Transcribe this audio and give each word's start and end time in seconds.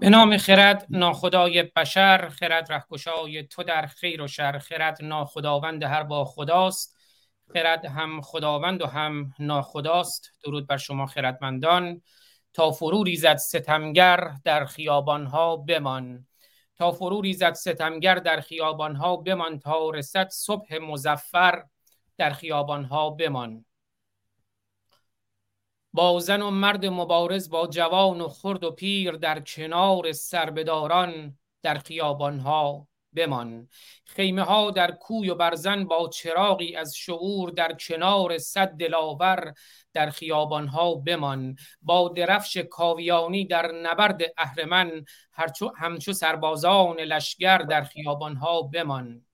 به 0.00 0.08
نام 0.08 0.36
خرد 0.36 0.86
ناخدای 0.90 1.62
بشر 1.62 2.28
خرد 2.28 2.72
رهکشای 2.72 3.42
تو 3.42 3.62
در 3.62 3.86
خیر 3.86 4.22
و 4.22 4.28
شر 4.28 4.58
خرد 4.58 4.98
ناخداوند 5.04 5.82
هر 5.82 6.02
با 6.02 6.24
خداست 6.24 6.96
خرد 7.52 7.84
هم 7.84 8.20
خداوند 8.20 8.82
و 8.82 8.86
هم 8.86 9.34
ناخداست. 9.38 10.34
درود 10.44 10.66
بر 10.66 10.76
شما 10.76 11.06
خردمندان. 11.06 12.02
تا 12.52 12.70
فرو 12.70 13.04
ریزد 13.04 13.36
ستمگر 13.36 14.32
در 14.44 14.64
خیابانها 14.64 15.56
بمان. 15.56 16.26
تا 16.76 16.92
فرو 16.92 17.20
ریزد 17.20 17.52
ستمگر 17.52 18.14
در 18.14 18.40
خیابانها 18.40 19.16
بمان. 19.16 19.58
تا 19.58 19.90
رسد 19.90 20.28
صبح 20.28 20.78
مزفر 20.78 21.64
در 22.18 22.32
خیابانها 22.32 23.10
بمان. 23.10 23.64
با 25.92 26.20
زن 26.20 26.42
و 26.42 26.50
مرد 26.50 26.86
مبارز 26.86 27.50
با 27.50 27.66
جوان 27.66 28.20
و 28.20 28.28
خرد 28.28 28.64
و 28.64 28.70
پیر 28.70 29.12
در 29.12 29.40
کنار 29.40 30.12
سربداران 30.12 31.38
در 31.62 31.78
خیابانها 31.78 32.86
بمان. 33.12 33.68
خیمه 34.04 34.42
ها 34.42 34.70
در 34.70 34.90
کوی 34.90 35.30
و 35.30 35.34
برزن 35.34 35.84
با 35.84 36.08
چراغی 36.08 36.76
از 36.76 36.96
شعور 36.96 37.50
در 37.50 37.72
کنار 37.72 38.38
صد 38.38 38.68
دلاور 38.68 39.54
در 39.92 40.10
خیابان 40.10 40.68
ها 40.68 40.94
بمان. 40.94 41.56
با 41.82 42.08
درفش 42.08 42.56
کاویانی 42.56 43.46
در 43.46 43.72
نبرد 43.72 44.20
اهرمن 44.38 45.04
همچو 45.76 46.12
سربازان 46.12 46.96
لشگر 46.96 47.58
در 47.58 47.84
خیابان 47.84 48.36
ها 48.36 48.62
بمان. 48.62 49.24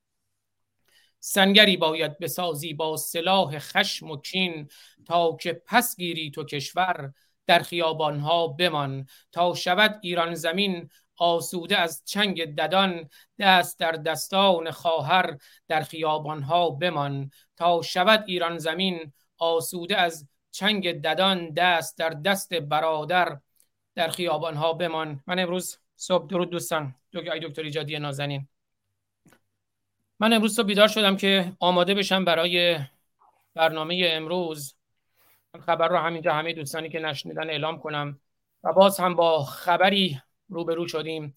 سنگری 1.29 1.77
باید 1.77 2.19
بسازی 2.19 2.75
با 2.75 2.97
سلاح 2.97 3.59
خشم 3.59 4.11
و 4.11 4.17
کین 4.17 4.69
تا 5.07 5.37
که 5.41 5.63
پس 5.67 5.97
گیری 5.97 6.31
تو 6.31 6.45
کشور. 6.45 7.13
در 7.47 7.59
خیابان 7.59 8.21
ها 8.21 8.49
بمان 8.49 9.07
تا 9.33 9.55
شود 9.55 9.99
ایران 10.03 10.35
زمین 10.35 10.91
آسوده 11.17 11.77
از 11.79 12.03
چنگ 12.05 12.45
ددان. 12.45 13.11
دست 13.39 13.79
در 13.79 13.93
دستان 13.93 14.71
خواهر 14.71 15.37
در 15.69 15.83
خیابانها 15.83 16.71
بمان 16.71 17.31
تا 17.57 17.83
شود 17.83 18.25
ایران 18.27 18.59
زمین 18.59 19.13
آسوده 19.39 19.97
از 19.97 20.29
چنگ 20.51 20.93
ددان. 20.93 21.51
دست 21.51 21.99
در 21.99 22.11
دست 22.11 22.55
برادر 22.55 23.39
در 23.95 24.09
خیابانها 24.09 24.73
بمان. 24.73 25.23
من 25.27 25.39
امروز 25.39 25.79
صبح 25.97 26.27
درود 26.27 26.51
دوستان. 26.51 26.95
دکتر 27.13 27.63
ایجادی 27.63 27.99
نازنین. 27.99 28.49
من 30.21 30.33
امروز 30.33 30.57
صبح 30.57 30.67
بیدار 30.67 30.89
شدم 30.89 31.17
که 31.17 31.53
آماده 31.61 31.95
بشم 31.95 32.25
برای 32.25 32.79
برنامه 33.55 34.03
امروز. 34.13 34.75
خبر 35.61 35.89
رو 35.89 35.97
همینجا 35.97 36.33
همه 36.33 36.53
دوستانی 36.53 36.89
که 36.89 36.99
نشنیدن 36.99 37.51
اعلام 37.51 37.79
کنم. 37.79 38.21
و 38.65 38.73
باز 38.73 39.01
هم 39.01 39.15
با 39.15 39.45
خبری 39.45 40.21
روبرو 40.49 40.89
شدیم. 40.89 41.37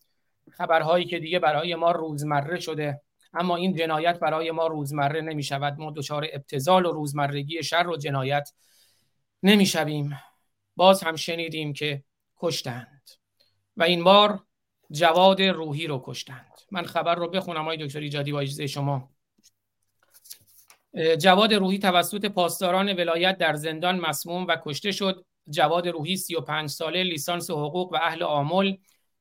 خبرهایی 0.52 1.06
که 1.06 1.20
دیگه 1.20 1.40
برای 1.40 1.76
ما 1.76 1.92
روزمره 1.92 2.60
شده. 2.60 3.02
اما 3.34 3.56
این 3.56 3.76
جنایت 3.76 4.20
برای 4.20 4.52
ما 4.52 4.68
روزمره 4.68 5.22
نمی 5.22 5.44
شود 5.44 5.80
ما 5.80 5.94
دچار 5.96 6.28
ابتزال 6.34 6.86
و 6.86 6.92
روزمرگی 6.92 7.64
شر 7.64 7.88
و 7.88 7.98
جنایت 7.98 8.50
نمی 9.44 9.66
شویم 9.66 10.20
باز 10.76 11.04
هم 11.04 11.16
شنیدیم 11.16 11.74
که 11.74 12.04
کشتند. 12.38 13.10
و 13.78 13.84
این 13.84 14.04
بار 14.04 14.40
جواد 14.92 15.42
روحی 15.42 15.88
رو 15.88 16.04
کشتند. 16.06 16.49
من 16.72 16.86
خبر 16.86 17.16
رو 17.16 17.30
بخونم 17.30 17.66
های 17.66 17.78
دکتر 17.78 18.00
ایجادی 18.00 18.32
با 18.32 18.40
اجازه 18.40 18.68
شما 18.68 19.10
جواد 21.20 21.54
روحی 21.54 21.80
توسط 21.80 22.26
پاسداران 22.26 22.94
ولایت 22.94 23.38
در 23.38 23.56
زندان 23.56 24.00
مسموم 24.00 24.48
و 24.48 24.58
کشته 24.64 24.92
شد. 24.92 25.26
جواد 25.50 25.88
روحی 25.88 26.18
35 26.18 26.70
ساله 26.70 27.04
لیسانس 27.04 27.52
حقوق 27.52 27.94
و 27.94 27.96
اهل 27.96 28.24
آمل 28.24 28.76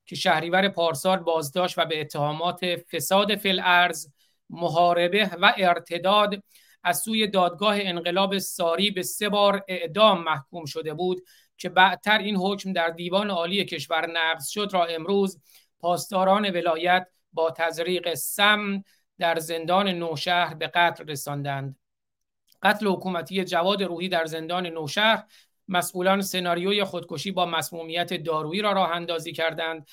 که 0.06 0.16
شهریور 0.16 0.69
پارسال 0.69 1.19
بازداشت 1.19 1.78
و 1.78 1.84
به 1.84 2.00
اتهامات 2.00 2.60
فساد 2.92 3.37
فل 3.37 3.60
ارز 3.64 4.12
محاربه 4.50 5.31
و 5.41 5.54
ارتداد 5.56 6.42
از 6.84 6.98
سوی 6.98 7.26
دادگاه 7.26 7.76
انقلاب 7.81 8.38
ساری 8.38 8.91
به 8.91 9.03
سه 9.03 9.28
بار 9.28 9.64
اعدام 9.69 10.25
محکوم 10.25 10.64
شده 10.64 10.94
بود 10.94 11.22
که 11.58 11.69
بعدتر 11.69 12.19
این 12.19 12.37
حکم 12.37 12.72
در 12.72 12.88
دیوان 12.88 13.31
عالی 13.31 13.64
کشور 13.64 14.10
نقض 14.10 14.48
شد. 14.48 14.70
را 14.72 14.84
امروز 14.84 15.41
پاسداران 15.81 16.50
ولایت 16.50 17.06
با 17.38 17.50
تزریق 17.50 18.15
سم 18.15 18.82
در 19.19 19.38
زندان 19.38 19.88
نوشهر 19.88 20.54
به 20.54 20.66
قتل 20.66 21.04
رساندند. 21.09 21.76
قتل 22.62 22.87
حکومتی 22.87 23.44
جواد 23.44 23.82
روحی 23.82 24.09
در 24.09 24.25
زندان 24.25 24.66
نوشهر 24.66 25.25
مسئولان 25.69 26.22
سناریوی 26.22 26.84
خودکشی 26.84 27.31
با 27.31 27.47
مسمومیت 27.47 28.15
دارویی 28.15 28.62
را 28.62 28.72
راه 28.72 28.91
اندازی 28.91 29.32
کردند. 29.32 29.88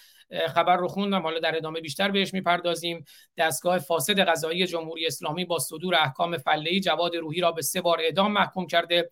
خبر 0.50 0.78
رو 0.78 0.88
خوندم 0.88 1.22
حالا 1.22 1.40
در 1.40 1.58
ادامه 1.58 1.82
بیشتر 1.82 2.12
بهش 2.12 2.34
می‌پردازیم. 2.34 3.06
دستگاه 3.38 3.80
فاسد 3.80 4.20
قضایی 4.20 4.68
جمهوری 4.68 5.08
اسلامی 5.08 5.46
با 5.46 5.60
صدور 5.60 5.96
احکام 5.96 6.38
فلهی 6.38 6.80
جواد 6.80 7.16
روحی 7.16 7.42
را 7.42 7.52
به 7.52 7.62
سه 7.62 7.82
بار 7.82 8.00
اعدام 8.02 8.32
محکوم 8.32 8.68
کرده. 8.68 9.10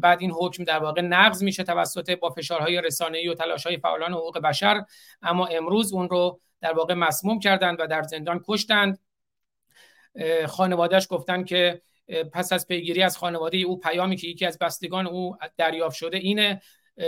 بعد 0.00 0.20
این 0.20 0.30
حکم 0.30 0.64
در 0.64 0.78
واقع 0.78 1.00
نقض 1.00 1.42
میشه 1.42 1.62
توسط 1.62 2.10
با 2.10 2.30
فشارهای 2.30 2.80
رسانه‌ای 2.80 3.28
و 3.28 3.34
تلاش‌های 3.34 3.76
فعالان 3.76 4.12
حقوق 4.12 4.38
بشر. 4.38 4.84
اما 5.22 5.46
امروز 5.46 5.92
اون 5.92 6.08
رو 6.08 6.40
در 6.62 6.72
واقع 6.72 6.94
مسموم 6.94 7.38
کردند 7.38 7.80
و 7.80 7.86
در 7.86 8.02
زندان 8.02 8.40
کشتند. 8.48 8.98
خانوادهش 10.46 11.06
گفتن 11.10 11.44
که 11.44 11.82
پس 12.32 12.52
از 12.52 12.66
پیگیری 12.66 13.02
از 13.02 13.18
خانواده 13.18 13.58
او 13.58 13.80
پیامی 13.80 14.16
که 14.16 14.28
یکی 14.28 14.46
از 14.46 14.58
بستگان 14.58 15.06
او 15.06 15.36
دریافت 15.56 15.96
شده 15.96 16.16
اینه 16.16 16.62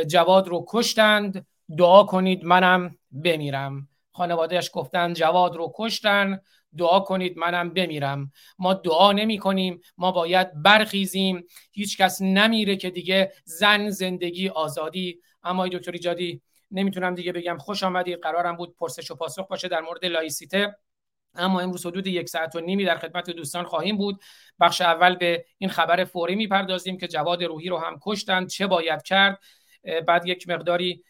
جواد 0.06 0.48
رو 0.48 0.64
کشتند. 0.68 1.46
دعا 1.78 2.04
کنید 2.04 2.44
منم 2.44 2.96
بمیرم. 3.12 3.88
خانوادهش 4.12 4.70
گفتن 4.72 5.12
جواد 5.12 5.56
رو 5.56 5.72
کشتن. 5.74 6.40
دعا 6.78 7.00
کنید 7.00 7.38
منم 7.38 7.70
بمیرم. 7.70 8.32
ما 8.58 8.74
دعا 8.74 9.12
نمی 9.12 9.38
کنیم. 9.38 9.80
ما 9.98 10.12
باید 10.12 10.62
برخیزیم. 10.62 11.44
هیچ 11.72 11.98
کس 11.98 12.22
نمیره 12.22 12.76
که 12.76 12.90
دیگه 12.90 13.32
زن 13.44 13.90
زندگی 13.90 14.48
آزادی. 14.48 15.20
اما 15.42 15.68
دکتر 15.68 15.92
ایجادی 15.92 16.42
نمی‌تونم 16.70 17.14
دیگه 17.14 17.32
بگم. 17.32 17.58
خوش 17.58 17.82
آمدید 17.82 18.20
قرارم 18.20 18.56
بود 18.56 18.76
پرسش 18.76 19.10
و 19.10 19.14
پاسخ 19.14 19.48
باشه 19.48 19.68
در 19.68 19.80
مورد 19.80 20.04
laïcité. 20.04 20.76
اما 21.34 21.60
امروز 21.60 21.86
حدود 21.86 22.06
یک 22.06 22.28
ساعت 22.28 22.56
و 22.56 22.60
نیمی 22.60 22.84
در 22.84 22.98
خدمت 22.98 23.30
دوستان 23.30 23.64
خواهیم 23.64 23.96
بود. 23.96 24.20
بخش 24.60 24.80
اول 24.80 25.16
به 25.16 25.44
این 25.58 25.70
خبر 25.70 26.04
فوری 26.04 26.34
می‌پردازیم 26.34 26.98
که 26.98 27.08
جواد 27.08 27.44
روحی 27.44 27.68
رو 27.68 27.78
هم 27.78 27.98
کشتند 28.02 28.48
چه 28.48 28.66
باید 28.66 29.02
کرد؟ 29.02 29.38
بعد 30.06 30.26
یک 30.26 30.48
مقداری 30.48 31.04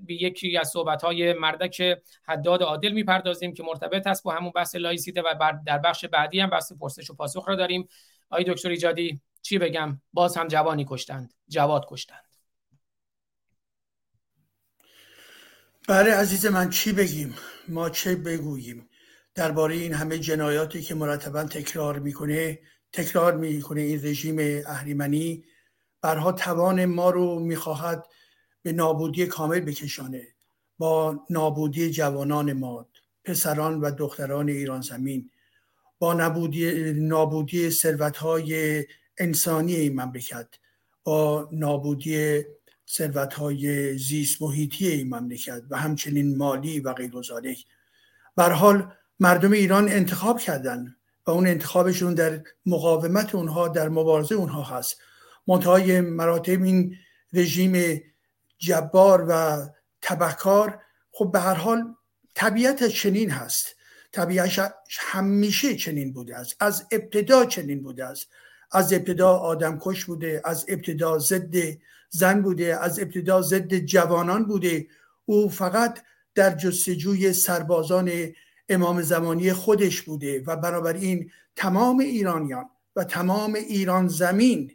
به 0.00 0.14
یکی 0.22 0.56
از 0.56 0.68
صحبت 0.68 1.02
های 1.02 1.32
مردک 1.32 2.02
حداد 2.28 2.62
عادل 2.62 2.92
می‌پردازیم 2.92 3.54
که 3.54 3.62
مرتبط 3.62 4.06
است 4.06 4.24
با 4.24 4.32
همون 4.32 4.52
بحث 4.54 4.74
laïcité 4.76 5.22
و 5.22 5.52
در 5.66 5.78
بخش 5.78 6.04
بعدی 6.04 6.40
هم 6.40 6.50
بحث 6.50 6.72
پرسش 6.72 7.10
و 7.10 7.14
پاسخ 7.14 7.48
را 7.48 7.54
داریم. 7.54 7.88
آقای 8.30 8.44
دکتر 8.44 8.68
ایجادی 8.68 9.20
چی 9.42 9.58
بگم؟ 9.58 10.00
باز 10.12 10.36
هم 10.36 10.48
جوانی 10.48 10.86
کشتند. 10.88 11.34
جواد 11.48 11.86
کشتند. 11.88 12.33
بله 15.88 16.14
عزیز 16.14 16.46
من 16.46 16.70
چی 16.70 16.92
بگیم؟ 16.92 17.34
ما 17.68 17.90
چه 17.90 18.14
بگوییم؟ 18.14 18.88
درباره 19.34 19.74
این 19.74 19.92
همه 19.94 20.18
جنایاتی 20.18 20.82
که 20.82 20.94
مرتبا 20.94 21.44
تکرار 21.44 21.98
می‌کنه 21.98 22.58
تکرار 22.92 23.36
می‌کنه 23.36 23.80
این 23.80 24.04
رژیم 24.04 24.62
اهریمنی. 24.66 25.44
برها 26.02 26.32
توان 26.32 26.84
ما 26.84 27.10
رو 27.10 27.38
می‌خواهد 27.38 28.06
به 28.62 28.72
نابودی 28.72 29.26
کامل 29.26 29.60
بکشانه 29.60 30.28
با 30.78 31.24
نابودی 31.30 31.90
جوانان 31.90 32.52
ما 32.52 32.88
پسران 33.24 33.80
و 33.80 33.90
دختران 33.90 34.48
ایران 34.48 34.80
زمین 34.80 35.30
با 35.98 36.14
نابودی, 36.14 36.92
نابودی 36.92 37.70
ثروت 37.70 38.16
های 38.16 38.84
انسانی 39.18 39.74
این 39.74 40.00
مملکت 40.00 40.48
با 41.04 41.48
نابودی 41.52 42.44
ثروت 42.88 43.34
های 43.34 43.98
زیست 43.98 44.42
محیطی 44.42 44.88
این 44.88 45.14
مملکت 45.14 45.62
و 45.70 45.78
همچنین 45.78 46.36
مالی 46.36 46.80
و 46.80 46.92
غیر 46.92 47.12
بر 48.36 48.50
حال 48.50 48.92
مردم 49.20 49.52
ایران 49.52 49.88
انتخاب 49.88 50.40
کردن 50.40 50.96
و 51.26 51.30
اون 51.30 51.46
انتخابشون 51.46 52.14
در 52.14 52.42
مقاومت 52.66 53.34
اونها 53.34 53.68
در 53.68 53.88
مبارزه 53.88 54.34
اونها 54.34 54.62
هست. 54.62 55.00
منتهای 55.46 56.00
مراتب 56.00 56.62
این 56.62 56.96
رژیم 57.32 58.02
جبار 58.58 59.26
و 59.28 59.66
تبهکار 60.02 60.82
خب 61.12 61.30
به 61.32 61.40
هر 61.40 61.54
حال 61.54 61.94
طبیعت 62.34 62.84
چنین 62.88 63.30
هست. 63.30 63.76
طبیعتش 64.12 64.60
همیشه 64.98 65.76
چنین 65.76 66.12
بوده 66.12 66.36
است. 66.36 66.56
از 66.60 66.86
ابتدا 66.90 67.44
چنین 67.44 67.82
بوده 67.82 68.04
است. 68.04 68.28
از 68.72 68.92
ابتدا 68.92 69.30
آدم 69.30 69.78
کش 69.80 70.04
بوده 70.04 70.42
از 70.44 70.66
ابتدا 70.68 71.18
ضد 71.18 71.54
زن 72.14 72.42
بوده 72.42 72.78
از 72.82 73.00
ابتدا 73.00 73.42
ضد 73.42 73.74
جوانان 73.74 74.44
بوده. 74.44 74.86
او 75.24 75.48
فقط 75.48 76.02
در 76.34 76.56
جستجوی 76.56 77.32
سربازان 77.32 78.10
امام 78.68 79.02
زمانی 79.02 79.52
خودش 79.52 80.02
بوده 80.02 80.42
و 80.46 80.56
بنابراین 80.56 81.30
تمام 81.56 81.98
ایرانیان 81.98 82.70
و 82.96 83.04
تمام 83.04 83.54
ایران 83.54 84.08
زمین 84.08 84.72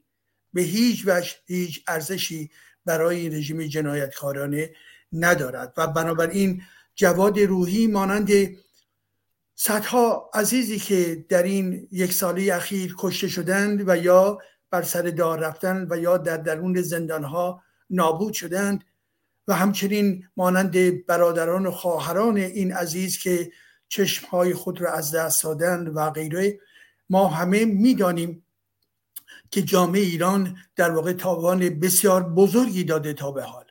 به 0.54 0.62
هیچ 0.62 1.04
وجه 1.08 1.32
هیچ 1.46 1.84
ارزشی 1.88 2.52
برای 2.86 3.20
این 3.20 3.34
رژیم 3.34 3.62
جنایتکارانه 3.62 4.70
ندارد. 5.14 5.74
و 5.78 5.88
بنابراین 5.88 6.62
جواد 6.96 7.40
روحی 7.40 7.88
مانند 7.88 8.30
صدها 9.56 10.30
عزیزی 10.34 10.80
که 10.80 11.26
در 11.30 11.44
این 11.44 11.88
یک 11.92 12.14
ساله 12.14 12.56
اخیر 12.56 12.96
کشته 12.98 13.28
شدند 13.28 13.84
و 13.88 13.98
یا 13.98 14.38
بر 14.72 14.82
سر 14.82 15.02
دار 15.02 15.40
رفتن 15.40 15.88
و 15.90 15.98
یا 15.98 16.18
در 16.18 16.38
درون 16.38 16.82
زندانها 16.82 17.64
نابود 17.90 18.34
شدند 18.34 18.84
و 19.48 19.54
همچنین 19.54 20.28
مانند 20.38 21.06
برادران 21.06 21.66
و 21.66 21.72
خواهران 21.72 22.38
این 22.38 22.74
عزیز 22.74 23.18
که 23.18 23.52
چشمهای 23.88 24.54
خود 24.54 24.82
را 24.82 24.94
از 24.94 25.16
دست 25.16 25.44
دادن 25.44 25.88
و 25.88 26.10
غیره 26.10 26.60
ما 27.10 27.28
همه 27.28 27.66
می‌دانیم 27.66 28.46
که 29.52 29.62
جامعه 29.62 30.02
ایران 30.02 30.58
در 30.76 30.92
واقع 30.92 31.14
تاوان 31.14 31.80
بسیار 31.80 32.24
بزرگی 32.24 32.84
داده 32.84 33.14
تا 33.14 33.32
به 33.32 33.44
حال. 33.44 33.66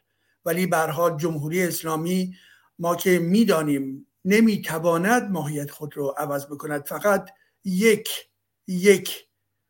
ولی 0.45 0.67
به 0.67 0.79
حال 0.79 1.17
جمهوری 1.17 1.63
اسلامی 1.63 2.37
ما 2.79 2.97
که 2.97 3.19
می‌دانیم 3.19 4.07
نمی‌تواند 4.25 5.31
ماهیت 5.31 5.71
خود 5.71 5.97
رو 5.97 6.15
عوض 6.19 6.47
بکند 6.47 6.85
فقط 6.87 7.31
یک 7.65 8.09
یک 8.67 9.28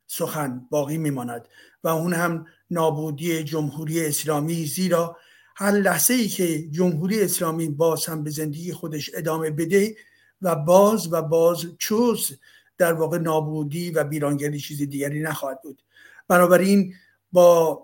سخن 0.08 0.66
باقی 0.70 0.98
میماند 0.98 1.48
و 1.84 1.88
اون 1.88 2.12
هم 2.12 2.46
نابودی 2.70 3.44
جمهوری 3.44 4.06
اسلامی 4.06 4.66
زیرا 4.66 5.16
هر 5.56 5.70
لحظه 5.70 6.14
ای 6.14 6.28
که 6.28 6.68
جمهوری 6.68 7.22
اسلامی 7.22 7.68
باز 7.68 8.06
هم 8.06 8.24
به 8.24 8.30
زندگی 8.30 8.72
خودش 8.72 9.10
ادامه 9.14 9.50
بده 9.50 9.96
و 10.42 10.56
باز 10.56 11.12
و 11.12 11.22
باز 11.22 11.66
چوز 11.78 12.38
در 12.78 12.92
واقع 12.92 13.18
نابودی 13.18 13.90
و 13.90 14.04
بیرانگری 14.04 14.60
چیز 14.60 14.82
دیگری 14.82 15.20
نخواهد 15.22 15.62
بود. 15.62 15.82
بنابراین 16.28 16.94
با 17.32 17.82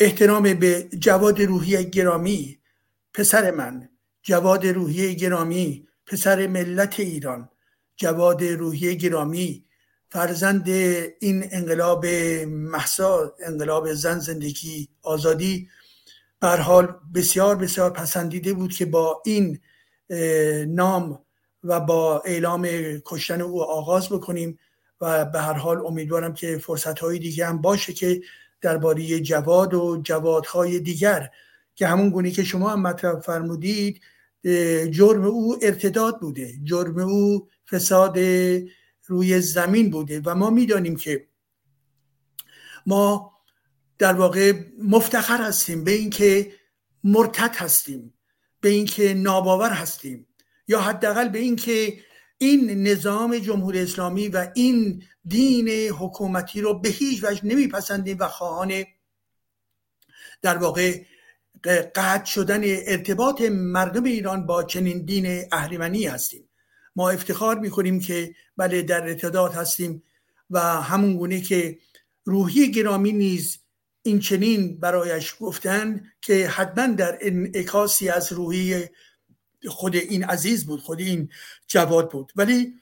احترام 0.00 0.54
به 0.54 0.88
جواد 0.98 1.42
روحی 1.42 1.90
گرامی 1.90 2.58
پسر 3.14 3.50
من 3.50 3.88
جواد 4.22 4.66
روحی 4.66 5.16
گرامی 5.16 5.88
پسر 6.06 6.46
ملت 6.46 7.00
ایران 7.00 7.48
جواد 7.96 8.44
روحی 8.44 8.96
گرامی 8.96 9.64
فرزند 10.10 10.68
این 10.68 11.44
انقلاب 11.50 12.06
محسا 12.46 13.34
انقلاب 13.40 13.92
زن 13.92 14.18
زندگی 14.18 14.88
آزادی 15.02 15.68
بر 16.40 16.56
حال 16.56 16.94
بسیار 17.14 17.56
بسیار 17.56 17.90
پسندیده 17.90 18.52
بود 18.52 18.72
که 18.72 18.86
با 18.86 19.22
این 19.24 19.60
نام 20.66 21.20
و 21.64 21.80
با 21.80 22.20
اعلام 22.20 22.68
کشتن 23.04 23.40
او 23.40 23.62
آغاز 23.62 24.08
بکنیم 24.08 24.58
و 25.00 25.24
به 25.24 25.40
هر 25.40 25.52
حال 25.52 25.86
امیدوارم 25.86 26.34
که 26.34 26.58
فرصت 26.58 26.98
های 26.98 27.18
دیگه 27.18 27.46
هم 27.46 27.60
باشه 27.60 27.92
که 27.92 28.20
درباره 28.60 29.20
جواد 29.20 29.74
و 29.74 30.00
جوادهای 30.02 30.80
دیگر 30.80 31.30
که 31.74 31.86
همون 31.86 32.10
گونی 32.10 32.30
که 32.30 32.44
شما 32.44 32.70
هم 32.70 32.82
مطرح 32.82 33.20
فرمودید 33.20 34.00
جرم 34.90 35.24
او 35.24 35.56
ارتداد 35.62 36.20
بوده. 36.20 36.52
جرم 36.64 36.98
او 36.98 37.48
فساد 37.70 38.18
روی 39.08 39.40
زمین 39.40 39.90
بوده 39.90 40.22
و 40.24 40.34
ما 40.34 40.50
می‌دانیم 40.50 40.96
که 40.96 41.28
ما 42.86 43.32
در 43.98 44.12
واقع 44.12 44.52
مفتخر 44.82 45.42
هستیم 45.42 45.84
به 45.84 45.90
اینکه 45.90 46.52
مرتد 47.04 47.56
هستیم 47.56 48.14
به 48.60 48.68
اینکه 48.68 49.14
ناباور 49.14 49.70
هستیم 49.70 50.26
یا 50.68 50.80
حداقل 50.80 51.28
به 51.28 51.38
اینکه 51.38 51.98
این 52.38 52.86
نظام 52.86 53.38
جمهوری 53.38 53.80
اسلامی 53.80 54.28
و 54.28 54.50
این 54.54 55.02
دین 55.24 55.68
حکومتی 55.68 56.60
رو 56.60 56.78
به 56.78 56.88
هیچ 56.88 57.24
وجه 57.24 57.46
نمیپسندیم 57.46 58.16
و 58.20 58.28
خواهان 58.28 58.84
در 60.42 60.58
واقع 60.58 61.04
قطع 61.94 62.24
شدن 62.24 62.60
ارتباط 62.64 63.42
مردم 63.50 64.04
ایران 64.04 64.46
با 64.46 64.62
چنین 64.62 65.04
دین 65.04 65.44
اهریمنی 65.52 66.06
هستیم. 66.06 66.47
ما 66.98 67.10
افتخار 67.10 67.58
می‌کنیم 67.58 68.00
که 68.00 68.34
بله 68.56 68.82
در 68.82 69.02
ارتداد 69.02 69.54
هستیم 69.54 70.02
و 70.50 70.60
همون 70.60 71.16
گونه 71.16 71.40
که 71.40 71.78
روحی 72.24 72.70
گرامی 72.70 73.12
نیز 73.12 73.58
این 74.02 74.20
چنین 74.20 74.80
برایش 74.80 75.34
گفتن 75.40 76.10
که 76.20 76.48
حتما 76.48 76.86
در 76.86 77.18
انعکاسی 77.20 78.08
از 78.08 78.32
روحی 78.32 78.84
خود 79.66 79.96
این 79.96 80.24
عزیز 80.24 80.66
بود 80.66 80.80
خود 80.80 81.00
این 81.00 81.28
جواد 81.66 82.10
بود. 82.10 82.32
ولی 82.36 82.74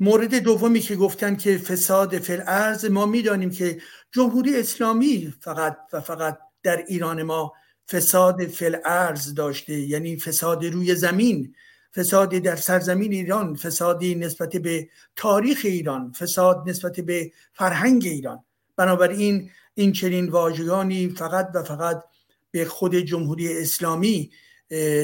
مورد 0.00 0.34
دومی 0.34 0.80
که 0.80 0.96
گفتن 0.96 1.36
که 1.36 1.58
فساد 1.58 2.18
فل 2.18 2.42
ارز 2.46 2.84
ما 2.84 3.06
می‌دانیم 3.06 3.50
که 3.50 3.80
جمهوری 4.12 4.56
اسلامی 4.56 5.34
فقط 5.40 5.78
و 5.92 6.00
فقط 6.00 6.38
در 6.62 6.84
ایران 6.88 7.22
ما 7.22 7.52
فساد 7.90 8.46
فل 8.46 8.76
ارز 8.84 9.34
داشته 9.34 9.80
یعنی 9.80 10.16
فساد 10.16 10.64
روی 10.64 10.94
زمین. 10.94 11.54
فسادی 11.96 12.40
در 12.40 12.56
سرزمین 12.56 13.12
ایران 13.12 13.56
فسادی 13.56 14.14
نسبت 14.14 14.56
به 14.56 14.88
تاریخ 15.16 15.60
ایران 15.64 16.12
فساد 16.12 16.62
نسبت 16.66 17.00
به 17.00 17.32
فرهنگ 17.52 18.02
ایران. 18.06 18.44
بنابراین 18.76 19.50
این 19.74 19.92
چنین 19.92 20.28
واژگانی 20.28 21.08
فقط 21.08 21.50
و 21.54 21.62
فقط 21.62 22.04
به 22.50 22.64
خود 22.64 22.94
جمهوری 22.96 23.58
اسلامی 23.58 24.30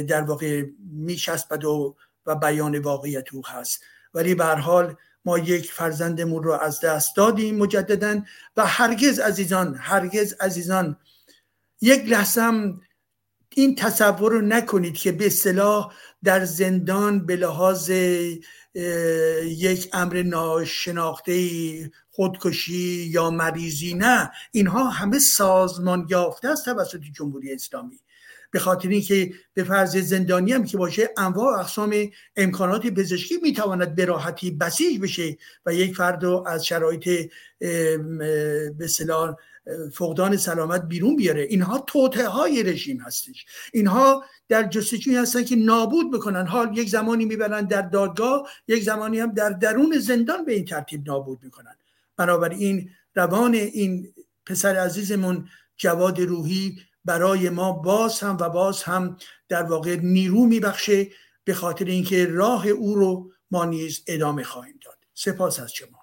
در 0.08 0.22
واقع 0.22 0.64
میشسبد 0.92 1.64
و 1.64 1.96
و 2.26 2.34
بیان 2.34 2.78
واقعیت 2.78 3.34
او 3.34 3.46
هست. 3.46 3.84
ولی 4.14 4.34
به 4.34 4.44
حال 4.44 4.96
ما 5.24 5.38
یک 5.38 5.72
فرزندمون 5.72 6.42
رو 6.42 6.52
از 6.52 6.80
دست 6.80 7.16
دادیم 7.16 7.56
مجددا 7.56 8.22
و 8.56 8.66
هرگز 8.66 9.18
عزیزان 9.18 9.76
هرگز 9.80 10.32
عزیزان 10.40 10.96
یک 11.80 12.04
لحظه 12.04 12.42
این 13.54 13.74
تصور 13.74 14.32
رو 14.32 14.40
نکنید 14.40 14.94
که 14.94 15.12
به 15.12 15.26
اصطلاح 15.26 15.92
در 16.24 16.44
زندان 16.44 17.26
به 17.26 17.36
لحاظ 17.36 17.90
یک 19.44 19.88
امر 19.92 20.22
ناشناخته 20.22 21.50
خودکشی 22.10 23.08
یا 23.12 23.30
مریضی 23.30 23.94
نه. 23.94 24.30
اینها 24.52 24.84
همه 24.90 25.18
سازمان 25.18 26.06
یافته 26.10 26.48
است 26.48 26.64
توسط 26.64 27.00
جمهوری 27.12 27.52
اسلامی. 27.52 28.00
به 28.52 28.58
خاطر 28.58 28.88
اینکه 28.88 29.32
به 29.54 29.64
فرض 29.64 29.96
زندانی 29.96 30.52
هم 30.52 30.64
که 30.64 30.76
باشه 30.76 31.08
انواع 31.16 31.58
اقسام 31.58 31.94
امکانات 32.36 32.86
پزشکی 32.86 33.34
می‌تواند 33.42 33.94
به 33.94 34.04
راحتی 34.04 34.50
بسیج 34.50 35.00
بشه 35.00 35.36
و 35.66 35.74
یک 35.74 35.96
فرد 35.96 36.24
رو 36.24 36.44
از 36.46 36.66
شرایط 36.66 37.30
به 38.78 38.86
فقدان 39.94 40.36
سلامت 40.36 40.82
بیرون 40.82 41.16
بیاره. 41.16 41.42
اینها 41.42 41.78
توته 41.78 42.28
های 42.28 42.62
رژیم 42.62 43.00
هستش. 43.00 43.46
اینها 43.72 44.24
در 44.48 44.68
جستجوی 44.68 45.16
هستن 45.16 45.44
که 45.44 45.56
نابود 45.56 46.12
بکنن. 46.12 46.46
حال 46.46 46.78
یک 46.78 46.88
زمانی 46.88 47.24
می‌برن 47.24 47.64
در 47.64 47.82
دادگاه 47.82 48.48
یک 48.68 48.82
زمانی 48.82 49.20
هم 49.20 49.32
در 49.32 49.50
درون 49.50 49.98
زندان 49.98 50.44
به 50.44 50.52
این 50.52 50.64
ترتیب 50.64 51.06
نابود 51.06 51.38
می‌کنن. 51.42 51.76
بنابراین 52.16 52.90
روان 53.14 53.54
این 53.54 54.14
پسر 54.46 54.76
عزیزمون 54.76 55.48
جواد 55.76 56.20
روحی 56.20 56.78
برای 57.04 57.50
ما 57.50 57.72
باز 57.72 58.20
هم 58.20 58.36
و 58.40 58.48
باز 58.48 58.82
هم 58.82 59.16
در 59.48 59.62
واقع 59.62 59.96
نیرو 59.96 60.46
میبخشه 60.46 61.08
به 61.44 61.54
خاطر 61.54 61.84
اینکه 61.84 62.26
راه 62.26 62.66
او 62.66 62.94
رو 62.94 63.32
ما 63.50 63.64
نیز 63.64 64.02
ادامه 64.06 64.42
خواهیم 64.42 64.78
داد. 64.84 64.98
سپاس 65.14 65.60
از 65.60 65.72
شما. 65.72 65.99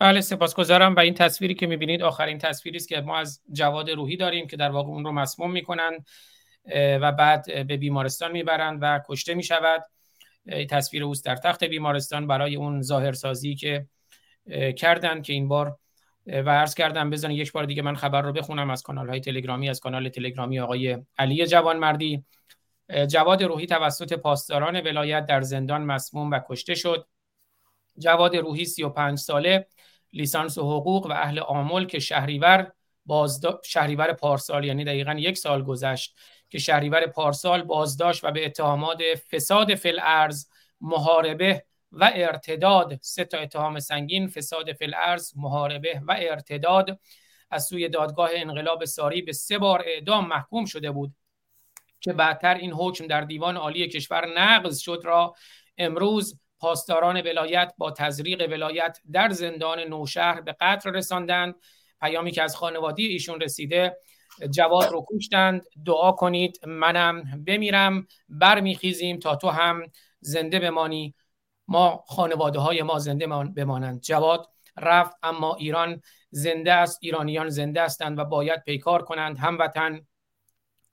بله 0.00 0.20
سپاسگزارم. 0.20 0.94
و 0.94 1.00
این 1.00 1.14
تصویری 1.14 1.54
که 1.54 1.66
می‌بینید 1.66 2.02
آخرین 2.02 2.38
تصویری 2.38 2.76
است 2.76 2.88
که 2.88 3.00
ما 3.00 3.18
از 3.18 3.40
جواد 3.52 3.90
روحی 3.90 4.16
داریم 4.16 4.46
که 4.46 4.56
در 4.56 4.70
واقع 4.70 4.88
اون 4.88 5.04
رو 5.04 5.12
مسموم 5.12 5.50
می‌کنن 5.50 6.04
و 6.74 7.12
بعد 7.12 7.66
به 7.66 7.76
بیمارستان 7.76 8.32
می‌برند 8.32 8.78
و 8.82 9.00
کشته 9.08 9.34
می‌شود. 9.34 9.84
تصویر 10.70 11.04
اوست 11.04 11.24
در 11.24 11.36
تخت 11.36 11.64
بیمارستان 11.64 12.26
برای 12.26 12.56
اون 12.56 12.82
ظاهرسازی 12.82 13.54
که 13.54 13.86
کردن 14.76 15.22
که 15.22 15.32
این 15.32 15.48
بار 15.48 15.78
و 16.26 16.50
عرض 16.50 16.74
کردم 16.74 17.10
بزنید 17.10 17.38
یک 17.38 17.52
بار 17.52 17.64
دیگه 17.64 17.82
من 17.82 17.94
خبر 17.94 18.22
رو 18.22 18.32
بخونم 18.32 18.70
از 18.70 18.82
کانال 18.82 19.08
های 19.08 19.20
تلگرامی 19.20 19.68
از 19.68 19.80
کانال 19.80 20.08
تلگرامی 20.08 20.60
آقای 20.60 20.98
علی 21.18 21.46
جوانمردی. 21.46 22.24
جواد 23.08 23.42
روحی 23.42 23.66
توسط 23.66 24.12
پاسداران 24.12 24.80
ولایت 24.80 25.26
در 25.26 25.40
زندان 25.42 25.82
مسموم 25.82 26.30
و 26.30 26.40
کشته 26.48 26.74
شد. 26.74 27.06
جواد 27.98 28.36
روحی 28.36 28.64
35 28.64 29.18
ساله. 29.18 29.66
لیسانس 30.12 30.58
و 30.58 30.62
حقوق 30.62 31.06
و 31.06 31.12
اهل 31.12 31.38
آمل 31.38 31.84
که 31.84 31.98
شهریور 31.98 32.72
بازدا... 33.06 33.60
شهریور 33.64 34.12
پارسال 34.12 34.64
یعنی 34.64 34.84
دقیقا 34.84 35.14
یک 35.14 35.38
سال 35.38 35.62
گذشت 35.62 36.16
که 36.50 36.58
شهریور 36.58 37.06
پارسال 37.06 37.62
بازداشت 37.62 38.24
و 38.24 38.30
به 38.30 38.46
اتهامات 38.46 39.02
فساد 39.30 39.74
فل 39.74 39.98
ارز 40.02 40.48
محاربه 40.80 41.64
و 41.92 42.10
ارتداد 42.14 42.98
سه 43.02 43.24
تا 43.24 43.38
اتهام 43.38 43.78
سنگین 43.78 44.28
فساد 44.28 44.72
فل 44.72 44.94
ارز 44.94 45.32
محاربه 45.36 46.02
و 46.08 46.16
ارتداد 46.18 47.00
از 47.50 47.64
سوی 47.64 47.88
دادگاه 47.88 48.30
انقلاب 48.34 48.84
ساری 48.84 49.22
به 49.22 49.32
سه 49.32 49.58
بار 49.58 49.82
اعدام 49.86 50.28
محکوم 50.28 50.64
شده 50.64 50.90
بود 50.90 51.14
که 52.00 52.12
بعدتر 52.12 52.54
این 52.54 52.72
حکم 52.72 53.06
در 53.06 53.20
دیوان 53.20 53.56
عالی 53.56 53.88
کشور 53.88 54.26
نقض 54.38 54.78
شد 54.78 55.00
را 55.04 55.34
امروز 55.78 56.40
پاسداران 56.60 57.20
ولایت 57.20 57.74
با 57.78 57.90
تزریق 57.90 58.50
ولایت 58.50 58.98
در 59.12 59.30
زندان 59.30 59.80
نوشهر 59.80 60.40
به 60.40 60.56
قتل 60.60 60.90
رساندند. 60.90 61.54
پیامی 62.00 62.30
که 62.30 62.42
از 62.42 62.56
خانواده 62.56 63.02
ایشون 63.02 63.40
رسیده 63.40 63.96
جواد 64.50 64.92
رو 64.92 65.06
کشتند. 65.14 65.66
دعا 65.86 66.12
کنید 66.12 66.60
منم 66.66 67.44
بمیرم 67.46 68.06
برمیخیزیم 68.28 69.18
تا 69.18 69.36
تو 69.36 69.48
هم 69.48 69.82
زنده 70.20 70.58
بمانی. 70.58 71.14
ما 71.68 72.04
خانواده 72.06 72.58
های 72.58 72.82
ما 72.82 72.98
زنده 72.98 73.26
بمانند. 73.26 74.00
جواد 74.00 74.48
رفت 74.76 75.16
اما 75.22 75.54
ایران 75.54 76.02
زنده 76.30 76.72
است. 76.72 76.98
ایرانیان 77.02 77.48
زنده 77.48 77.82
هستند 77.82 78.18
و 78.18 78.24
باید 78.24 78.64
پیکار 78.64 79.02
کنند. 79.02 79.38
هموطن 79.38 80.06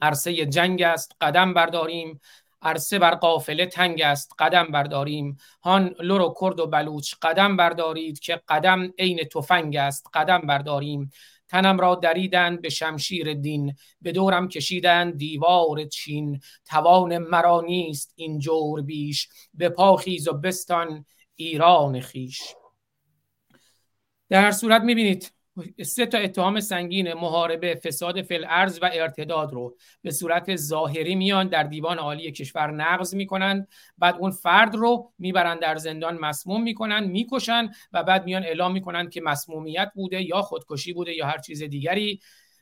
عرصه 0.01 0.45
جنگ 0.45 0.81
است. 0.81 1.11
قدم 1.21 1.53
برداریم. 1.53 2.19
عرصه 2.61 2.99
بر 2.99 3.15
قافله 3.15 3.65
تنگ 3.65 4.01
است 4.01 4.31
قدم 4.39 4.63
برداریم. 4.63 5.37
هان 5.63 5.95
لور 5.99 6.21
و 6.21 6.33
کرد 6.41 6.59
و 6.59 6.67
بلوچ 6.67 7.13
قدم 7.21 7.57
بردارید 7.57 8.19
که 8.19 8.41
قدم 8.47 8.93
عین 8.99 9.19
تفنگ 9.33 9.75
است 9.75 10.07
قدم 10.13 10.39
برداریم. 10.39 11.11
تنم 11.47 11.79
را 11.79 11.95
دریدند 11.95 12.61
به 12.61 12.69
شمشیر 12.69 13.33
دین 13.33 13.75
به 14.01 14.11
دورم 14.11 14.47
کشیدند 14.47 15.17
دیوار 15.17 15.85
چین. 15.85 16.41
توان 16.65 17.17
مرا 17.17 17.61
نیست 17.61 18.13
این 18.15 18.39
جور 18.39 18.81
بیش 18.81 19.29
به 19.53 19.69
پاخیز 19.69 20.27
و 20.27 20.33
بستان 20.33 21.05
ایران 21.35 21.99
خیش 21.99 22.41
در 24.29 24.51
صورت 24.51 24.81
می‌بینید 24.81 25.36
سه 25.83 26.05
تا 26.05 26.17
اتهام 26.17 26.59
سنگین 26.59 27.13
محاربه 27.13 27.75
فساد 27.75 28.21
فل 28.21 28.45
ارز 28.49 28.79
و 28.81 28.89
ارتداد 28.93 29.53
رو 29.53 29.75
به 30.01 30.11
صورت 30.11 30.55
ظاهری 30.55 31.15
میان 31.15 31.47
در 31.47 31.63
دیوان 31.63 31.97
عالی 31.97 32.31
کشور 32.31 32.71
نقض 32.71 33.15
می‌کنند 33.15 33.67
بعد 33.97 34.15
اون 34.19 34.31
فرد 34.31 34.75
رو 34.75 35.11
می‌برند 35.19 35.59
در 35.59 35.75
زندان 35.75 36.17
مسموم 36.17 36.63
می‌کنن 36.63 37.03
می‌کشن 37.03 37.69
و 37.93 38.03
بعد 38.03 38.25
میان 38.25 38.43
اعلام 38.43 38.71
می‌کنند 38.71 39.09
که 39.09 39.21
مسمومیت 39.21 39.91
بوده 39.95 40.21
یا 40.21 40.41
خودکشی 40.41 40.93
بوده 40.93 41.13
یا 41.13 41.25
هر 41.25 41.37
چیز 41.37 41.63
دیگری. 41.63 42.19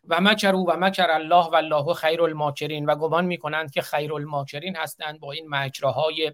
و 0.07 0.21
مکرو 0.21 0.65
و 0.67 0.77
مکر 0.79 1.07
الله 1.09 1.45
و 1.49 1.55
الله 1.55 1.93
خیر 1.93 2.21
الماکرین. 2.21 2.85
و 2.85 2.95
گمان 2.95 3.25
می‌کنند 3.25 3.71
که 3.71 3.81
خیر 3.81 4.13
الماکرین 4.13 4.75
هستند 4.75 5.19
با 5.19 5.31
این 5.31 5.45
مکرهای 5.49 6.33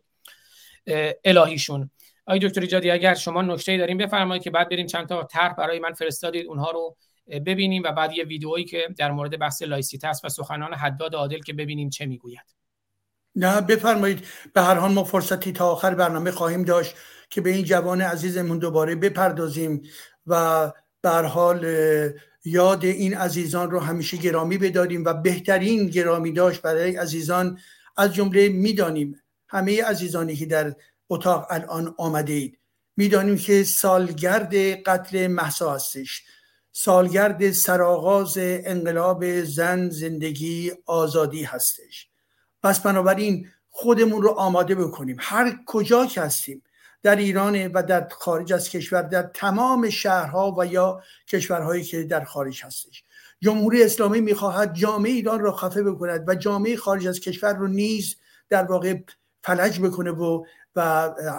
الهیشون. 1.26 1.92
آقای 2.26 2.40
دکتر 2.40 2.62
ایجادی 2.62 2.92
اگر 2.92 3.14
شما 3.14 3.42
نکته 3.42 3.78
داریم 3.78 3.98
بفرمایید 3.98 4.44
که 4.44 4.52
بعد 4.52 4.70
بریم 4.70 4.86
چند 4.86 5.08
تا 5.08 5.24
طرح 5.24 5.54
برای 5.54 5.80
من 5.80 5.94
فرستادید 5.94 6.48
اونها 6.48 6.72
رو 6.72 6.96
ببینیم 7.46 7.84
و 7.86 7.92
بعد 7.92 8.12
یه 8.14 8.24
ویدئویی 8.24 8.66
که 8.66 8.88
در 8.98 9.12
مورد 9.12 9.40
بحث 9.40 9.62
laïcité 9.62 10.06
است 10.06 10.26
و 10.26 10.30
سخنان 10.30 10.74
حداد 10.74 11.16
عادل 11.16 11.40
که 11.40 11.54
ببینیم 11.54 11.90
چه 11.90 12.06
می‌گوید. 12.06 12.56
نه 13.36 13.62
بفرمایید. 13.62 14.26
به 14.54 14.62
هر 14.62 14.76
حال 14.76 14.92
ما 14.92 15.04
فرصتی 15.04 15.52
تا 15.52 15.72
آخر 15.72 15.96
برنامه 15.96 16.32
خواهیم 16.32 16.64
داشت 16.64 16.96
که 17.30 17.42
به 17.42 17.50
این 17.50 17.64
جوان 17.64 18.02
عزیزمون 18.02 18.60
دوباره 18.60 18.96
بپردازیم 18.96 19.82
و 20.28 20.72
به 21.02 21.10
حال 21.10 21.66
یاد 22.46 22.86
این 22.86 23.14
عزیزان 23.14 23.72
رو 23.72 23.80
همیشه 23.80 24.18
گرامی 24.18 24.58
بداریم 24.58 25.06
و 25.06 25.14
بهترین 25.14 25.88
گرامی 25.88 26.32
داشت 26.32 26.62
برای 26.62 26.96
عزیزان. 26.96 27.58
از 27.98 28.14
جمله 28.14 28.50
می‌دانیم 28.50 29.22
همه 29.50 29.84
عزیزانی 29.84 30.36
که 30.36 30.46
در 30.46 30.76
اتاق 31.12 31.48
الان 31.50 31.96
آمده 31.98 32.34
اید 32.34 32.58
می‌دانیم 32.98 33.38
که 33.38 33.64
سالگرد 33.64 34.56
قتل 34.56 35.28
محسا 35.28 35.74
هستش. 35.74 36.24
سالگرد 36.72 37.52
سرآغاز 37.52 38.34
انقلاب 38.40 39.44
زن 39.44 39.90
زندگی 39.90 40.72
آزادی 40.86 41.44
هستش. 41.44 42.08
پس 42.64 42.80
بنابراین 42.80 43.48
خودمون 43.70 44.22
رو 44.22 44.30
آماده 44.30 44.76
بکنیم. 44.76 45.18
هر 45.20 45.60
کجا 45.66 46.06
که 46.06 46.22
هستیم 46.22 46.64
در 47.04 47.16
ایران 47.16 47.68
و 47.68 47.84
در 47.84 48.08
خارج 48.12 48.54
از 48.54 48.70
کشور 48.70 49.02
در 49.02 49.24
تمام 49.24 49.90
شهرها 49.90 50.56
و 50.58 50.66
یا 50.66 51.04
کشورهایی 51.28 51.84
که 51.84 52.04
در 52.04 52.24
خارج 52.24 52.64
هستش. 52.64 53.04
جمهوری 53.42 53.84
اسلامی 53.84 54.22
می‌خواهد 54.22 54.74
جامعه 54.76 55.12
ایران 55.12 55.40
را 55.40 55.52
خفه 55.52 55.84
بکند 55.84 56.30
و 56.30 56.36
جامعه 56.36 56.76
خارج 56.76 57.08
از 57.08 57.20
کشور 57.20 57.54
رو 57.54 57.68
نیز 57.68 58.16
در 58.50 58.64
واقع 58.64 58.96
فلج 59.44 59.80
بکنه 59.80 60.12
و 60.12 60.46
و 60.76 60.80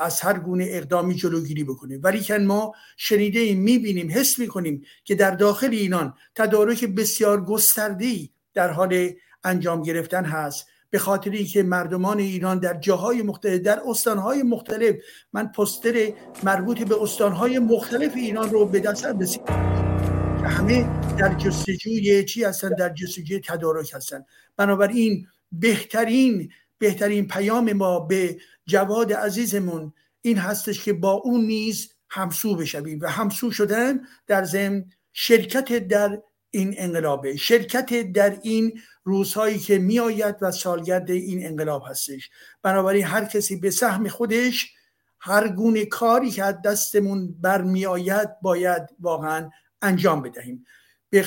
از 0.01 0.21
هر 0.21 0.39
گونه 0.39 0.67
اقدامی 0.69 1.15
جلوگیری 1.15 1.65
بکنیم. 1.65 2.01
ولی 2.03 2.21
که 2.21 2.39
ما 2.39 2.73
شنیده 2.97 3.39
ایم 3.39 3.61
می‌بینیم 3.61 4.11
حس 4.11 4.39
می‌کنیم 4.39 4.83
که 5.05 5.15
در 5.15 5.31
داخل 5.31 5.71
اینان 5.71 6.15
تدارک 6.35 6.85
بسیار 6.85 7.45
گسترده 7.45 8.29
در 8.55 8.71
حال 8.71 9.11
انجام 9.45 9.83
گرفتن 9.83 10.25
هست. 10.25 10.67
به 10.91 10.99
خاطر 10.99 11.31
اینکه 11.31 11.63
مردمان 11.63 12.19
ایران 12.19 12.59
در 12.59 12.75
جاهای 12.75 13.23
مختلف 13.23 13.61
در 13.61 13.81
استانهای 13.87 14.43
مختلف 14.43 14.97
من 15.33 15.47
پستر 15.47 16.13
مربوط 16.43 16.83
به 16.83 17.03
استانهای 17.03 17.59
مختلف 17.59 18.17
ایران 18.17 18.51
رو 18.51 18.67
به 18.67 18.81
دست 18.81 19.03
که 19.03 20.49
همه 20.49 21.01
در 21.19 21.35
جستجوی 21.35 22.25
چی 22.25 22.45
هستن؟ 22.45 22.69
در 22.69 22.89
جستجوی 22.89 23.41
تدارک 23.41 23.93
هستن. 23.95 24.25
بنابراین 24.57 25.27
بهترین 25.53 26.53
بهترین 26.83 27.27
پیام 27.29 27.73
ما 27.73 28.01
به 28.01 28.37
جواد 28.67 29.13
عزیزمون 29.13 29.93
این 30.21 30.39
هستش 30.39 30.85
که 30.85 30.93
با 30.93 31.13
اون 31.13 31.41
نیز 31.45 31.93
همسو 32.11 32.57
بشویم 32.57 32.99
و 33.03 33.11
همسو 33.11 33.51
شدن 33.51 34.01
در 34.27 34.45
ضمن 34.45 34.85
شرکت 35.13 35.89
در 35.89 36.23
این 36.51 36.75
انقلابه. 36.79 37.37
شرکت 37.37 38.13
در 38.13 38.39
این 38.43 38.81
روزهایی 39.05 39.59
که 39.59 39.79
میآید 39.79 40.37
و 40.41 40.51
سالگرد 40.51 41.11
این 41.11 41.47
انقلاب 41.47 41.83
هستش. 41.89 42.31
بنابراین 42.63 43.05
هر 43.05 43.25
کسی 43.25 43.57
به 43.57 43.71
سهم 43.71 44.09
خودش 44.09 44.73
هر 45.21 45.49
گونه 45.49 45.85
کاری 45.85 46.31
که 46.31 46.45
از 46.45 46.63
دستمون 46.65 47.35
برمیآید 47.41 48.29
باید 48.41 48.83
واقعا 49.01 49.51
انجام 49.83 50.23
بدهیم. 50.23 50.67
به 51.11 51.25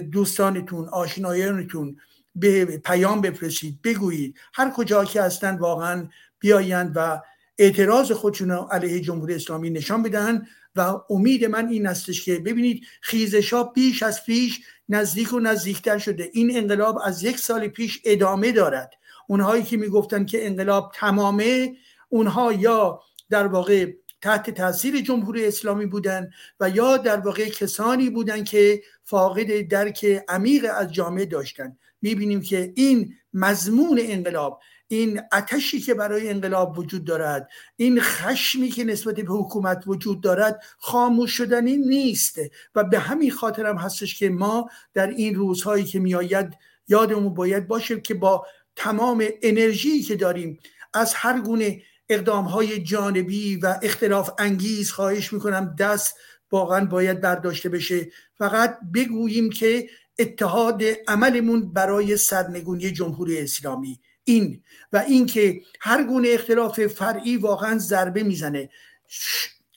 دوستانتون 0.00 0.88
آشنایانتون 0.88 1.96
به 2.40 2.64
پیام 2.64 3.20
بفرستید 3.20 3.82
بگویید. 3.82 4.36
هر 4.54 4.70
کجا 4.70 5.04
که 5.04 5.22
هستن 5.22 5.58
واقعا 5.58 6.08
بیایند 6.38 6.92
و 6.94 7.20
اعتراض 7.58 8.12
خودشون 8.12 8.50
علیه 8.50 9.00
جمهوری 9.00 9.34
اسلامی 9.34 9.70
نشان 9.70 10.02
بدن 10.02 10.46
و 10.76 11.00
امید 11.10 11.44
من 11.44 11.68
این 11.68 11.86
استش 11.86 12.24
که 12.24 12.38
ببینید 12.38 12.84
خیزش 13.00 13.52
ها 13.52 13.64
بیش 13.64 14.02
از 14.02 14.24
پیش 14.24 14.60
نزدیک 14.88 15.32
و 15.32 15.40
نزدیکتر 15.40 15.98
شده. 15.98 16.30
این 16.32 16.56
انقلاب 16.56 16.98
از 17.04 17.22
یک 17.22 17.38
سال 17.38 17.68
پیش 17.68 18.00
ادامه 18.04 18.52
دارد. 18.52 18.90
اونهایی 19.28 19.62
که 19.62 19.76
می‌گفتن 19.76 20.24
که 20.24 20.46
انقلاب 20.46 20.92
تمامه 20.94 21.76
اونها 22.08 22.52
یا 22.52 23.00
در 23.30 23.46
واقع 23.46 23.92
تحت 24.22 24.50
تاثیر 24.50 25.00
جمهوری 25.00 25.46
اسلامی 25.46 25.86
بودن 25.86 26.30
و 26.60 26.70
یا 26.70 26.96
در 26.96 27.16
واقع 27.16 27.48
کسانی 27.48 28.10
بودند 28.10 28.44
که 28.44 28.82
فاقد 29.04 29.68
درک 29.68 30.24
عمیق 30.28 30.66
از 30.76 30.92
جامعه 30.92 31.26
داشتن. 31.26 31.76
می‌بینیم 32.02 32.40
که 32.40 32.72
این 32.76 33.14
مضمون 33.34 34.00
انقلاب 34.02 34.60
این 34.88 35.20
اتشی 35.32 35.80
که 35.80 35.94
برای 35.94 36.28
انقلاب 36.28 36.78
وجود 36.78 37.04
دارد 37.04 37.48
این 37.76 38.00
خشمی 38.00 38.68
که 38.68 38.84
نسبت 38.84 39.14
به 39.14 39.32
حکومت 39.32 39.82
وجود 39.86 40.20
دارد 40.20 40.62
خاموش 40.78 41.32
شدنی 41.32 41.76
نیست. 41.76 42.38
و 42.74 42.84
به 42.84 42.98
همین 42.98 43.30
خاطر 43.30 43.66
هم 43.66 43.76
هستش 43.76 44.18
که 44.18 44.30
ما 44.30 44.70
در 44.94 45.06
این 45.06 45.34
روزهایی 45.34 45.84
که 45.84 45.98
میآید 45.98 46.54
یادمون 46.88 47.34
باید 47.34 47.68
باشه 47.68 48.00
که 48.00 48.14
با 48.14 48.46
تمام 48.76 49.24
انرژی 49.42 50.02
که 50.02 50.16
داریم 50.16 50.58
از 50.94 51.14
هر 51.14 51.40
گونه 51.40 51.82
اقدام 52.08 52.44
های 52.44 52.82
جانبی 52.82 53.56
و 53.56 53.78
اختلاف 53.82 54.30
انگیز 54.38 54.90
خواهش 54.90 55.32
می‌کنم 55.32 55.76
دست 55.78 56.16
واقعا 56.52 56.84
باید 56.84 57.20
برداشته 57.20 57.68
بشه. 57.68 58.10
فقط 58.38 58.78
بگوییم 58.94 59.50
که 59.50 59.88
اتحاد 60.18 60.82
عملمون 61.08 61.72
برای 61.72 62.16
سرنگونی 62.16 62.90
جمهوری 62.90 63.38
اسلامی. 63.38 64.00
این 64.24 64.62
و 64.92 65.04
اینکه 65.08 65.62
هر 65.80 66.04
گونه 66.04 66.28
اختلاف 66.28 66.86
فرعی 66.86 67.36
واقعا 67.36 67.78
ضربه 67.78 68.22
می‌زنه. 68.22 68.70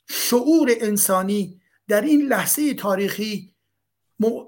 شعور 0.10 0.72
انسانی 0.82 1.62
در 1.88 2.02
این 2.02 2.22
لحظه 2.22 2.74
تاریخی 2.74 3.56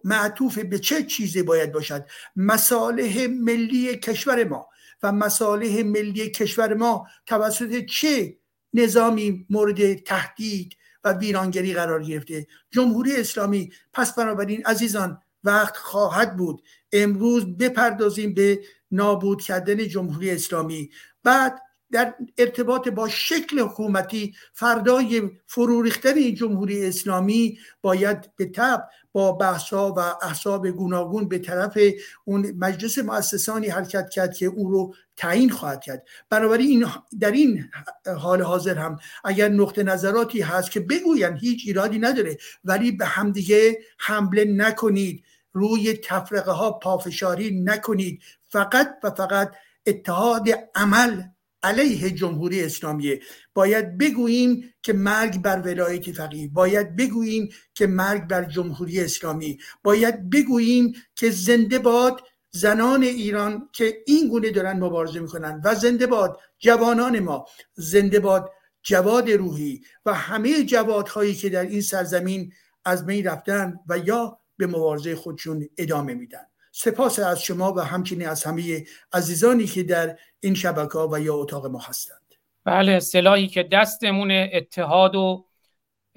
معطوف 0.04 0.60
به 0.60 0.80
چه 0.80 1.04
چیزی 1.04 1.44
باید 1.44 1.72
باشد؟ 1.72 2.06
مصالح 2.36 3.28
ملی 3.28 3.96
کشور 3.96 4.44
ما 4.44 4.68
و 5.04 5.12
مصالح 5.12 5.84
ملی 5.84 6.30
کشور 6.30 6.74
ما 6.74 7.08
توسط 7.26 7.86
چه 7.86 8.38
نظامی 8.74 9.46
مورد 9.50 9.94
تهدید 9.94 10.78
و 11.04 11.14
ویرانگری 11.14 11.74
قرار 11.74 12.04
گرفته؟ 12.04 12.48
جمهوری 12.72 13.16
اسلامی 13.16 13.74
پس 13.94 14.16
بنابراین 14.16 14.66
عزیزان 14.66 15.22
وقت 15.44 15.78
خواهد 15.78 16.38
بود. 16.38 16.64
امروز 16.92 17.58
بپردازیم 17.58 18.34
به 18.34 18.62
نابود 18.92 19.42
کردن 19.42 19.88
جمهوری 19.88 20.32
اسلامی. 20.32 20.90
بعد 21.24 21.62
در 21.94 22.14
ارتباط 22.38 22.88
با 22.88 23.10
شکل 23.10 23.60
حکومتی 23.60 24.34
فردای 24.54 25.30
فرو 25.48 25.82
ریختن 25.82 26.14
این 26.18 26.36
جمهوری 26.36 26.86
اسلامی 26.86 27.58
باید 27.82 28.36
به 28.36 28.46
تب 28.46 28.90
با 29.12 29.32
بحثا 29.32 29.94
و 29.94 30.00
احساب 30.00 30.68
گوناگون 30.68 31.28
به 31.28 31.40
طرف 31.40 31.78
اون 32.26 32.52
مجلس 32.58 33.00
مؤسسانی 33.00 33.68
حرکت 33.68 34.10
کرد 34.10 34.34
که 34.34 34.46
او 34.46 34.72
رو 34.72 34.96
تعیین 35.18 35.50
خواهد 35.50 35.82
کرد. 35.82 36.08
بنابراین 36.30 36.70
این 36.70 36.92
در 37.20 37.32
این 37.32 37.70
حال 38.18 38.42
حاضر 38.42 38.76
هم 38.78 39.00
اگر 39.24 39.50
نقطه 39.50 39.84
نظراتی 39.84 40.42
هست 40.42 40.72
که 40.72 40.80
بگوین 40.80 41.38
هیچ 41.38 41.64
ایرادی 41.66 42.00
نداره 42.00 42.38
ولی 42.64 42.92
به 42.92 43.06
همدیگه 43.06 43.80
حمله 43.98 44.46
نکنید. 44.46 45.24
روی 45.54 45.94
تفرقه 45.94 46.52
ها 46.52 46.72
پافشاری 46.72 47.62
نکنید. 47.64 48.22
فقط 48.48 48.96
و 49.04 49.12
فقط 49.12 49.52
اتحاد 49.86 50.50
عمل 50.76 51.22
علیه 51.64 52.12
جمهوری 52.12 52.64
اسلامی 52.64 53.20
باید 53.54 53.98
بگوییم 53.98 54.74
که 54.82 54.94
مرگ 54.94 55.42
بر 55.42 55.62
ولایت 55.62 56.12
فقیه 56.12 56.48
باید 56.48 56.96
بگوییم 56.96 57.50
که 57.74 57.88
مرگ 57.88 58.28
بر 58.28 58.44
جمهوری 58.44 59.00
اسلامی. 59.02 59.58
باید 59.84 60.30
بگوییم 60.30 60.94
که 61.16 61.30
زنده 61.30 61.80
باد 61.80 62.22
زنان 62.52 63.04
ایران 63.04 63.70
که 63.74 63.98
این 64.06 64.28
گونه 64.28 64.50
دارن 64.52 64.80
مبارزه 64.80 65.20
می‌کنن 65.20 65.62
و 65.64 65.76
زنده 65.76 66.08
باد 66.08 66.40
جوانان 66.60 67.20
ما. 67.20 67.46
زنده 67.74 68.20
باد 68.20 68.50
جواد 68.84 69.32
روحی 69.32 69.82
و 70.06 70.14
همه 70.14 70.64
جوادهایی 70.64 71.36
که 71.36 71.50
در 71.50 71.64
این 71.64 71.82
سرزمین 71.82 72.52
از 72.86 73.04
می 73.06 73.24
رفتن 73.24 73.80
و 73.88 73.98
یا 73.98 74.40
به 74.58 74.68
مبارزه 74.68 75.16
خودشون 75.16 75.70
ادامه 75.78 76.14
میدن. 76.14 76.46
سپاس 76.72 77.20
از 77.20 77.44
شما 77.44 77.74
و 77.74 77.80
همچنین 77.80 78.28
از 78.28 78.44
همه 78.44 78.86
عزیزانی 79.14 79.66
که 79.66 79.84
در 79.84 80.18
این 80.40 80.54
شبکه 80.54 81.00
و 81.00 81.20
یا 81.22 81.36
اتاق 81.36 81.66
ما 81.66 81.80
هستند. 81.80 82.36
بله 82.64 83.00
سلاحی 83.00 83.48
که 83.48 83.64
دستمونه 83.64 84.50
اتحاد 84.54 85.16
و 85.16 85.46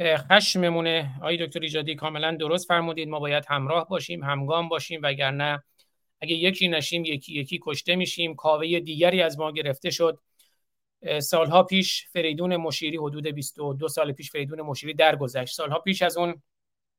خشممونه 0.00 1.14
آقای 1.20 1.46
دکتر 1.46 1.60
ایجادی 1.60 1.94
کاملا 1.94 2.36
درست 2.36 2.68
فرمودید. 2.68 3.08
ما 3.08 3.20
باید 3.20 3.44
همراه 3.48 3.88
باشیم 3.88 4.24
همگام 4.24 4.68
باشیم 4.68 5.00
وگرنه 5.02 5.62
اگه 6.20 6.34
یکی 6.34 6.68
نشیم 6.68 7.04
یکی 7.04 7.34
یکی 7.34 7.60
کشته 7.62 7.96
میشیم. 7.96 8.34
کاوه 8.34 8.80
دیگری 8.80 9.22
از 9.22 9.38
ما 9.38 9.52
گرفته 9.52 9.90
شد. 9.90 10.20
سالها 11.20 11.62
پیش 11.62 12.08
فریدون 12.12 12.56
مشیری 12.56 12.96
حدود 12.96 13.26
22 13.26 13.88
سال 13.88 14.12
پیش 14.12 14.30
فریدون 14.30 14.60
مشیری 14.60 14.94
درگذشت. 14.94 15.54
سالها 15.54 15.78
پیش 15.78 16.02
از 16.02 16.16
اون 16.16 16.42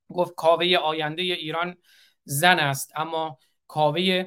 گفت 0.10 0.36
کاوه 0.36 0.76
آینده 0.76 1.22
ایران 1.22 1.76
زن 2.24 2.60
است. 2.60 2.92
اما 2.96 3.38
کاوه 3.68 4.26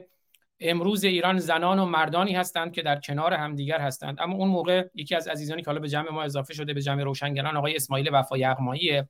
امروز 0.60 1.04
ایران 1.04 1.38
زنان 1.38 1.78
و 1.78 1.84
مردانی 1.84 2.32
هستند 2.32 2.72
که 2.72 2.82
در 2.82 3.00
کنار 3.00 3.34
همدیگر 3.34 3.78
هستند. 3.78 4.16
اما 4.20 4.36
اون 4.36 4.48
موقع 4.48 4.88
یکی 4.94 5.14
از 5.14 5.28
عزیزانی 5.28 5.62
که 5.62 5.66
حالا 5.66 5.80
به 5.80 5.88
جمع 5.88 6.10
ما 6.10 6.22
اضافه 6.22 6.54
شده 6.54 6.74
به 6.74 6.82
جمع 6.82 7.02
روشنگران 7.02 7.56
آقای 7.56 7.76
اسماعیل 7.76 8.10
وفا 8.12 8.38
یغماییه. 8.38 9.08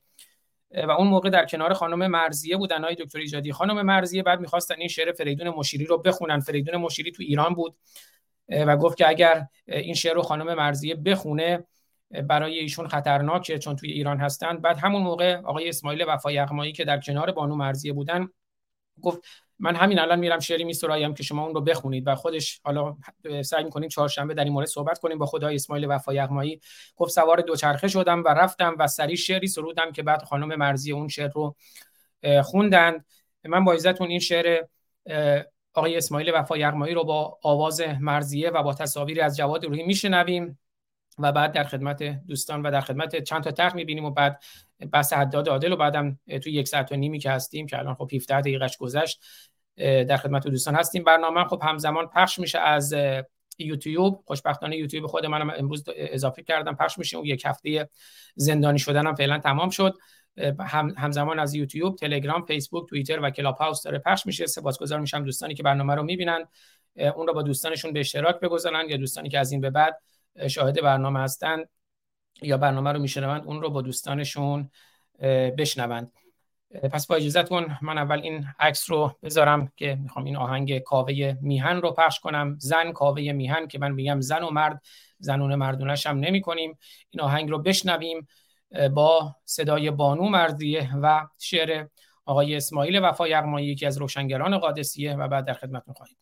و 0.87 0.91
اون 0.91 1.07
موقع 1.07 1.29
در 1.29 1.45
کنار 1.45 1.73
خانم 1.73 2.07
مرزیه 2.07 2.57
بودن 2.57 2.83
های 2.83 2.95
دکتر 2.95 3.19
ایجادی. 3.19 3.51
خانم 3.51 3.81
مرزیه 3.81 4.23
بعد 4.23 4.39
می‌خواستن 4.39 4.75
این 4.77 4.87
شعر 4.87 5.11
فریدون 5.11 5.49
مشیری 5.49 5.85
رو 5.85 5.97
بخونن. 5.97 6.39
فریدون 6.39 6.75
مشیری 6.75 7.11
تو 7.11 7.23
ایران 7.23 7.53
بود. 7.53 7.75
و 8.49 8.77
گفت 8.77 8.97
که 8.97 9.09
اگر 9.09 9.47
این 9.67 9.93
شعر 9.93 10.13
رو 10.13 10.21
خانم 10.21 10.53
مرزیه 10.53 10.95
بخونه 10.95 11.63
برای 12.27 12.59
ایشون 12.59 12.87
خطرناکه 12.87 13.59
چون 13.59 13.75
توی 13.75 13.91
ایران 13.91 14.17
هستند 14.17 14.61
بعد 14.61 14.77
همون 14.77 15.01
موقع 15.01 15.35
آقای 15.35 15.69
اسماعیل 15.69 16.05
وفا 16.07 16.31
یغمایی 16.31 16.71
که 16.71 16.85
در 16.85 16.99
کنار 16.99 17.31
بانو 17.31 17.55
مرزیه 17.55 17.93
بودن 17.93 18.29
گفت 19.01 19.19
من 19.59 19.75
همین 19.75 19.99
الان 19.99 20.19
میرم 20.19 20.39
شعری 20.39 20.63
میسرایم 20.63 21.13
که 21.13 21.23
شما 21.23 21.45
اون 21.45 21.55
رو 21.55 21.61
بخونید. 21.61 22.07
و 22.07 22.15
خودش 22.15 22.61
حالا 22.63 22.97
سعی 23.43 23.63
می‌کنیم 23.63 23.89
چهارشنبه 23.89 24.33
در 24.33 24.43
این 24.43 24.53
مورد 24.53 24.67
صحبت 24.67 24.99
کنیم 24.99 25.17
با 25.17 25.25
خدای 25.25 25.55
اسماعیل 25.55 25.85
وفا 25.89 26.13
یغمایی 26.13 26.61
گفت 26.95 27.11
سوار 27.11 27.41
دوچرخه 27.41 27.87
شدم 27.87 28.23
و 28.23 28.27
رفتم 28.27 28.75
و 28.79 28.87
سری 28.87 29.17
شعری 29.17 29.47
سرودم 29.47 29.91
که 29.91 30.03
بعد 30.03 30.23
خانم 30.23 30.55
مرزی 30.55 30.91
اون 30.91 31.07
شعر 31.07 31.29
رو 31.29 31.55
خوندند. 32.43 33.05
من 33.45 33.65
با 33.65 33.73
عزتون 33.73 34.07
این 34.07 34.19
شعر 34.19 34.63
آقای 35.73 35.97
اسماعیل 35.97 36.31
وفا 36.33 36.57
یغمایی 36.57 36.93
رو 36.93 37.03
با 37.03 37.39
آواز 37.43 37.81
مرزیه 37.99 38.49
و 38.49 38.63
با 38.63 38.73
تصاویری 38.73 39.21
از 39.21 39.37
جواد 39.37 39.65
روحی 39.65 39.83
میشنویم. 39.83 40.59
و 41.19 41.31
بعد 41.31 41.51
در 41.51 41.63
خدمت 41.63 42.03
دوستان 42.03 42.61
و 42.61 42.71
در 42.71 42.81
خدمت 42.81 43.23
چند 43.23 43.43
تا 43.43 43.51
تخت 43.51 43.75
می‌بینیم 43.75 44.05
و 44.05 44.11
بعد 44.11 44.43
بحث 44.93 45.13
حداد 45.13 45.49
عادل 45.49 45.71
و 45.71 45.75
بعدم 45.75 46.19
تو 46.43 46.49
یک 46.49 46.67
ساعت 46.67 46.91
و 46.91 46.95
نیمی 46.95 47.19
که 47.19 47.31
هستیم 47.31 47.67
که 47.67 47.79
الان 47.79 47.95
خب 47.95 48.09
17 48.13 48.41
دقیقش 48.41 48.77
گذشت 48.77 49.23
در 49.77 50.17
خدمت 50.17 50.47
دوستان 50.47 50.75
هستیم. 50.75 51.03
برنامه 51.03 51.43
خب 51.43 51.61
همزمان 51.63 52.07
پخش 52.07 52.39
میشه 52.39 52.59
از 52.59 52.95
یوتیوب. 53.59 54.23
خوشبختانه 54.25 54.77
یوتیوب 54.77 55.07
خود 55.07 55.25
منم 55.25 55.49
امروز 55.57 55.83
اضافه 55.95 56.43
کردم 56.43 56.75
پخش 56.75 56.97
میشه. 56.97 57.17
اون 57.17 57.25
یک 57.25 57.45
هفته 57.45 57.89
زندانی 58.35 58.79
شدنم 58.79 59.15
فعلا 59.15 59.39
تمام 59.39 59.69
شد. 59.69 59.93
هم 60.59 60.93
همزمان 60.97 61.39
از 61.39 61.55
یوتیوب 61.55 61.95
تلگرام 61.95 62.45
فیسبوک 62.45 62.89
توییتر 62.89 63.19
و 63.19 63.29
کلاب 63.29 63.55
هاوس 63.55 63.83
داره 63.83 63.99
پخش 63.99 64.25
میشه. 64.25 64.45
سپاسگزار 64.45 64.99
میشم 64.99 65.23
دوستانی 65.23 65.53
که 65.53 65.63
برنامه 65.63 65.95
رو 65.95 66.03
می‌بینن. 66.03 66.45
اون 67.15 67.27
رو 67.27 67.33
با 67.33 67.41
دوستانشون 67.41 67.93
به 67.93 67.99
اشتراک 67.99 68.39
بگذارن 68.39 68.89
یا 68.89 68.97
دوستانی 68.97 69.29
که 69.29 69.39
از 69.39 69.51
این 69.51 69.61
به 69.61 69.69
بعد 69.69 70.01
شاهد 70.47 70.81
برنامه 70.81 71.19
هستن 71.19 71.65
یا 72.41 72.57
برنامه 72.57 72.91
رو 72.91 72.99
میشنوند 72.99 73.45
اون 73.45 73.61
رو 73.61 73.69
با 73.69 73.81
دوستانشون 73.81 74.71
بشنوند. 75.57 76.11
پس 76.91 77.07
با 77.07 77.15
اجازهتون 77.15 77.77
من 77.81 77.97
اول 77.97 78.19
این 78.21 78.47
عکس 78.59 78.91
رو 78.91 79.17
بذارم 79.23 79.71
که 79.75 79.95
می‌خوام 79.95 80.25
این 80.25 80.37
آهنگ 80.37 80.79
کاوه 80.79 81.37
میهن 81.41 81.81
رو 81.81 81.91
پخش 81.91 82.19
کنم. 82.19 82.57
زن 82.59 82.91
کاوه 82.91 83.21
میهن 83.21 83.67
که 83.67 83.79
من 83.79 83.91
میگم 83.91 84.21
زن 84.21 84.43
و 84.43 84.49
مرد 84.49 84.81
زنون 85.19 85.55
مردونش 85.55 86.07
هم 86.07 86.17
نمی 86.17 86.41
کنیم 86.41 86.77
این 87.09 87.21
آهنگ 87.21 87.49
رو 87.49 87.59
بشنویم 87.59 88.27
با 88.93 89.35
صدای 89.45 89.91
بانو 89.91 90.29
مردیه 90.29 90.89
و 91.01 91.27
شعر 91.39 91.87
آقای 92.25 92.55
اسماعیل 92.55 92.99
وفا 93.03 93.27
یغمایی 93.27 93.67
یکی 93.67 93.85
از 93.85 93.97
روشنگران 93.97 94.57
قادسیه 94.57 95.15
و 95.15 95.27
بعد 95.27 95.45
در 95.45 95.53
خدمتتون 95.53 95.93
خواهیم 95.93 96.17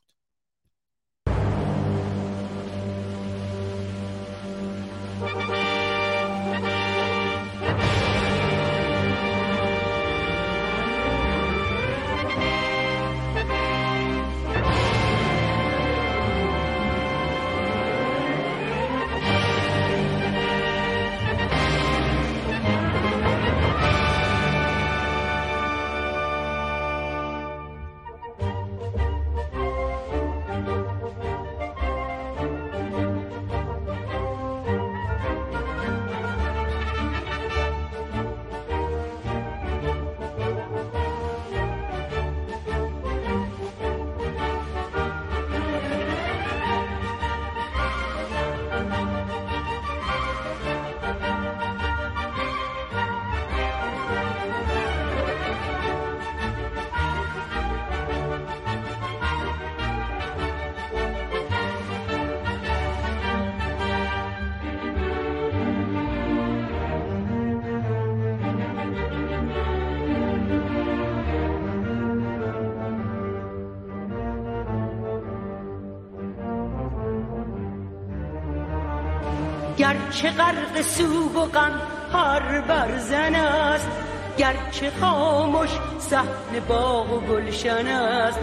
گرچه 80.19 80.37
غرق 80.37 80.81
سوگ 80.81 81.35
و 81.35 81.45
غم 81.45 81.81
هر 82.13 82.61
برزن 82.61 83.35
است 83.35 83.89
گرچه 84.37 84.91
خاموش 85.01 85.69
صحن 85.99 86.59
باغ 86.67 87.13
و 87.13 87.19
گلشن 87.19 87.87
است. 87.87 88.39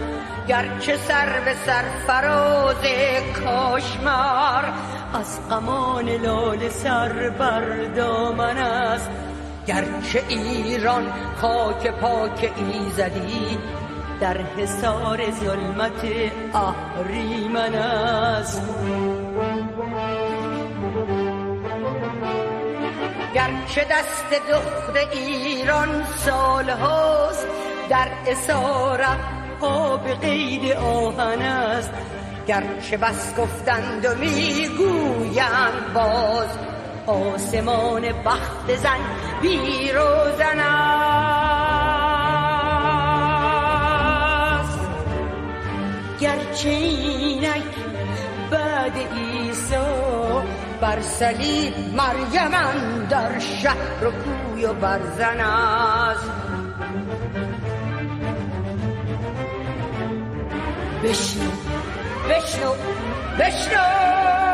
گرچه 0.47 0.97
سر 0.97 1.39
به 1.45 1.53
سر 1.65 1.83
فراز 2.07 2.75
کاشمر 3.43 4.63
از 5.13 5.49
قمان 5.49 6.09
لال 6.09 6.69
سر 6.69 7.29
بر 7.29 7.85
دامن 7.95 8.57
است. 8.57 9.09
گرچه 9.67 10.23
ایران 10.29 11.13
خاک 11.41 11.87
پاک 11.87 12.51
ایزدی 12.57 13.57
در 14.19 14.37
حصار 14.37 15.31
ظلمت 15.31 16.05
اهریمن 16.53 17.75
است. 17.75 18.61
گرچه 23.37 23.83
دست 23.91 24.29
دخت 24.51 24.95
ایران 25.11 26.05
سال 26.25 26.69
هاست 26.69 27.47
در 27.89 28.07
اسارت 28.27 29.17
به 30.05 30.15
قید 30.15 30.71
آهن 30.71 31.41
است. 31.41 31.91
گرچه 32.47 32.97
بس 32.97 33.35
گفتند 33.35 34.05
و 34.05 34.15
می‌گویند 34.15 35.93
باز 35.93 36.57
آسمان 37.07 38.01
بخت 38.25 38.75
زن 38.75 38.99
بیروزن 39.41 40.59
است. 40.59 41.59
گرچه 46.19 46.69
اینک 46.69 47.63
بعد 48.51 48.93
ایسا 49.15 50.43
بر 50.81 51.01
صلیب 51.01 51.73
مریم 51.95 53.07
در 53.09 53.39
شهر 53.39 54.07
و 54.07 54.11
کوی 54.11 54.65
و 54.65 54.73
برزن 54.73 55.39
است. 55.39 56.31
بشنو 61.03 61.51
بشنو 62.29 62.73
بشنو. 63.39 64.46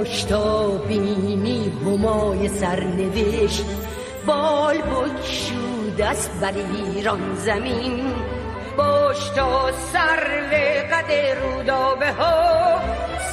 باش 0.00 0.22
تا 0.22 0.68
بینی 0.68 1.72
همای 1.84 2.48
سرنوشت 2.48 3.64
بال 4.26 4.78
بکشود 4.78 6.00
است 6.00 6.40
بر 6.40 6.52
ایران 6.54 7.34
زمین. 7.34 8.14
باش 8.76 9.28
تا 9.28 9.72
سر 9.92 10.20
قد 10.92 11.12
رودابه 11.42 12.12
ها 12.12 12.80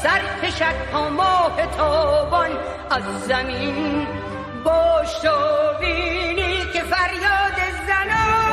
سر 0.04 0.22
کشد 0.44 0.92
تا 0.92 1.10
ماه 1.10 1.58
تابان 1.78 2.52
از 2.92 3.04
زمین. 3.28 4.08
باش 4.64 5.14
تا 5.24 5.74
بینی 5.80 6.58
که 6.74 6.80
فریاد 6.80 7.58
زنان 7.88 8.47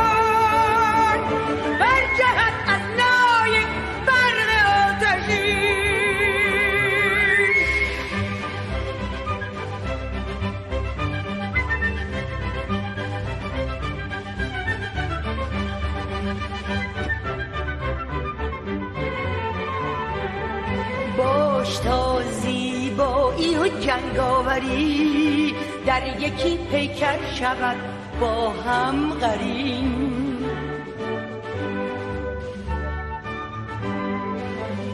جنگاوری 23.68 25.54
در 25.86 26.20
یکی 26.20 26.58
پیکر 26.70 27.18
شود 27.34 27.76
با 28.20 28.50
هم 28.50 29.10
قرین. 29.10 30.14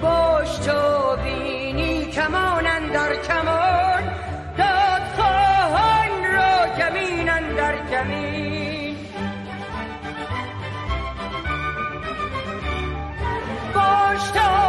باش 0.03 0.59
تو 0.59 1.17
بینی 1.25 2.05
کمان 2.05 2.65
در 2.93 3.17
کمان 3.17 4.03
داد 4.59 5.03
خواهان 5.17 6.25
را 6.35 6.77
کمین 6.79 7.55
در 7.57 7.75
کمین. 7.91 8.97
باش 13.75 14.31
تو 14.31 14.60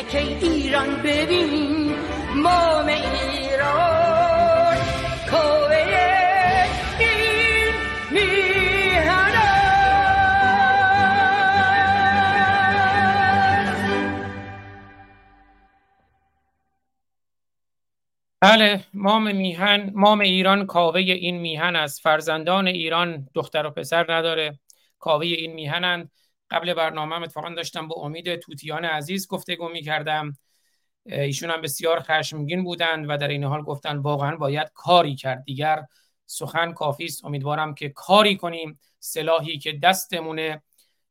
اینک 0.00 0.42
ایران 0.42 1.02
ببین 1.02 1.94
مام 2.36 2.86
ایران. 2.86 4.76
کوه 5.30 5.70
این 7.00 7.74
میهن 8.10 9.32
بله 18.40 18.84
مام 18.94 19.36
میهن 19.36 19.90
مام 19.94 20.20
ایران 20.20 20.66
کاوه 20.66 21.00
این 21.00 21.38
میهن 21.38 21.76
است. 21.76 22.00
فرزندان 22.02 22.66
ایران 22.66 23.28
دختر 23.34 23.66
و 23.66 23.70
پسر 23.70 24.12
نداره. 24.12 24.58
کاوه 24.98 25.26
این 25.26 25.52
میهنند. 25.52 26.10
قبل 26.50 26.74
برنامه 26.74 27.22
اتفاقا 27.22 27.54
داشتم 27.54 27.88
با 27.88 27.96
امید 27.96 28.36
توتیان 28.36 28.84
عزیز 28.84 29.28
گفتگو 29.28 29.68
می‌کردم. 29.68 30.36
ایشون 31.06 31.50
هم 31.50 31.60
بسیار 31.60 32.00
خشمگین 32.00 32.64
بودند 32.64 33.06
و 33.08 33.16
در 33.16 33.28
این 33.28 33.44
حال 33.44 33.62
گفتن 33.62 33.96
واقعا 33.96 34.36
باید 34.36 34.70
کاری 34.74 35.14
کرد. 35.14 35.44
دیگر 35.44 35.84
سخن 36.26 36.72
کافی 36.72 37.04
است. 37.04 37.24
امیدوارم 37.24 37.74
که 37.74 37.88
کاری 37.88 38.36
کنیم. 38.36 38.80
سلاحی 38.98 39.58
که 39.58 39.72
دستمونه 39.82 40.62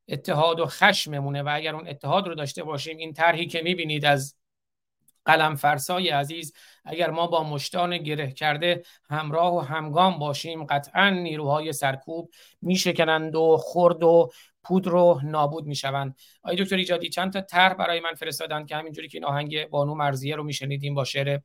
اتحاد 0.07 0.59
و 0.59 0.65
خشممونه 0.65 1.43
و 1.43 1.49
اگر 1.51 1.75
اون 1.75 1.87
اتحاد 1.87 2.27
رو 2.27 2.35
داشته 2.35 2.63
باشیم 2.63 2.97
این 2.97 3.13
طرحی 3.13 3.45
که 3.45 3.61
می‌بینید 3.61 4.05
از 4.05 4.35
قلم 5.25 5.55
فرسای 5.55 6.09
عزیز 6.09 6.53
اگر 6.85 7.09
ما 7.09 7.27
با 7.27 7.43
مشتان 7.43 7.97
گره 7.97 8.31
کرده 8.31 8.83
همراه 9.09 9.55
و 9.55 9.59
همگام 9.59 10.19
باشیم. 10.19 10.65
قطعا 10.65 11.09
نیروهای 11.09 11.73
سرکوب 11.73 12.31
میشکنند 12.61 13.35
و 13.35 13.57
خرد 13.57 14.03
و 14.03 14.31
پود 14.63 14.87
رو 14.87 15.21
نابود 15.23 15.65
می‌شوند. 15.65 16.15
آقای 16.43 16.63
دکتر 16.63 16.75
ایجادی 16.75 17.09
چند 17.09 17.33
تا 17.33 17.41
طرح 17.41 17.73
برای 17.73 17.99
من 17.99 18.13
فرستادن 18.13 18.65
که 18.65 18.75
همینجوری 18.75 19.07
که 19.07 19.17
این 19.17 19.25
آهنگ 19.25 19.69
بانو 19.69 19.95
مرزیه 19.95 20.35
رو 20.35 20.43
میشنیدیم 20.43 20.95
با 20.95 21.03
شعر 21.03 21.39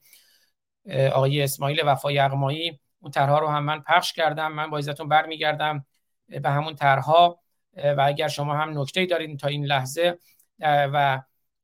آقای 1.12 1.42
اسماعیل 1.42 1.81
وفای 1.85 2.18
اقمایی. 2.18 2.81
اون 3.00 3.11
طرحها 3.11 3.38
رو 3.38 3.48
هم 3.48 3.64
من 3.64 3.81
پخش 3.81 4.12
کردم 4.12 4.53
من 4.53 4.70
با 4.70 4.79
عزتون 4.79 5.09
برمیگردم 5.09 5.87
به 6.29 6.50
همون 6.50 6.74
طرحها. 6.74 7.40
و 7.77 8.05
اگر 8.07 8.29
شما 8.29 8.55
هم 8.55 8.81
نکته 8.81 9.07
دارید 9.07 9.38
تا 9.38 9.48
این 9.48 9.64
لحظه 9.66 10.18
و 10.62 11.22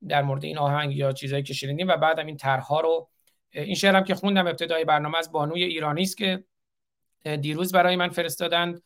در 0.09 0.23
مورد 0.23 0.45
این 0.45 0.59
آهنگ 0.59 0.97
یا 0.97 1.13
چیزایی 1.13 1.43
که 1.43 1.55
شنیدیم 1.55 1.89
و 1.89 1.97
بعدم 1.97 2.27
این 2.27 2.37
طرحها 2.37 2.81
رو 2.81 3.09
این 3.51 3.75
شعرم 3.75 4.05
که 4.05 4.15
خوندم 4.15 4.47
ابتدای 4.47 4.85
برنامه 4.85 5.19
از 5.19 5.33
بانوی 5.33 5.63
ایرانی 5.63 6.03
است 6.03 6.17
که 6.17 6.45
دیروز 7.41 7.73
برای 7.73 7.97
من 7.97 8.09
فرستادند. 8.09 8.83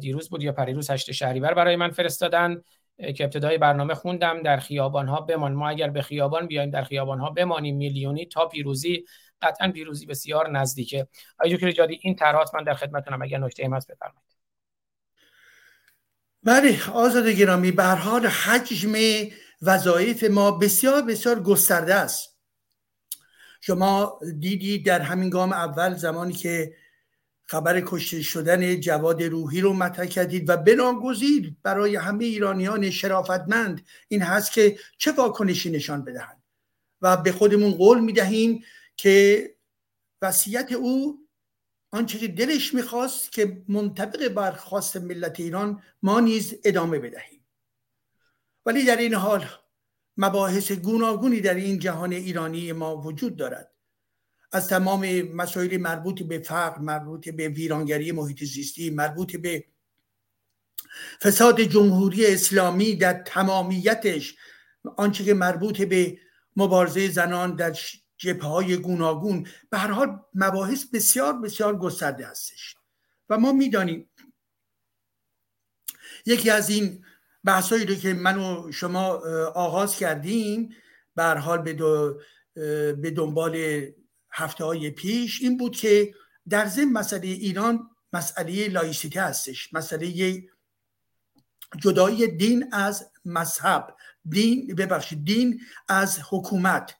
دیروز 0.00 0.28
بود 0.28 0.42
یا 0.42 0.52
پریروز 0.52 0.90
هشت 0.90 1.12
شهریور 1.12 1.54
برای 1.54 1.76
من 1.76 1.90
فرستادند 1.90 2.64
که 3.16 3.24
ابتدای 3.24 3.58
برنامه 3.58 3.94
خوندم. 3.94 4.42
در 4.42 4.56
خیابان 4.56 5.08
ها 5.08 5.20
بمان. 5.20 5.52
ما 5.52 5.68
اگر 5.68 5.90
به 5.90 6.02
خیابان 6.02 6.46
بیایم 6.46 6.70
در 6.70 6.84
خیابان 6.84 7.20
ها 7.20 7.30
بمانیم 7.30 7.76
میلیونی 7.76 8.26
تا 8.26 8.46
پیروزی 8.48 9.04
قطعا 9.42 9.72
پیروزی 9.72 10.06
بسیار 10.06 10.50
نزدیکه. 10.50 11.08
آقای 11.38 11.54
دکتر 11.54 11.70
جادی 11.70 11.98
این 12.02 12.14
طرحات 12.14 12.54
من 12.54 12.64
در 12.64 12.74
خدمتتونم. 12.74 13.22
اگر 13.22 13.38
نکته 13.38 13.62
ای 13.62 13.68
هست 13.72 13.90
بفرمایید. 13.90 14.36
بله 16.42 16.90
آزاد 16.90 17.28
گرامی 17.28 17.70
به 17.72 17.84
حال 17.84 18.26
حجم 18.26 18.92
وظایف 19.62 20.24
ما 20.24 20.50
بسیار 20.50 21.02
بسیار 21.02 21.40
گسترده 21.40 21.94
است. 21.94 22.36
شما 23.60 24.20
دیدی 24.40 24.78
در 24.78 25.00
همین 25.00 25.30
گام 25.30 25.52
اول 25.52 25.94
زمانی 25.94 26.32
که 26.32 26.74
خبر 27.46 27.82
کشته 27.86 28.22
شدن 28.22 28.80
جواد 28.80 29.22
روحی 29.22 29.60
رو 29.60 29.72
مطرح 29.72 30.06
کردید 30.06 30.48
و 30.48 30.56
بناگزیر 30.56 31.54
برای 31.62 31.96
همه 31.96 32.24
ایرانیان 32.24 32.90
شرافتمند 32.90 33.86
این 34.08 34.22
هست 34.22 34.52
که 34.52 34.78
چه 34.98 35.12
واکنشی 35.12 35.70
نشان 35.70 36.04
بدهند. 36.04 36.42
و 37.00 37.16
به 37.16 37.32
خودمون 37.32 37.70
قول 37.70 38.00
می‌دهیم 38.00 38.64
که 38.96 39.54
وصیت 40.22 40.72
او 40.72 41.26
آنچه 41.90 42.18
که 42.18 42.28
دلش 42.28 42.74
می‌خواست 42.74 43.32
که 43.32 43.62
منطبق 43.68 44.28
بر 44.28 44.52
خواست 44.52 44.96
ملت 44.96 45.40
ایران 45.40 45.82
ما 46.02 46.20
نیز 46.20 46.54
ادامه 46.64 46.98
بدهیم. 46.98 47.46
ولی 48.66 48.84
در 48.84 48.96
این 48.96 49.14
حال 49.14 49.46
مباحث 50.16 50.72
گوناگونی 50.72 51.40
در 51.40 51.54
این 51.54 51.78
جهان 51.78 52.12
ایرانی 52.12 52.72
ما 52.72 52.96
وجود 52.96 53.36
دارد. 53.36 53.75
از 54.52 54.68
تمام 54.68 55.22
مسائل 55.22 55.76
مربوط 55.76 56.22
به 56.22 56.38
فقر 56.38 56.78
مربوط 56.78 57.28
به 57.28 57.48
ویرانگری 57.48 58.12
محیط 58.12 58.44
زیستی 58.44 58.90
مربوط 58.90 59.36
به 59.36 59.64
فساد 61.22 61.60
جمهوری 61.60 62.26
اسلامی 62.26 62.96
در 62.96 63.22
تمامیتش 63.22 64.36
آنچه 64.96 65.24
که 65.24 65.34
مربوط 65.34 65.82
به 65.82 66.18
مبارزه 66.56 67.08
زنان 67.08 67.56
در 67.56 67.76
جبه 68.16 68.44
های 68.44 68.76
گوناگون 68.76 69.46
به 69.70 69.78
هر 69.78 69.90
حال 69.90 70.20
مباحث 70.34 70.84
بسیار 70.84 71.40
بسیار 71.40 71.78
گسترده 71.78 72.26
هستش. 72.26 72.76
و 73.30 73.38
ما 73.38 73.52
می‌دانیم 73.52 74.10
یکی 76.26 76.50
از 76.50 76.70
این 76.70 77.04
بحثایی 77.44 77.86
رو 77.86 77.94
که 77.94 78.14
من 78.14 78.38
و 78.38 78.72
شما 78.72 79.06
آغاز 79.54 79.96
کردیم 79.96 80.74
به 81.14 81.22
هر 81.22 81.34
حال 81.34 81.62
به, 81.62 81.74
به 82.92 83.10
دنبال 83.10 83.86
هفته 84.36 84.64
های 84.64 84.90
پیش 84.90 85.42
این 85.42 85.56
بود 85.56 85.76
که 85.76 86.14
در 86.48 86.66
ضمن 86.66 86.92
مسئله 86.92 87.26
ایران 87.26 87.90
مسئله 88.12 88.68
لایسیته 88.68 89.22
هستش 89.22 89.74
مسئله 89.74 90.42
جدایی 91.76 92.26
دین 92.26 92.74
از 92.74 93.10
مذهب 93.24 93.96
دین 94.28 94.74
ببخشید 94.74 95.24
دین 95.24 95.60
از 95.88 96.20
حکومت 96.30 96.96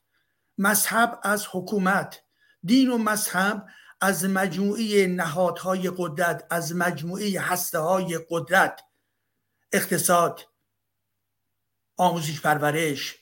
مذهب 0.59 1.21
از 1.23 1.47
حکومت. 1.51 2.23
دین 2.65 2.91
و 2.91 2.99
مذهب 2.99 3.67
از 4.01 4.25
مجموعه 4.25 5.07
نهادهای 5.07 5.93
قدرت 5.97 6.47
از 6.51 6.75
مجموعه 6.75 7.41
هسته 7.41 7.79
های 7.79 8.21
قدرت. 8.31 8.81
اقتصاد 9.73 10.41
آموزش 11.97 12.41
پرورش 12.41 13.17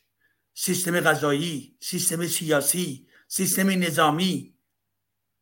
سیستم 0.54 1.00
غذایی 1.00 1.76
سیستم 1.80 2.26
سیاسی. 2.26 3.03
سیستم 3.28 3.70
نظامی. 3.70 4.54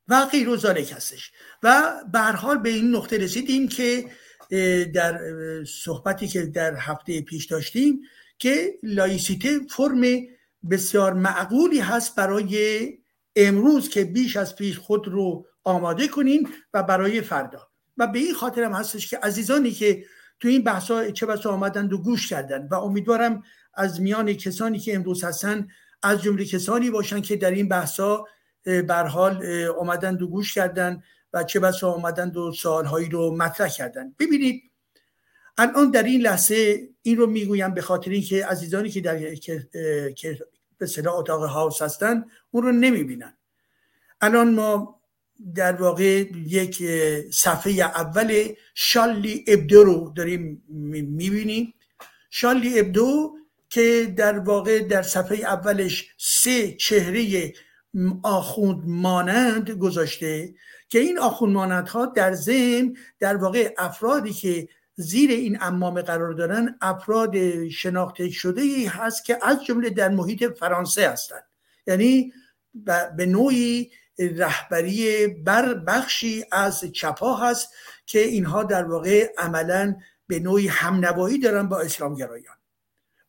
و 0.09 0.27
غیر 0.27 0.49
و 0.49 0.57
هستش 0.66 1.33
و 1.62 1.95
به 2.12 2.18
حال 2.21 2.59
به 2.59 2.68
این 2.68 2.97
نقطه 2.97 3.18
رسیدیم 3.18 3.68
که 3.68 4.05
در 4.95 5.21
صحبتی 5.64 6.29
که 6.29 6.47
در 6.47 6.77
هفته 6.77 7.21
پیش 7.21 7.47
داشتیم 7.47 8.01
که 8.38 8.79
لایسیته 8.83 9.61
فرم 9.71 10.03
بسیار 10.71 11.12
معقولی 11.12 11.79
هست 11.81 12.16
برای 12.16 12.88
امروز 13.37 13.88
که 13.88 14.05
بیش 14.05 14.37
از 14.37 14.57
پیش 14.57 14.79
خود 14.79 15.09
رو 15.09 15.47
آماده 15.64 16.09
کنیم 16.09 16.49
و 16.75 16.83
برای 16.83 17.21
فردا. 17.21 17.68
و 17.97 18.07
به 18.07 18.18
این 18.18 18.35
خاطر 18.35 18.62
هم 18.62 18.73
هستش 18.73 19.11
که 19.11 19.18
عزیزانی 19.18 19.71
که 19.71 20.05
تو 20.40 20.49
این 20.49 20.64
بحثا 20.64 21.11
چه 21.11 21.27
بسا 21.27 21.53
آمدند 21.53 21.92
و 21.92 21.99
گوش 21.99 22.29
کردن 22.29 22.68
و 22.71 22.75
امیدوارم 22.75 23.42
از 23.75 24.01
میان 24.01 24.33
کسانی 24.33 24.79
که 24.79 24.95
امروز 24.95 25.25
هستن 25.25 25.68
از 26.03 26.23
جمله 26.23 26.45
کسانی 26.45 26.91
باشن 26.91 27.21
که 27.21 27.37
در 27.37 27.51
این 27.51 27.69
بحثا 27.69 28.25
بر 28.88 29.07
حال 29.07 29.47
آمدند 29.79 30.23
و 30.23 30.29
گوش 30.29 30.55
کردن 30.55 31.03
و 31.33 31.45
چه 31.45 31.61
بسا 31.61 31.93
آمدند 31.93 32.37
و 32.37 32.53
سوالهایی 32.53 33.09
رو 33.09 33.37
مطرح 33.37 33.69
کردن. 33.69 34.15
ببینید 34.19 34.62
الان 35.59 35.91
در 35.91 36.03
این 36.03 36.21
لحظه 36.21 36.88
این 37.03 37.17
رو 37.17 37.27
می‌گویم 37.27 37.75
به 37.75 37.83
خاطر 37.83 38.11
اینکه 38.11 38.47
عزیزانی 38.47 38.91
که 38.91 39.01
در 39.01 39.35
که 39.35 40.38
به 40.79 40.87
صدا 40.87 41.12
اتاق 41.12 41.43
هاوس 41.45 41.83
هستن 41.83 42.25
اون 42.51 42.62
رو 42.62 42.73
نمی‌بینن. 42.73 43.37
الان 44.21 44.55
ما 44.55 45.01
در 45.55 45.73
واقع 45.73 46.25
یک 46.47 46.83
صفحه 47.31 47.73
اول 47.73 48.49
شالی 48.75 49.45
ابدو 49.49 49.85
رو 49.85 50.12
داریم 50.17 50.62
می‌بینیم. 50.69 51.75
شالی 52.31 52.81
ابدو 52.81 53.37
که 53.73 54.15
در 54.17 54.39
واقع 54.39 54.79
در 54.83 55.03
صفحه 55.03 55.37
اولش 55.37 56.15
سه 56.19 56.73
چهره 56.73 57.53
آخوند 58.23 58.83
مانند 58.87 59.71
گذاشته 59.71 60.55
که 60.89 60.99
این 60.99 61.19
آخوند 61.19 61.53
مانند 61.53 61.89
ها 61.89 62.07
در 62.07 62.35
ذهن 62.35 62.97
در 63.19 63.37
واقع 63.37 63.75
افرادی 63.79 64.33
که 64.33 64.69
زیر 64.97 65.31
این 65.31 65.59
امامه 65.61 66.03
قرار 66.03 66.33
دارن 66.33 66.79
افراد 66.81 67.69
شناخته 67.69 68.31
شده 68.31 68.63
ای 68.63 68.87
هست 68.87 69.25
که 69.25 69.39
از 69.43 69.65
جمله 69.65 69.91
در 69.91 70.09
محیط 70.09 70.45
فرانسه 70.45 71.11
هستند 71.11 71.45
یعنی 71.87 72.33
به 73.17 73.27
نوعی 73.27 73.91
رهبری 74.19 75.27
بر 75.29 75.75
بخشی 75.75 76.45
از 76.53 76.85
چپا 76.85 77.35
هست 77.35 77.69
که 78.07 78.19
اینها 78.19 78.63
در 78.63 78.85
واقع 78.85 79.33
عملا 79.39 79.97
به 80.27 80.39
نوعی 80.39 80.69
همنوایی 80.69 81.39
دارن 81.39 81.69
با 81.69 81.81
اسلامگرایان. 81.81 82.62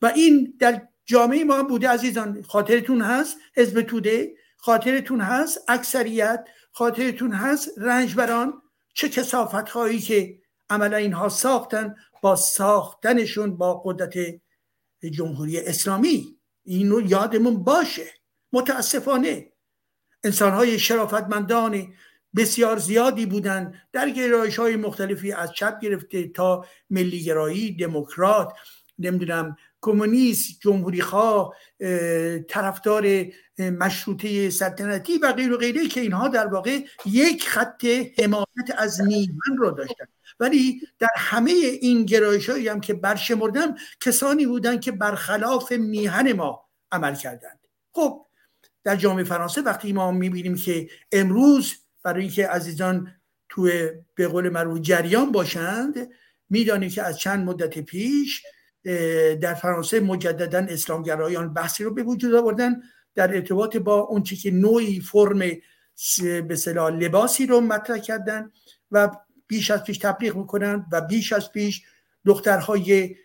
و 0.04 0.06
این 0.06 0.56
در 0.60 0.88
جامعه 1.06 1.44
ما 1.44 1.64
بوده 1.64 1.90
عزیزان 1.90 2.42
خاطرتون 2.42 3.02
هست 3.02 3.38
حزب 3.56 3.82
توده 3.82 4.36
خاطرتون 4.58 5.22
هست 5.22 5.60
اکثریت 5.68 6.48
خاطرتون 6.72 7.32
هست 7.32 7.70
رنجبران 7.78 8.62
چه 8.94 9.10
کسافت 9.10 9.70
هایی 9.70 10.00
که 10.00 10.40
عملا 10.70 10.98
اینها 10.98 11.30
ساختن 11.30 11.96
با 12.22 12.36
ساختنشون 12.36 13.58
با 13.58 13.82
قدرت 13.86 14.14
جمهوری 15.12 15.60
اسلامی. 15.60 16.38
اینو 16.64 17.02
یادمون 17.02 17.64
باشه. 17.64 18.06
متاسفانه 18.54 19.52
انسانهای 20.24 20.80
شرافتمندان 20.80 21.94
بسیار 22.36 22.78
زیادی 22.78 23.26
بودند 23.26 23.82
در 23.92 24.10
گرایش 24.10 24.60
های 24.60 24.76
مختلفی 24.76 25.32
از 25.32 25.54
چپ 25.54 25.80
گرفته 25.80 26.28
تا 26.28 26.66
ملیگرایی 26.90 27.76
دموکرات 27.76 28.54
نمی‌دونم 29.00 29.58
کمونیست 29.84 30.60
جمهوری 30.62 31.02
خواه 31.02 31.56
طرفدار 32.50 33.26
مشروطه 33.60 34.50
سلطنتی 34.50 35.18
و 35.18 35.34
غیر 35.34 35.54
و 35.54 35.58
غیره 35.58 35.88
که 35.88 36.02
اینها 36.02 36.28
در 36.28 36.48
واقع 36.48 36.80
یک 37.06 37.50
خط 37.50 37.86
حمایت 38.20 38.78
از 38.78 39.02
میهن 39.02 39.58
رو 39.58 39.72
داشتن. 39.72 40.06
ولی 40.40 40.82
در 41.00 41.08
همه 41.18 41.52
این 41.82 42.06
گرایش 42.06 42.50
هایی 42.50 42.68
هم 42.68 42.82
که 42.82 42.94
برشمردم 42.94 43.76
کسانی 44.02 44.46
بودند 44.46 44.82
که 44.82 44.92
برخلاف 44.92 45.72
میهن 45.72 46.34
ما 46.34 46.70
عمل 46.92 47.16
کردند. 47.16 47.60
خب 47.92 48.26
در 48.84 48.96
جامعه 48.96 49.24
فرانسه 49.24 49.62
وقتی 49.62 49.94
ما 49.94 50.12
می‌بینیم 50.12 50.56
که 50.56 50.90
امروز 51.12 51.74
برای 52.04 52.22
اینکه 52.22 52.48
عزیزان 52.48 53.12
توی 53.50 53.90
به 54.16 54.28
قول 54.28 54.50
معروف 54.50 54.80
جریان 54.82 55.32
باشند 55.32 56.10
می‌دانیم 56.50 56.90
که 56.90 57.04
از 57.04 57.20
چند 57.20 57.46
مدت 57.46 57.80
پیش 57.80 58.44
در 59.42 59.54
فرانسه 59.54 60.00
مجددا 60.00 60.60
اسلامگرایان 60.60 61.54
بحثی 61.54 61.84
رو 61.84 61.94
به 61.94 62.04
وجود 62.04 62.36
آوردن 62.36 62.82
در 63.16 63.34
ارتباط 63.36 63.78
با 63.78 64.00
اون 64.00 64.24
که 64.24 64.52
نوعی 64.52 65.00
فرم 65.00 65.40
به 66.20 66.56
لباسی 66.76 67.46
رو 67.46 67.62
مطرح 67.62 67.98
کردن 67.98 68.52
و 68.92 69.10
بیش 69.48 69.72
از 69.72 69.84
پیش 69.84 69.98
تبلیغ 69.98 70.36
می‌کنن 70.36 70.86
و 70.92 71.02
بیش 71.02 71.34
از 71.34 71.52
پیش 71.52 71.84
دخترهای 72.26 73.16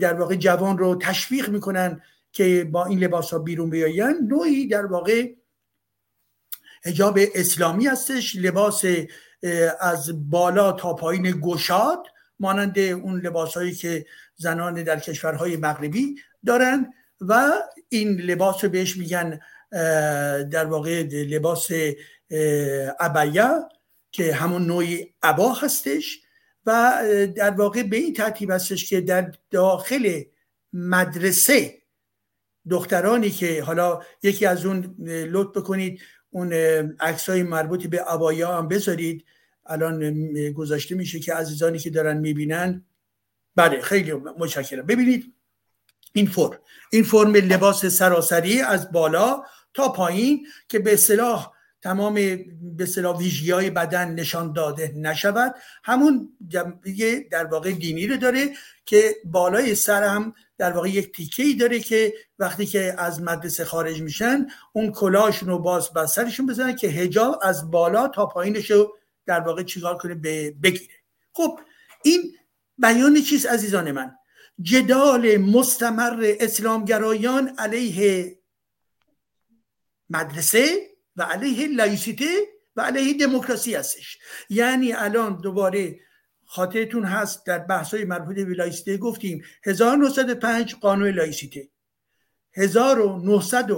در 0.00 0.14
واقع 0.14 0.34
جوان 0.34 0.78
رو 0.78 0.96
تشویق 0.96 1.48
می‌کنن 1.48 2.02
که 2.32 2.68
با 2.72 2.86
این 2.86 2.98
لباس 2.98 3.30
ها 3.30 3.38
بیرون 3.38 3.70
بیاین 3.70 4.16
نوعی 4.28 4.66
در 4.66 4.86
واقع 4.86 5.34
هجاب 6.84 7.18
اسلامی 7.34 7.86
هستش. 7.86 8.36
لباس 8.36 8.84
از 9.80 10.30
بالا 10.30 10.72
تا 10.72 10.94
پایین 10.94 11.40
گشاد 11.40 12.06
مانند 12.40 12.78
اون 12.78 13.20
لباس 13.20 13.54
هایی 13.54 13.74
که 13.74 14.06
زنان 14.40 14.82
در 14.82 15.00
کشورهای 15.00 15.56
مغربی 15.56 16.16
دارند 16.46 16.86
و 17.20 17.52
این 17.88 18.20
لباس 18.20 18.64
رو 18.64 18.70
بهش 18.70 18.96
میگن 18.96 19.40
در 20.50 20.64
واقع 20.64 21.02
لباس 21.12 21.68
ابیا 23.00 23.68
که 24.12 24.34
همون 24.34 24.66
نوعی 24.66 25.14
عبا 25.22 25.52
هستش 25.52 26.20
و 26.66 27.02
در 27.36 27.50
واقع 27.50 27.82
به 27.82 27.96
این 27.96 28.14
ترتیب 28.14 28.50
هستش 28.50 28.90
که 28.90 29.00
در 29.00 29.32
داخل 29.50 30.22
مدرسه 30.72 31.74
دخترانی 32.70 33.30
که 33.30 33.62
حالا 33.62 34.00
یکی 34.22 34.46
از 34.46 34.66
اون 34.66 34.94
لطف 35.06 35.56
بکنید 35.56 36.00
اون 36.30 36.52
عکس 37.00 37.28
های 37.28 37.42
مربوط 37.42 37.86
به 37.86 38.02
عبایا 38.02 38.56
هم 38.58 38.68
بذارید. 38.68 39.24
الان 39.66 40.22
گذاشته 40.52 40.94
میشه 40.94 41.20
که 41.20 41.34
عزیزانی 41.34 41.78
که 41.78 41.90
دارن 41.90 42.16
می‌بینن 42.16 42.84
بله 43.60 43.80
خیلی 43.80 44.12
متشکرم. 44.12 44.86
ببینید 44.86 45.34
این 46.12 46.26
فرم 46.26 46.58
این 46.90 47.04
فرم 47.04 47.34
لباس 47.34 47.86
سراسری 47.86 48.60
از 48.60 48.92
بالا 48.92 49.42
تا 49.74 49.88
پایین 49.88 50.46
که 50.68 50.78
به 50.78 50.92
اصطلاح 50.92 51.52
تمام 51.82 52.14
به 52.14 52.44
اصطلاح 52.80 53.18
ویژگی 53.18 53.50
های 53.50 53.70
بدن 53.70 54.14
نشان 54.14 54.52
داده 54.52 54.92
نشود. 54.96 55.54
همون 55.84 56.28
جنبه 56.48 57.26
در 57.30 57.44
واقع 57.44 57.72
دینی 57.72 58.06
رو 58.06 58.16
داره 58.16 58.48
که 58.86 59.16
بالای 59.24 59.74
سر 59.74 60.02
هم 60.02 60.34
در 60.58 60.72
واقع 60.72 60.88
یک 60.88 61.16
تیکه 61.16 61.42
ای 61.42 61.54
داره 61.54 61.80
که 61.80 62.14
وقتی 62.38 62.66
که 62.66 62.94
از 62.98 63.22
مدرسه 63.22 63.64
خارج 63.64 64.02
میشن 64.02 64.46
اون 64.72 64.92
کلاشون 64.92 65.48
رو 65.48 65.58
باز 65.58 65.92
بر 65.92 66.06
سرشون 66.06 66.46
بزنن 66.46 66.76
که 66.76 66.88
هجاب 66.88 67.38
از 67.42 67.70
بالا 67.70 68.08
تا 68.08 68.26
پایینش 68.26 68.70
رو 68.70 68.96
در 69.26 69.40
واقع 69.40 69.62
چیکار 69.62 69.96
کنه 69.98 70.14
بگیره. 70.62 70.94
خب 71.32 71.60
این 72.04 72.34
بیان 72.80 73.22
چیز 73.22 73.46
عزیزان 73.46 73.92
من؟ 73.92 74.16
جدال 74.62 75.36
مستمر 75.36 76.34
اسلامگرایان 76.40 77.54
علیه 77.58 78.38
مدرسه 80.10 80.90
و 81.16 81.22
علیه 81.22 81.68
لایسیته 81.68 82.36
و 82.76 82.80
علیه 82.80 83.26
دموکراسی 83.26 83.74
هستش. 83.74 84.18
یعنی 84.48 84.92
الان 84.92 85.40
دوباره 85.40 86.00
خاطرتون 86.44 87.04
هست 87.04 87.46
در 87.46 87.58
بحث 87.58 87.94
های 87.94 88.04
مربوط 88.04 88.36
به 88.36 88.54
لایسیته 88.54 88.96
گفتیم 88.96 89.42
1905 89.64 90.74
قانون 90.74 91.08
لایسیته. 91.08 91.68
1900 92.56 93.70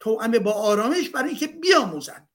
توأم 0.00 0.30
با 0.38 0.52
آرامش 0.52 1.08
برای 1.08 1.28
اینکه 1.28 1.46
بیاموزن 1.46 2.28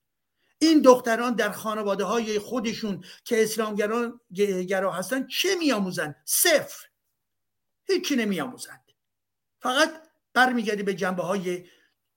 این 0.59 0.81
دختران 0.81 1.35
در 1.35 1.51
خانواده 1.51 2.03
های 2.03 2.39
خودشون 2.39 3.03
که 3.23 3.43
اسلامگران 3.43 4.19
گرا 4.67 4.91
هستن 4.91 5.27
چه 5.27 5.55
میآموزن 5.55 6.15
صفر. 6.25 6.87
هیچی 7.87 8.15
نمیآموزند. 8.15 8.83
فقط 9.59 9.89
برمیگرده 10.33 10.83
به 10.83 10.93
جنبه 10.93 11.23
های 11.23 11.65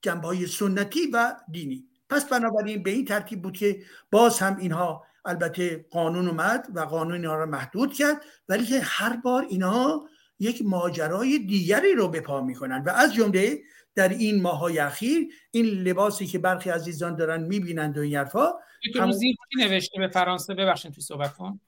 جنبه 0.03 0.27
های 0.27 0.47
سنتی 0.47 1.07
و 1.13 1.37
دینی. 1.51 1.85
پس 2.11 2.25
بنابراین 2.25 2.83
به 2.83 2.91
این 2.91 3.05
ترتیب 3.05 3.43
بود 3.43 3.57
که 3.57 3.83
باز 4.11 4.39
هم 4.39 4.57
اینها 4.57 5.05
البته 5.25 5.87
قانون 5.91 6.29
اومد 6.29 6.69
و 6.75 6.81
قانون 6.81 7.15
اینها 7.15 7.35
را 7.35 7.47
محدود 7.47 7.95
کرد 7.95 8.25
ولی 8.49 8.67
که 8.67 8.81
هر 8.81 9.17
بار 9.17 9.47
اینها 9.51 10.09
یک 10.39 10.63
ماجرای 10.65 11.39
دیگری 11.39 11.95
رو 11.95 12.09
به 12.09 12.21
پا 12.21 12.41
می‌کنن. 12.41 12.83
و 12.87 12.91
از 12.91 13.15
جمله 13.15 13.61
در 13.95 14.09
این 14.09 14.43
ماهای 14.43 14.79
اخیر 14.79 15.29
این 15.51 15.67
لباسی 15.67 16.27
که 16.27 16.39
برخی 16.39 16.71
عزیزان 16.71 17.17
دارن 17.17 17.43
می‌بینند 17.43 17.99
و 17.99 18.01
این 18.01 18.17
حرفا 18.17 18.53
هم... 18.95 19.13
نوشته 19.59 19.99
به 19.99 20.09
فرانسه 20.09 20.55
ببخشید 20.55 20.93
توی 20.93 21.03
صحبت 21.03 21.35
کن. 21.35 21.61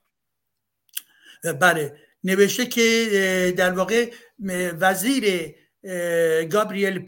بله 1.61 1.97
نوشته 2.23 2.65
که 2.65 3.53
در 3.57 3.71
واقع 3.71 4.11
وزیر 4.79 5.55
گابریل 6.51 7.05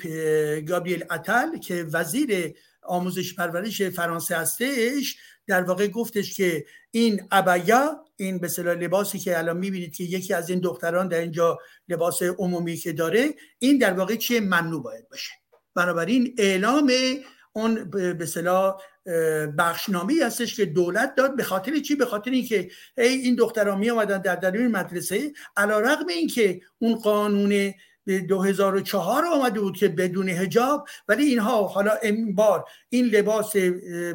گابریل 0.62 1.05
اتل 1.12 1.57
که 1.57 1.86
وزیر 1.93 2.53
آموزش 2.83 3.36
پرورش 3.36 3.81
فرانسه 3.81 4.38
هستش 4.38 5.17
در 5.47 5.63
واقع 5.63 5.88
گفتش 5.88 6.38
که 6.38 6.65
این 6.91 7.27
ابیا 7.31 8.05
این 8.15 8.38
به 8.38 8.47
لباسی 8.63 9.19
که 9.19 9.38
الان 9.38 9.57
می‌بینید 9.57 9.95
که 9.95 10.03
یکی 10.03 10.33
از 10.33 10.49
این 10.49 10.59
دختران 10.59 11.07
در 11.07 11.19
اینجا 11.19 11.59
لباس 11.89 12.21
عمومی 12.21 12.75
که 12.75 12.93
داره 12.93 13.33
این 13.59 13.77
در 13.77 13.93
واقع 13.93 14.15
چیه 14.15 14.39
ممنوع 14.39 14.83
باید 14.83 15.09
باشه. 15.09 15.31
بنابراین 15.75 16.36
اعلام 16.38 16.91
اون 17.53 17.89
به 18.17 18.25
صلاح 18.25 18.77
بخشنامه 19.57 20.13
هستش 20.23 20.55
که 20.55 20.65
دولت 20.65 21.15
داد 21.15 21.36
به 21.36 21.43
خاطر 21.43 21.79
چی؟ 21.79 21.95
به 21.95 22.05
خاطر 22.05 22.31
اینکه 22.31 22.69
ای 22.97 23.07
این 23.07 23.36
دختران 23.36 23.77
می 23.77 23.89
آمدن 23.89 24.21
در 24.21 24.36
درون 24.36 24.67
مدرسه 24.67 25.33
علی 25.57 25.73
رغم 25.73 26.07
اینکه 26.07 26.62
اون 26.79 26.95
قانون 26.95 27.73
به 28.05 28.19
2004 28.19 29.25
آمده 29.25 29.59
بود 29.59 29.77
که 29.77 29.87
بدون 29.87 30.29
هجاب 30.29 30.87
ولی 31.07 31.25
اینها 31.25 31.67
حالا 31.67 31.91
این 32.01 32.35
بار 32.35 32.65
این 32.89 33.05
لباس 33.05 33.55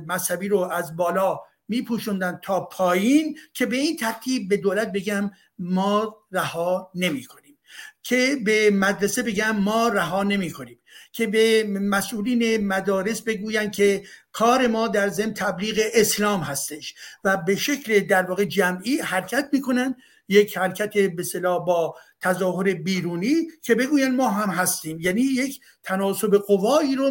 مذهبی 0.06 0.48
رو 0.48 0.58
از 0.58 0.96
بالا 0.96 1.40
میپوشوندن 1.68 2.40
تا 2.42 2.60
پایین 2.60 3.38
که 3.52 3.66
به 3.66 3.76
این 3.76 3.96
ترتیب 3.96 4.48
به 4.48 4.56
دولت 4.56 4.92
بگم 4.92 5.30
ما 5.58 6.16
رها 6.32 6.90
نمی 6.94 7.24
کنیم 7.24 7.58
که 8.02 8.36
به 8.44 8.70
مدرسه 8.70 9.22
بگم 9.22 9.56
ما 9.56 9.88
رها 9.88 10.22
نمی 10.22 10.50
کنیم 10.50 10.78
که 11.12 11.26
به 11.26 11.64
مسئولین 11.68 12.66
مدارس 12.66 13.22
بگوین 13.22 13.70
که 13.70 14.02
کار 14.32 14.66
ما 14.66 14.88
در 14.88 15.08
ضمن 15.08 15.34
تبلیغ 15.34 15.80
اسلام 15.94 16.40
هستش 16.40 16.94
و 17.24 17.36
به 17.36 17.56
شکل 17.56 18.00
در 18.00 18.22
واقع 18.22 18.44
جمعی 18.44 19.00
حرکت 19.00 19.48
می‌کنن 19.52 19.96
یک 20.28 20.58
حرکت 20.58 20.92
به 20.92 21.40
با 21.40 21.96
تظاهر 22.20 22.74
بیرونی 22.74 23.34
که 23.62 23.74
بگوین 23.74 24.16
ما 24.16 24.28
هم 24.28 24.50
هستیم. 24.50 25.00
یعنی 25.00 25.20
یک 25.20 25.60
تناسب 25.82 26.36
قوایی 26.36 26.96
رو 26.96 27.10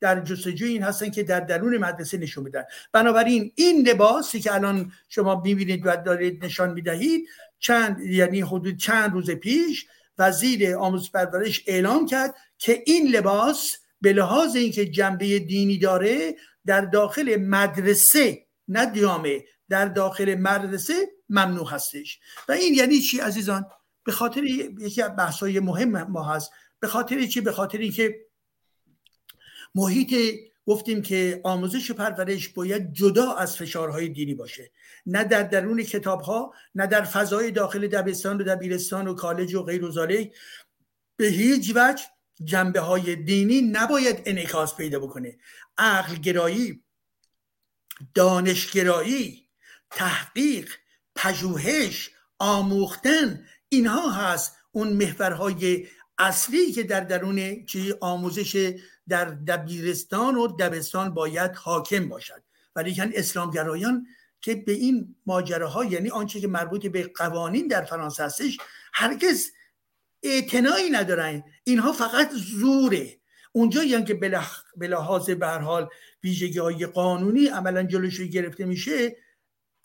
در 0.00 0.20
جستجوی 0.20 0.72
این 0.72 0.82
هستن 0.82 1.10
که 1.10 1.22
در 1.22 1.40
درون 1.40 1.76
مدرسه 1.78 2.18
نشون 2.18 2.44
میدن 2.44 2.64
بنابراین 2.92 3.52
این 3.54 3.88
لباسی 3.88 4.40
که 4.40 4.54
الان 4.54 4.92
شما 5.08 5.40
می‌بینید 5.44 5.82
و 5.84 5.96
دارید 5.96 6.44
نشان 6.44 6.72
می‌دهید 6.72 7.28
چند 7.58 8.00
یعنی 8.00 8.40
حدود 8.40 8.76
چند 8.76 9.12
روز 9.12 9.30
پیش 9.30 9.86
وزیر 10.18 10.76
آموزش 10.76 11.10
پرورش 11.10 11.64
اعلام 11.66 12.06
کرد 12.06 12.34
که 12.58 12.82
این 12.86 13.08
لباس 13.08 13.76
به 14.00 14.12
لحاظ 14.12 14.56
اینکه 14.56 14.86
جنبه 14.86 15.38
دینی 15.38 15.78
داره 15.78 16.34
در 16.66 16.80
داخل 16.80 17.36
مدرسه 17.36 18.46
نه 18.68 18.86
دیامه 18.86 19.44
در 19.68 19.84
داخل 19.84 20.34
مدرسه 20.34 20.94
ممنوع 21.28 21.70
هستش. 21.70 22.20
و 22.48 22.52
این 22.52 22.74
یعنی 22.74 23.00
چی 23.00 23.20
عزیزان؟ 23.20 23.66
به 24.04 24.12
خاطر 24.12 24.44
یکی 24.44 25.02
از 25.02 25.16
بحث‌های 25.16 25.60
مهم 25.60 26.02
ما 26.02 26.22
هست. 26.22 26.52
به 26.80 26.88
خاطر 26.88 27.26
چی؟ 27.26 27.40
به 27.40 27.52
خاطر 27.52 27.78
اینکه 27.78 28.26
محیط 29.74 30.14
گفتیم 30.66 31.02
که 31.02 31.40
آموزش 31.44 31.90
و 31.90 31.94
پرورش 31.94 32.48
باید 32.48 32.92
جدا 32.92 33.32
از 33.32 33.56
فشارهای 33.56 34.08
دینی 34.08 34.34
باشه. 34.34 34.70
نه 35.06 35.24
در 35.24 35.42
درون 35.42 35.82
کتاب 35.82 36.20
ها 36.20 36.54
نه 36.74 36.86
در 36.86 37.04
فضای 37.04 37.50
داخل 37.50 37.86
دبستان 37.86 38.40
و 38.40 38.44
دبیرستان 38.44 39.08
و 39.08 39.14
کالج 39.14 39.54
و 39.54 39.62
غیر 39.62 39.84
و 39.84 40.06
به 41.16 41.26
هیچ 41.26 41.72
وجه 41.74 42.04
جنبه 42.44 42.80
های 42.80 43.16
دینی 43.16 43.60
نباید 43.60 44.22
انعکاس 44.26 44.76
پیدا 44.76 44.98
بکنه. 44.98 45.38
عقل 45.78 46.14
گرایی 46.14 46.82
دانشگرایی 48.14 49.48
تحقیق 49.90 50.70
پژوهش 51.16 52.10
آموختن 52.38 53.44
اینها 53.68 54.10
هست 54.10 54.56
اون 54.72 54.92
محورهای 54.92 55.86
اصلی 56.18 56.72
که 56.72 56.82
در 56.82 57.00
درون 57.00 57.64
چی؟ 57.64 57.94
آموزش 58.00 58.74
در 59.08 59.24
دبیرستان 59.24 60.36
و 60.36 60.46
دبستان 60.46 61.14
باید 61.14 61.56
حاکم 61.56 62.08
باشد. 62.08 62.42
ولی 62.76 62.92
اسلامگرایان 63.14 64.06
که 64.40 64.54
به 64.54 64.72
این 64.72 65.16
ماجراها 65.26 65.84
یعنی 65.84 66.10
آنچه 66.10 66.40
که 66.40 66.48
مربوط 66.48 66.86
به 66.86 67.10
قوانین 67.14 67.66
در 67.66 67.84
فرانسه 67.84 68.24
هستش 68.24 68.58
هرگز 68.92 69.50
اعتنایی 70.22 70.90
ندارن. 70.90 71.42
اینها 71.64 71.92
فقط 71.92 72.30
زوره. 72.32 73.20
اونجا 73.52 73.84
یعنی 73.84 74.04
که 74.04 74.14
به 74.76 74.88
لحاظ 74.88 75.30
به 75.30 75.48
حال 75.48 75.88
ویژگی 76.24 76.58
های 76.58 76.86
قانونی 76.86 77.46
عملا 77.46 77.82
جلوش 77.82 78.20
گرفته 78.20 78.64
میشه 78.64 79.16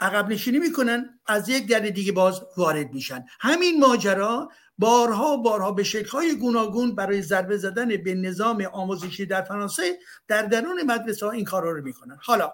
عقب 0.02 0.30
نشینی 0.30 0.60
می‌کنن 0.60 1.20
از 1.26 1.50
یک 1.50 1.68
در 1.68 1.80
دیگه 1.80 2.12
باز 2.12 2.42
وارد 2.58 2.94
میشن. 2.94 3.26
همین 3.40 3.80
ماجرا 3.80 4.50
بارها 4.78 5.38
بارها 5.38 5.72
به 5.72 5.84
شکلهای 5.84 6.36
گوناگون 6.36 6.96
برای 6.96 7.22
ضربه 7.22 7.58
زدن 7.58 7.98
به 7.98 8.16
نظام 8.16 8.68
آموزشی 8.74 9.26
در 9.26 9.42
فرانسه 9.42 10.00
در 10.28 10.42
درون 10.42 10.84
مدرسه 10.84 11.26
ها 11.26 11.32
این 11.32 11.46
کارا 11.46 11.72
رو 11.72 11.84
می‌کنن. 11.84 12.18
حالا 12.22 12.54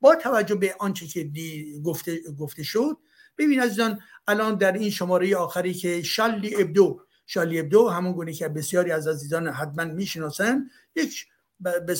با 0.00 0.14
توجه 0.14 0.54
به 0.54 0.74
آنچه 0.78 1.06
که 1.06 1.24
دی 1.24 1.80
گفته, 1.84 2.20
گفته 2.38 2.62
شد 2.62 2.96
ببین 3.38 3.60
عزیزان 3.60 4.00
الان 4.26 4.54
در 4.54 4.72
این 4.72 4.90
شماره 4.90 5.36
آخری 5.36 5.74
که 5.74 6.02
شالی 6.02 6.62
ابدو 6.62 7.00
شالی 7.26 7.60
ابدو 7.60 7.88
همون 7.88 8.12
گونه 8.12 8.32
که 8.32 8.48
بسیاری 8.48 8.92
از 8.92 9.08
عزیزان 9.08 9.48
حتما 9.48 9.84
می‌شناسن 9.84 10.70
یک 10.96 11.26
به 11.60 11.96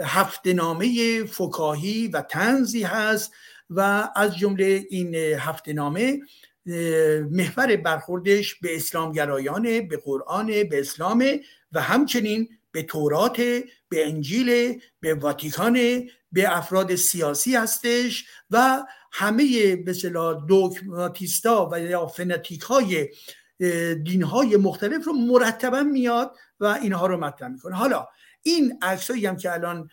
هفته 0.00 0.52
نامه 0.52 1.24
فکاهی 1.24 2.08
و 2.08 2.20
تنزی 2.20 2.82
هست. 2.82 3.32
و 3.70 4.08
از 4.16 4.36
جمله 4.36 4.86
این 4.90 5.14
هفته 5.14 5.72
نامه 5.72 6.20
محور 7.30 7.76
برخوردش 7.76 8.54
به 8.54 8.76
اسلام 8.76 9.12
گرایانه 9.12 9.80
به 9.80 9.96
قرآن 9.96 10.46
به 10.46 10.80
اسلام 10.80 11.24
و 11.72 11.80
همچنین 11.80 12.48
به 12.72 12.82
تورات 12.82 13.36
به 13.88 14.06
انجیل 14.06 14.80
به 15.00 15.14
واتیکان 15.14 15.74
به 16.32 16.56
افراد 16.56 16.94
سیاسی 16.94 17.56
هستش 17.56 18.24
و 18.50 18.84
همه 19.12 19.76
به 19.76 19.92
دوگماتیستا 20.48 21.68
و 21.72 21.80
یا 21.80 22.06
فنتیک 22.06 22.60
های 22.60 23.08
دین 24.04 24.22
های 24.22 24.56
مختلف 24.56 25.04
رو 25.04 25.12
مرتبا 25.12 25.82
میاد 25.82 26.36
و 26.60 26.64
اینها 26.64 27.06
رو 27.06 27.16
مطرح 27.16 27.48
می‌کنه. 27.48 27.76
حالا 27.76 28.08
این 28.42 28.78
عکسایی 28.82 29.26
هم 29.26 29.36
که 29.36 29.52
الان 29.52 29.90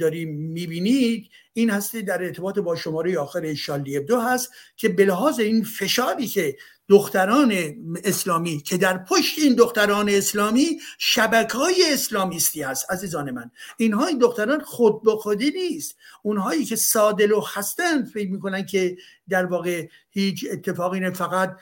داریم 0.00 0.28
می‌بینید 0.34 1.30
این 1.52 1.70
هستی 1.70 2.02
در 2.02 2.22
ارتباط 2.22 2.58
با 2.58 2.76
شماره 2.76 3.18
آخر 3.18 3.54
شالی 3.54 4.00
دو 4.00 4.20
هست 4.20 4.50
که 4.76 4.88
به 4.88 5.24
این 5.38 5.64
فشاری 5.64 6.26
که 6.26 6.56
دختران 6.88 7.54
اسلامی 8.04 8.60
که 8.60 8.76
در 8.76 8.98
پشت 8.98 9.38
این 9.38 9.54
دختران 9.54 10.08
اسلامی 10.08 10.80
شبکه 10.98 11.58
های 11.58 11.92
اسلامیستی 11.92 12.62
هست 12.62 12.90
عزیزان 12.90 13.30
من. 13.30 13.50
اینها 13.76 14.06
این 14.06 14.18
دختران 14.18 14.60
خود 14.60 15.02
به 15.02 15.10
خودی 15.10 15.50
نیست. 15.50 15.96
اونهایی 16.22 16.64
که 16.64 16.76
سادل 16.76 17.32
و 17.32 17.40
هستند 17.54 18.06
فکر 18.06 18.30
می‌کنن 18.30 18.66
که 18.66 18.96
در 19.28 19.46
واقع 19.46 19.88
هیچ 20.10 20.46
اتفاقی 20.52 21.00
نه 21.00 21.10
فقط 21.10 21.56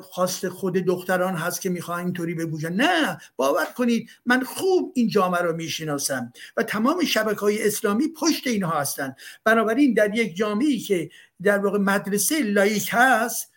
خواست 0.00 0.48
خود 0.48 0.72
دختران 0.72 1.34
هست 1.34 1.60
که 1.60 1.70
می‌خوان 1.70 1.98
اینطوری 1.98 2.34
بگوشن 2.34 2.72
نه 2.72 3.18
باور 3.36 3.64
کنید 3.64 4.10
من 4.26 4.42
خوب 4.44 4.92
این 4.94 5.08
جامعه 5.08 5.42
رو 5.42 5.56
می‌شناسم 5.56 6.32
و 6.56 6.62
تمام 6.62 7.04
شبکه 7.04 7.40
های 7.40 7.66
اسلامی 7.66 8.08
پشت 8.08 8.46
اینها 8.46 8.80
هستن. 8.80 9.14
بنابراین 9.44 9.94
در 9.94 10.14
یک 10.14 10.36
جامعه 10.36 10.78
که 10.78 11.10
در 11.42 11.58
واقع 11.58 11.78
مدرسه 11.78 12.42
لایک 12.42 12.88
هست 12.92 13.52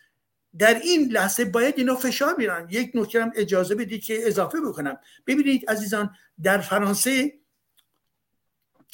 در 0.58 0.74
این 0.74 1.12
لحظه 1.12 1.46
باید 1.46 1.74
اینا 1.78 1.96
فشار 1.96 2.36
میرن 2.38 2.68
یک 2.70 2.92
نکته 2.96 3.22
هم 3.22 3.32
اجازه 3.36 3.76
بدید 3.76 4.04
که 4.04 4.28
اضافه 4.28 4.62
بکنم. 4.62 4.98
ببینید 5.28 5.70
عزیزان 5.70 6.16
در 6.44 6.58
فرانسه 6.58 7.34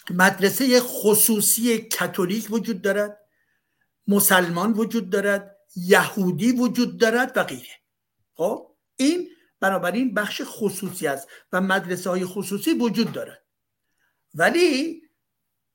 مدرسه 0.09 0.79
خصوصی 0.79 1.77
کاتولیک 1.99 2.47
وجود 2.51 2.81
دارد 2.81 3.17
مسلمان 4.07 4.73
وجود 4.73 5.09
دارد 5.09 5.54
یهودی 5.75 6.51
وجود 6.51 6.97
دارد 6.97 7.31
و 7.35 7.43
غیره. 7.43 7.75
خب؟ 8.33 8.71
این 8.95 9.29
بنابراین 9.59 10.13
بخش 10.13 10.41
خصوصی 10.45 11.07
است 11.07 11.27
و 11.51 11.61
مدرسه 11.61 12.09
های 12.09 12.25
خصوصی 12.25 12.73
وجود 12.73 13.11
دارد. 13.11 13.43
ولی 14.33 15.01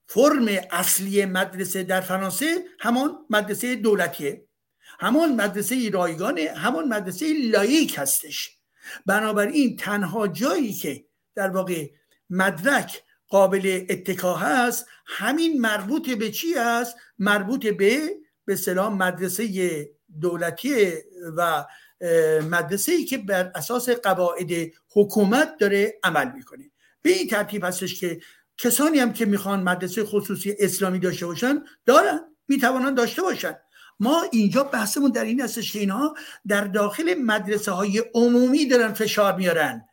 فرم 0.06 0.46
اصلی 0.70 1.24
مدرسه 1.24 1.82
در 1.82 2.00
فرانسه 2.00 2.64
همان 2.80 3.26
مدرسه 3.30 3.76
دولتیه. 3.76 4.46
همان 5.00 5.34
مدرسه 5.34 5.90
رایگانه 5.90 6.52
همان 6.56 6.88
مدرسه 6.88 7.32
لایک 7.32 7.94
هستش. 7.98 8.56
بنابراین 9.06 9.76
تنها 9.76 10.28
جایی 10.28 10.72
که 10.72 11.04
در 11.34 11.50
واقع 11.50 11.88
مدرک 12.30 13.02
قابل 13.28 13.86
اتکا 13.88 14.34
هست 14.34 14.86
همین 15.06 15.60
مربوط 15.60 16.10
به 16.10 16.30
چی 16.30 16.54
است 16.54 16.96
مربوط 17.18 17.66
به 17.66 18.16
به 18.44 18.56
سلام 18.56 18.96
مدرسه 18.96 19.46
دولتی 20.20 20.92
و 21.36 21.64
مدرسه 22.50 22.92
ای 22.92 23.04
که 23.04 23.18
بر 23.18 23.52
اساس 23.54 23.88
قواعد 23.88 24.50
حکومت 24.94 25.56
داره 25.58 25.98
عمل 26.02 26.32
می‌کنه. 26.32 26.70
به 27.02 27.10
این 27.10 27.28
ترتیب 27.28 27.64
هستش 27.64 28.00
که 28.00 28.20
کسانی 28.58 28.98
هم 28.98 29.12
که 29.12 29.26
می‌خوان 29.26 29.62
مدرسه 29.62 30.04
خصوصی 30.04 30.56
اسلامی 30.58 30.98
داشته 30.98 31.26
باشن 31.26 31.64
دارن 31.86 32.20
می‌توانن 32.48 32.94
داشته 32.94 33.22
باشن. 33.22 33.54
ما 34.00 34.24
اینجا 34.32 34.64
بحثمون 34.64 35.10
در 35.10 35.24
این 35.24 35.40
هستش 35.40 35.72
که 35.72 35.78
اینها 35.78 36.14
در 36.46 36.64
داخل 36.64 37.14
مدرسه 37.14 37.72
های 37.72 38.02
عمومی 38.14 38.66
دارن 38.66 38.92
فشار 38.92 39.36
میارن. 39.36 39.86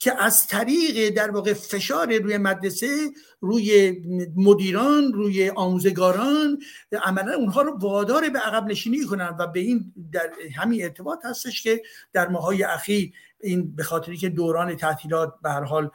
که 0.00 0.22
از 0.22 0.46
طریق 0.46 1.14
در 1.14 1.30
واقع 1.30 1.52
فشار 1.52 2.18
روی 2.18 2.38
مدرسه 2.38 3.10
روی 3.40 3.96
مدیران 4.36 5.12
روی 5.12 5.50
آموزگاران 5.50 6.58
عملا 7.04 7.34
اونها 7.34 7.62
رو 7.62 7.78
وادار 7.78 8.30
به 8.30 8.38
عقب 8.38 8.66
نشینی 8.66 9.04
کنن 9.04 9.36
و 9.38 9.46
به 9.46 9.60
این 9.60 9.92
در 10.12 10.30
همین 10.56 10.84
ارتباط 10.84 11.18
هستش 11.24 11.62
که 11.62 11.82
در 12.12 12.28
ماهای 12.28 12.62
اخیر 12.62 13.12
این 13.40 13.76
به 13.76 13.82
خاطری 13.82 14.16
که 14.16 14.28
دوران 14.28 14.76
تعطیلات 14.76 15.34
به 15.42 15.50
هر 15.50 15.64
حال 15.64 15.90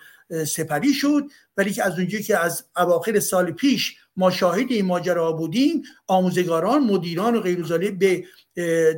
سپری 0.47 0.93
شد. 0.93 1.23
ولی 1.57 1.73
که 1.73 1.83
از 1.83 1.99
اونجایی 1.99 2.23
که 2.23 2.37
از 2.37 2.65
اواخر 2.77 3.19
سال 3.19 3.51
پیش 3.51 3.97
ما 4.17 4.31
شاهد 4.31 4.71
این 4.71 4.85
ماجرا 4.85 5.31
بودیم 5.31 5.83
آموزگاران 6.07 6.83
مدیران 6.83 7.35
و 7.35 7.39
غیر 7.39 7.91
به 7.91 8.23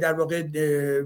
در 0.02 0.14
واقع 0.14 0.44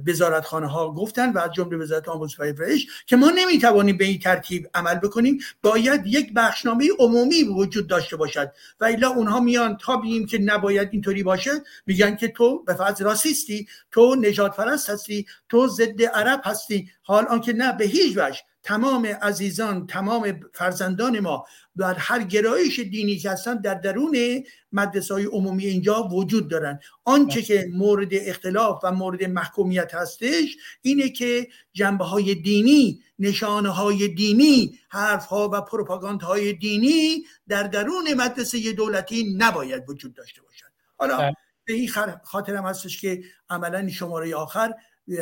وزارتخانه 0.07 0.67
ها 0.67 0.93
گفتن 0.93 1.33
و 1.33 1.37
از 1.39 1.51
جمله 1.53 1.77
وزارت 1.77 2.09
آموزش 2.09 2.39
و 2.39 2.53
پرورش 2.53 2.87
که 3.05 3.15
ما 3.15 3.31
نمی‌توانیم 3.35 3.97
به 3.97 4.05
این 4.05 4.19
ترتیب 4.19 4.69
عمل 4.73 4.95
بکنیم. 4.95 5.39
باید 5.63 6.01
یک 6.05 6.33
بخشنامه 6.33 6.87
عمومی 6.99 7.43
وجود 7.43 7.87
داشته 7.87 8.15
باشد. 8.15 8.51
و 8.79 8.85
الا 8.85 9.09
اونها 9.09 9.39
میان 9.39 9.77
تا 9.77 9.97
بگیم 9.97 10.25
که 10.25 10.37
نباید 10.37 10.89
اینطوری 10.91 11.23
باشه 11.23 11.51
میگن 11.85 12.15
که 12.15 12.27
تو 12.27 12.63
به 12.63 12.73
فرض 12.73 13.01
راسیستی 13.01 13.67
تو 13.91 14.15
نجات 14.15 14.55
پرست 14.55 14.89
هستی 14.89 15.25
تو 15.49 15.67
ضد 15.67 16.03
عرب 16.03 16.41
هستی. 16.43 16.89
حال 17.01 17.25
آنکه 17.25 17.53
نه 17.53 17.77
به 17.77 17.85
هیچ 17.85 18.17
وجه. 18.17 18.39
تمام 18.63 19.05
عزیزان 19.05 19.87
تمام 19.87 20.39
فرزندان 20.53 21.19
ما 21.19 21.45
در 21.77 21.93
هر 21.93 22.23
گرایش 22.23 22.79
دینی 22.79 23.17
که 23.17 23.29
هستن 23.29 23.61
در 23.61 23.73
درون 23.73 24.43
مدرسه 24.71 25.13
های 25.13 25.25
عمومی 25.25 25.65
اینجا 25.65 26.03
وجود 26.03 26.47
دارن. 26.47 26.79
آنچه 27.03 27.41
که 27.41 27.69
مورد 27.73 28.09
اختلاف 28.41 28.79
و 28.83 28.91
مورد 28.91 29.23
محکومیت 29.23 29.93
هستش 29.93 30.57
اینه 30.81 31.09
که 31.09 31.47
جنبه 31.73 32.05
های 32.05 32.35
دینی 32.35 33.01
نشانه 33.19 33.69
های 33.69 34.07
دینی 34.07 34.79
حرف 34.89 35.25
ها 35.25 35.49
و 35.53 35.61
پروپاگاند 35.61 36.21
های 36.21 36.53
دینی 36.53 37.23
در 37.47 37.63
درون 37.63 38.13
مدرسه 38.13 38.73
دولتی 38.73 39.35
نباید 39.37 39.89
وجود 39.89 40.13
داشته 40.13 40.41
باشد 40.41 40.65
حالا 40.97 41.17
بله. 41.17 41.33
به 41.65 41.73
این 41.73 41.89
خاطرم 42.23 42.65
هستش 42.65 43.01
که 43.01 43.23
عملا 43.49 43.89
شماره 43.89 44.35
آخر 44.35 44.73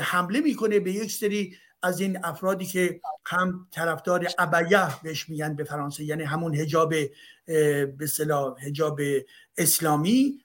حمله 0.02 0.40
می‌کنه 0.40 0.80
به 0.80 0.92
یک 0.92 1.12
سری 1.12 1.56
از 1.84 2.00
این 2.00 2.26
افرادی 2.26 2.66
که 2.66 3.02
هم 3.26 3.68
طرفدار 3.72 4.28
ابیه 4.38 5.02
بهش 5.04 5.30
میگن 5.30 5.56
به 5.56 5.64
فرانسه 5.64 6.04
یعنی 6.04 6.24
همون 6.24 6.56
هجاب 6.56 6.94
به 7.98 8.08
صلاح 8.08 8.66
هجاب 8.66 9.00
اسلامی 9.58 10.40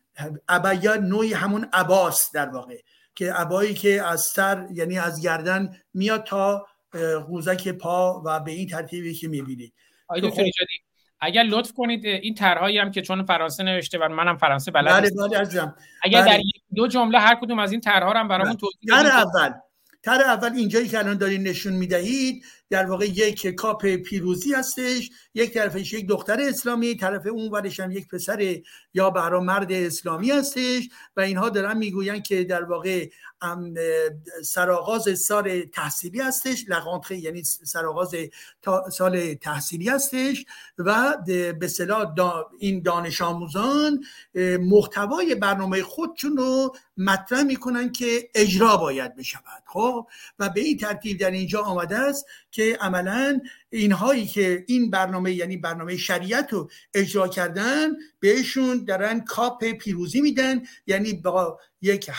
ابیه 0.49 0.97
نوعی 0.97 1.33
همون 1.33 1.69
عباس 1.73 2.31
در 2.35 2.49
واقع 2.49 2.77
که 3.15 3.33
عبایی 3.33 3.75
که 3.75 4.03
از 4.03 4.21
سر 4.21 4.67
یعنی 4.73 4.99
از 4.99 5.23
گردن 5.23 5.77
میاد 5.95 6.25
تا 6.25 6.67
قوزک 7.27 7.69
پا 7.69 8.23
و 8.27 8.41
به 8.41 8.53
این 8.53 8.69
ترتیبی 8.69 9.15
که 9.15 9.29
می‌بینید. 9.29 9.75
خب 10.09 10.43
اگر 11.21 11.43
لطف 11.43 11.73
کنید 11.73 12.07
این 12.07 12.35
طرحهایی 12.35 12.79
هم 12.79 12.91
که 12.91 13.03
چون 13.03 13.25
فرانسه 13.25 13.63
نوشته 13.63 13.99
و 13.99 14.09
منم 14.09 14.37
فرانسه 14.37 14.71
بلد 14.71 14.93
بله 14.93 15.01
نیستم. 15.01 15.29
بله 15.29 15.73
اگر 16.03 16.23
بله. 16.23 16.37
در 16.37 16.41
دو 16.75 16.87
جمله 16.87 17.19
هر 17.19 17.35
کدوم 17.35 17.59
از 17.59 17.73
این 17.73 17.81
طرحها 17.81 18.13
رو 18.13 18.19
هم 18.19 18.29
برامون 18.29 18.57
توضیح 18.57 18.81
تر 18.89 18.99
بدید 18.99 19.13
اول. 19.13 19.53
تر 20.03 20.23
اول 20.23 20.53
اینجایی 20.53 20.89
که 20.89 20.99
الان 20.99 21.19
دارین 21.19 21.43
نشون 21.43 21.73
می‌دهید 21.73 22.45
در 22.75 22.87
واقع 22.87 23.05
یک 23.05 23.47
کاپ 23.47 23.87
پیروزی 23.87 24.53
هستش 24.53 25.11
یک 25.35 25.55
طرفش 25.55 25.93
یک 25.93 26.09
دختر 26.09 26.41
اسلامی 26.41 26.97
طرف 26.97 27.27
اون 27.27 27.51
ورش 27.51 27.81
هم 27.81 27.91
یک 27.91 28.09
پسر 28.09 28.61
یا 28.95 29.11
برا 29.11 29.41
مرد 29.41 29.73
اسلامی 29.73 30.31
هستش 30.31 30.89
و 31.17 31.21
اینها 31.21 31.49
دارن 31.49 31.77
می‌گوین 31.77 32.23
که 32.23 32.45
در 32.45 32.65
واقع 32.65 33.09
سرآغاز 34.43 35.19
سال 35.19 35.63
تحصیلی 35.63 36.21
هستش 36.21 36.65
لغانتخه 36.69 37.17
یعنی 37.17 37.43
سرآغاز 37.45 38.15
تا- 38.63 38.91
سال 38.91 39.35
تحصیلی 39.35 39.89
هستش 39.89 40.45
و 40.79 41.17
به 41.27 41.59
اصطلاح 41.63 42.15
دا- 42.15 42.47
این 42.59 42.83
دانش 42.83 43.23
آموزان 43.23 44.05
محتوای 44.61 45.35
برنامه 45.35 45.83
خودشون 45.83 46.37
رو 46.37 46.77
مطرح 46.97 47.43
می‌کنن 47.43 47.93
که 47.93 48.31
اجرا 48.35 48.77
باید 48.77 49.17
بشود. 49.17 49.63
خب؟ 49.67 50.07
و 50.39 50.49
به 50.49 50.61
این 50.61 50.77
ترتیب 50.77 51.19
در 51.21 51.31
اینجا 51.31 51.63
آمده 51.63 51.99
است 51.99 52.27
که 52.51 52.64
عملا 52.73 53.41
اینهایی 53.71 54.27
که 54.27 54.65
این 54.67 54.91
برنامه 54.91 55.33
یعنی 55.33 55.57
برنامه 55.57 55.97
شریعت 55.97 56.53
رو 56.53 56.71
اجرا 56.95 57.29
کردن 57.29 57.91
بهشون 58.21 58.85
دارن 58.85 59.21
کاپ 59.21 59.65
پیروزی 59.65 60.21
میدن. 60.21 60.63
یعنی 60.87 61.13
با 61.13 61.61
یک 61.83 62.11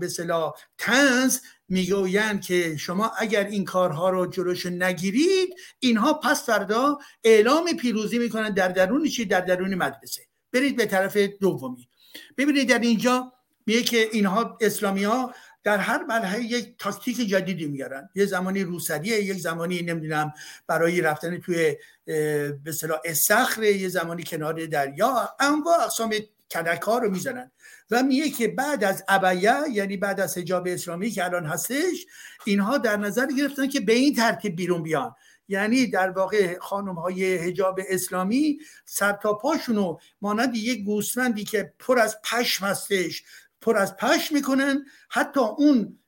به 0.00 0.06
اصطلاح 0.06 0.52
تنز 0.78 1.38
می‌گویند 1.68 2.40
که 2.40 2.76
شما 2.76 3.12
اگر 3.18 3.46
این 3.46 3.64
کارها 3.64 4.10
رو 4.10 4.26
جلوش 4.26 4.66
نگیرید 4.66 5.54
اینها 5.78 6.14
پس 6.14 6.46
فردا 6.46 6.98
اعلام 7.24 7.76
پیروزی 7.76 8.18
می‌کنن 8.18 8.50
در 8.50 8.68
درون 8.68 9.08
چی؟ 9.08 9.24
در 9.24 9.40
درون 9.40 9.74
مدرسه. 9.74 10.22
برید 10.52 10.76
به 10.76 10.86
طرف 10.86 11.16
دومی. 11.16 11.88
ببینید 12.36 12.68
در 12.68 12.78
اینجا 12.78 13.32
میگه 13.66 13.82
که 13.82 14.08
اینها 14.12 14.58
اسلامی 14.60 15.04
ها 15.04 15.34
در 15.64 15.78
هر 15.78 16.04
مرحله 16.04 16.44
یک 16.44 16.74
تاکتیک 16.78 17.16
جدیدی 17.16 17.66
میارن 17.66 18.08
یه 18.14 18.26
زمانی 18.26 18.62
روسریه 18.62 19.22
یک 19.22 19.38
زمانی 19.38 19.82
نمی‌دونم 19.82 20.32
برای 20.66 21.00
رفتن 21.00 21.38
توی 21.38 21.76
به 22.04 22.58
اصطلاح 22.66 22.98
استخر 23.04 23.62
یه 23.62 23.88
زمانی 23.88 24.22
کنار 24.22 24.66
دریا. 24.66 25.36
انواع 25.40 25.80
اقسام 25.82 26.14
کدک 26.54 26.82
ها 26.82 26.98
رو 26.98 27.10
می‌زنن 27.10 27.50
و 27.90 28.02
میگه 28.02 28.30
که 28.30 28.48
بعد 28.48 28.84
از 28.84 29.04
ابیه 29.08 29.54
یعنی 29.72 29.96
بعد 29.96 30.20
از 30.20 30.38
حجاب 30.38 30.68
اسلامی 30.68 31.10
که 31.10 31.24
الان 31.24 31.46
هستش 31.46 32.06
اینها 32.44 32.78
در 32.78 32.96
نظر 32.96 33.26
گرفتن 33.26 33.68
که 33.68 33.80
به 33.80 33.92
این 33.92 34.14
ترتیب 34.14 34.56
بیرون 34.56 34.82
بیان. 34.82 35.14
یعنی 35.48 35.86
در 35.86 36.10
واقع 36.10 36.58
خانم 36.58 36.94
های 36.94 37.36
حجاب 37.36 37.80
اسلامی 37.88 38.58
سر 38.84 39.12
تا 39.12 39.34
پاشونو 39.34 39.96
مانند 40.22 40.56
یک 40.56 40.84
گوسفندی 40.84 41.44
که 41.44 41.72
پر 41.78 41.98
از 41.98 42.16
پشم 42.24 42.66
هستش 42.66 43.24
پر 43.64 43.76
از 43.76 43.96
پشم 43.96 44.34
می‌کنن. 44.34 44.84
حتی 45.10 45.40
اون 45.40 45.98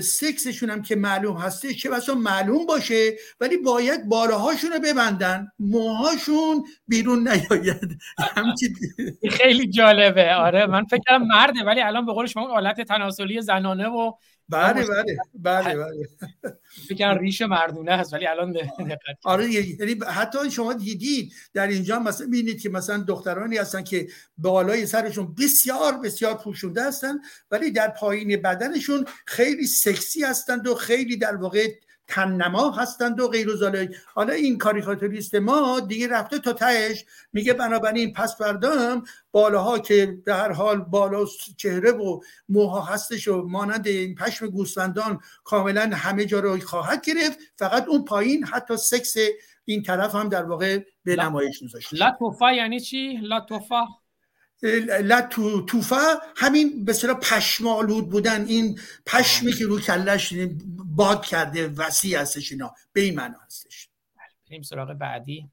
سکسشون 0.00 0.70
هم 0.70 0.82
که 0.82 0.96
معلوم 0.96 1.36
هستش 1.36 1.82
چه 1.82 1.90
بسا 1.90 2.14
معلوم 2.14 2.66
باشه 2.66 3.16
ولی 3.40 3.56
باید 3.56 4.08
بالاهاشون 4.08 4.70
رو 4.70 4.78
ببندن. 4.78 5.48
موهاشون 5.58 6.64
بیرون 6.88 7.28
نیاید. 7.28 7.98
خیلی 9.38 9.70
جالبه. 9.70 10.34
آره 10.34 10.66
من 10.66 10.84
فکر 10.84 11.00
کردم 11.08 11.26
مرده 11.26 11.64
ولی 11.64 11.80
الان 11.80 12.06
به 12.06 12.12
قول 12.12 12.26
شما 12.26 12.42
اون 12.42 12.50
حالت 12.50 12.80
تناسلی 12.80 13.40
زنانه 13.40 13.88
و 13.88 14.12
بله 14.50 14.86
بله. 14.86 15.16
بله 15.34 15.74
بله. 15.74 16.08
فکر 16.88 17.18
ریش 17.18 17.42
مردونه 17.42 17.96
هست 17.96 18.12
ولی 18.12 18.26
الان 18.26 18.52
دقت 18.52 19.18
آره 19.24 19.50
یعنی 19.50 19.96
حتی 20.08 20.50
شما 20.50 20.72
دیدید 20.72 21.32
در 21.54 21.66
اینجا 21.66 21.98
مثلا 21.98 22.26
ببینید 22.26 22.60
که 22.60 22.68
مثلا 22.68 22.98
دخترانی 22.98 23.56
هستن 23.56 23.82
که 23.82 24.08
بالای 24.38 24.86
سرشون 24.86 25.34
بسیار 25.34 25.98
بسیار 25.98 26.34
پوشونده 26.34 26.84
هستن 26.84 27.18
ولی 27.50 27.70
در 27.70 27.88
پایین 27.88 28.42
بدنشون 28.42 29.04
خیلی 29.26 29.66
سکسی 29.66 30.24
هستند 30.24 30.66
و 30.66 30.74
خیلی 30.74 31.16
در 31.16 31.36
واقع 31.36 31.68
تنما 32.10 32.70
هستند 32.70 33.20
و 33.20 33.28
غیر 33.28 33.56
زالک. 33.56 33.96
حالا 34.14 34.32
این 34.32 34.58
کاریکاتوریست 34.58 35.34
ما 35.34 35.80
دیگه 35.80 36.08
رفته 36.08 36.38
تا 36.38 36.52
تهش. 36.52 37.04
میگه 37.32 37.52
بنابراین 37.52 38.12
پس 38.12 38.38
فردام 38.38 39.04
بالاها 39.32 39.78
که 39.78 40.18
به 40.24 40.34
هر 40.34 40.52
حال 40.52 40.80
بالا 40.80 41.24
چهره 41.56 41.92
و 41.92 42.20
موها 42.48 42.80
هستش 42.80 43.28
و 43.28 43.42
مانند 43.42 43.86
این 43.86 44.14
پشم 44.14 44.46
گوسفندان 44.46 45.20
کاملا 45.44 45.90
همه 45.92 46.24
جا 46.24 46.40
رو 46.40 46.60
خواهد 46.60 47.04
گرفت. 47.04 47.38
فقط 47.56 47.88
اون 47.88 48.04
پایین 48.04 48.44
حتی 48.44 48.76
سکس 48.76 49.14
این 49.64 49.82
طرف 49.82 50.14
هم 50.14 50.28
در 50.28 50.42
واقع 50.42 50.84
به 51.04 51.16
نمایش 51.16 51.62
میذاشت 51.62 51.94
لاتوفا 51.94 52.52
یعنی 52.52 52.80
چی؟ 52.80 53.16
لاتوفا 53.22 53.86
لا 55.02 55.20
تو 55.20 55.64
توفه 55.64 55.96
همین 56.36 56.84
به 56.84 56.92
اصطلاح 56.92 57.18
پشمالود 57.18 58.10
بودن. 58.10 58.46
این 58.46 58.80
پشمی 59.06 59.52
که 59.52 59.64
رو 59.64 59.80
کلش 59.80 60.34
باد 60.96 61.26
کرده 61.26 61.68
وسیع 61.68 62.20
هستش 62.20 62.52
اینا. 62.52 62.74
به 62.92 63.00
این 63.00 63.14
معنا 63.14 63.38
هستش. 63.46 63.88
بریم 64.50 64.62
سراغ 64.62 64.92
بعدی. 64.92 65.50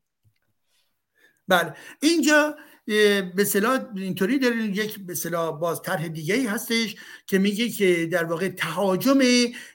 بله. 1.47 1.73
اینجا 2.01 2.55
به 2.85 3.33
اصطلاح 3.37 3.85
اینطوری 3.95 4.39
داریم 4.39 4.73
یک 4.73 4.99
به 4.99 5.13
اصطلاح 5.13 5.59
باز 5.59 5.81
طرح 5.81 6.07
دیگه 6.07 6.35
ای 6.35 6.47
هستش 6.47 6.95
که 7.27 7.39
میگه 7.39 7.69
که 7.69 8.05
در 8.11 8.23
واقع 8.23 8.49
تهاجم 8.49 9.19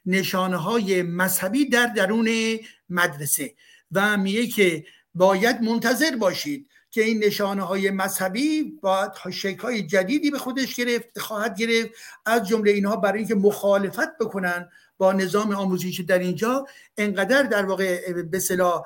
نشانه 0.06 0.56
های 0.56 1.02
مذهبی 1.02 1.68
در 1.68 1.86
درون 1.86 2.58
مدرسه 2.88 3.54
و 3.92 4.16
میگه 4.16 4.46
که 4.46 4.86
باید 5.14 5.60
منتظر 5.60 6.16
باشید. 6.16 6.68
که 6.92 7.02
این 7.02 7.24
نشانه 7.24 7.62
های 7.62 7.90
مذهبی 7.90 8.62
باید 8.62 9.10
شکل 9.30 9.62
های 9.62 9.82
جدیدی 9.82 10.30
به 10.30 10.38
خودش 10.38 10.74
گرفت 10.74 11.18
خواهد 11.18 11.58
گرفت. 11.58 11.90
از 12.26 12.48
جمله 12.48 12.70
اینها 12.70 12.96
برای 12.96 13.18
اینکه 13.18 13.34
مخالفت 13.34 14.18
بکنن 14.20 14.68
با 14.98 15.12
نظام 15.12 15.54
آموزشی 15.54 16.02
در 16.02 16.18
اینجا 16.18 16.66
انقدر 16.96 17.42
در 17.42 17.66
واقع 17.66 18.12
به 18.12 18.36
اصطلاح 18.36 18.82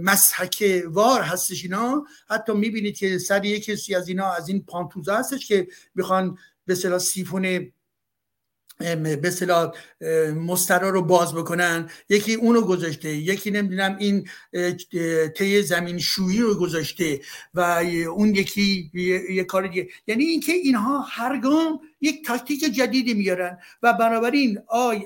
مسحک 0.00 0.82
وار 0.86 1.22
هستش 1.22 1.64
اینا. 1.64 2.06
حتی 2.28 2.52
می‌بینید 2.52 2.96
که 2.96 3.18
سر 3.18 3.44
یک 3.44 3.70
از 3.96 4.08
اینا 4.08 4.32
از 4.32 4.48
این 4.48 4.64
پانتوزه 4.64 5.14
هستش 5.14 5.46
که 5.46 5.68
می‌خوان 5.94 6.38
به 6.66 6.72
اصطلاح 6.72 6.98
سیفون 6.98 7.72
به 8.78 9.20
اصطلاح 9.24 9.72
اه، 10.00 10.30
مسترا 10.30 10.90
رو 10.90 11.02
باز 11.02 11.34
بکنن. 11.34 11.90
یکی 12.08 12.34
اونو 12.34 12.60
گذاشته 12.60 13.08
یکی 13.08 13.50
نمی‌دونم 13.50 13.96
این 13.98 14.28
طی 15.36 15.62
زمین 15.62 15.98
شویی 15.98 16.38
رو 16.38 16.54
گذاشته 16.54 17.20
و 17.54 17.60
اون 18.10 18.34
یکی 18.34 18.90
یه 19.30 19.44
کار 19.44 19.66
دیگه. 19.66 19.88
یعنی 20.06 20.24
اینکه 20.24 20.52
اینها 20.52 21.00
هر 21.00 21.38
گام 21.38 21.80
یک 22.00 22.26
تاکتیک 22.26 22.60
جدیدی 22.60 23.14
میارن 23.14 23.58
و 23.82 23.92
بنابراین 23.92 24.58
آی 24.66 25.00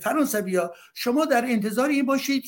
فرانسوی 0.00 0.56
ها 0.56 0.74
شما 0.94 1.24
در 1.24 1.44
انتظار 1.44 1.88
این 1.88 2.06
باشید 2.06 2.44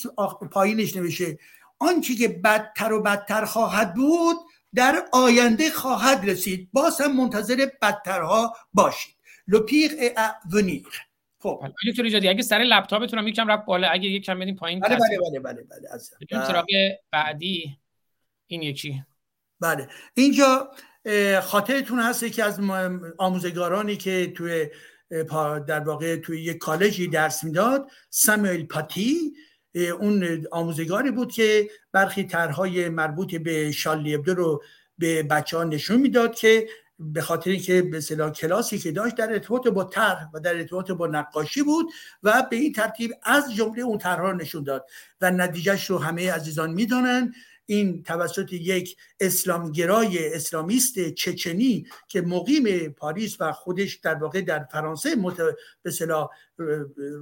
پایینش 0.53 0.97
نمیشه 0.97 1.38
آنچه 1.78 2.14
که 2.14 2.28
بدتر 2.28 2.92
و 2.92 3.03
بدتر 3.03 3.45
خواهد 3.45 3.95
بود 3.95 4.36
در 4.74 5.05
آینده 5.12 5.70
خواهد 5.70 6.30
رسید. 6.30 6.68
باز 6.72 7.01
هم 7.01 7.16
منتظر 7.16 7.68
بدترها 7.82 8.57
باشید. 8.72 9.13
لپیق 9.49 9.92
ا 10.16 10.30
ونیر 10.53 10.88
خب 11.38 11.61
بله. 11.62 11.92
دکتر 11.92 12.03
ایجادی 12.03 12.28
اگه 12.28 12.42
سر 12.42 12.59
لپتاپتون 12.59 13.28
یکم 13.28 13.49
رفت 13.49 13.66
بالا 13.66 13.88
اگه 13.88 14.09
یکم 14.09 14.38
بدیم 14.38 14.57
پایین 14.57 14.80
بله 14.80 14.97
بله 14.97 15.18
بله 15.18 15.40
بله 15.40 15.62
بله 15.62 15.88
عزیزم. 15.95 16.16
بریم 16.30 16.45
سراغ 16.45 16.66
بعدی 17.12 17.78
این 18.47 18.62
یکی. 18.62 19.03
بله. 19.61 19.88
اینجا 20.14 20.70
خاطرتون 21.42 22.01
هست 22.01 22.32
که 22.32 22.45
از 22.45 22.61
آموزگارانی 23.18 23.97
که 23.97 24.32
توی 24.36 24.66
در 25.66 25.80
واقع 25.80 26.16
توی 26.16 26.42
یک 26.42 26.59
کالجی 26.59 27.09
درس 27.09 27.45
می‌داد 27.45 27.90
ساموئل 28.11 28.62
پاتی. 28.62 29.34
اون 30.01 30.47
آموزگاری 30.53 31.11
بود 31.11 31.32
که 31.32 31.70
برخی 31.92 32.24
طرحهای 32.24 32.88
مربوط 32.88 33.34
به 33.34 33.72
شارلی 33.72 34.14
ابدو 34.14 34.34
رو 34.34 34.62
به 34.99 35.22
بچه 35.22 35.57
ها 35.57 35.64
نشون 35.64 36.01
می‌داد 36.01 36.34
که 36.34 36.68
به 36.99 37.22
خاطر 37.22 37.51
اینکه 37.51 37.82
به 37.82 37.97
اصطلاح 37.97 38.30
کلاسی 38.30 38.78
که 38.78 38.92
داشت 38.92 39.14
در 39.14 39.32
ارتباط 39.32 39.68
با 39.68 39.84
طرح 39.84 40.30
و 40.34 40.40
در 40.40 40.55
ارتباط 40.55 40.90
با 40.90 41.07
نقاشی 41.07 41.62
بود 41.62 41.86
و 42.22 42.47
به 42.51 42.57
این 42.57 42.72
ترتیب 42.72 43.12
از 43.22 43.55
جمله 43.55 43.82
اون 43.82 44.01
رو 44.01 44.32
نشون 44.32 44.64
داد. 44.64 44.86
و 45.20 45.30
نتیجهش 45.30 45.90
رو 45.90 45.99
همه 45.99 46.32
عزیزان 46.32 46.72
می‌دانند. 46.72 47.34
این 47.66 48.02
توسط 48.02 48.52
یک 48.52 48.96
اسلامگرای 49.20 50.34
اسلامیست 50.34 51.08
چچنی 51.08 51.86
که 52.08 52.20
مقیم 52.20 52.88
پاریس 52.88 53.36
و 53.40 53.52
خودش 53.52 53.94
در 53.94 54.14
واقع 54.14 54.40
در 54.40 54.64
فرانسه 54.64 55.14
مت... 55.14 55.36
به 55.36 55.54
اصطلاح 55.84 56.28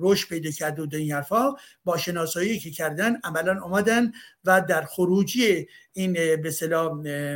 رشد 0.01 0.29
پیدا 0.29 0.51
کرده 0.51 0.83
و 0.83 0.89
این 0.93 1.13
حرفا 1.13 1.55
با 1.85 1.97
شناسایی 1.97 2.59
که 2.59 2.71
کردن 2.71 3.17
عملا 3.25 3.61
آمدن 3.61 4.13
و 4.45 4.61
در 4.69 4.85
خروجی 4.85 5.69
این 5.93 6.13
به 6.13 6.51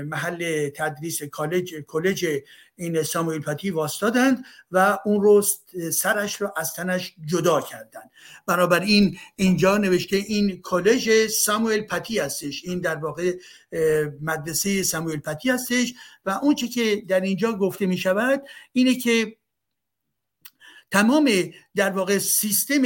محل 0.03 0.69
تدریس 0.69 1.23
کالج 1.23 1.75
کالج 1.75 2.27
این 2.77 3.03
ساموئل 3.03 3.41
پتی 3.41 3.71
واستادند 3.71 4.45
و 4.71 4.99
اون 5.05 5.23
رو 5.23 5.43
سرش 5.93 6.35
رو 6.41 6.53
از 6.57 6.75
تنش 6.75 7.15
جدا 7.27 7.61
کردند. 7.61 8.11
بنابراین 8.47 9.19
اینجا 9.37 9.77
نوشته 9.77 10.17
این 10.17 10.61
کالج 10.61 11.27
ساموئل 11.27 11.81
پتی 11.81 12.19
هستش. 12.19 12.65
این 12.65 12.81
در 12.81 12.97
واقع 12.97 13.37
مدرسه 14.21 14.83
ساموئل 14.83 15.19
پتی 15.19 15.51
هستش. 15.51 15.95
و 16.27 16.31
اون 16.31 16.55
چی 16.55 16.69
که 16.69 17.05
در 17.09 17.21
اینجا 17.21 17.53
گفته 17.53 17.87
می 17.87 17.99
شود 17.99 18.43
اینه 18.73 18.95
که 18.95 19.37
تمام 20.91 21.31
در 21.75 21.91
واقع 21.91 22.19
سیستم 22.19 22.83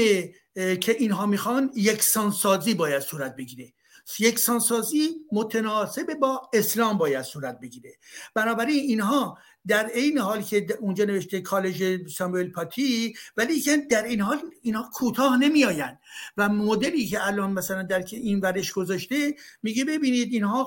که 0.55 0.97
اینها 0.99 1.27
می‌خوان 1.27 1.71
یکسانسازی 1.75 2.75
باید 2.75 3.01
صورت 3.03 3.37
بگیره. 3.37 3.73
یکسانسازی 4.19 5.11
متناسب 5.33 6.15
با 6.15 6.51
اسلام 6.53 6.99
باید 6.99 7.23
صورت 7.23 7.61
بگیره. 7.61 7.99
بنابراین 8.35 8.81
اینها 8.81 9.39
در 9.67 9.91
این 9.95 10.19
حال 10.19 10.43
که 10.43 10.67
اونجا 10.81 11.05
نوشته 11.05 11.41
کالج 11.41 12.09
ساموئل 12.09 12.51
پاتی 12.51 13.15
ولی 13.37 13.61
که 13.61 13.77
در 13.77 14.03
این 14.03 14.21
حال 14.21 14.39
اینها 14.63 14.91
کوتاه 14.93 15.37
نمیآیند. 15.37 15.99
و 16.37 16.49
مدلی 16.49 17.07
که 17.07 17.27
الان 17.27 17.53
مثلا 17.53 17.83
در 17.83 18.03
که 18.03 18.17
این 18.17 18.41
ورش 18.41 18.73
گذاشته 18.73 19.35
میگه 19.63 19.85
ببینید 19.85 20.33
اینها 20.33 20.65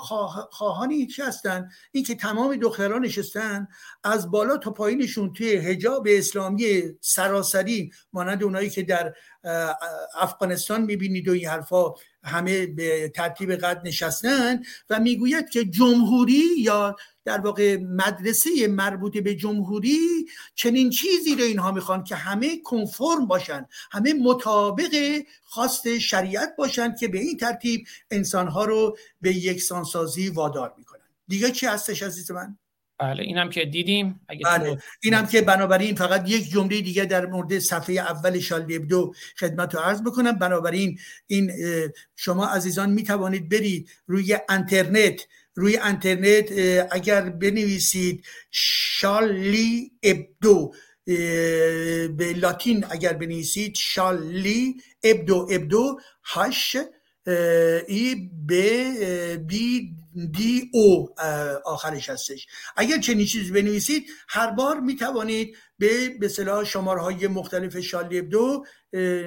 خواهان 0.52 1.08
چی 1.08 1.22
هستن؟ 1.22 1.70
این 1.92 2.04
که 2.04 2.16
تمام 2.16 2.56
دختران 2.56 3.06
نشستن 3.06 3.68
از 4.04 4.32
بالا 4.32 4.58
تا 4.58 4.72
پایینشون 4.72 5.34
توی 5.34 5.56
حجاب 5.56 6.08
اسلامی 6.10 6.82
سراسری 7.02 7.92
مانند 8.14 8.44
اونایی 8.44 8.70
که 8.70 8.84
در 8.84 9.14
افغانستان 10.20 10.82
می‌بینید 10.82 11.28
و 11.28 11.32
این 11.32 11.48
حرفا 11.48 11.94
همه 12.24 12.66
به 12.66 13.10
ترتیب 13.10 13.52
قد 13.52 13.82
نشستن 13.86 14.62
و 14.90 15.00
می‌گوید 15.00 15.50
که 15.50 15.66
جمهوری 15.66 16.50
یا 16.58 16.96
در 17.26 17.42
واقع 17.42 17.78
مدرسه 17.78 18.68
مربوط 18.68 19.18
به 19.18 19.36
جمهوری 19.36 20.00
چنین 20.56 20.90
چیزی 20.90 21.36
رو 21.36 21.44
اینها 21.44 21.72
می‌خوان 21.72 22.04
که 22.04 22.16
همه 22.16 22.62
کنفرم 22.62 23.28
باشن 23.28 23.66
همه 23.92 24.14
مطابق 24.14 25.22
خواست 25.44 25.98
شریعت 25.98 26.56
باشن 26.58 26.96
که 26.96 27.08
به 27.08 27.20
این 27.20 27.38
ترتیب 27.38 27.88
انسانها 28.12 28.66
رو 28.66 28.98
به 29.22 29.36
یکسانسازی 29.36 30.30
وادار 30.30 30.74
می‌کنن 30.78 31.00
دیگه 31.28 31.52
چی 31.52 31.66
هستش 31.66 32.04
عزیز 32.04 32.32
من؟ 32.32 32.58
بله 33.00 33.24
اینم 33.24 33.50
که 33.50 33.66
دیدیم. 33.66 34.20
اگه 34.28 34.42
بله 34.46 34.78
اینم 35.04 35.28
که 35.28 35.42
بنابراین 35.42 35.96
فقط 35.96 36.30
یک 36.30 36.52
جمله 36.52 36.82
دیگه 36.82 37.06
در 37.06 37.26
مورد 37.26 37.60
صفحه 37.60 37.96
اول 37.96 38.40
دو 38.90 39.14
خدمت 39.40 39.76
رو 39.76 39.82
عرض 39.82 40.02
بکنم. 40.02 40.32
بنابراین 40.32 41.00
این 41.28 41.52
شما 42.16 42.46
عزیزان 42.46 42.90
می 42.90 43.04
توانید 43.04 43.50
برید 43.50 43.90
روی 44.08 44.38
انترنت 44.50 45.28
روی 45.56 45.78
انترنت 45.78 46.52
اگر 46.92 47.30
بنویسید 47.30 48.26
شالی 48.52 49.92
ابدو 50.04 50.74
به 52.18 52.34
لاتین 52.36 52.86
اگر 52.90 53.14
بنویسید 53.14 53.76
شالی 53.76 54.76
ابدو 55.04 55.48
ابدو 55.52 56.00
هش 56.24 56.78
ای 57.88 58.30
به 58.48 59.38
بی 59.38 59.96
دی 60.32 60.70
او 60.74 61.10
آخرش 61.66 62.10
هستش. 62.10 62.48
اگر 62.76 62.98
چنین 62.98 63.26
چیزی 63.26 63.52
بنویسید 63.52 64.06
هر 64.28 64.52
بار 64.52 64.80
می 64.80 64.96
توانید 64.96 65.56
به 65.80 66.10
به 66.10 66.28
صلاح 66.28 66.64
شمارهای 66.64 67.28
مختلف 67.28 67.80
شالی 67.80 68.20
ابدو 68.20 68.66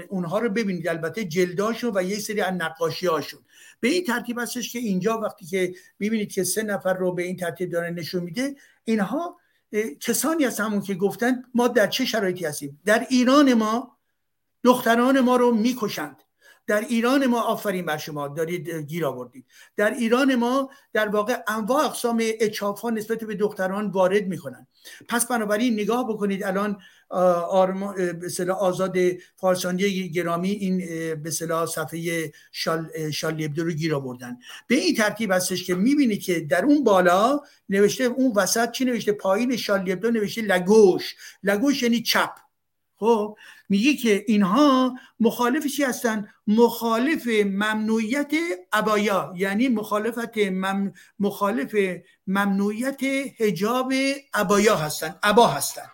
اونها 0.09 0.39
رو 0.39 0.49
ببینید. 0.49 0.89
البته 0.89 1.25
جلداشون 1.25 1.93
و 1.95 2.03
یک 2.03 2.21
سری 2.21 2.41
از 2.41 2.55
نقاشی 2.55 3.07
هاشون 3.07 3.41
به 3.81 3.89
این 3.89 4.05
ترتیب 4.05 4.39
هستش 4.39 4.73
که 4.73 4.79
اینجا 4.79 5.19
وقتی 5.19 5.47
که 5.47 5.75
می‌بینید 5.99 6.33
که 6.33 6.45
سه 6.45 6.63
نفر 6.63 6.95
رو 6.95 7.13
به 7.13 7.23
این 7.23 7.37
ترتیب 7.37 7.71
داره 7.71 7.91
نشون 7.91 8.23
میده 8.23 8.57
اینها 8.85 9.37
کسانی 10.01 10.45
هست 10.45 10.61
همون 10.61 10.83
که 10.83 10.95
گفتن 10.95 11.43
ما 11.55 11.69
در 11.69 11.87
چه 11.87 12.05
شرایطی 12.05 12.45
هستیم؟ 12.45 12.81
در 12.85 13.07
ایران 13.11 13.55
ما 13.55 13.99
دختران 14.65 15.21
ما 15.21 15.37
رو 15.37 15.55
می‌کشند. 15.55 16.23
در 16.67 16.81
ایران 16.81 17.27
ما 17.27 17.41
آفرین 17.41 17.87
بر 17.87 17.97
شما 17.97 18.29
دارید 18.29 18.71
گیر 18.71 19.07
آوردید. 19.07 19.45
در 19.77 19.91
ایران 19.91 20.35
ما 20.35 20.71
در 20.93 21.09
واقع 21.09 21.37
انواع 21.49 21.85
اقسام 21.85 22.23
اچاف 22.41 22.81
ها 22.81 22.91
نسبت 22.91 23.25
به 23.25 23.35
دختران 23.35 23.91
وارد 23.91 24.27
می‌کنن. 24.27 24.67
پس 25.09 25.27
بنابراین 25.27 25.75
نگاه 25.75 26.09
بکنید 26.09 26.45
الان 26.45 26.79
آرما 27.09 27.95
آزاد 28.59 28.97
فارسانی 29.37 30.09
گرامی 30.09 30.51
این 30.51 30.79
به 31.23 31.31
صفحه 31.31 32.33
شال 32.53 33.11
شالیبدو 33.11 33.65
رو 33.65 33.71
گیر 33.71 33.95
آوردن. 33.95 34.39
به 34.67 34.75
این 34.75 34.95
ترتیب 34.95 35.33
هستش 35.33 35.65
که 35.65 35.75
می‌بینید 35.75 36.23
که 36.23 36.41
در 36.41 36.65
اون 36.65 36.85
بالا 36.85 37.41
نوشته 37.69 38.05
اون 38.05 38.33
وسط 38.37 38.71
چی 38.71 38.85
نوشته؟ 38.85 39.13
پایین 39.13 39.57
شالیبدو 39.57 40.11
نوشته 40.11 40.43
لگوش. 40.43 41.17
لگوش 41.43 41.83
یعنی 41.83 42.03
چپ. 42.03 42.31
خب؟ 42.99 43.37
میگه 43.69 43.95
که 43.95 44.25
اینها 44.29 44.95
مخالف 45.21 45.67
چی 45.67 45.83
هستن. 45.83 46.29
مخالف 46.47 47.27
ممنوعیت 47.45 48.33
ابایا 48.73 49.35
یعنی 49.37 49.69
مخالفت 49.69 50.39
مم... 50.39 50.93
مخالف 51.19 51.75
ممنوعیت 52.27 53.01
حجاب 53.39 53.93
ابایا 54.35 54.77
هستن 54.77 55.15
ابا 55.23 55.47
هستن. 55.47 55.87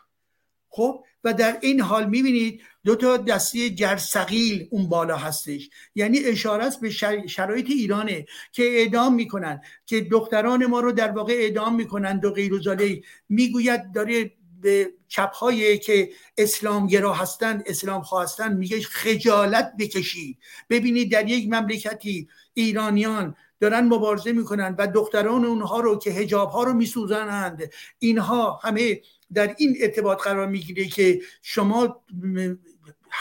خب؟ 0.69 1.05
و 1.25 1.35
در 1.35 1.59
این 1.61 1.81
حال 1.81 2.09
می‌بینید 2.09 2.63
دو 2.85 2.97
تا 2.97 3.17
دسته 3.17 3.71
جرسقیل 3.71 4.69
اون 4.71 4.89
بالا 4.89 5.17
هستش. 5.17 5.71
یعنی 5.95 6.19
اشاره 6.19 6.65
است 6.65 6.81
به 6.81 6.91
شرایط 7.27 7.71
ایرانه 7.71 8.27
که 8.53 8.63
اعدام 8.63 9.15
می‌کنن 9.15 9.61
که 9.87 10.01
دختران 10.01 10.67
ما 10.67 10.81
رو 10.81 10.93
در 10.93 11.11
واقع 11.11 11.33
اعدام 11.33 11.75
می‌کنن. 11.75 12.21
و 12.25 12.31
غیر 12.31 13.03
می‌گوید 13.29 13.93
داره 13.93 14.33
به 14.63 14.93
چپهایی 15.09 15.79
که 15.79 16.11
اسلامگرا 16.39 17.13
هستند 17.13 17.63
اسلام 17.67 18.03
خواستن 18.03 18.57
میگه 18.57 18.81
خجالت 18.81 19.73
بکشید 19.79 20.39
ببینید 20.71 21.13
در 21.13 21.29
یک 21.29 21.49
مملکتی 21.49 22.29
ایرانیان 22.55 23.37
دارن 23.61 23.85
مبارزه 23.85 24.33
می‌کنن 24.33 24.75
و 24.79 24.87
دختران 24.87 25.45
اونها 25.45 25.81
رو 25.81 25.99
که 25.99 26.11
هجاب 26.11 26.51
ها 26.51 26.63
رو 26.63 26.73
میسوزنند 26.73 27.71
اینها 27.99 28.61
همه 28.63 29.01
در 29.35 29.55
این 29.59 29.77
ارتباط 29.81 30.23
قرار 30.23 30.47
می‌گیره 30.47 30.85
که 30.85 31.21
شما 31.43 32.03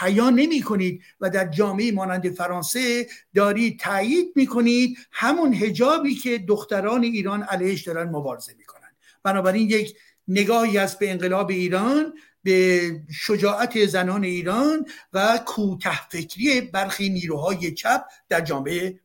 حیا 0.00 0.30
نمی 0.30 0.62
کنید 0.62 1.02
و 1.20 1.30
در 1.30 1.48
جامعه 1.48 1.92
مانند 1.92 2.30
فرانسه 2.30 3.06
دارید 3.34 3.80
تایید 3.80 4.32
می‌کنید 4.36 4.98
همون 5.12 5.54
هجابی 5.54 6.14
که 6.14 6.38
دختران 6.38 7.02
ایران 7.02 7.42
علیهش 7.42 7.82
دارن 7.82 8.08
مبارزه 8.10 8.54
می‌کنن. 8.58 8.88
بنابراین 9.22 9.70
یک 9.70 9.96
نگاهی 10.28 10.78
است 10.78 10.98
به 10.98 11.10
انقلاب 11.10 11.50
ایران 11.50 12.14
به 12.42 12.80
شجاعت 13.10 13.86
زنان 13.86 14.24
ایران 14.24 14.86
و 15.12 15.40
کوته 15.46 16.08
فکری 16.08 16.60
برخی 16.60 17.08
نیروهای 17.08 17.74
چپ 17.74 18.04
در 18.28 18.40
جامعه 18.40 19.00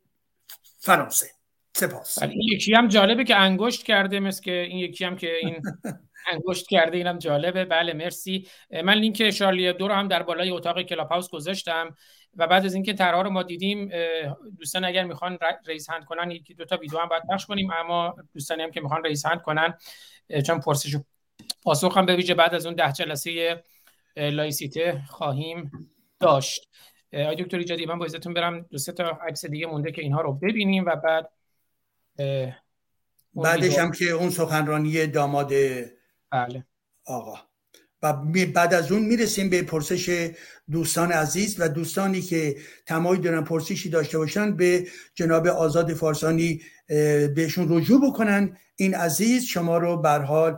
فرانسه. 0.80 1.28
سپاس. 1.76 2.24
این 2.24 2.42
یکی 2.42 2.74
هم 2.74 2.88
جالبه 2.88 3.24
که 3.24 3.36
انگشت 3.36 3.84
کرده 3.84 4.20
مثل 4.20 4.44
که 4.44 4.52
این 4.52 4.78
یکی 4.78 5.06
هم 5.06 5.16
که 5.16 5.30
این 5.42 5.62
انگشت 6.34 6.68
کرده 6.70 6.98
اینم 6.98 7.18
جالبه. 7.18 7.66
بله 7.66 7.94
مرسی. 7.94 8.48
من 8.84 8.94
لینک 8.94 9.32
شارلی 9.32 9.74
دو 9.74 9.88
رو 9.88 9.94
هم 9.94 10.08
در 10.08 10.24
بالای 10.24 10.50
اتاق 10.50 10.82
کلاب 10.82 11.08
هاوس 11.08 11.30
گذاشتم. 11.30 11.96
و 12.36 12.48
بعد 12.48 12.66
از 12.66 12.74
اینکه 12.74 12.94
طرح 12.94 13.22
رو 13.22 13.30
ما 13.30 13.44
دیدیم 13.44 13.92
دوستان 14.58 14.86
اگر 14.86 15.04
می‌خوان 15.04 15.38
raise 15.66 15.90
hand 15.90 16.06
کنن 16.06 16.32
یکی 16.32 16.54
دو 16.54 16.66
تا 16.66 16.78
ویدیو 16.78 17.00
هم 17.00 17.10
باید 17.10 17.24
پخش 17.30 17.46
کنیم 17.46 17.72
اما 17.72 18.16
دوستانی 18.34 18.64
هم 18.64 18.72
که 18.72 18.82
می‌خوان 18.82 19.04
raise 19.04 19.26
hand 19.26 19.42
کنن 19.42 19.78
چون 20.46 20.60
پرسش 20.60 20.96
پاسخ 21.64 21.98
هم 21.98 22.06
به 22.06 22.16
ویژه 22.16 22.34
بعد 22.34 22.56
از 22.56 22.66
اون 22.66 22.76
ده 22.76 22.92
جلسه 22.92 23.64
لایسیته 24.16 25.02
خواهیم 25.10 25.72
داشت. 26.20 26.70
آقای 27.14 27.36
دکتر 27.36 27.58
ایجادی 27.58 27.86
من 27.86 28.00
با 28.00 28.06
اجازتون 28.06 28.34
برم 28.34 28.62
دو 28.62 28.78
سه 28.78 28.92
تا 28.92 29.04
عکس 29.04 29.46
دیگه 29.46 29.68
مونده 29.68 29.92
که 29.92 30.02
اینها 30.02 30.22
رو 30.22 30.34
ببینیم 30.34 30.86
و 30.86 30.96
بعد 30.96 31.30
بعدش 33.34 33.78
هم 33.78 33.92
که 33.92 34.06
اون 34.06 34.30
سخنرانی 34.30 35.08
داماد 35.08 35.54
بله. 36.32 36.66
آقا. 37.06 37.47
و 38.02 38.14
بعد 38.56 38.74
از 38.74 38.92
اون 38.92 39.02
می‌رسیم 39.02 39.50
به 39.50 39.62
پرسش 39.62 40.32
دوستان 40.72 41.12
عزیز 41.12 41.56
و 41.60 41.70
دوستانی 41.70 42.22
که 42.22 42.56
تمایل 42.86 43.22
دارن 43.22 43.44
پرسشی 43.44 43.90
داشته 43.90 44.18
باشن 44.18 44.56
به 44.56 44.88
جناب 45.16 45.48
آزاد 45.48 45.94
فارسانی 45.94 46.62
بهشون 47.36 47.66
رجوع 47.70 48.10
بکنن. 48.10 48.58
این 48.76 48.96
عزیز 48.96 49.46
شما 49.46 49.78
رو 49.78 49.98
بر 49.98 50.22
حال 50.22 50.58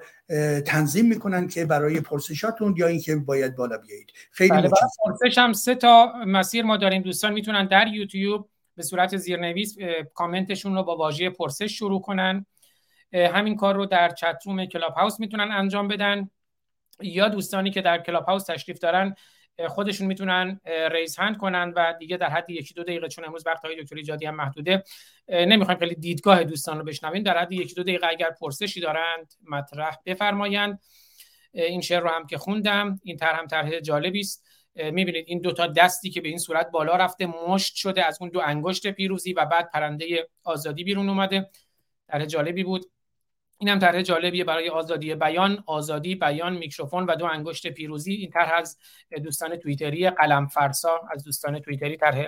تنظیم 0.66 1.06
می‌کنن 1.06 1.48
که 1.48 1.66
برای 1.66 2.02
پرسشاتون 2.02 2.76
یا 2.78 2.88
اینکه 2.88 3.16
باید 3.16 3.56
بالا 3.56 3.78
بیایید. 3.78 4.12
خیلی 4.32 4.50
بله 4.50 4.70
پرسش 5.06 5.38
هم 5.38 5.54
سه 5.54 5.76
تا 5.76 6.14
مسیر 6.28 6.66
ما 6.66 6.78
داریم 6.78 7.02
دوستان. 7.02 7.34
می‌تونن 7.34 7.68
در 7.68 7.88
یوتیوب 7.88 8.50
به 8.76 8.84
صورت 8.84 9.18
زیرنویس 9.18 9.76
کامنتشون 10.14 10.76
رو 10.76 10.84
با 10.84 10.98
واژه 10.98 11.30
پرسش 11.30 11.78
شروع 11.78 12.02
کنن. 12.02 12.46
همین 13.14 13.56
کار 13.56 13.76
رو 13.76 13.86
در 13.86 14.10
چتروم 14.10 14.66
کلاب 14.66 14.94
هاوس 14.94 15.20
می‌تونن 15.20 15.52
انجام 15.52 15.88
بدن. 15.88 16.30
یا 17.02 17.30
دوستانی 17.30 17.72
که 17.72 17.82
در 17.82 17.98
کلاب 17.98 18.26
هاوس 18.26 18.46
تشریف 18.46 18.80
دارن 18.80 19.16
خودشون 19.68 20.08
می‌تونن 20.08 20.62
ریز 20.92 21.20
هند 21.20 21.38
کنن 21.38 21.74
و 21.76 21.94
دیگه 22.00 22.18
در 22.18 22.30
حد 22.30 22.50
یکی 22.50 22.74
دو 22.74 22.84
دقیقه 22.84 23.08
چون 23.08 23.26
امروز 23.26 23.48
وقت 23.48 23.66
های 23.66 23.84
دکتر 23.84 23.96
ایجادی 23.96 24.26
هم 24.26 24.36
محدوده 24.36 24.84
نمی‌خوایم 25.30 25.80
خیلی 25.80 25.96
دیدگاه 25.96 26.44
دوستان 26.44 26.78
رو 26.78 26.84
بشنویم. 26.84 27.24
در 27.24 27.38
حد 27.38 27.52
یکی 27.52 27.76
دو 27.76 27.84
دقیقه 27.84 28.08
اگر 28.08 28.30
پرسشی 28.30 28.82
دارند 28.82 29.34
مطرح 29.50 29.98
بفرمایند. 30.06 30.80
این 31.54 31.82
شعر 31.82 32.00
رو 32.00 32.10
هم 32.10 32.28
که 32.28 32.38
خوندم 32.38 33.00
این 33.04 33.18
طرح 33.18 33.40
هم 33.40 33.48
طرح 33.48 33.80
جالبی 33.80 34.20
است. 34.20 34.46
می‌بینید 34.76 35.26
این 35.28 35.42
دوتا 35.42 35.68
دستی 35.68 36.10
که 36.10 36.22
به 36.22 36.30
این 36.30 36.38
صورت 36.38 36.72
بالا 36.72 36.96
رفته 36.96 37.26
مشت 37.26 37.76
شده 37.76 38.06
از 38.06 38.18
اون 38.22 38.30
دو 38.30 38.40
انگشت 38.40 38.88
پیروزی 38.88 39.34
و 39.34 39.46
بعد 39.46 39.70
پرنده 39.74 40.30
آزادی 40.44 40.84
بیرون 40.84 41.10
اومده. 41.10 41.50
طرح 42.08 42.26
جالبی 42.26 42.64
بود. 42.64 42.86
این 43.62 43.70
هم 43.70 43.80
طرح 43.80 44.02
جالبیه 44.02 44.44
برای 44.44 44.70
آزادی 44.70 45.16
بیان 45.16 45.64
آزادی 45.66 46.16
بیان 46.16 46.54
میکروفون 46.54 47.06
و 47.06 47.16
دو 47.16 47.26
انگشت 47.26 47.68
پیروزی. 47.68 48.14
این 48.14 48.30
طرح 48.30 48.54
از 48.58 48.78
دوستان 49.24 49.56
توییتری 49.56 50.10
قلم 50.10 50.48
فرسا 50.48 51.02
از 51.12 51.24
دوستان 51.24 51.60
توییتری 51.60 51.98
طرح 51.98 52.28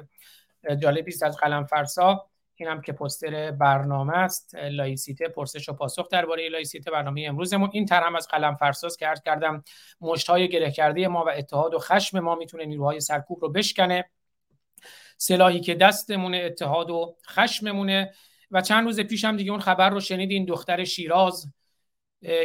جالبی 0.81 1.11
است 1.11 1.23
از 1.23 1.37
قلم 1.37 1.65
فرسا. 1.65 2.25
این 2.55 2.69
هم 2.69 2.81
که 2.81 2.91
پستر 2.93 3.51
برنامه 3.51 4.13
است. 4.13 4.55
لایسیته 4.55 5.27
پرسش 5.27 5.69
و 5.69 5.73
پاسخ 5.73 6.09
درباره 6.09 6.49
لایسیته 6.49 6.91
برنامه 6.91 7.25
امروزمون. 7.27 7.69
این 7.73 7.85
طرح 7.85 8.05
هم 8.05 8.15
از 8.15 8.27
قلم 8.27 8.55
فرساست 8.55 8.99
که 8.99 9.07
عرض 9.07 9.21
کردم 9.21 9.63
مشت 10.01 10.29
های 10.29 10.49
گره 10.49 10.71
کرده 10.71 11.07
ما 11.07 11.25
و 11.25 11.29
اتحاد 11.29 11.73
و 11.73 11.79
خشم 11.79 12.19
ما 12.19 12.35
می‌تونه 12.35 12.65
نیروهای 12.65 12.99
سرکوب 12.99 13.41
رو 13.41 13.49
بشکنه. 13.49 14.09
سلاحی 15.17 15.59
که 15.59 15.75
دستمونه 15.75 16.37
اتحاد 16.37 16.89
و 16.89 17.15
خشممونه. 17.27 18.13
و 18.51 18.61
چند 18.61 18.85
روز 18.85 18.99
پیش 18.99 19.25
هم 19.25 19.37
دیگه 19.37 19.51
اون 19.51 19.59
خبر 19.59 19.89
رو 19.89 19.99
شنیدین 19.99 20.45
دختر 20.45 20.83
شیراز 20.83 21.51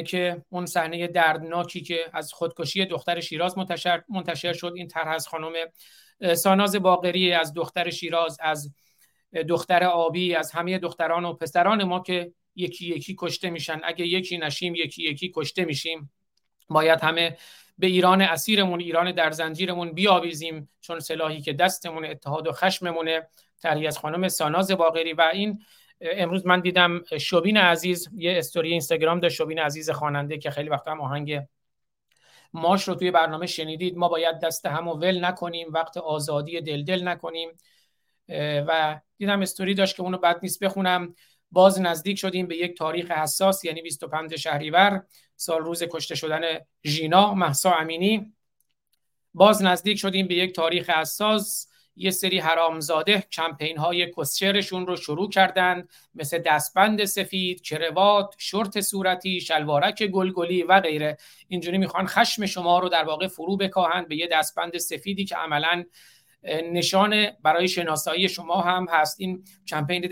که 0.06 0.44
اون 0.48 0.66
صحنه 0.66 1.06
دردناکی 1.06 1.80
که 1.80 2.10
از 2.12 2.32
خودکشی 2.32 2.84
دختر 2.84 3.20
شیراز 3.20 3.58
منتشر, 3.58 4.02
منتشر 4.08 4.52
شد. 4.52 4.72
این 4.76 4.88
طرح 4.88 5.08
از 5.08 5.28
خانم 5.28 5.52
ساناز 6.34 6.76
باقری 6.76 7.32
از 7.32 7.54
دختر 7.54 7.90
شیراز 7.90 8.36
از 8.40 8.74
دختر 9.48 9.84
آبی 9.84 10.34
از 10.34 10.52
همه 10.52 10.78
دختران 10.78 11.24
و 11.24 11.32
پسران 11.32 11.84
ما 11.84 12.00
که 12.00 12.32
یکی 12.54 12.86
یکی 12.86 13.16
کشته 13.18 13.50
میشن. 13.50 13.80
اگه 13.84 14.06
یکی 14.06 14.38
نشیم 14.38 14.74
یکی 14.74 15.02
یکی 15.02 15.32
کشته 15.34 15.64
میشیم. 15.64 16.12
باید 16.68 17.00
همه 17.00 17.36
به 17.78 17.86
ایران 17.86 18.22
اسیرمون 18.22 18.80
ایران 18.80 19.12
در 19.12 19.30
زنجیرمون 19.30 19.92
بیاویزیم 19.92 20.70
چون 20.80 21.00
سلاحی 21.00 21.40
که 21.40 21.52
دستمون 21.52 22.04
اتحاد 22.04 22.46
و 22.46 22.52
خشممونه. 22.52 23.28
تری 23.62 23.86
از 23.86 23.98
خانم 23.98 24.28
ساناز 24.28 24.70
باقری 24.70 25.12
و 25.12 25.30
این 25.32 25.62
امروز 26.00 26.46
من 26.46 26.60
دیدم 26.60 27.02
شوبین 27.18 27.56
عزیز 27.56 28.08
یه 28.16 28.38
استوری 28.38 28.70
اینستاگرام 28.70 29.20
داشت 29.20 29.36
شوبین 29.36 29.58
عزیز 29.58 29.90
خواننده 29.90 30.38
که 30.38 30.50
خیلی 30.50 30.68
وقتا 30.68 30.90
هم 30.90 31.00
آهنگ 31.00 31.40
ماش 32.52 32.88
رو 32.88 32.94
توی 32.94 33.10
برنامه 33.10 33.46
شنیدید. 33.46 33.96
ما 33.96 34.08
باید 34.08 34.40
دست 34.40 34.66
همو 34.66 34.92
ول 34.92 35.24
نکنیم 35.24 35.72
وقت 35.72 35.96
آزادی 35.96 36.60
دل 36.60 36.84
دل 36.84 37.08
نکنیم 37.08 37.48
و 38.28 39.00
دیدم 39.18 39.42
استوری 39.42 39.74
داشت 39.74 39.96
که 39.96 40.02
اونو 40.02 40.18
بعد 40.18 40.38
نیست 40.42 40.64
بخونم. 40.64 41.14
باز 41.50 41.80
نزدیک 41.80 42.18
شدیم 42.18 42.46
به 42.46 42.56
یک 42.56 42.78
تاریخ 42.78 43.10
حساس 43.10 43.64
یعنی 43.64 43.82
25 43.82 44.36
شهریور 44.36 45.02
سال 45.36 45.60
روز 45.60 45.82
کشته 45.82 46.14
شدن 46.14 46.40
ژینا 46.84 47.34
محسا 47.34 47.72
امینی. 47.72 48.32
باز 49.34 49.62
نزدیک 49.62 49.98
شدیم 49.98 50.26
به 50.26 50.34
یک 50.34 50.54
تاریخ 50.54 50.90
حساس. 50.90 51.68
یه 51.96 52.10
سری 52.10 52.38
حرامزاده 52.38 53.24
کمپین 53.32 53.78
های 53.78 54.12
کسچرشون 54.16 54.86
رو 54.86 54.96
شروع 54.96 55.30
کردند 55.30 55.88
مثل 56.14 56.38
دستبند 56.38 57.04
سفید، 57.04 57.62
کروات، 57.62 58.34
شورت 58.38 58.80
صورتی، 58.80 59.40
شلوارک 59.40 60.02
گلگلی 60.02 60.62
و 60.62 60.80
غیره. 60.80 61.16
اینجوری 61.48 61.78
می‌خوان 61.78 62.06
خشم 62.06 62.46
شما 62.46 62.78
رو 62.78 62.88
در 62.88 63.04
واقع 63.04 63.26
فرو 63.28 63.56
بکاهند 63.56 64.08
به 64.08 64.16
یه 64.16 64.28
دستبند 64.32 64.78
سفیدی 64.78 65.24
که 65.24 65.36
عملا 65.36 65.84
نشان 66.72 67.26
برای 67.42 67.68
شناسایی 67.68 68.28
شما 68.28 68.60
هم 68.60 68.86
هست. 68.90 69.20
این 69.20 69.44
کمپین 69.68 70.08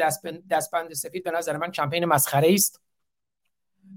دستبند 0.50 0.92
سفید 0.92 1.24
به 1.24 1.30
نظر 1.30 1.56
من 1.56 1.70
کمپین 1.70 2.04
مسخره 2.04 2.52
است. 2.52 2.83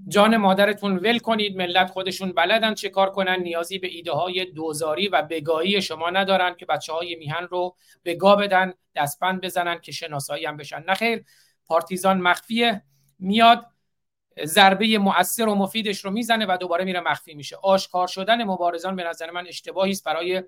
جان 0.08 0.36
مادرتون 0.36 0.96
ول 0.96 1.18
کنید 1.18 1.56
ملت 1.56 1.90
خودشون 1.90 2.32
بلدن 2.32 2.74
چه 2.74 2.88
کار 2.88 3.10
کنن. 3.10 3.40
نیازی 3.40 3.78
به 3.78 3.88
ایده 3.88 4.12
های 4.12 4.44
دوزاری 4.44 5.08
و 5.08 5.22
بگایی 5.22 5.82
شما 5.82 6.10
ندارن 6.10 6.54
که 6.54 6.66
بچه 6.66 6.92
های 6.92 7.14
میهن 7.14 7.46
رو 7.50 7.76
بگا 8.04 8.36
بدن 8.36 8.74
دستبند 8.96 9.40
بزنن 9.40 9.78
که 9.78 9.92
شناسایی 9.92 10.46
هم 10.46 10.56
بشن. 10.56 10.84
نخیر 10.88 11.24
پارتیزان 11.66 12.20
مخفیه. 12.20 12.82
میاد 13.18 13.66
ضربه 14.44 14.98
مؤثر 14.98 15.48
و 15.48 15.54
مفیدش 15.54 16.04
رو 16.04 16.10
می‌زنه 16.10 16.46
و 16.48 16.56
دوباره 16.60 16.84
میره 16.84 17.00
مخفی 17.00 17.34
میشه. 17.34 17.56
آشکار 17.62 18.06
شدن 18.06 18.44
مبارزان 18.44 18.96
به 18.96 19.04
نظر 19.04 19.30
من 19.30 19.46
اشتباهی 19.46 19.90
است 19.90 20.04
برای 20.04 20.42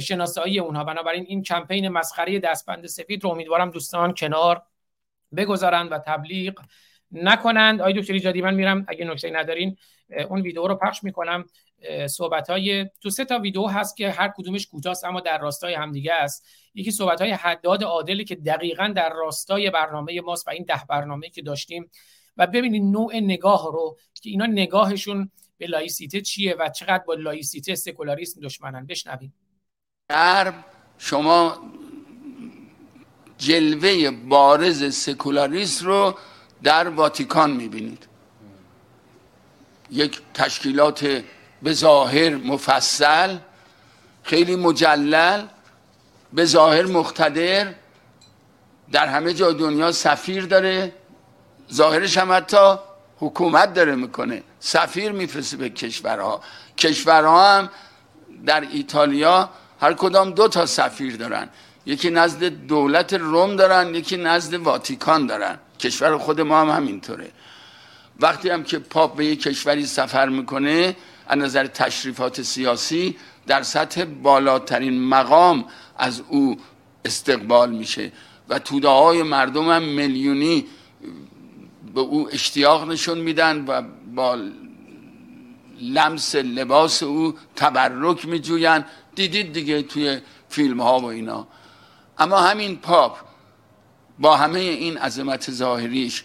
شناسایی 0.00 0.58
اونها. 0.58 0.84
بنابراین 0.84 1.24
این 1.28 1.42
کمپین 1.42 1.88
مسخره 1.88 2.38
دستبند 2.38 2.86
سفید 2.86 3.24
رو 3.24 3.30
امیدوارم 3.30 3.70
دوستان 3.70 4.14
کنار 4.14 4.62
بگذارند 5.36 5.92
و 5.92 5.98
تبلیغ 5.98 6.54
نکنند. 7.12 7.80
آقای 7.80 8.00
دکتر 8.00 8.12
ایجادی 8.12 8.42
من 8.42 8.54
میرم. 8.54 8.84
اگه 8.88 9.04
نکته 9.04 9.30
ندارین 9.30 9.76
اون 10.28 10.40
ویدیو 10.40 10.66
رو 10.66 10.74
پخش 10.74 11.04
می‌کنم. 11.04 11.44
صحبت 12.08 12.50
های 12.50 12.86
دو 13.00 13.10
سه 13.10 13.24
تا 13.24 13.38
ویدیو 13.38 13.66
هست 13.66 13.96
که 13.96 14.10
هر 14.10 14.32
کدومش 14.36 14.66
کوتاست 14.66 15.04
اما 15.04 15.20
در 15.20 15.38
راستای 15.38 15.74
همدیگه 15.74 16.12
است. 16.12 16.46
یکی 16.74 16.90
صحبت 16.90 17.20
های 17.20 17.30
حداد 17.30 17.84
عادلی 17.84 18.24
که 18.24 18.34
دقیقا 18.34 18.92
در 18.96 19.12
راستای 19.12 19.70
برنامه 19.70 20.20
ماست 20.20 20.48
و 20.48 20.50
این 20.50 20.64
ده 20.68 20.82
برنامه 20.88 21.30
که 21.30 21.42
داشتیم. 21.42 21.90
و 22.36 22.46
ببینید 22.46 22.82
نوع 22.82 23.16
نگاه 23.16 23.72
رو 23.72 23.98
که 24.22 24.30
اینا 24.30 24.46
نگاهشون 24.46 25.30
به 25.58 25.66
لایسیته 25.66 26.20
چیه 26.20 26.56
و 26.58 26.68
چقدر 26.68 27.04
با 27.06 27.14
لایسیته 27.14 27.74
سکولاریسم 27.74 28.40
دشمنن. 28.40 28.86
بشنوید 28.86 29.32
غرب 30.10 30.54
شما 30.98 31.58
جلوه 33.38 34.10
بارز 34.10 34.94
سکولاریست 34.94 35.82
رو 35.82 36.14
در 36.62 36.88
واتیکان 36.88 37.50
می‌بینید. 37.50 38.06
یک 39.90 40.20
تشکیلات 40.34 41.22
به 41.62 41.72
ظاهر 41.72 42.34
مفصل 42.36 43.36
خیلی 44.22 44.56
مجلل 44.56 45.46
به 46.32 46.44
ظاهر 46.44 46.86
مختدر 46.86 47.74
در 48.92 49.06
همه 49.06 49.34
جا 49.34 49.52
دنیا 49.52 49.92
سفیر 49.92 50.46
داره. 50.46 50.92
ظاهرش 51.72 52.18
هم 52.18 52.32
حتی 52.32 52.74
حکومت 53.18 53.74
داره 53.74 53.94
می‌کنه. 53.94 54.42
سفیر 54.60 55.12
میفرسته 55.12 55.56
به 55.56 55.68
کشورها. 55.68 56.40
کشورها 56.78 57.58
هم 57.58 57.70
در 58.46 58.60
ایتالیا 58.60 59.50
هر 59.80 59.92
کدام 59.92 60.30
دو 60.30 60.48
تا 60.48 60.66
سفیر 60.66 61.16
دارن. 61.16 61.48
یکی 61.86 62.10
نزد 62.10 62.44
دولت 62.44 63.14
روم 63.14 63.56
دارن 63.56 63.94
یکی 63.94 64.16
نزد 64.16 64.54
واتیکان 64.54 65.26
دارن. 65.26 65.58
کشور 65.80 66.18
خود 66.18 66.40
ما 66.40 66.60
هم 66.60 66.70
همینطوره. 66.70 67.30
وقتی 68.20 68.50
هم 68.50 68.62
که 68.62 68.78
پاپ 68.78 69.16
به 69.16 69.26
یک 69.26 69.42
کشوری 69.42 69.86
سفر 69.86 70.28
می‌کنه 70.28 70.96
از 71.26 71.38
نظر 71.38 71.66
تشریفات 71.66 72.42
سیاسی 72.42 73.16
در 73.46 73.62
سطح 73.62 74.04
بالاترین 74.04 75.08
مقام 75.08 75.64
از 75.98 76.22
او 76.28 76.56
استقبال 77.04 77.70
میشه 77.70 78.12
و 78.48 78.58
توده 78.58 78.88
های 78.88 79.22
مردم 79.22 79.68
هم 79.70 79.82
میلیونی 79.82 80.66
به 81.94 82.00
او 82.00 82.28
اشتیاق 82.32 82.90
نشون 82.90 83.18
میدن 83.18 83.64
و 83.64 83.82
با 84.14 84.38
لمس 85.80 86.34
لباس 86.34 87.02
او 87.02 87.34
تبرک 87.56 88.28
میجوین 88.28 88.84
دیدید 89.14 89.52
دیگه 89.52 89.82
توی 89.82 90.20
فیلم 90.48 90.80
ها 90.80 91.00
و 91.00 91.04
اینا. 91.04 91.46
اما 92.18 92.38
همین 92.38 92.76
پاپ 92.76 93.18
با 94.18 94.36
همه 94.36 94.60
این 94.60 94.98
عظمت 94.98 95.50
ظاهریش 95.50 96.24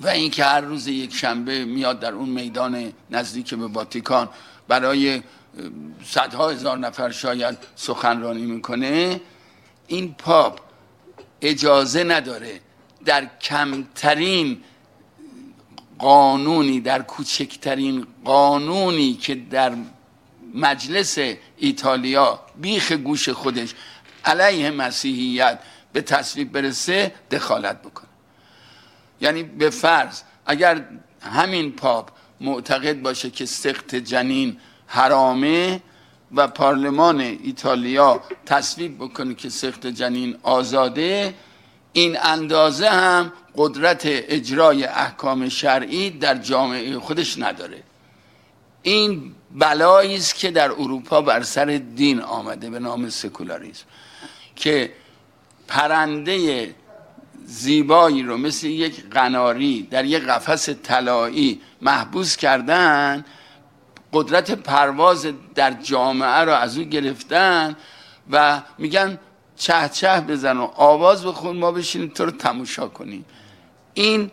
و 0.00 0.08
اینکه 0.08 0.44
هر 0.44 0.60
روز 0.60 0.86
یک 0.86 1.14
شنبه 1.14 1.64
میاد 1.64 2.00
در 2.00 2.12
اون 2.12 2.28
میدان 2.28 2.92
نزدیک 3.10 3.54
به 3.54 3.66
واتیکان 3.66 4.28
برای 4.68 5.22
صدها 6.04 6.48
هزار 6.50 6.78
نفر 6.78 7.10
شاید 7.10 7.58
سخنرانی 7.76 8.46
می‌کنه 8.46 9.20
این 9.86 10.14
پاپ 10.14 10.60
اجازه 11.42 12.04
نداره 12.04 12.60
در 13.04 13.26
کمترین 13.40 14.60
قانونی 15.98 16.80
در 16.80 17.02
کوچکترین 17.02 18.06
قانونی 18.24 19.14
که 19.14 19.34
در 19.34 19.72
مجلس 20.54 21.18
ایتالیا 21.56 22.40
بیخ 22.56 22.92
گوش 22.92 23.28
خودش 23.28 23.74
علیه 24.24 24.70
مسیحیت 24.70 25.58
به 25.92 26.00
تصویب 26.00 26.52
برسه 26.52 27.12
دخالت 27.30 27.82
بکنه. 27.82 28.08
یعنی 29.20 29.42
به 29.42 29.70
فرض 29.70 30.22
اگر 30.46 30.84
همین 31.20 31.72
پاپ 31.72 32.10
معتقد 32.40 33.02
باشه 33.02 33.30
که 33.30 33.46
سخت 33.46 33.94
جنین 33.94 34.60
حرامه 34.86 35.80
و 36.34 36.48
پارلمان 36.48 37.20
ایتالیا 37.20 38.20
تصویب 38.46 38.98
بکنه 38.98 39.34
که 39.34 39.48
سخت 39.48 39.86
جنین 39.86 40.36
آزاده 40.42 41.34
این 41.92 42.18
اندازه 42.22 42.88
هم 42.88 43.32
قدرت 43.56 44.02
اجرای 44.04 44.84
احکام 44.84 45.48
شرعی 45.48 46.10
در 46.10 46.34
جامعه 46.34 46.98
خودش 46.98 47.38
نداره. 47.38 47.82
این 48.82 49.34
بلایی 49.50 50.16
است 50.16 50.34
که 50.34 50.50
در 50.50 50.70
اروپا 50.70 51.22
بر 51.22 51.42
سر 51.42 51.80
دین 51.94 52.20
آمده 52.20 52.70
به 52.70 52.78
نام 52.78 53.10
سکولاریسم 53.10 53.84
که 54.56 54.92
پرنده 55.68 56.74
زیبایی 57.44 58.22
رو 58.22 58.36
مثل 58.36 58.66
یک 58.66 59.10
قناری 59.10 59.82
در 59.82 60.04
یک 60.04 60.22
قفس 60.22 60.68
طلایی 60.68 61.60
محبوس 61.82 62.36
کردن 62.36 63.24
قدرت 64.12 64.50
پرواز 64.50 65.26
در 65.54 65.72
جامعه 65.72 66.40
رو 66.40 66.52
از 66.52 66.78
او 66.78 66.84
گرفتن 66.84 67.76
و 68.30 68.62
میگن 68.78 69.18
چه 69.56 69.88
چه 69.92 70.20
بزن 70.20 70.56
و 70.56 70.62
آواز 70.62 71.26
بخون 71.26 71.56
ما 71.56 71.72
بشینیم 71.72 72.08
تو 72.08 72.24
رو 72.24 72.30
تماشا 72.30 72.88
کنیم. 72.88 73.24
این 73.94 74.30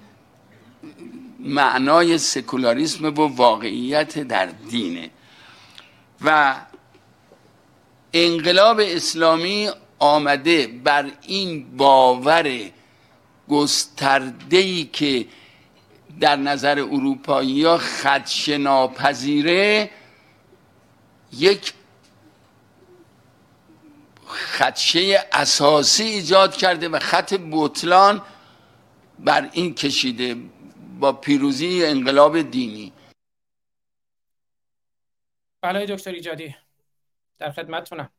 معنای 1.40 2.18
سکولاریسم 2.18 3.06
و 3.06 3.28
واقعیت 3.36 4.20
در 4.20 4.46
دینه. 4.46 5.10
و 6.22 6.56
انقلاب 8.14 8.80
اسلامی 8.84 9.70
آمده 10.00 10.68
بر 10.68 11.12
این 11.22 11.78
باور 11.78 12.72
گسترده 13.50 14.84
که 14.84 15.28
در 16.20 16.36
نظر 16.36 16.80
اروپایی 16.80 17.64
ها 17.64 17.78
خدش 17.78 18.50
ناپذیره 18.50 19.90
یک 21.34 21.74
خدشه 24.28 25.28
اساسی 25.32 26.04
ایجاد 26.04 26.56
کرده 26.56 26.90
و 26.90 27.00
خط 27.00 27.34
بوتلان 27.34 28.22
بر 29.20 29.50
این 29.54 29.76
کشیده 29.76 30.36
با 31.00 31.14
پیروزی 31.14 31.86
انقلاب 31.86 32.42
دینی. 32.42 32.94
بله 35.62 35.86
دکتر 35.86 36.12
ایجادی 36.12 36.56
در 37.38 37.52
خدمتتونم. 37.52 38.10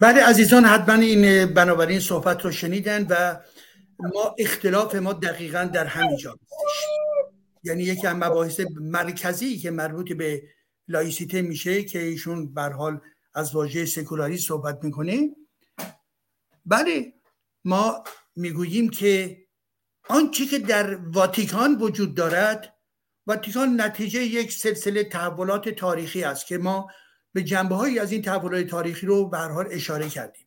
بله 0.00 0.22
عزیزان 0.22 0.64
حتما 0.64 0.94
این 0.94 1.46
بنابراین 1.46 2.00
صحبت 2.00 2.44
رو 2.44 2.52
شنیدن 2.52 3.06
و 3.10 3.40
ما 3.98 4.34
اختلاف 4.38 4.94
ما 4.94 5.12
دقیقا 5.12 5.64
در 5.64 5.86
همین 5.86 6.16
جا 6.16 6.38
یعنی 7.64 7.82
یکی 7.82 8.06
از 8.06 8.16
مباحث 8.16 8.60
مرکزی 8.80 9.58
که 9.58 9.70
مربوط 9.70 10.12
به 10.12 10.42
لایسیته 10.88 11.42
میشه 11.42 11.82
که 11.82 11.98
ایشون 11.98 12.54
بر 12.54 12.72
حال 12.72 13.00
از 13.34 13.54
واژه 13.54 13.86
سکولاری 13.86 14.38
صحبت 14.38 14.84
می‌کنه. 14.84 15.36
بله 16.66 17.12
ما 17.64 18.04
می‌گوییم 18.36 18.90
که 18.90 19.38
آنچه 20.08 20.46
که 20.46 20.58
در 20.58 20.94
واتیکان 20.94 21.74
وجود 21.80 22.14
دارد 22.14 22.74
واتیکان 23.26 23.80
نتیجه 23.80 24.22
یک 24.22 24.52
سلسله 24.52 25.04
تحولات 25.04 25.68
تاریخی 25.68 26.24
است 26.24 26.46
که 26.46 26.58
ما 26.58 26.88
به 27.36 27.42
جنبه 27.42 27.74
هایی 27.74 27.98
از 27.98 28.12
این 28.12 28.22
تحولات 28.22 28.66
تاریخی 28.66 29.06
رو 29.06 29.28
به 29.28 29.38
حال 29.38 29.68
اشاره 29.70 30.08
کردیم. 30.08 30.46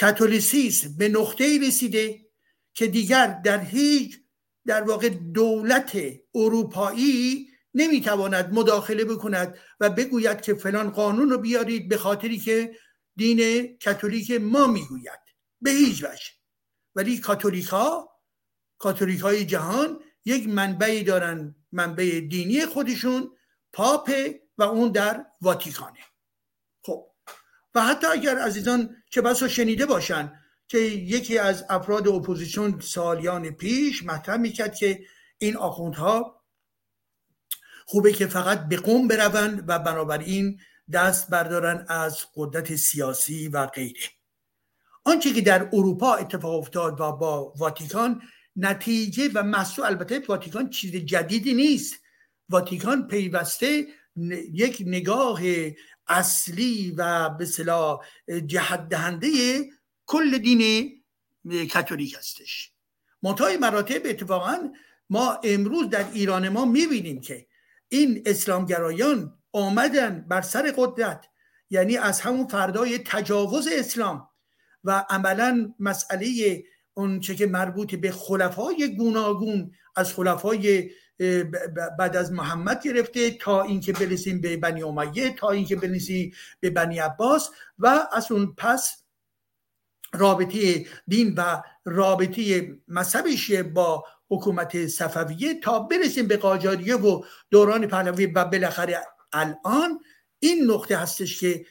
کاتولیسیسم 0.00 0.96
به 0.96 1.08
نقطه 1.08 1.58
رسیده 1.66 2.26
که 2.74 2.86
دیگر 2.86 3.40
در 3.44 3.60
هیچ 3.60 4.20
در 4.66 4.82
واقع 4.82 5.08
دولت 5.08 5.98
اروپایی 6.34 7.48
نمی‌تواند 7.74 8.52
مداخله 8.52 9.04
بکند 9.04 9.58
و 9.80 9.90
بگوید 9.90 10.40
که 10.40 10.54
فلان 10.54 10.90
قانون 10.90 11.30
رو 11.30 11.38
بیارید 11.38 11.88
به 11.88 11.96
خاطری 11.96 12.38
که 12.38 12.76
دین 13.16 13.68
کاتولیک 13.84 14.30
ما 14.30 14.66
می‌گوید. 14.66 15.20
به 15.60 15.70
هیچ 15.70 16.04
وجه. 16.04 16.30
ولی 16.94 17.18
کاتولیک 17.18 17.66
ها 17.66 18.10
کاتولیک 18.78 19.20
های 19.20 19.44
جهان 19.44 20.00
یک 20.24 20.48
منبعی 20.48 21.02
دارن 21.02 21.54
منبع 21.72 22.20
دینی 22.20 22.66
خودشون 22.66 23.30
پاپ 23.72 24.10
و 24.58 24.62
اون 24.62 24.92
در 24.92 25.26
واتیکانه 25.40 26.00
خب. 26.82 27.06
و 27.74 27.82
حتی 27.82 28.06
اگر 28.06 28.38
عزیزان 28.38 28.96
چه 29.10 29.20
بسا 29.22 29.48
شنیده 29.48 29.86
باشن 29.86 30.32
که 30.68 30.78
یکی 30.78 31.38
از 31.38 31.64
افراد 31.68 32.08
اپوزیسیون 32.08 32.80
سالیان 32.80 33.50
پیش 33.50 34.04
مطرح 34.04 34.36
می‌کرد 34.36 34.74
که 34.74 35.00
این 35.38 35.56
آخوندها 35.56 36.42
خوبه 37.86 38.12
که 38.12 38.26
فقط 38.26 38.68
به 38.68 38.76
قم 38.76 39.08
بروند 39.08 39.64
و 39.68 39.78
بنابراین 39.78 40.60
دست 40.92 41.30
بردارن 41.30 41.86
از 41.88 42.26
قدرت 42.34 42.76
سیاسی 42.76 43.48
و 43.48 43.66
غیره. 43.66 44.00
آنچه 45.04 45.32
که 45.32 45.40
در 45.40 45.68
اروپا 45.72 46.14
اتفاق 46.14 46.58
افتاد 46.58 47.00
و 47.00 47.12
با 47.12 47.52
واتیکان 47.56 48.22
نتیجه 48.56 49.30
و 49.34 49.42
محصول 49.42 49.84
البته 49.84 50.22
واتیکان 50.28 50.70
چیز 50.70 50.96
جدیدی 50.96 51.54
نیست. 51.54 51.94
واتیکان 52.48 53.08
پیوسته 53.08 53.86
یک 54.52 54.82
نگاه 54.86 55.40
اصلی 56.06 56.94
و 56.96 57.28
به 57.28 57.44
صلاح 57.44 58.00
جهت 58.46 58.88
دهنده 58.88 59.28
کل 60.06 60.38
دین 60.38 60.92
کاتولیک 61.72 62.14
هستش. 62.18 62.72
منتهای 63.22 63.56
مراتب 63.56 64.00
اتفاقا 64.04 64.72
ما 65.10 65.40
امروز 65.44 65.88
در 65.88 66.10
ایران 66.12 66.48
ما 66.48 66.64
می‌بینیم 66.64 67.20
که 67.20 67.46
این 67.88 68.22
اسلامگرایان 68.26 69.38
آمدن 69.52 70.26
بر 70.28 70.42
سر 70.42 70.74
قدرت 70.76 71.26
یعنی 71.70 71.96
از 71.96 72.20
همون 72.20 72.46
فردای 72.46 72.98
تجاوز 72.98 73.68
اسلام 73.72 74.28
و 74.84 75.04
عملا 75.10 75.74
مسئله 75.78 76.62
اون 76.94 77.20
چه 77.20 77.34
که 77.34 77.46
مربوط 77.46 77.94
به 77.94 78.10
خلفای 78.10 78.96
گوناگون 78.96 79.72
از 79.96 80.12
خلفای 80.12 80.90
بعد 81.98 82.16
از 82.16 82.32
محمد 82.32 82.82
گرفته 82.82 83.30
تا 83.30 83.62
اینکه 83.62 83.92
برسیم 83.92 84.40
به 84.40 84.56
بنی 84.56 84.82
امیه 84.82 85.32
تا 85.32 85.50
اینکه 85.50 85.76
برسیم 85.76 86.32
به 86.60 86.70
بنی 86.70 86.98
عباس 86.98 87.50
و 87.78 88.08
از 88.12 88.32
اون 88.32 88.54
پس 88.56 89.02
رابطه 90.12 90.86
دین 91.08 91.34
و 91.36 91.62
رابطه 91.84 92.72
مذهبش 92.88 93.50
با 93.50 94.04
حکومت 94.28 94.86
صفویه 94.86 95.60
تا 95.60 95.78
برسیم 95.78 96.26
به 96.26 96.36
قاجاریه 96.36 96.96
و 96.96 97.22
دوران 97.50 97.86
پهلوی 97.86 98.26
و 98.26 98.44
بالاخره 98.44 98.98
الان 99.32 100.00
این 100.38 100.70
نقطه 100.70 100.96
هستش 100.96 101.40
که 101.40 101.66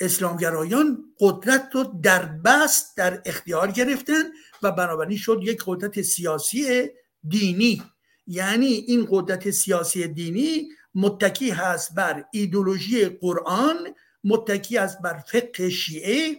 اسلامگرایان 0.00 1.04
قدرت 1.20 1.68
رو 1.72 2.00
در 2.02 2.24
بست 2.24 2.96
در 2.96 3.22
اختیار 3.26 3.70
گرفتن 3.70 4.22
و 4.62 4.72
بنابراین 4.72 5.18
شد 5.18 5.40
یک 5.42 5.62
قدرت 5.66 6.02
سیاسی 6.02 6.90
دینی. 7.28 7.82
یعنی 8.26 8.66
این 8.66 9.06
قدرت 9.10 9.50
سیاسی 9.50 10.08
دینی 10.08 10.68
متکی 10.94 11.50
هست 11.50 11.94
بر 11.94 12.24
ایدولوژی 12.32 13.04
قرآن 13.04 13.94
متکی 14.24 14.78
است 14.78 15.02
بر 15.02 15.18
فقه 15.18 15.70
شیعه 15.70 16.36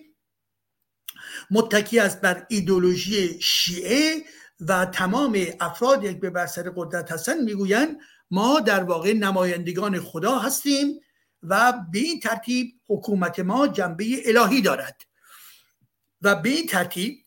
متکی 1.51 1.99
است 1.99 2.21
بر 2.21 2.45
ایدولوژی 2.49 3.41
شیعه 3.41 4.23
و 4.59 4.86
تمام 4.86 5.45
افراد 5.59 6.01
که 6.01 6.11
به 6.11 6.29
بسر 6.29 6.73
قدرت 6.75 7.11
هستن. 7.11 7.43
می‌گویند 7.43 7.97
ما 8.31 8.59
در 8.59 8.84
واقع 8.84 9.13
نمایندگان 9.13 9.99
خدا 9.99 10.39
هستیم 10.39 10.99
و 11.43 11.73
به 11.91 11.99
این 11.99 12.19
ترتیب 12.19 12.81
حکومت 12.88 13.39
ما 13.39 13.67
جنبه 13.67 14.05
الهی 14.25 14.61
دارد. 14.61 15.01
و 16.21 16.36
به 16.36 16.49
این 16.49 16.67
ترتیب 16.67 17.25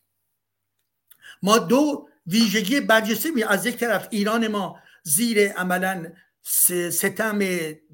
ما 1.43 1.59
دو 1.59 2.09
ویژگی 2.27 2.81
برجسته 2.81 3.31
می 3.31 3.45
از 3.45 3.67
یک 3.67 3.77
طرف 3.77 4.09
ایران 4.11 4.49
ما 4.49 4.79
زیر 5.03 5.53
عملا 5.53 6.13
ستم 6.91 7.39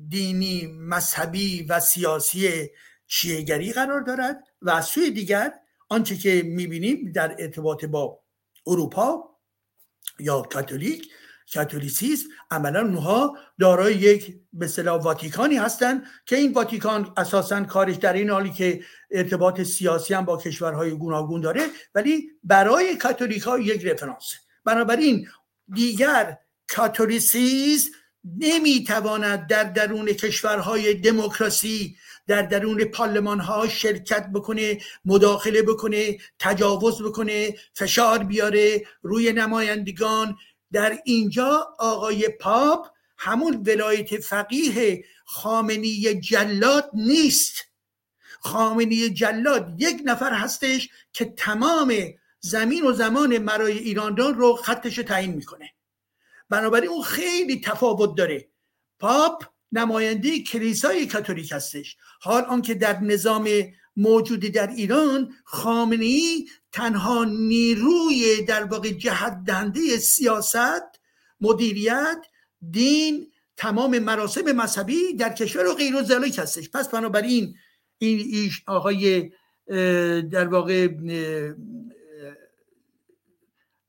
دینی 0.09 0.67
مذهبی 0.67 1.63
و 1.63 1.81
سیاسی 1.81 2.69
شیعگری 3.07 3.73
قرار 3.73 4.01
دارد 4.01 4.45
و 4.63 4.71
از 4.71 4.85
سوی 4.85 5.11
دیگر 5.11 5.53
آنچه 5.89 6.17
که 6.17 6.43
می‌بینیم 6.43 7.13
در 7.13 7.37
ارتباط 7.39 7.85
با 7.85 8.23
اروپا 8.67 9.39
یا 10.19 10.43
کاتولیک 10.43 11.09
کاتولیسیسم 11.55 12.29
عملا 12.51 12.81
اونها 12.81 13.37
دارای 13.61 13.95
یک 13.95 14.37
به 14.53 14.83
واتیکانی 14.83 15.57
هستند 15.57 16.05
که 16.27 16.37
این 16.37 16.53
واتیکان 16.53 17.13
اساسا 17.17 17.65
کارش 17.65 17.97
در 17.97 18.13
این 18.13 18.31
حالی 18.31 18.51
که 18.51 18.85
ارتباط 19.13 19.63
سیاسی 19.63 20.15
هم 20.15 20.25
با 20.25 20.37
کشورهای 20.37 20.91
گوناگون 20.91 21.41
داره 21.41 21.67
ولی 21.95 22.31
برای 22.45 22.97
کاتولیک 22.97 23.43
ها 23.43 23.59
یک 23.59 23.87
رفرانس. 23.87 24.33
بنابراین 24.65 25.29
دیگر 25.75 26.39
کاتولیسیسم 26.69 27.91
نمی‌تواند 28.39 29.47
در 29.47 29.65
درون 29.65 30.07
کشورهای 30.07 30.95
دموکراسی 30.95 31.97
در 32.27 32.43
درون 32.43 32.85
پارلمان 32.85 33.41
ها 33.41 33.69
شرکت 33.69 34.27
بکنه 34.35 34.79
مداخله 35.05 35.63
بکنه 35.63 36.19
تجاوز 36.39 37.03
بکنه 37.03 37.55
فشار 37.75 38.19
بیاره 38.19 38.87
روی 39.03 39.33
نمایندگان. 39.33 40.37
در 40.73 40.99
اینجا 41.05 41.69
آقای 41.79 42.29
پاپ 42.29 42.87
همون 43.19 43.63
ولایت 43.67 44.21
فقیه 44.21 45.05
خامنی 45.25 46.21
جلاد 46.21 46.91
نیست. 46.95 47.72
خامنی 48.43 49.11
جلاد 49.11 49.75
یک 49.79 50.03
نفر 50.05 50.33
هستش 50.33 50.89
که 51.13 51.25
تمام 51.25 51.95
زمین 52.41 52.87
و 52.87 52.93
زمان 52.93 53.39
مرای 53.39 53.79
ایراندان 53.79 54.35
رو 54.35 54.57
خطش 54.57 54.99
رو 54.99 55.05
تعیین 55.05 55.35
می‌کنه. 55.35 55.71
بنابراین 56.51 56.91
اون 56.91 57.03
خیلی 57.03 57.61
تفاوت 57.61 58.17
داره. 58.17 58.49
پاپ 58.99 59.45
نماینده 59.73 60.39
کلیسای 60.39 61.07
کاتولیک 61.07 61.53
هستش. 61.53 61.97
حال 62.21 62.43
آنکه 62.43 62.75
در 62.75 63.01
نظام 63.01 63.49
موجودی 63.97 64.51
در 64.51 64.67
ایران 64.67 65.35
خامنه 65.45 66.05
ای 66.05 66.49
تنها 66.73 67.25
نیروی 67.25 68.43
در 68.43 68.65
واقع 68.65 68.91
جهت 68.91 69.45
دهنده 69.47 69.97
سیاست 69.97 71.01
مدیریت 71.41 72.27
دین 72.71 73.33
تمام 73.57 73.99
مراسم 73.99 74.53
مذهبی 74.53 75.15
در 75.15 75.33
کشور 75.33 75.67
و 75.67 75.75
غیر 75.75 76.03
ذالک 76.03 76.39
هستش. 76.39 76.71
پس 76.71 76.89
بنابراین 76.89 77.55
این 78.07 78.51
آقای 78.67 79.33
در 80.31 80.49
واقع 80.49 80.89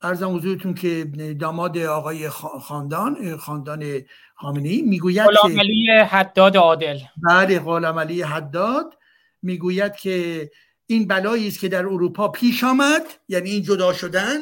ارزم 0.01 0.36
حضورتون 0.36 0.74
که 0.74 1.11
داماد 1.39 1.78
آقای 1.78 2.30
خاندان 2.30 3.38
خاندان 3.38 4.01
خامنه‌ای 4.36 4.82
می‌گوید 4.82 5.28
غلام 5.28 5.59
علی 5.59 5.88
حداد 6.09 6.57
عادل. 6.57 6.99
بله 7.18 7.59
غلام 7.59 7.99
علی 7.99 8.22
حداد 8.22 8.97
می‌گوید 9.41 9.95
که 9.95 10.51
این 10.88 11.07
بلایی 11.07 11.47
است 11.47 11.59
که 11.59 11.68
در 11.68 11.86
اروپا 11.86 12.28
پیش 12.28 12.64
آمد 12.64 13.05
یعنی 13.28 13.49
این 13.49 13.64
جدا 13.64 13.93
شدن 13.93 14.38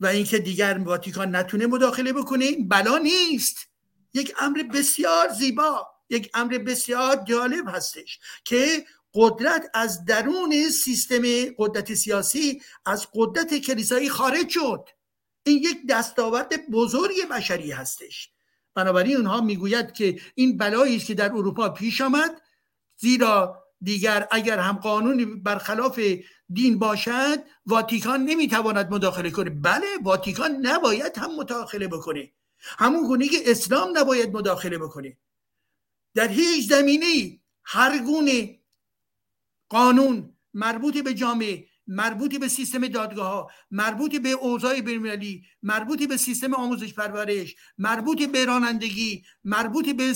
و 0.00 0.06
اینکه 0.06 0.38
دیگر 0.38 0.80
واتیکان 0.84 1.36
نتونه 1.36 1.66
مداخله 1.66 2.12
بکنه 2.12 2.44
این 2.44 2.68
بلا 2.68 2.98
نیست. 2.98 3.68
یک 4.14 4.34
امر 4.40 4.62
بسیار 4.74 5.28
زیبا. 5.28 5.86
یک 6.10 6.30
امر 6.34 6.58
بسیار 6.58 7.16
جالب 7.28 7.64
هستش 7.68 8.18
که 8.44 8.84
قدرت 9.14 9.70
از 9.74 10.04
درون 10.04 10.68
سیستم 10.68 11.22
قدرت 11.58 11.94
سیاسی 11.94 12.62
از 12.86 13.06
قدرت 13.14 13.58
کلیسایی 13.58 14.08
خارج 14.08 14.48
شد. 14.48 14.88
این 15.42 15.58
یک 15.58 15.78
دستاورد 15.88 16.70
بزرگ 16.70 17.28
بشری 17.30 17.70
هستش. 17.70 18.30
بنابراین 18.74 19.16
اونها 19.16 19.40
می‌گوید 19.40 19.92
که 19.92 20.20
این 20.34 20.56
بلایی 20.56 20.96
است 20.96 21.06
که 21.06 21.14
در 21.14 21.32
اروپا 21.32 21.68
پیش 21.68 22.00
آمد 22.00 22.40
زیرا 22.96 23.64
دیگر 23.82 24.28
اگر 24.30 24.58
هم 24.58 24.76
قانونی 24.76 25.24
برخلاف 25.24 26.00
دین 26.52 26.78
باشد 26.78 27.38
واتیکان 27.66 28.24
نمی‌تواند 28.24 28.90
مداخله 28.90 29.30
کنه. 29.30 29.50
بله 29.50 29.86
واتیکان 30.02 30.66
نباید 30.66 31.18
هم 31.18 31.36
مداخله 31.36 31.88
بکنه. 31.88 32.30
همون 32.60 33.06
گونه 33.06 33.28
که 33.28 33.50
اسلام 33.50 33.98
نباید 33.98 34.36
مداخله 34.36 34.78
بکنه. 34.78 35.16
در 36.14 36.28
هیچ 36.28 36.68
زمینه 36.68 37.40
هر 37.64 37.98
گونه 37.98 38.60
قانون 39.68 40.36
مربوط 40.54 40.98
به 40.98 41.14
جامعه 41.14 41.66
مربوطی 41.86 42.38
به 42.38 42.48
سیستم 42.48 42.88
دادگاه 42.88 43.32
ها 43.32 43.50
مربوطی 43.70 44.18
به 44.18 44.30
اوضاع 44.30 44.80
بینالمللی 44.80 45.44
مربوطی 45.62 46.06
به 46.06 46.16
سیستم 46.16 46.54
آموزش 46.54 46.94
پرورش 46.94 47.54
مربوطی 47.78 48.26
به 48.26 48.44
رانندگی 48.44 49.24
مربوطی 49.44 49.92
به 49.92 50.14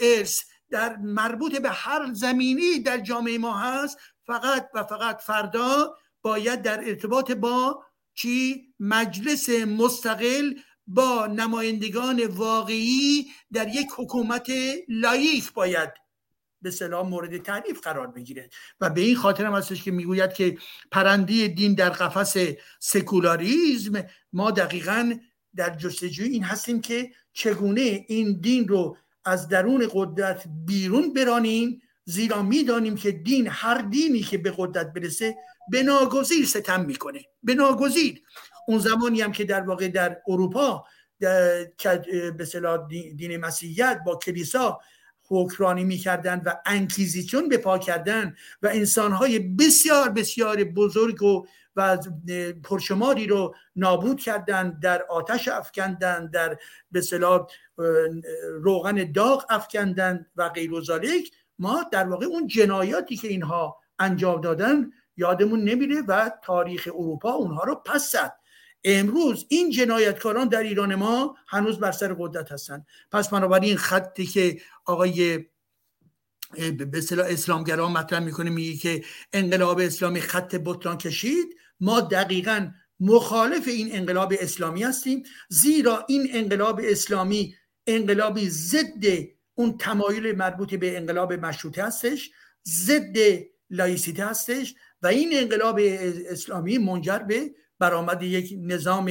ارث 0.00 0.40
در 0.70 0.96
مربوط 0.96 1.56
به 1.56 1.70
هر 1.70 2.12
زمینی 2.12 2.78
در 2.78 2.98
جامعه 2.98 3.38
ما 3.38 3.58
هست 3.58 3.98
فقط 4.26 4.68
و 4.74 4.84
فقط 4.84 5.20
فردا 5.20 5.96
باید 6.22 6.62
در 6.62 6.88
ارتباط 6.88 7.32
با 7.32 7.84
چی؟ 8.14 8.68
مجلس 8.80 9.48
مستقل 9.48 10.54
با 10.88 11.26
نمایندگان 11.26 12.26
واقعی 12.26 13.26
در 13.52 13.68
یک 13.68 13.88
حکومت 13.96 14.50
لایق 14.88 15.44
باید 15.54 15.90
به 16.62 16.70
سلام 16.70 17.08
مورد 17.08 17.42
تعریف 17.42 17.80
قرار 17.80 18.06
بگیره. 18.06 18.50
و 18.80 18.90
به 18.90 19.00
این 19.00 19.16
خاطر 19.16 19.44
هم 19.44 19.52
هستش 19.54 19.82
که 19.82 19.90
می‌گوید 19.90 20.32
که 20.32 20.58
پرنده 20.90 21.48
دین 21.48 21.74
در 21.74 21.90
قفس 21.90 22.36
سکولاریزم 22.80 24.04
ما 24.32 24.50
دقیقا 24.50 25.18
در 25.56 25.76
جستجوی 25.76 26.28
این 26.28 26.44
هستیم 26.44 26.80
که 26.80 27.10
چگونه 27.32 28.04
این 28.08 28.40
دین 28.40 28.68
رو 28.68 28.96
از 29.24 29.48
درون 29.48 29.88
قدرت 29.92 30.44
بیرون 30.66 31.12
برانیم 31.12 31.82
زیرا 32.04 32.42
می‌دانیم 32.42 32.96
که 32.96 33.12
دین 33.12 33.48
هر 33.50 33.78
دینی 33.78 34.20
که 34.20 34.38
به 34.38 34.54
قدرت 34.56 34.92
برسه 34.92 35.36
به 35.70 35.82
ناگزیر 35.82 36.46
ستم 36.46 36.84
می‌کنه. 36.84 37.20
به 37.42 37.54
ناگزیر. 37.54 38.22
اون 38.68 38.78
زمانی 38.78 39.20
هم 39.20 39.32
که 39.32 39.44
در 39.44 39.60
واقع 39.60 39.88
در 39.88 40.16
اروپا 40.28 40.84
به 41.18 42.46
دین 43.16 43.36
مسیحیت 43.36 44.00
با 44.06 44.16
کلیسا 44.16 44.78
حکرانی 45.28 45.84
می‌کردن 45.84 46.42
و 46.46 46.54
انکیزیچون 46.66 47.48
به 47.48 47.58
پا 47.58 47.78
کردن 47.78 48.34
و 48.62 48.68
انسانهای 48.72 49.38
بسیار 49.38 50.08
بسیار 50.08 50.64
بزرگ 50.64 51.22
و 51.22 51.46
و 51.76 51.98
پرشماری 52.64 53.26
رو 53.26 53.54
نابود 53.76 54.20
کردن 54.20 54.78
در 54.82 55.02
آتش 55.02 55.48
افکندن 55.48 56.26
در 56.26 56.58
به 56.90 57.02
روغن 58.62 59.12
داغ 59.12 59.46
افکندن 59.50 60.26
و 60.36 60.48
غیر 60.48 60.74
و 60.74 60.80
ما 61.58 61.86
در 61.92 62.08
واقع 62.08 62.26
اون 62.26 62.46
جنایاتی 62.46 63.16
که 63.16 63.28
اینها 63.28 63.76
انجام 63.98 64.40
دادن 64.40 64.90
یادمون 65.16 65.64
نمیره 65.64 66.02
و 66.08 66.30
تاریخ 66.42 66.88
اروپا 66.94 67.30
اونها 67.30 67.64
رو 67.64 67.74
پس 67.74 68.12
زد. 68.12 68.32
امروز 68.84 69.46
این 69.48 69.70
جنایتکاران 69.70 70.48
در 70.48 70.62
ایران 70.62 70.94
ما 70.94 71.36
هنوز 71.48 71.78
بر 71.78 71.92
سر 71.92 72.14
قدرت 72.18 72.52
هستن. 72.52 72.86
پس 73.12 73.28
بنابراین 73.28 73.76
خطی 73.76 74.26
که 74.26 74.60
آقای 74.84 75.38
به 76.56 76.98
اصطلاح 76.98 77.26
اسلامگرا 77.30 77.88
مطرح 77.88 78.18
می‌کنه 78.18 78.50
میگه 78.50 78.76
که 78.76 79.04
انقلاب 79.32 79.78
اسلامی 79.78 80.20
خط 80.20 80.54
بطران 80.64 80.98
کشید 80.98 81.56
ما 81.80 82.00
دقیقا 82.00 82.70
مخالف 83.00 83.68
این 83.68 83.96
انقلاب 83.96 84.34
اسلامی 84.40 84.82
هستیم. 84.82 85.22
زیرا 85.48 86.04
این 86.08 86.28
انقلاب 86.32 86.80
اسلامی 86.84 87.54
انقلابی 87.86 88.50
ضد 88.50 89.04
اون 89.54 89.78
تمایل 89.78 90.36
مربوط 90.36 90.74
به 90.74 90.96
انقلاب 90.96 91.32
مشروطه 91.32 91.84
هستش 91.84 92.30
ضد 92.68 93.16
لایسیته 93.70 94.26
هستش 94.26 94.74
و 95.02 95.06
این 95.06 95.30
انقلاب 95.32 95.80
اسلامی 96.30 96.78
منجر 96.78 97.18
به 97.18 97.50
برآمد 97.78 98.22
یک 98.22 98.54
نظام 98.58 99.10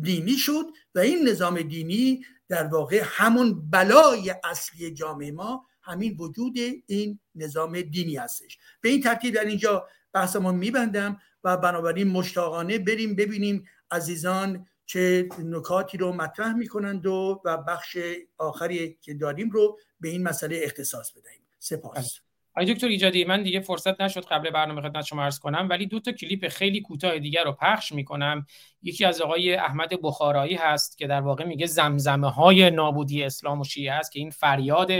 دینی 0.00 0.36
شد 0.36 0.64
و 0.94 0.98
این 0.98 1.28
نظام 1.28 1.62
دینی 1.62 2.24
در 2.48 2.66
واقع 2.66 3.02
همون 3.04 3.70
بلای 3.70 4.34
اصلی 4.44 4.94
جامعه 4.94 5.32
ما 5.32 5.66
همین 5.82 6.16
وجود 6.18 6.56
این 6.86 7.20
نظام 7.34 7.80
دینی 7.80 8.16
هستش. 8.16 8.58
به 8.80 8.88
این 8.88 9.00
ترتیب 9.00 9.34
در 9.34 9.44
اینجا 9.44 9.88
بحثمون 10.12 10.54
میبندم 10.54 11.20
و 11.44 11.56
بنابراین 11.56 12.08
مشتاقانه 12.08 12.78
بریم 12.78 13.16
ببینیم 13.16 13.64
عزیزان 13.90 14.66
چه 14.86 15.28
نکاتی 15.38 15.98
رو 15.98 16.12
مطرح 16.12 16.52
می‌کنند 16.52 17.06
و 17.06 17.42
و 17.44 17.56
بخش 17.56 17.98
آخری 18.38 18.98
که 19.00 19.14
داریم 19.14 19.50
رو 19.50 19.78
به 20.00 20.08
این 20.08 20.22
مسئله 20.22 20.60
اختصاص 20.62 21.12
بدهیم. 21.12 21.40
سپاس. 21.58 22.20
آقای 22.56 22.74
دکتر 22.74 22.86
ایجادی 22.86 23.24
من 23.24 23.42
دیگه 23.42 23.60
فرصت 23.60 24.00
نشد 24.00 24.24
قبل 24.24 24.50
برنامه 24.50 24.82
خدمت 24.82 25.04
شما 25.04 25.22
عرض 25.22 25.38
کنم 25.38 25.66
ولی 25.70 25.86
دو 25.86 26.00
تا 26.00 26.12
کلیپ 26.12 26.48
خیلی 26.48 26.80
کوتاه 26.80 27.18
دیگر 27.18 27.44
رو 27.44 27.52
پخش 27.52 27.92
می‌کنم. 27.92 28.46
یکی 28.82 29.04
از 29.04 29.20
آقای 29.20 29.54
احمد 29.54 30.02
بخارایی 30.02 30.54
هست 30.54 30.98
که 30.98 31.06
در 31.06 31.20
واقع 31.20 31.44
میگه 31.44 31.66
زمزمه 31.66 32.30
های 32.30 32.70
نابودی 32.70 33.22
اسلام 33.24 33.60
و 33.60 33.64
شیعه 33.64 33.92
است 33.92 34.12
که 34.12 34.18
این 34.18 34.30
فریاد 34.30 34.90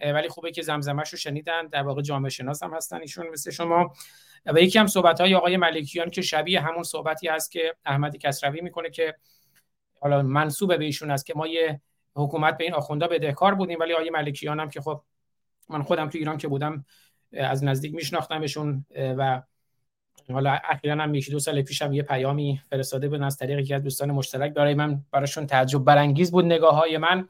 ولی 0.00 0.28
خوبه 0.28 0.50
که 0.50 0.62
زمزمه 0.62 1.02
رو 1.02 1.18
شنیدن 1.18 1.66
در 1.66 1.82
واقع 1.82 2.02
جامعه 2.02 2.30
شناس 2.30 2.62
هم 2.62 2.74
هستن 2.74 3.00
ایشون 3.00 3.26
مثل 3.32 3.50
شما. 3.50 3.92
و 4.46 4.60
یکی 4.60 4.78
هم 4.78 4.86
صحبت 4.86 5.20
های 5.20 5.34
آقای 5.34 5.56
ملکیان 5.56 6.10
که 6.10 6.22
شبیه 6.22 6.60
همون 6.60 6.82
صحبتی 6.82 7.28
هست 7.28 7.52
که 7.52 7.74
احمد 7.84 8.16
کسروی 8.16 8.60
می‌کنه 8.60 8.90
که 8.90 9.14
حالا 10.00 10.22
منصوب 10.22 10.76
به 10.76 10.84
ایشون 10.84 11.10
است 11.10 11.26
که 11.26 11.34
ما 11.36 11.46
یه 11.46 11.80
حکومت 12.16 12.56
به 12.56 12.64
این 12.64 12.74
آخوندا 12.74 13.06
بدهکار 13.06 13.54
بودیم 13.54 13.78
ولی 13.80 13.92
آقای 13.92 14.10
ملکیان 14.10 14.60
هم 14.60 14.70
که 14.70 14.80
خب 14.80 15.02
من 15.68 15.82
خودم 15.82 16.08
تو 16.08 16.18
ایران 16.18 16.38
که 16.38 16.48
بودم 16.48 16.84
از 17.32 17.64
نزدیک 17.64 17.94
میشناختمشون 17.94 18.86
و 18.96 19.42
حالا 20.32 20.58
اخیرا 20.64 20.94
هم 20.94 21.14
یکی 21.14 21.30
دو 21.30 21.38
سال 21.38 21.62
پیشم 21.62 21.92
یه 21.92 22.02
پیامی 22.02 22.60
فرستاده 22.70 23.08
بودن 23.08 23.22
از 23.22 23.36
طریق 23.36 23.58
یکی 23.58 23.74
از 23.74 23.82
دوستان 23.82 24.10
مشترک 24.10 24.54
برای 24.54 24.74
من 24.74 25.04
براشون 25.10 25.46
تعجب 25.46 25.84
برانگیز 25.84 26.30
بود 26.30 26.44
نگاه 26.44 26.74
های 26.74 26.98
من 26.98 27.28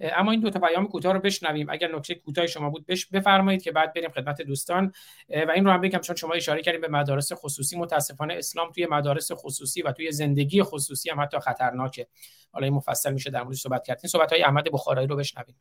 اما 0.00 0.30
این 0.30 0.40
دو 0.40 0.50
تا 0.50 0.60
پیام 0.60 0.88
کوتاه 0.88 1.12
رو 1.12 1.20
بشنویم. 1.20 1.70
اگر 1.70 1.96
نکته 1.96 2.14
کوتاه 2.14 2.46
شما 2.46 2.70
بود 2.70 2.86
بش 2.86 3.06
بفرمایید 3.06 3.62
که 3.62 3.72
بعد 3.72 3.94
بریم 3.94 4.10
خدمت 4.10 4.42
دوستان. 4.42 4.92
و 5.28 5.50
این 5.54 5.64
رو 5.64 5.70
هم 5.70 5.80
بگم 5.80 5.98
چون 5.98 6.16
شما 6.16 6.34
اشاره 6.34 6.62
کردیم 6.62 6.80
به 6.80 6.88
مدارس 6.88 7.32
خصوصی 7.32 7.78
متاسفانه 7.78 8.34
اسلام 8.34 8.72
توی 8.72 8.86
مدارس 8.90 9.32
خصوصی 9.32 9.82
و 9.82 9.92
توی 9.92 10.12
زندگی 10.12 10.62
خصوصی 10.62 11.10
هم 11.10 11.20
حتی 11.20 11.38
خطرناکه. 11.38 12.06
حالا 12.52 12.64
این 12.64 12.74
مفصل 12.74 13.12
میشه 13.12 13.30
در 13.30 13.42
موردش 13.42 13.60
صحبت 13.60 13.84
کردیم 13.84 14.08
صحبت 14.08 14.32
های 14.32 14.42
احمد 14.42 14.64
بخارایی 14.72 15.08
رو 15.08 15.16
بشنویم. 15.16 15.56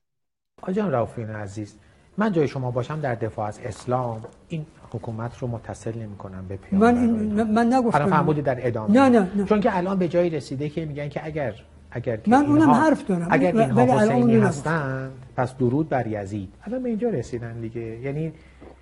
آجان 0.61 0.91
رافین 0.91 1.29
عزیز. 1.29 1.79
من 2.17 2.31
جای 2.31 2.47
شما 2.47 2.71
باشم 2.71 2.99
در 2.99 3.15
دفاع 3.15 3.47
از 3.47 3.59
اسلام 3.63 4.21
این 4.49 4.65
حکومت 4.91 5.37
رو 5.37 5.47
متصل 5.47 5.99
نمی 5.99 6.15
کنم 6.15 6.45
به 6.47 6.55
پیامبر 6.57 6.91
من 6.91 7.51
من 7.51 7.73
نگفتم. 7.73 7.97
الان 7.97 8.09
فهمودی 8.09 8.41
در 8.41 8.67
ادامه. 8.67 8.91
نه 8.91 9.09
نه, 9.09 9.31
نه. 9.35 9.45
چون 9.45 9.61
که 9.61 9.77
الان 9.77 9.99
به 9.99 10.07
جایی 10.07 10.29
رسیده 10.29 10.69
که 10.69 10.85
میگن 10.85 11.09
که 11.09 11.25
اگر 11.25 11.53
اگر 11.91 12.19
من 12.27 12.45
اونم 12.45 12.71
حرف 12.71 13.05
دارم. 13.05 13.27
اگر 13.31 13.57
اینها 13.57 13.99
حسینی 13.99 14.37
هستند 14.37 15.11
پس 15.37 15.55
درود 15.57 15.89
بر 15.89 16.07
یزید. 16.07 16.53
الان 16.63 16.83
به 16.83 16.89
اینجا 16.89 17.09
رسیدن 17.09 17.59
دیگه. 17.59 17.81
یعنی 17.81 18.33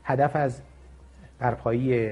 هدف 0.04 0.36
از 0.36 0.62
برپایی 1.40 2.12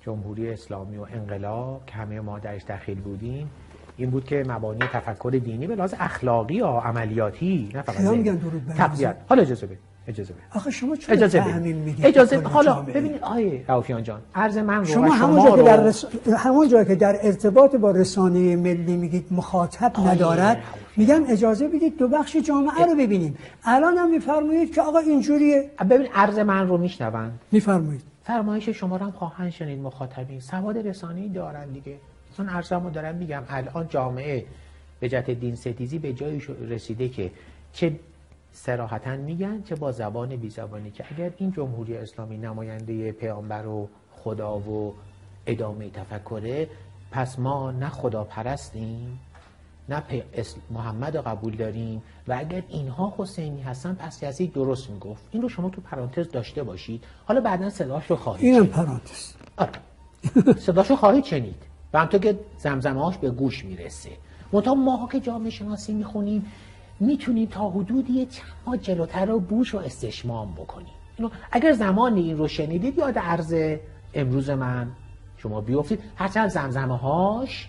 جمهوری 0.00 0.50
اسلامی 0.50 0.96
و 0.96 1.06
انقلاب 1.12 1.86
که 1.86 1.94
همه 1.94 2.20
ما 2.20 2.38
درش 2.38 2.64
دخیل 2.64 3.00
بودیم 3.00 3.50
این 3.96 4.10
بود 4.10 4.24
که 4.24 4.44
مبانی 4.48 4.80
تفکر 4.92 5.40
دینی 5.44 5.66
به 5.66 5.76
لحاظ 5.76 5.94
اخلاقی 6.00 6.54
یا 6.54 6.68
عملیاتی 6.68 7.68
نه 7.74 7.82
فقط 7.82 8.00
میگن 8.00 8.34
درود 8.34 8.62
تقویت. 8.76 9.16
حالا 9.28 9.42
اجازه 9.42 9.66
بده 9.66 9.78
اجازه 10.08 10.32
بده 10.32 10.42
آخه 10.54 10.70
شما 10.70 10.96
چرا 10.96 11.14
اجازه 11.14 11.58
می‌دید 11.58 12.06
اجازه 12.06 12.40
حالا 12.40 12.82
ببینید 12.82 13.22
آیه 13.22 13.64
رافیان 13.68 14.02
جان 14.02 14.20
عرض 14.34 14.58
من 14.58 14.78
رو 14.78 14.84
شما 14.84 15.08
و 15.08 15.12
همون 15.12 15.40
شما 15.40 15.50
جا 15.50 15.56
که 15.56 15.62
در 15.62 15.84
رس... 15.84 16.04
همون 16.36 16.68
جا 16.68 16.84
که 16.84 16.94
در 16.94 17.18
ارتباط 17.22 17.76
با 17.76 17.90
رسانه 17.90 18.56
ملی 18.56 18.96
میگید 18.96 19.26
مخاطب 19.30 19.92
ندارد 20.08 20.62
میگم 20.96 21.22
اجازه 21.28 21.68
بدید 21.68 21.98
دو 21.98 22.08
بخش 22.08 22.36
جامعه 22.36 22.86
رو 22.86 22.94
ببینیم. 22.94 23.38
الان 23.64 23.96
هم 23.96 24.10
میفرمایید 24.10 24.74
که 24.74 24.82
آقا 24.82 24.98
اینجوریه. 24.98 25.70
ببین 25.90 26.06
عرض 26.14 26.38
من 26.38 26.68
رو 26.68 26.78
میشنون 26.78 27.30
میفرمایید. 27.52 28.02
فرمایش 28.22 28.68
شما 28.68 28.96
رو 28.96 29.04
هم 29.04 29.10
خواهند 29.10 29.50
شنید 29.50 29.80
مخاطبین. 29.80 30.40
سواد 30.40 30.78
رسانه‌ای 30.78 31.28
دارن 31.28 31.68
دیگه. 31.72 31.96
چون 32.36 32.48
ارزمو 32.48 32.90
دارم 32.90 33.14
میگم 33.14 33.42
الان 33.48 33.88
جامعه 33.88 34.44
به 35.00 35.08
جهت 35.08 35.30
دین 35.30 35.54
ستیزی 35.56 35.98
به 35.98 36.12
جایی 36.12 36.42
رسیده 36.68 37.08
که 37.08 37.30
چه 37.72 37.92
سراحتا 38.52 39.16
میگن 39.16 39.62
چه 39.62 39.74
با 39.74 39.92
زبان 39.92 40.36
بی 40.36 40.50
زبانی 40.50 40.90
که 40.90 41.04
اگر 41.14 41.30
این 41.38 41.52
جمهوری 41.52 41.96
اسلامی 41.96 42.38
نماینده 42.38 43.12
پیامبر 43.12 43.66
و 43.66 43.88
خدا 44.12 44.58
و 44.58 44.94
ادامه 45.46 45.90
تفکره 45.90 46.68
پس 47.10 47.38
ما 47.38 47.70
نه 47.70 47.88
خدا 47.88 48.24
پرستیم 48.24 49.20
نه 49.88 50.00
پی- 50.00 50.22
محمد 50.70 51.16
رو 51.16 51.22
قبول 51.22 51.56
داریم 51.56 52.02
و 52.28 52.32
اگر 52.38 52.62
اینها 52.68 53.14
حسینی 53.18 53.62
هستن 53.62 53.94
پس 53.94 54.22
یزید 54.22 54.52
درست 54.52 54.90
می‌گفت. 54.90 55.22
این 55.32 55.42
رو 55.42 55.48
شما 55.48 55.70
تو 55.70 55.80
پرانتز 55.80 56.30
داشته 56.30 56.62
باشید. 56.62 57.04
حالا 57.26 57.40
بعدا 57.40 57.70
صداش 57.70 58.10
رو 58.10 58.16
خواهید 58.16 58.44
اینم 58.44 58.58
شنید. 58.58 58.70
پرانتز. 58.72 59.32
آره. 59.56 59.72
صداشو 60.58 60.96
خواهید 60.96 61.24
شنید. 61.24 61.62
و 61.92 61.98
همطور 61.98 62.20
که 62.20 62.38
زمزمهاش 62.58 63.18
به 63.18 63.30
گوش 63.30 63.64
می‌رسه 63.64 64.10
منتها 64.52 64.74
ماها 64.74 65.08
که 65.08 65.20
جامعه 65.20 65.50
شناسی 65.50 65.92
می‌خونیم 65.92 66.52
می‌تونیم 67.00 67.48
تا 67.48 67.70
حدودی 67.70 68.26
چند 68.26 68.46
ما 68.66 68.76
جلوتر 68.76 69.24
رو 69.24 69.40
بوش 69.40 69.74
و 69.74 69.78
استشمام 69.78 70.52
بکنیم. 70.54 70.94
اینو 71.18 71.30
اگر 71.52 71.72
زمانی 71.72 72.20
این 72.20 72.38
رو 72.38 72.48
شنیدید 72.48 72.98
یاد 72.98 73.18
عرض 73.18 73.76
امروز 74.14 74.50
من 74.50 74.90
شما 75.36 75.60
بیفتید. 75.60 76.00
هرچند 76.16 76.48
زمزمه 76.48 76.96
هاش 76.96 77.68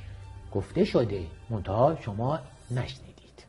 گفته 0.53 0.83
شده 0.83 1.23
منتها 1.49 1.97
شما 2.01 2.39
نشنیدید. 2.71 3.45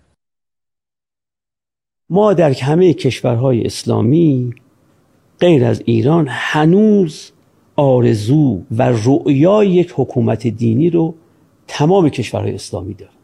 ما 2.10 2.32
در 2.32 2.50
همه 2.50 2.94
کشورهای 2.94 3.66
اسلامی 3.66 4.54
غیر 5.40 5.64
از 5.64 5.82
ایران 5.86 6.26
هنوز 6.30 7.32
آرزو 7.76 8.60
و 8.76 8.92
رؤیای 9.04 9.68
یک 9.68 9.92
حکومت 9.96 10.46
دینی 10.46 10.90
رو 10.90 11.14
تمام 11.68 12.08
کشورهای 12.08 12.54
اسلامی 12.54 12.94
دارند. 12.94 13.14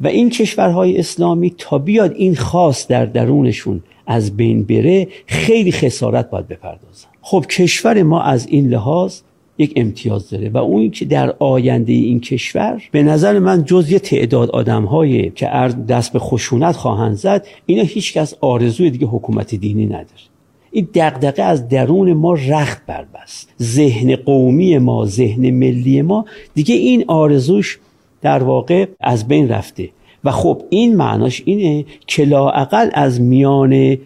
و 0.00 0.06
این 0.06 0.30
کشورهای 0.30 0.98
اسلامی 0.98 1.54
تا 1.58 1.78
بیاد 1.78 2.12
این 2.12 2.34
خاص 2.34 2.86
در 2.86 3.06
درونشون 3.06 3.82
از 4.06 4.36
بین 4.36 4.62
بره 4.62 5.08
خیلی 5.26 5.72
خسارت 5.72 6.30
باید 6.30 6.48
بپردازن. 6.48 7.08
خب 7.20 7.44
کشور 7.46 8.02
ما 8.02 8.22
از 8.22 8.46
این 8.46 8.68
لحاظ 8.68 9.20
یک 9.58 9.72
امتیاز 9.76 10.30
داره 10.30 10.48
و 10.48 10.56
اون 10.56 10.90
که 10.90 11.04
در 11.04 11.34
آینده 11.38 11.92
این 11.92 12.20
کشور 12.20 12.82
به 12.90 13.02
نظر 13.02 13.38
من 13.38 13.64
جز 13.64 13.90
یه 13.90 13.98
تعداد 13.98 14.50
آدم 14.50 14.86
که 15.34 15.56
ارز- 15.56 15.86
دست 15.88 16.12
به 16.12 16.18
خشونت 16.18 16.76
خواهند 16.76 17.14
زد 17.16 17.46
اینا 17.66 17.82
هیچکس 17.82 18.34
آرزوی 18.40 18.90
دیگه 18.90 19.06
حکومت 19.06 19.54
دینی 19.54 19.86
نداره. 19.86 20.33
این 20.74 20.88
دغدغه 20.94 21.42
از 21.42 21.68
درون 21.68 22.12
ما 22.12 22.34
رخت 22.34 22.86
بربست. 22.86 23.48
ذهن 23.62 24.16
قومی 24.16 24.78
ما 24.78 25.06
ذهن 25.06 25.50
ملی 25.50 26.02
ما 26.02 26.24
دیگه 26.54 26.74
این 26.74 27.04
آرزوش 27.08 27.78
در 28.22 28.42
واقع 28.42 28.86
از 29.00 29.28
بین 29.28 29.48
رفته. 29.48 29.90
و 30.24 30.30
خب 30.30 30.62
این 30.70 30.96
معناش 30.96 31.42
اینه 31.44 31.84
که 32.06 32.24
لااقل 32.24 32.90
از 32.92 33.20
میان 33.20 33.98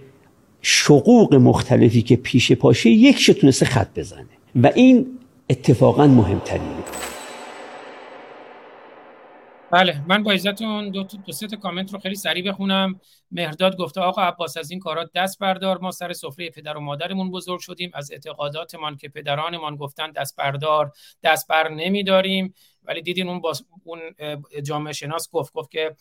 شقوق 0.62 1.34
مختلفی 1.34 2.02
که 2.02 2.16
پیش 2.16 2.52
پاشه 2.52 2.90
یک 2.90 3.30
تونسته 3.30 3.66
خط 3.66 3.98
بزنه. 3.98 4.24
و 4.62 4.70
این 4.74 5.06
اتفاقا 5.50 6.06
مهمترینه. 6.06 6.84
بله 9.72 10.02
من 10.06 10.22
با 10.22 10.32
عزتون 10.32 10.90
دو, 10.90 11.02
دو 11.02 11.32
سه 11.32 11.46
تا 11.46 11.56
کامنت 11.56 11.92
رو 11.92 11.98
خیلی 11.98 12.14
سریع 12.14 12.52
بخونم. 12.52 13.00
مهرداد 13.30 13.76
گفته 13.76 14.00
آقا 14.00 14.22
عباس 14.22 14.56
از 14.56 14.70
این 14.70 14.80
کارات 14.80 15.10
دست 15.14 15.38
بردار. 15.38 15.78
ما 15.78 15.90
سر 15.90 16.12
سفره 16.12 16.50
پدر 16.50 16.76
و 16.76 16.80
مادرمون 16.80 17.30
بزرگ 17.30 17.60
شدیم. 17.60 17.90
از 17.94 18.12
اعتقاداتمان 18.12 18.96
که 18.96 19.08
پدرانمان 19.08 19.76
گفتن 19.76 20.10
دست 20.10 20.36
بردار 20.36 20.92
دست 21.22 21.48
بر 21.48 21.68
نمیداریم. 21.68 22.54
ولی 22.84 23.02
دیدین 23.02 23.28
اون 23.28 23.42
اون 23.84 24.00
جامعه 24.62 24.92
شناس 24.92 25.30
گفت 25.30 25.52
گفت 25.52 25.70
که 25.70 25.96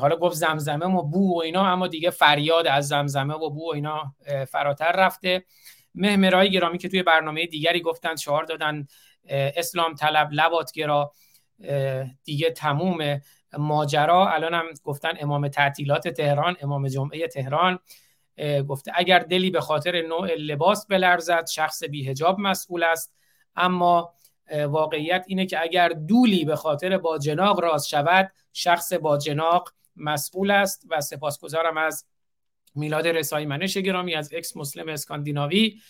حالا 0.00 0.16
گفت 0.16 0.34
زمزمه 0.34 0.86
و 0.86 1.02
بو 1.02 1.36
و 1.36 1.42
اینا 1.42 1.66
اما 1.66 1.86
دیگه 1.86 2.10
فریاد 2.10 2.66
از 2.66 2.88
زمزمه 2.88 3.34
و 3.34 3.50
بو 3.50 3.70
و 3.70 3.74
اینا 3.74 4.14
فراتر 4.48 4.92
رفته. 4.92 5.44
مهمرای 5.94 6.50
گرامی 6.50 6.78
که 6.78 6.88
توی 6.88 7.02
برنامه 7.02 7.46
دیگری 7.46 7.80
گفتن 7.80 8.16
شعار 8.16 8.44
دادن 8.44 8.86
اسلام 9.28 9.94
طلب 9.94 10.28
لبات 10.32 10.72
گرا. 10.72 11.02
اه، 11.02 11.10
دیگه 12.24 12.50
تموم 12.50 13.20
ماجرا. 13.58 14.28
الان 14.28 14.54
هم 14.54 14.64
گفتن 14.84 15.12
امام 15.20 15.48
تعطیلات 15.48 16.08
تهران 16.08 16.56
امام 16.62 16.88
جمعه 16.88 17.28
تهران 17.28 17.78
گفته 18.68 18.92
اگر 18.94 19.18
دلی 19.18 19.50
به 19.50 19.60
خاطر 19.60 20.02
نوع 20.06 20.34
لباس 20.34 20.86
بلرزد 20.86 21.46
شخص 21.46 21.84
بیهجاب 21.84 22.40
مسئول 22.40 22.82
است. 22.82 23.14
اما 23.56 24.14
واقعیت 24.52 25.24
اینه 25.28 25.46
که 25.46 25.62
اگر 25.62 25.88
دولی 25.88 26.44
به 26.44 26.56
خاطر 26.56 26.98
با 26.98 27.18
جناق 27.18 27.60
راز 27.60 27.88
شود 27.88 28.32
شخص 28.52 28.92
با 28.92 29.18
جناق 29.18 29.72
مسئول 29.96 30.50
است 30.50 30.86
و 30.90 31.00
سپاسگزارم 31.00 31.78
از 31.78 32.06
میلاد 32.74 33.08
رسایی 33.08 33.46
منش 33.46 33.76
گرامی 33.76 34.14
از 34.14 34.34
Ex-Muslim 34.34 34.88
اسکاندیناوی. 34.88 35.80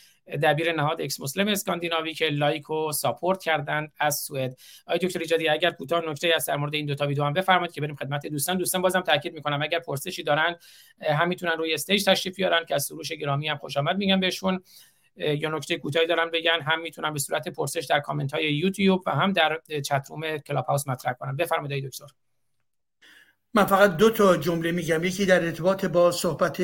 دبیر 0.43 0.73
نهاد 0.73 1.01
Ex-Muslim 1.01 1.49
اسکاندیناوی 1.49 2.15
که 2.15 2.29
like 2.29 2.71
و 2.71 2.93
support 2.93 3.43
کردند 3.43 3.93
از 4.01 4.17
سوئد. 4.17 4.57
آقای 4.87 4.99
دکتر 4.99 5.19
ایجادی 5.19 5.49
اگر 5.49 5.71
کوتاه 5.71 6.05
نکته‌ای 6.09 6.47
در 6.47 6.57
مورد 6.57 6.75
این 6.75 6.87
دو 6.87 6.95
تا 6.95 7.07
ویدیو 7.07 7.25
هم 7.25 7.33
بفرمایید 7.33 7.73
که 7.73 7.81
بریم 7.81 7.97
خدمت 7.97 8.27
دوستان. 8.27 8.59
دوستان 8.59 8.83
بازم 8.83 9.01
تاکید 9.01 9.35
می‌کنم 9.35 9.63
اگر 9.63 9.79
پرسشی 9.79 10.23
دارن 10.23 10.57
هم 11.01 11.29
می‌تونن 11.29 11.53
روی 11.53 11.75
stage 11.75 12.05
تشریف 12.05 12.37
بیارن 12.37 12.65
که 12.65 12.75
از 12.75 12.85
سروش 12.85 13.13
گرامی 13.13 13.49
هم 13.49 13.57
خوش 13.57 13.77
آمد 13.77 13.97
میگم 13.97 14.21
بهشون. 14.21 14.63
یا 15.17 15.51
نکته 15.51 15.77
کوتاهی 15.77 16.07
دارن 16.07 16.31
بگن 16.31 16.61
هم 16.61 16.81
می‌تونن 16.81 17.13
به 17.13 17.19
صورت 17.19 17.49
پرسش 17.49 17.87
در 17.91 18.01
کامنت 18.01 18.35
های 18.35 18.55
یوتیوب 18.55 19.03
و 19.07 19.11
هم 19.11 19.33
در 19.33 19.61
چت 19.85 20.07
روم 20.11 20.39
کلاب 20.39 20.65
هاوس 20.65 20.89
مطرح 20.89 21.13
کنن. 21.13 21.37
بفرمایید 21.37 21.87
دکتر. 21.87 22.07
من 23.55 23.65
فقط 23.65 23.97
دو 23.97 24.11
تا 24.11 24.37
جمله 24.37 24.73
میگم. 24.73 25.05
یکی 25.05 25.27
در 25.27 25.45
ارتباط 25.45 25.85
با 25.85 26.13
صحبت 26.13 26.63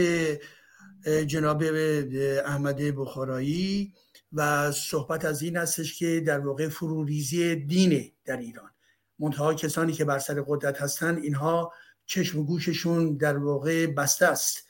جناب 1.07 1.63
احمد 2.45 2.77
بخارایی. 2.77 3.93
و 4.33 4.73
صحبت 4.73 5.25
از 5.25 5.43
این 5.43 5.57
هستش 5.57 5.99
که 5.99 6.21
در 6.21 6.39
واقع 6.39 6.69
فروریزی 6.69 7.57
دینه 7.57 8.13
در 8.25 8.37
ایران. 8.37 8.71
منتها 9.19 9.55
کسانی 9.55 9.93
که 9.93 10.05
بر 10.05 10.19
سر 10.19 10.45
قدرت 10.47 10.83
هستن 10.83 11.17
اینها 11.17 11.73
چشم 12.07 12.39
و 12.39 12.45
گوششون 12.45 13.17
در 13.17 13.37
واقع 13.37 13.87
بسته 13.87 14.27
است. 14.27 14.69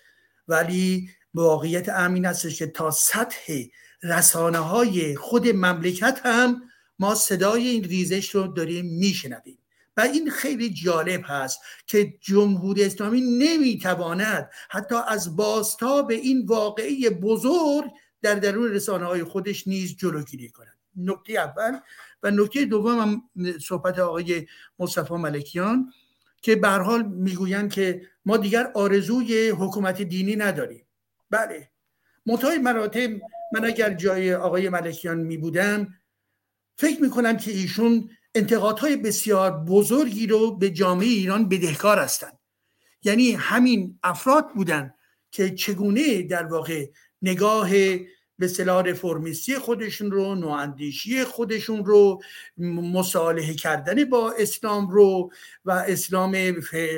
ولی 0.48 1.10
واقعیت 1.34 1.88
امین 1.88 2.24
هستش 2.24 2.58
که 2.58 2.66
تا 2.66 2.90
سطح 2.90 3.64
رسانه 4.02 4.58
های 4.58 5.16
خود 5.16 5.48
مملکت 5.48 6.20
هم 6.24 6.62
ما 6.98 7.14
صدای 7.14 7.68
این 7.68 7.84
ریزش 7.84 8.34
رو 8.34 8.46
داریم 8.46 8.86
میشنویم. 8.86 9.57
و 9.98 10.00
این 10.00 10.30
خیلی 10.30 10.70
جالب 10.70 11.20
هست 11.24 11.60
که 11.86 12.14
جمهوری 12.20 12.84
اسلامی 12.84 13.20
نمی‌تواند 13.20 14.50
حتی 14.70 14.94
از 15.08 15.36
بازتاب 15.36 16.10
این 16.10 16.46
واقعی 16.46 17.10
بزرگ 17.10 17.90
در 18.22 18.34
درون 18.34 18.70
رسانه 18.70 19.04
های 19.04 19.24
خودش 19.24 19.68
نیز 19.68 19.96
جلوگیری 19.96 20.48
کند. 20.48 20.78
نکته 20.96 21.32
اول 21.32 21.78
و 22.22 22.30
نکته 22.30 22.64
دوم 22.64 22.98
هم 22.98 23.22
صحبت 23.58 23.98
آقای 23.98 24.46
مصطفی 24.78 25.14
ملکیان 25.14 25.92
که 26.42 26.56
به 26.56 26.68
حال 26.68 27.02
می‌گویند 27.02 27.72
که 27.72 28.02
ما 28.24 28.36
دیگر 28.36 28.70
آرزوی 28.74 29.48
حکومت 29.48 30.02
دینی 30.02 30.36
نداریم. 30.36 30.86
بله. 31.30 31.70
منتهای 32.26 32.58
مراتب 32.58 33.10
من 33.52 33.64
اگر 33.64 33.94
جای 33.94 34.34
آقای 34.34 34.68
ملکیان 34.68 35.18
می 35.18 35.36
بودم 35.36 35.94
فکر 36.76 37.02
می 37.02 37.10
کنم 37.10 37.36
که 37.36 37.50
ایشون 37.50 38.10
انتقادهای 38.38 38.96
بسیار 38.96 39.50
بزرگی 39.50 40.26
رو 40.26 40.56
به 40.56 40.70
جامعه 40.70 41.08
ایران 41.08 41.48
بدهکار 41.48 41.98
هستند. 41.98 42.38
یعنی 43.02 43.32
همین 43.32 43.98
افراد 44.02 44.48
بودن 44.54 44.94
که 45.30 45.54
چگونه 45.54 46.22
در 46.22 46.46
واقع 46.46 46.86
نگاه 47.22 47.70
به 48.38 48.48
صلاح 48.48 48.82
رفرمیستی 48.82 49.58
خودشون 49.58 50.10
رو 50.10 50.34
نواندیشی 50.34 51.24
خودشون 51.24 51.84
رو 51.84 52.22
مصالحه 52.92 53.54
کردن 53.54 54.04
با 54.04 54.34
اسلام 54.38 54.90
رو 54.90 55.32
و 55.64 55.70
اسلام 55.70 56.32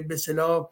به 0.09 0.17
صلاح 0.17 0.71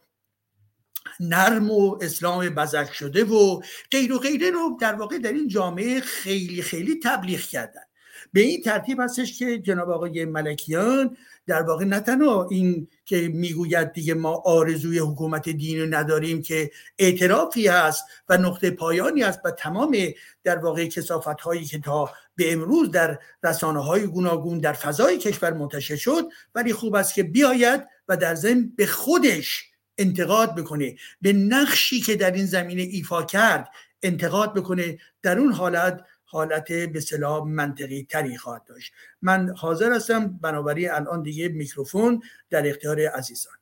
نرم 1.20 1.70
و 1.70 1.99
اسلام 2.03 2.49
بزک 2.49 2.93
شده 2.93 3.24
و 3.24 3.61
غیر 3.90 4.12
و 4.12 4.19
غیره 4.19 4.51
رو 4.51 4.78
در 4.81 4.95
واقع 4.95 5.19
در 5.19 5.32
این 5.32 5.49
جامعه 5.49 6.01
خیلی 6.01 6.62
خیلی 6.62 7.01
تبلیغ 7.05 7.40
کردن. 7.40 7.88
به 8.32 8.40
این 8.40 8.62
ترتیب 8.62 9.01
هستش 9.01 9.39
که 9.39 9.59
جناب 9.59 9.90
آقای 9.90 10.24
ملکیان 10.24 11.16
در 11.47 11.62
واقع 11.62 11.85
نه 11.85 12.01
تنها 12.01 12.49
این 12.51 12.89
که 13.05 13.28
می‌گوید 13.28 13.93
دیگه 13.93 14.15
ما 14.15 14.43
آرزوی 14.45 14.99
حکومت 14.99 15.49
دینی 15.49 15.86
نداریم 15.86 16.43
که 16.43 16.70
اعترافی 16.99 17.69
هست 17.69 18.05
و 18.28 18.36
نقطه 18.36 18.70
پایانی 18.70 19.23
است 19.23 19.40
و 19.45 19.51
تمام 19.51 19.97
در 20.45 20.59
واقع 20.59 20.86
کسافت 20.86 21.40
هایی 21.40 21.65
که 21.65 21.78
تا 21.78 22.11
به 22.36 22.53
امروز 22.53 22.90
در 22.90 23.19
رسانه 23.43 23.85
های 23.85 24.07
گوناگون 24.07 24.59
در 24.59 24.73
فضای 24.73 25.19
کشور 25.19 25.53
منتشر 25.53 25.97
شد 25.97 26.24
ولی 26.55 26.73
خوب 26.73 26.95
است 26.95 27.15
که 27.15 27.23
بیاید 27.23 27.85
و 28.09 28.16
در 28.16 28.35
ضمن 28.35 28.73
به 28.77 28.86
خودش 28.86 29.65
انتقاد 29.99 30.55
بکنه 30.55 30.97
به 31.20 31.32
نقشی 31.32 32.01
که 32.01 32.16
در 32.16 32.31
این 32.31 32.47
زمینه 32.47 32.82
ایفا 32.82 33.23
کرد 33.23 33.69
انتقاد 34.03 34.55
بکنه 34.55 34.99
در 35.23 35.39
اون 35.39 35.53
حالت 35.53 36.05
حالت 36.31 36.73
به 36.73 37.01
اصطلاح 37.01 37.45
منطقی 37.45 38.07
تری 38.11 38.37
خواهد 38.37 38.65
داشت. 38.65 38.93
من 39.23 39.55
حاضر 39.57 39.93
هستم 39.93 40.39
بنابراین 40.39 40.91
الان 40.91 41.23
دیگه 41.23 41.49
میکروفون 41.49 42.23
در 42.51 42.69
اختیار 42.69 43.07
عزیزان. 43.07 43.55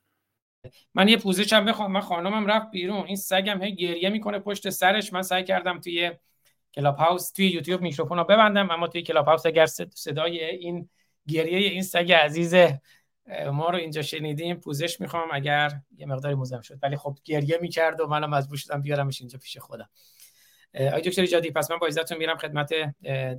من 0.95 1.09
یه 1.09 1.17
پوزش 1.17 1.53
هم 1.53 1.65
بخوام. 1.65 1.93
من 1.93 2.01
خانمم 2.01 2.47
رفت 2.47 2.71
بیرون. 2.71 3.07
این 3.07 3.17
سگم 3.17 3.63
هی 3.63 3.75
گریه 3.75 4.11
می‌کنه 4.11 4.39
پشت 4.39 4.71
سرش. 4.71 5.13
من 5.13 5.23
سعی 5.23 5.45
کردم 5.45 5.81
توی 5.81 6.13
کلاب 6.75 6.97
هاوس 6.97 7.31
توی 7.31 7.47
یوتیوب 7.47 7.81
میکروفون 7.81 8.19
رو 8.19 8.25
ببندم 8.25 8.71
اما 8.71 8.89
توی 8.89 9.03
کلاب 9.03 9.27
هاوس 9.27 9.47
اگر 9.47 9.67
صدای 9.95 10.45
این 10.45 10.89
گریه 11.29 11.59
این 11.59 11.83
سگ 11.83 12.13
عزیز 12.13 12.55
ما 13.53 13.71
رو 13.71 13.77
اینجا 13.77 14.03
شنیدیم 14.03 14.57
پوزش 14.57 15.01
می‌خوام 15.01 15.29
اگر 15.33 15.81
یه 15.97 16.07
مقداری 16.07 16.35
مزاحم 16.35 16.61
شد. 16.61 16.79
ولی 16.83 16.97
خب 16.97 17.19
گریه 17.25 17.59
می‌کرد 17.63 18.01
و 18.01 18.07
منم 18.07 18.31
مجبور 18.31 18.57
شدم 18.57 18.83
بیارمش 18.83 19.21
اینجا 19.21 19.39
پیش 19.39 19.59
خودم. 19.59 19.91
آقای 20.77 21.01
دکتر 21.01 21.23
ایجادی 21.23 21.51
پس 21.51 21.71
من 21.71 21.79
با 21.79 21.87
اجازتون 21.87 22.19
میرم 22.19 22.37
خدمت 22.37 22.73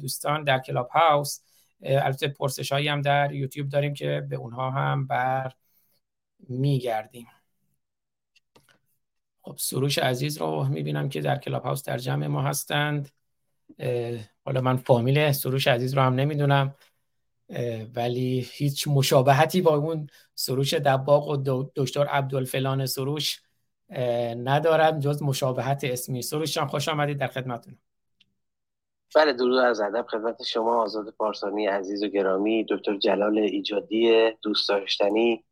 دوستان 0.02 0.44
در 0.44 0.60
کلاب 0.60 0.90
هاوس. 0.90 1.40
البته 1.82 2.28
پرسش 2.28 2.72
هایی 2.72 2.88
هم 2.88 3.02
در 3.02 3.32
یوتیوب 3.32 3.70
داریم 3.70 3.94
که 3.94 4.26
به 4.30 4.36
اونها 4.36 4.72
هم 4.72 5.08
بر 5.08 5.52
میگردیم. 6.50 7.28
خب 9.42 9.56
سروش 9.58 9.98
عزیز 9.98 10.38
رو 10.38 10.64
می‌بینم 10.64 11.10
که 11.10 11.22
در 11.22 11.38
کلاب 11.38 11.64
هاوس 11.64 11.84
در 11.84 11.98
جمع 11.98 12.28
ما 12.28 12.42
هستند. 12.42 13.10
حالا 14.46 14.62
من 14.62 14.78
فامیل 14.78 15.32
سروش 15.32 15.68
عزیز 15.68 15.94
رو 15.94 16.02
هم 16.02 16.16
نمی‌دونم 16.16 16.76
ولی 17.96 18.48
هیچ 18.52 18.88
مشابهتی 18.88 19.62
با 19.62 19.76
اون 19.76 20.08
سروش 20.36 20.74
دباغ 20.74 21.28
و 21.28 21.64
دکتر 21.76 22.08
عبدالفلان 22.08 22.86
سروش 22.86 23.42
ندارم 23.90 25.00
جز 25.00 25.24
مشابهت 25.24 25.84
اسمی. 25.84 26.22
سروش 26.22 26.58
خوش 26.58 26.90
آمدید 26.90 27.18
در 27.18 27.28
خدمتتون. 27.28 27.78
بله 29.16 29.34
درود 29.34 29.58
از 29.58 29.80
ادب 29.80 30.06
خدمت 30.10 30.44
شما 30.44 30.84
آزاد 30.84 31.10
پارسانی 31.10 31.66
عزیز 31.66 32.04
و 32.04 32.08
گرامی 32.08 32.66
دکتر 32.70 32.98
جلال 32.98 33.38
ایجادی 33.38 34.32
دوست 34.42 34.70
داشتنی 34.70 35.44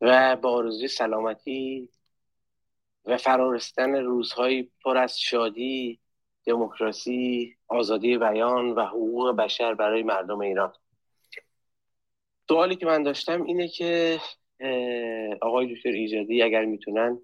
و 0.00 0.36
با 0.36 0.50
آرزوی 0.50 0.88
سلامتی 0.88 1.88
و 3.04 3.16
فرارستن 3.16 3.94
روزهای 3.94 4.68
پر 4.84 4.96
از 4.96 5.20
شادی 5.20 6.00
دموکراسی 6.44 7.56
آزادی 7.68 8.18
بیان 8.18 8.70
و 8.70 8.84
حقوق 8.86 9.36
بشر 9.36 9.74
برای 9.74 10.02
مردم 10.02 10.40
ایران. 10.40 10.72
سوالی 12.48 12.76
که 12.76 12.86
من 12.86 13.02
داشتم 13.02 13.42
اینه 13.42 13.68
که 13.68 14.20
آقای 15.40 15.74
دکتر 15.74 15.88
ایجادی 15.88 16.42
اگر 16.42 16.64
می‌تونن 16.64 17.18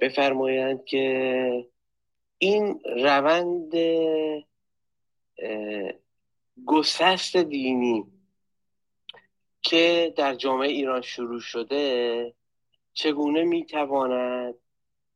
بفرمایند 0.00 0.84
که 0.84 1.66
این 2.38 2.80
روند 2.84 3.72
گسست 6.66 7.36
دینی 7.36 8.04
که 9.62 10.14
در 10.16 10.34
جامعه 10.34 10.68
ایران 10.68 11.00
شروع 11.00 11.40
شده 11.40 12.34
چگونه 12.92 13.44
می‌تواند 13.44 14.54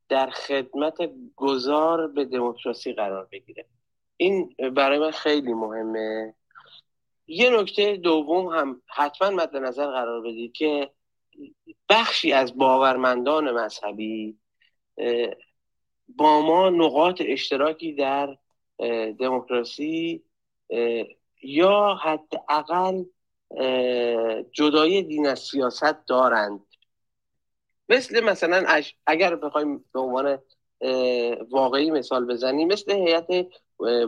در 0.09 0.31
خدمت 0.31 1.11
گذار 1.37 2.09
به 2.09 2.25
دموکراسی 2.25 2.93
قرار 2.93 3.29
بگیره؟ 3.33 3.65
این 4.17 4.55
برای 4.75 4.99
من 4.99 5.11
خیلی 5.11 5.53
مهمه. 5.53 6.35
یه 7.27 7.51
نکته 7.51 7.97
دوم 7.97 8.47
هم 8.47 8.83
حتما 8.87 9.31
مد 9.31 9.57
نظر 9.57 9.87
قرار 9.87 10.21
بدید 10.21 10.53
که 10.53 10.91
بخشی 11.89 12.33
از 12.33 12.57
باورمندان 12.59 13.51
مذهبی 13.51 14.39
با 16.09 16.41
ما 16.41 16.71
نقاط 16.71 17.23
اشتراکی 17.27 17.93
در 17.93 18.37
دموکراسی 19.19 20.23
یا 21.43 21.99
حداقل 22.03 23.05
جدای 24.53 25.03
دین 25.03 25.27
از 25.27 25.39
سیاست 25.39 26.07
دارند. 26.07 26.61
مثل 27.89 28.25
مثلا 28.25 28.83
اگر 29.07 29.37
بخوایم 29.37 29.85
به 29.93 30.01
عنوان 30.01 30.39
واقعی 31.51 31.91
مثال 31.91 32.27
بزنیم 32.27 32.69
مثل 32.69 32.93
هیئت 32.93 33.47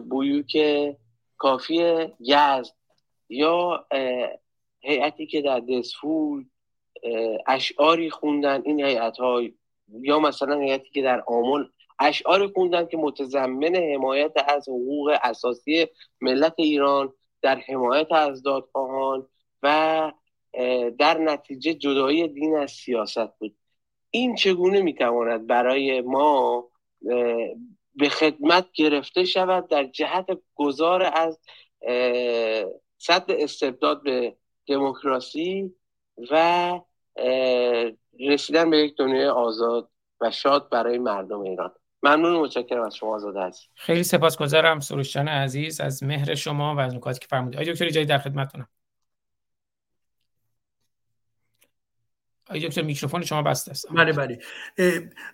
بویوک 0.08 0.56
کافی 1.38 2.06
یزد 2.20 2.75
یا 3.28 3.86
هیئتی 4.80 5.26
که 5.26 5.42
در 5.42 5.60
دسفول 5.60 6.44
اشعاری 7.46 8.10
خوندن 8.10 8.62
این 8.64 8.80
هیئت 8.80 9.16
یا 10.00 10.18
مثلا 10.18 10.60
هیئتی 10.60 10.90
که 10.90 11.02
در 11.02 11.24
آمل 11.26 11.64
اشعاری 11.98 12.46
خوندن 12.46 12.86
که 12.86 12.96
متضمن 12.96 13.74
حمایت 13.74 14.32
از 14.48 14.68
حقوق 14.68 15.18
اساسی 15.22 15.86
ملت 16.20 16.54
ایران 16.56 17.12
در 17.42 17.56
حمایت 17.56 18.12
از 18.12 18.42
دادخواهان 18.42 19.26
و 19.62 20.12
در 20.98 21.18
نتیجه 21.18 21.74
جدایی 21.74 22.28
دین 22.28 22.56
از 22.56 22.70
سیاست 22.70 23.38
بود. 23.38 23.56
این 24.10 24.34
چگونه 24.34 24.82
می‌تواند 24.82 25.46
برای 25.46 26.00
ما 26.00 26.68
به 27.94 28.08
خدمت 28.08 28.72
گرفته 28.72 29.24
شود 29.24 29.68
در 29.68 29.84
جهت 29.84 30.38
گذار 30.54 31.02
از 31.14 31.40
صد 32.98 33.24
استبداد 33.28 34.02
به 34.02 34.36
دموکراسی 34.66 35.74
و 36.30 36.80
رسیدن 38.20 38.70
به 38.70 38.78
یک 38.78 38.96
دنیای 38.96 39.28
آزاد 39.28 39.90
و 40.20 40.30
شاد 40.30 40.70
برای 40.70 40.98
مردم 40.98 41.40
ایران. 41.40 41.72
ممنون 42.02 42.34
و 42.34 42.42
متشکرم 42.42 42.82
از 42.82 42.96
شما 42.96 43.14
آزاد 43.14 43.36
هست 43.36 43.68
خیلی 43.74 44.02
سپاسگزارم 44.02 44.80
سروشجان 44.80 45.28
عزیز 45.28 45.80
از 45.80 46.02
مهر 46.02 46.34
شما 46.34 46.74
و 46.74 46.78
از 46.78 46.94
نکاتی 46.94 47.18
که 47.18 47.26
فرمودید. 47.30 47.60
آقای 47.60 47.72
دکتر 47.72 47.90
جایی 47.90 48.06
در 48.06 48.18
خدمتتونم. 48.18 48.68
آقای 52.46 52.68
دکتر 52.68 52.82
میکروفون 52.82 53.24
شما 53.24 53.42
بسته 53.42 53.70
است. 53.70 53.86
بله 53.90 54.12
بله. 54.12 54.38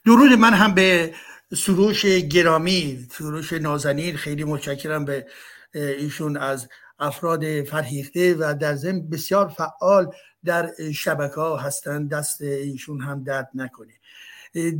درود 0.07 0.33
من 0.33 0.55
هم 0.55 0.75
به 0.75 1.15
سروش 1.57 2.07
گرامی 2.07 3.07
سروش 3.11 3.53
نازنین. 3.53 4.17
خیلی 4.17 4.45
متشکرم 4.45 5.05
به 5.05 5.27
ایشون 5.75 6.37
از 6.37 6.69
افراد 7.03 7.63
فرهیخته 7.63 8.35
و 8.35 8.55
در 8.61 8.75
ضمن 8.75 9.09
بسیار 9.09 9.49
فعال 9.49 10.11
در 10.45 10.71
شبکه 10.95 11.35
ها 11.35 11.57
هستند. 11.57 12.11
دست 12.11 12.41
ایشون 12.41 13.01
هم 13.01 13.25
درد 13.25 13.49
نکنه. 13.55 13.93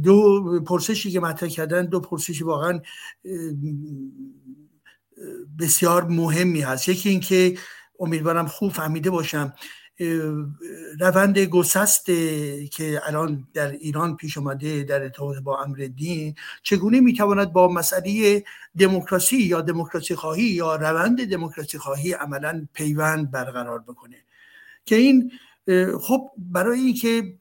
دو 0.03 0.61
پرسشی 0.67 1.11
که 1.11 1.21
مطرح 1.21 1.49
کردن 1.49 1.87
دو 1.87 2.01
پرسش 2.01 2.43
واقعا 2.43 2.81
بسیار 5.59 6.05
مهمی 6.05 6.61
هست. 6.61 6.89
یکی 6.89 7.09
اینکه 7.09 7.59
امیدوارم 8.01 8.47
خوب 8.47 8.73
فهمیده 8.73 9.11
باشم. 9.11 9.55
روند 11.01 11.39
گسست 11.39 12.07
که 12.71 13.01
الان 13.05 13.49
در 13.55 13.71
ایران 13.71 14.17
پیش 14.17 14.39
آمده 14.39 14.83
در 14.83 15.03
ارتباط 15.03 15.39
با 15.39 15.63
امر 15.63 15.89
دین 15.97 16.35
چگونه 16.63 17.01
می‌تواند 17.01 17.53
با 17.53 17.69
مسئله 17.69 18.45
دموکراسی 18.79 19.37
یا 19.37 19.61
دموکراسی 19.61 20.15
خواهی 20.15 20.45
یا 20.45 20.77
روند 20.77 21.31
دموکراسی 21.31 21.79
خواهی 21.79 22.13
عملا 22.13 22.67
پیوند 22.73 23.31
برقرار 23.31 23.79
بکنه؟ 23.79 24.17
که 24.87 24.97
این 24.97 25.33
خب 26.01 26.31
برای 26.39 26.81
اینکه 26.81 27.35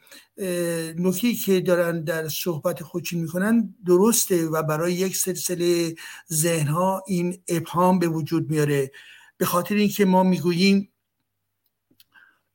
نکته 0.97 1.33
که 1.33 1.59
دارن 1.59 2.03
در 2.03 2.29
صحبت 2.29 2.83
خودشون 2.83 3.19
می‌کنن 3.19 3.75
درسته 3.85 4.47
و 4.47 4.63
برای 4.63 4.93
یک 4.93 5.15
سلسله 5.15 5.95
ذهنها 6.33 7.03
این 7.07 7.37
ابهام 7.47 7.99
به 7.99 8.07
وجود 8.07 8.49
میاره. 8.49 8.91
به 9.37 9.45
خاطر 9.45 9.75
اینکه 9.75 10.05
ما 10.05 10.23
می‌گوییم 10.23 10.90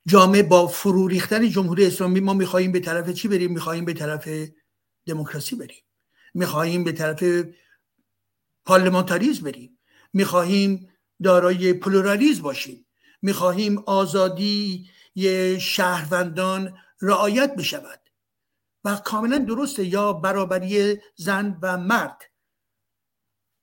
جامعه 0.06 0.42
با 0.42 0.66
فرو 0.66 1.08
ریختن 1.08 1.48
جمهوری 1.48 1.86
اسلامی 1.86 2.20
ما 2.20 2.34
می‌خواهیم 2.34 2.72
به 2.72 2.80
طرف 2.80 3.10
چی 3.10 3.28
بریم؟ 3.28 3.52
می‌خواهیم 3.52 3.84
به 3.84 3.92
طرف 3.92 4.28
دموکراسی 5.06 5.56
بریم. 5.56 5.82
می‌خواهیم 6.34 6.84
به 6.84 6.92
طرف 6.92 7.24
پارلمانتاریزم 8.64 9.44
بریم. 9.44 9.78
می‌خواهیم 10.12 10.88
دارای 11.22 11.72
پلورالیزم 11.72 12.42
باشیم. 12.42 12.86
می‌خواهیم 13.22 13.78
آزادی 13.78 14.90
شهروندان 15.60 16.78
رعایت 17.00 17.56
بشود. 17.56 18.00
و 18.84 18.96
کاملا 18.96 19.38
درسته 19.38 19.84
یا 19.84 20.12
برابری 20.12 20.96
زن 21.16 21.58
و 21.62 21.78
مرد. 21.78 22.22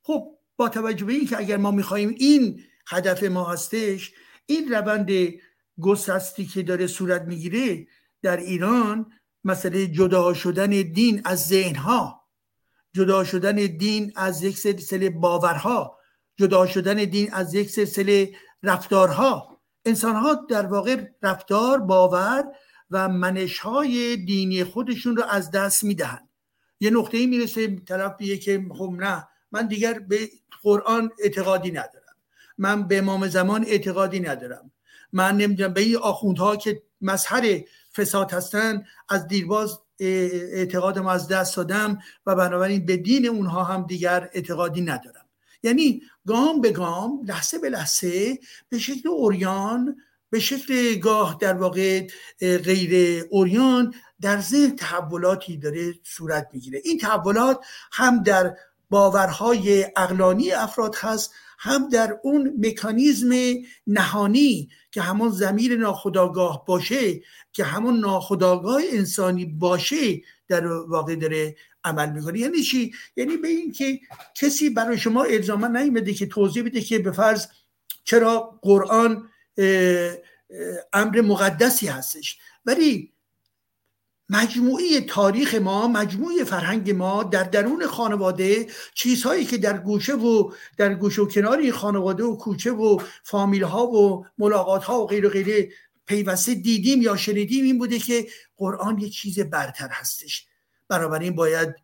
خب 0.02 0.38
با 0.56 0.68
توجه 0.68 1.04
به 1.04 1.12
اینکه 1.12 1.38
اگر 1.38 1.56
ما 1.56 1.70
می‌خواهیم 1.70 2.14
این 2.18 2.64
هدف 2.86 3.22
ما 3.22 3.44
هستش 3.44 4.12
این 4.46 4.72
روند 4.72 5.10
گسستی 5.80 6.46
که 6.46 6.62
داره 6.62 6.86
صورت 6.86 7.22
می‌گیره 7.22 7.86
در 8.22 8.36
ایران 8.36 9.12
مسئله 9.44 9.86
جدا 9.86 10.34
شدن 10.34 10.70
دین 10.70 11.22
از 11.24 11.48
ذهنها 11.48 12.28
جدا 12.92 13.24
شدن 13.24 13.54
دین 13.54 14.12
از 14.16 14.42
یک 14.42 14.58
سلسله 14.58 15.10
باورها 15.10 15.98
جدا 16.36 16.66
شدن 16.66 16.94
دین 16.94 17.32
از 17.32 17.54
یک 17.54 17.70
سلسله 17.70 18.32
رفتارها. 18.62 19.60
انسان 19.84 20.16
ها 20.16 20.34
در 20.34 20.66
واقع 20.66 21.04
رفتار 21.22 21.78
باور 21.78 22.44
و 22.90 23.08
منش 23.08 23.58
های 23.58 24.16
دینی 24.16 24.64
خودشون 24.64 25.16
رو 25.16 25.24
از 25.24 25.50
دست 25.50 25.84
می‌دهند 25.84 26.28
یه 26.80 26.90
نقطه 26.90 27.18
ای 27.18 27.26
می‌رسه 27.26 27.76
طرف 27.76 28.16
بیه 28.16 28.38
که 28.38 28.66
خب 28.78 28.94
نه 28.96 29.28
من 29.52 29.66
دیگر 29.66 29.98
به 29.98 30.28
قرآن 30.62 31.10
اعتقادی 31.18 31.70
ندارم. 31.70 32.16
من 32.58 32.88
به 32.88 32.98
امام 32.98 33.28
زمان 33.28 33.64
اعتقادی 33.64 34.20
ندارم. 34.20 34.70
من 35.14 35.36
نمی‌دونم 35.36 35.72
به 35.72 35.80
این 35.80 35.96
آخوندها 35.96 36.56
که 36.56 36.82
مظهر 37.00 37.60
فساد 37.96 38.32
هستن 38.32 38.84
از 39.08 39.28
دیرباز 39.28 39.78
اعتقادم 39.98 41.06
از 41.06 41.28
دست 41.28 41.56
دادم 41.56 41.98
و 42.26 42.34
بنابراین 42.34 42.86
به 42.86 42.96
دین 42.96 43.28
اونها 43.28 43.64
هم 43.64 43.86
دیگر 43.86 44.30
اعتقادی 44.32 44.80
ندارم. 44.80 45.24
یعنی 45.62 46.02
گام 46.26 46.60
به 46.60 46.70
گام 46.70 47.20
لحظه 47.28 47.58
به 47.58 47.68
لحظه 47.68 48.38
به 48.68 48.78
شکل 48.78 49.08
اوریان 49.08 49.96
به 50.30 50.40
شکل 50.40 50.94
گاه 50.94 51.36
در 51.40 51.54
واقع 51.54 52.06
غیر 52.40 53.24
اوریان 53.30 53.94
در 54.20 54.40
ذهن 54.40 54.76
تحولاتی 54.76 55.56
داره 55.56 55.94
صورت 56.02 56.48
می‌گیره. 56.52 56.80
این 56.84 56.98
تحولات 56.98 57.60
هم 57.92 58.22
در 58.22 58.56
باورهای 58.90 59.86
اقلانی 59.96 60.50
افراد 60.50 60.94
هست 60.98 61.32
هم 61.58 61.88
در 61.88 62.18
اون 62.22 62.54
مکانیزم 62.58 63.32
نهانی 63.86 64.68
که 64.94 65.02
همون 65.02 65.30
زمیر 65.30 65.76
ناخداگاه 65.76 66.64
باشه 66.66 67.20
که 67.52 67.64
همون 67.64 68.00
ناخداگاه 68.00 68.82
انسانی 68.92 69.44
باشه 69.44 70.22
در 70.48 70.66
واقع 70.66 71.14
داره 71.14 71.56
عمل 71.84 72.12
می‌کنه. 72.12 72.38
یعنی 72.38 72.62
چی؟ 72.62 72.92
یعنی 73.16 73.36
به 73.36 73.48
این 73.48 73.72
که 73.72 74.00
کسی 74.34 74.70
برای 74.70 74.98
شما 74.98 75.24
الزاما 75.24 75.66
نیومده 75.66 76.14
که 76.14 76.26
توضیح 76.26 76.62
بده 76.62 76.80
که 76.80 76.98
به 76.98 77.12
فرض 77.12 77.46
چرا 78.04 78.58
قرآن 78.62 79.28
امر 80.92 81.20
مقدسی 81.20 81.86
هستش. 81.86 82.38
ولی 82.66 83.13
مجموعی 84.28 85.00
تاریخ 85.00 85.54
ما 85.54 85.88
مجموعی 85.88 86.44
فرهنگ 86.44 86.90
ما 86.90 87.22
در 87.22 87.42
درون 87.42 87.86
خانواده 87.86 88.66
چیزهایی 88.94 89.44
که 89.44 89.58
در 89.58 89.78
گوشه 89.78 90.14
و 90.14 90.52
در 90.76 90.94
گوشه 90.94 91.22
و 91.22 91.26
کنار 91.26 91.70
خانواده 91.70 92.24
و 92.24 92.36
کوچه 92.36 92.70
و 92.70 92.98
فامیل 93.22 93.62
ها 93.62 93.86
و 93.86 94.26
ملاقات 94.38 94.84
ها 94.84 95.02
و 95.02 95.06
غیر 95.06 95.26
و 95.26 95.28
غیره 95.28 95.68
پیوسته 96.06 96.54
دیدیم 96.54 97.02
یا 97.02 97.16
شنیدیم 97.16 97.64
این 97.64 97.78
بوده 97.78 97.98
که 97.98 98.26
قرآن 98.56 98.98
یک 98.98 99.12
چیز 99.12 99.40
برتر 99.40 99.88
هستش. 99.88 100.46
این 101.20 101.34
باید 101.34 101.74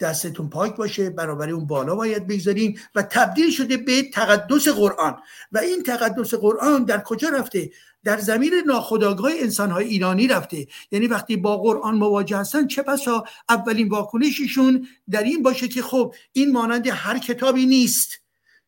دستتون 0.00 0.50
پاک 0.50 0.76
باشه 0.76 1.10
بنابراین 1.10 1.54
اون 1.54 1.66
بالا 1.66 1.94
باید 1.94 2.26
بگذاریم 2.26 2.80
و 2.94 3.02
تبدیل 3.02 3.50
شده 3.50 3.76
به 3.76 4.10
تقدس 4.10 4.68
قرآن. 4.68 5.16
و 5.52 5.58
این 5.58 5.82
تقدس 5.82 6.34
قرآن 6.34 6.84
در 6.84 7.02
کجا 7.02 7.28
رفته؟ 7.28 7.70
در 8.04 8.18
زمین 8.18 8.52
ناخداگاه 8.66 9.32
انسانهای 9.36 9.86
ایرانی 9.86 10.28
رفته. 10.28 10.66
یعنی 10.92 11.06
وقتی 11.06 11.36
با 11.36 11.56
قرآن 11.56 11.94
مواجه 11.94 12.36
هستن 12.36 12.66
چه 12.66 12.82
پسا 12.82 13.24
اولین 13.48 13.88
واکنششون 13.88 14.88
در 15.10 15.22
این 15.22 15.42
باشه 15.42 15.68
که 15.68 15.82
خب 15.82 16.14
این 16.32 16.52
مانند 16.52 16.86
هر 16.86 17.18
کتابی 17.18 17.66
نیست. 17.66 18.08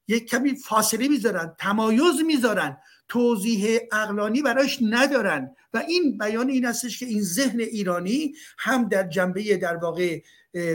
یک 0.08 0.28
کمی 0.28 0.56
فاصله 0.56 1.08
می‌ذارن 1.08 1.54
تمایز 1.58 2.20
می‌ذارن 2.26 2.76
توضیح 3.08 3.78
اقلانی 3.92 4.42
براش 4.42 4.78
ندارن. 4.82 5.56
و 5.74 5.78
این 5.88 6.18
بیان 6.18 6.48
این 6.48 6.64
هستش 6.64 6.98
که 6.98 7.06
این 7.06 7.22
ذهن 7.22 7.60
ایرانی 7.60 8.34
هم 8.58 8.88
در 8.88 9.08
جنبه 9.08 9.56
در 9.56 9.76
واقع 9.76 10.20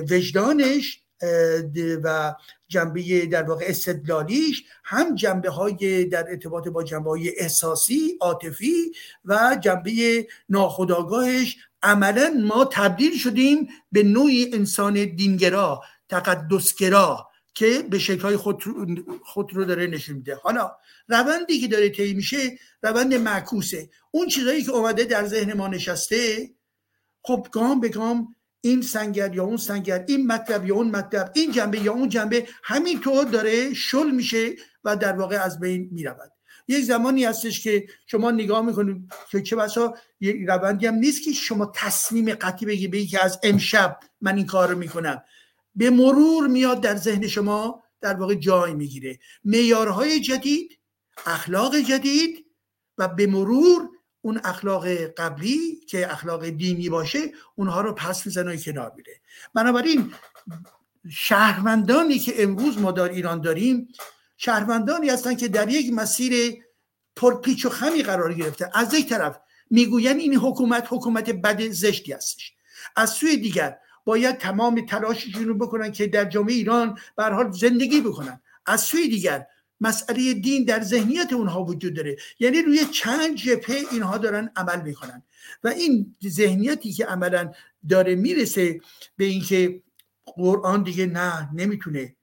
وجدانش 0.09 1.01
و 2.03 2.35
جنبه 2.67 3.25
در 3.25 3.43
واقع 3.43 3.65
استدلالیش 3.67 4.63
هم 4.83 5.15
جنبه 5.15 5.49
های 5.49 6.05
در 6.05 6.29
ارتباط 6.29 6.67
با 6.67 6.83
جنبه 6.83 7.09
های 7.09 7.39
احساسی 7.39 8.17
عاطفی 8.21 8.91
و 9.25 9.57
جنبه 9.61 10.27
ناخداگاهش 10.49 11.57
عملا 11.83 12.41
ما 12.43 12.65
تبدیل 12.65 13.17
شدیم 13.17 13.67
به 13.91 14.03
نوعی 14.03 14.53
انسان 14.53 14.93
دینگرا 15.05 15.81
تقدسگرا 16.09 17.27
که 17.53 17.83
به 17.89 17.99
شکلهای 17.99 18.37
خود, 18.37 18.63
خود 19.23 19.53
رو 19.53 19.65
داره 19.65 19.87
نشون 19.87 20.15
میده. 20.15 20.35
حالا 20.35 20.71
روندی 21.07 21.59
که 21.59 21.67
داره 21.67 21.89
طی 21.89 22.13
میشه 22.13 22.59
روند 22.83 23.13
معکوسه. 23.13 23.89
اون 24.11 24.27
چیزایی 24.27 24.63
که 24.63 24.71
اومده 24.71 25.03
در 25.03 25.25
ذهن 25.25 25.53
ما 25.53 25.67
نشسته 25.67 26.49
خب 27.21 27.47
گام 27.51 27.79
به 27.79 27.89
گام 27.89 28.35
این 28.61 28.81
سنگر 28.81 29.35
یا 29.35 29.43
اون 29.43 29.57
سنگر 29.57 30.05
این 30.07 30.27
مطلب 30.27 30.65
یا 30.65 30.75
اون 30.75 30.87
مطلب 30.87 31.31
این 31.35 31.51
جنبه 31.51 31.79
یا 31.79 31.93
اون 31.93 32.09
جنبه 32.09 32.47
همینطور 32.63 33.25
داره 33.25 33.73
شل 33.73 34.11
میشه 34.11 34.55
و 34.83 34.95
در 34.95 35.13
واقع 35.13 35.43
از 35.43 35.59
بین 35.59 35.89
می‌رود. 35.91 36.31
یک 36.67 36.85
زمانی 36.85 37.25
هستش 37.25 37.63
که 37.63 37.87
شما 38.07 38.31
نگاه 38.31 38.65
می‌کنید 38.65 39.11
که 39.31 39.41
چه 39.41 39.55
بسا 39.55 39.95
یک 40.19 40.35
روندی 40.47 40.85
هم 40.87 40.95
نیست 40.95 41.23
که 41.23 41.33
شما 41.33 41.71
تصمیم 41.75 42.33
قطعی 42.33 42.65
بگی 42.65 42.87
بگی 42.87 43.07
که 43.07 43.25
از 43.25 43.39
امشب 43.43 43.99
من 44.21 44.35
این 44.35 44.45
کار 44.45 44.69
رو 44.69 44.77
می‌کنم. 44.77 45.23
به 45.75 45.89
مرور 45.89 46.47
میاد 46.47 46.81
در 46.81 46.95
ذهن 46.95 47.27
شما 47.27 47.83
در 48.01 48.13
واقع 48.13 48.33
جای 48.33 48.73
می‌گیره. 48.73 49.19
میارهای 49.43 50.19
جدید 50.19 50.79
اخلاق 51.25 51.75
جدید 51.75 52.45
و 52.97 53.07
به 53.07 53.27
مرور 53.27 53.89
اون 54.21 54.41
اخلاق 54.43 54.87
قبلی 54.87 55.81
که 55.87 56.11
اخلاق 56.11 56.49
دینی 56.49 56.89
باشه 56.89 57.19
اونها 57.55 57.81
رو 57.81 57.93
پس 57.93 58.25
می‌زنه 58.25 58.53
و 58.53 58.55
کنار 58.55 58.93
میره. 58.95 59.13
بنابراین 59.53 60.13
شهروندانی 61.09 62.19
که 62.19 62.43
امروز 62.43 62.77
ما 62.77 62.91
در 62.91 63.09
ایران 63.09 63.41
داریم 63.41 63.87
شهروندانی 64.37 65.09
هستن 65.09 65.35
که 65.35 65.47
در 65.47 65.69
یک 65.69 65.93
مسیر 65.93 66.63
پرپیچ 67.15 67.65
و 67.65 67.69
خمی 67.69 68.03
قرار 68.03 68.33
گرفته. 68.33 68.71
از 68.73 68.93
یک 68.93 69.09
طرف 69.09 69.39
می‌گوین 69.69 70.17
این 70.17 70.35
حکومت 70.35 70.87
حکومت 70.89 71.29
بد 71.29 71.61
زشتی 71.61 72.13
هستش. 72.13 72.53
از 72.95 73.09
سوی 73.09 73.37
دیگر 73.37 73.77
باید 74.05 74.37
تمام 74.37 74.85
تلاششون 74.85 75.45
رو 75.45 75.53
بکنن 75.53 75.91
که 75.91 76.07
در 76.07 76.25
جامعه 76.25 76.53
ایران 76.53 76.99
به 77.17 77.23
حال 77.23 77.51
زندگی 77.51 78.01
بکنن. 78.01 78.41
از 78.65 78.81
سوی 78.81 79.07
دیگر 79.07 79.47
مسئله 79.81 80.33
دین 80.33 80.63
در 80.63 80.83
ذهنیت 80.83 81.33
اونها 81.33 81.63
وجود 81.63 81.93
داره. 81.93 82.17
یعنی 82.39 82.61
روی 82.61 82.85
چند 82.85 83.35
جبهه 83.35 83.77
اینها 83.91 84.17
دارن 84.17 84.51
عمل 84.55 84.81
می‌کنن. 84.81 85.23
و 85.63 85.67
این 85.67 86.15
ذهنیتی 86.27 86.93
که 86.93 87.05
عملا 87.05 87.51
داره 87.89 88.15
می‌رسه 88.15 88.79
به 89.17 89.25
اینکه 89.25 89.81
قرآن 90.25 90.83
دیگه 90.83 91.05
نه 91.05 91.49
نمی‌تونه. 91.53 92.15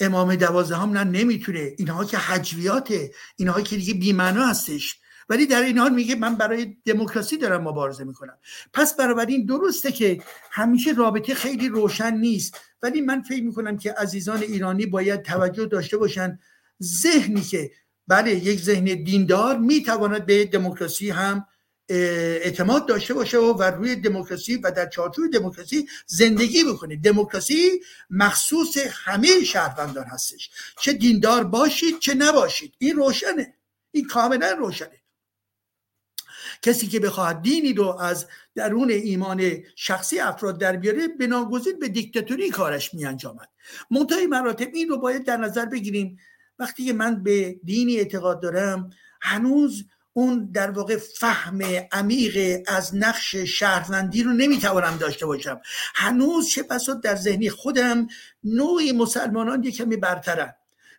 امام 0.00 0.34
دوازدهم 0.34 0.90
نه 0.90 1.04
نمی‌تونه. 1.04 1.72
اینها 1.78 2.04
که 2.04 2.18
حجویاته. 2.18 3.12
اینها 3.36 3.60
که 3.60 3.76
دیگه 3.76 3.94
بیمعنا 3.94 4.46
هستش. 4.46 4.96
ولی 5.28 5.46
در 5.46 5.62
این 5.62 5.78
حال 5.78 5.94
میگه 5.94 6.14
من 6.14 6.34
برای 6.34 6.76
دموکراسی 6.84 7.36
دارم 7.36 7.68
مبارزه 7.68 8.04
می‌کنم. 8.04 8.38
پس 8.72 9.00
این 9.28 9.46
درسته 9.46 9.92
که 9.92 10.22
همیشه 10.50 10.92
رابطه 10.92 11.34
خیلی 11.34 11.68
روشن 11.68 12.14
نیست. 12.16 12.60
ولی 12.82 13.00
من 13.00 13.22
فکر 13.22 13.42
می‌کنم 13.42 13.78
که 13.78 13.92
عزیزان 13.92 14.42
ایرانی 14.42 14.86
باید 14.86 15.22
توجه 15.22 15.66
داشته 15.66 15.96
باشن 15.96 16.38
ذهنی 16.82 17.40
که 17.40 17.70
بله 18.06 18.34
یک 18.34 18.60
ذهن 18.60 18.84
دیندار 18.84 19.58
می‌تواند 19.58 20.26
به 20.26 20.44
دموکراسی 20.44 21.10
هم 21.10 21.46
اعتماد 21.88 22.86
داشته 22.86 23.14
باشه 23.14 23.38
و, 23.38 23.62
روی 23.62 23.96
دموکراسی 23.96 24.56
و 24.56 24.70
در 24.70 24.88
چارچوب 24.88 25.32
دموکراسی 25.32 25.88
زندگی 26.06 26.64
بکنه. 26.64 26.96
دموکراسی 26.96 27.80
مخصوص 28.10 28.78
همه 28.90 29.44
شهروندان 29.44 30.04
هستش. 30.04 30.50
چه 30.80 30.92
دیندار 30.92 31.44
باشید 31.44 31.98
چه 31.98 32.14
نباشید. 32.14 32.74
این 32.78 32.96
روشنه. 32.96 33.54
این 33.90 34.06
کاملا 34.06 34.50
روشنه. 34.50 35.00
کسی 36.62 36.86
که 36.86 37.00
بخواهد 37.00 37.42
دینی 37.42 37.72
رو 37.72 37.88
از 37.88 38.26
درون 38.54 38.90
ایمان 38.90 39.62
شخصی 39.76 40.18
افراد 40.18 40.60
در 40.60 40.76
بیاره 40.76 41.08
بناگزین 41.08 41.78
به 41.78 41.88
دیکتاتوری 41.88 42.50
کارش 42.50 42.94
می 42.94 43.06
انجامد 43.06 43.48
مراتب 44.30 44.68
این 44.74 44.88
رو 44.88 44.98
باید 44.98 45.24
در 45.24 45.36
نظر 45.36 45.64
بگیریم. 45.66 46.18
وقتی 46.58 46.84
که 46.84 46.92
من 46.92 47.22
به 47.22 47.60
دینی 47.64 47.96
اعتقاد 47.96 48.42
دارم 48.42 48.90
هنوز 49.20 49.84
اون 50.12 50.50
در 50.52 50.70
واقع 50.70 50.96
فهم 50.96 51.62
عمیق 51.92 52.62
از 52.66 52.96
نقش 52.96 53.36
شهروندی 53.36 54.22
رو 54.22 54.32
نمی‌توانم 54.32 54.96
داشته 54.96 55.26
باشم. 55.26 55.60
هنوز 55.94 56.48
چه 56.48 56.62
بسا 56.62 56.94
در 56.94 57.16
ذهنی 57.16 57.50
خودم 57.50 58.06
نوعی 58.44 58.92
مسلمانان 58.92 59.62
یک 59.62 59.76
کمی 59.76 59.96
برترن 59.96 60.54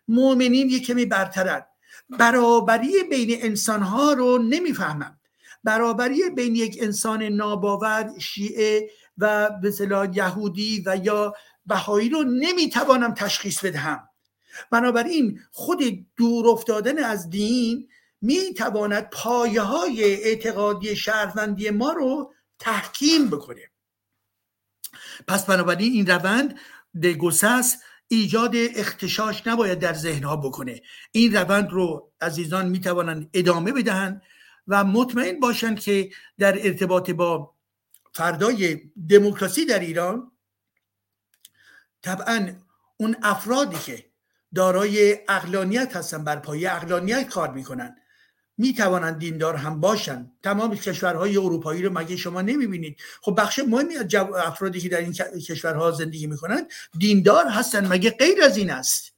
مؤمنین 0.08 0.68
یک 0.68 0.86
کمی 0.86 1.04
برترن. 1.06 1.62
برابری 2.18 3.02
بین 3.10 3.38
انسانها 3.42 4.12
رو 4.12 4.38
نمی‌فهمم. 4.38 5.18
برابری 5.64 6.30
بین 6.36 6.54
یک 6.54 6.78
انسان 6.80 7.22
ناباور 7.22 8.10
شیعه 8.18 8.90
و 9.18 9.50
به 9.50 9.72
یهودی 10.14 10.82
و 10.86 10.96
یا 11.04 11.34
بهایی 11.66 12.08
رو 12.08 12.22
نمی‌توانم 12.22 13.14
تشخیص 13.14 13.64
بدهم. 13.64 14.09
بنابراین 14.70 15.40
خود 15.52 16.06
دور 16.16 16.48
افتادن 16.48 17.04
از 17.04 17.30
دین 17.30 17.88
می 18.20 18.54
تواند 18.54 19.10
پایه 19.10 19.60
های 19.60 20.04
اعتقادی 20.04 20.96
شهروندی 20.96 21.70
ما 21.70 21.92
رو 21.92 22.32
تحکیم 22.58 23.30
بکنه. 23.30 23.70
پس 25.28 25.46
بنابراین 25.46 25.92
این 25.92 26.06
روند 26.06 26.58
گسس 27.20 27.76
ایجاد 28.08 28.52
اختشاش 28.56 29.46
نباید 29.46 29.78
در 29.78 29.92
ذهنها 29.92 30.36
بکنه. 30.36 30.82
این 31.12 31.36
روند 31.36 31.70
رو 31.70 32.12
عزیزان 32.20 32.68
می 32.68 32.80
توانند 32.80 33.30
ادامه 33.34 33.72
بدهند 33.72 34.22
و 34.68 34.84
مطمئن 34.84 35.40
باشند 35.40 35.80
که 35.80 36.10
در 36.38 36.66
ارتباط 36.66 37.10
با 37.10 37.54
فردای 38.12 38.80
دموکراسی 39.08 39.66
در 39.66 39.78
ایران 39.78 40.32
طبعا 42.02 42.54
اون 42.96 43.16
افرادی 43.22 43.78
که 43.78 44.09
دارای 44.54 45.18
اقلانیت 45.28 45.96
هستن 45.96 46.24
بر 46.24 46.36
پایه 46.36 46.76
اقلانیت 46.76 47.28
کار 47.28 47.50
می‌کنن. 47.52 47.96
می‌توانند 48.58 49.18
دیندار 49.18 49.56
هم 49.56 49.80
باشن. 49.80 50.30
تمام 50.42 50.76
کشورهای 50.76 51.36
اروپایی 51.36 51.82
رو 51.82 51.98
مگه 51.98 52.16
شما 52.16 52.42
نمی‌بینید؟ 52.42 52.96
خب 53.22 53.34
بخش 53.38 53.58
مهمی 53.58 53.96
از 53.96 54.14
افرادی 54.14 54.80
که 54.80 54.88
در 54.88 54.98
این 54.98 55.12
کشورها 55.48 55.90
زندگی 55.90 56.26
می‌کنن 56.26 56.66
دیندار 56.98 57.46
هستن 57.48 57.86
مگه 57.86 58.10
غیر 58.10 58.42
از 58.42 58.56
این 58.56 58.70
است؟ 58.70 59.12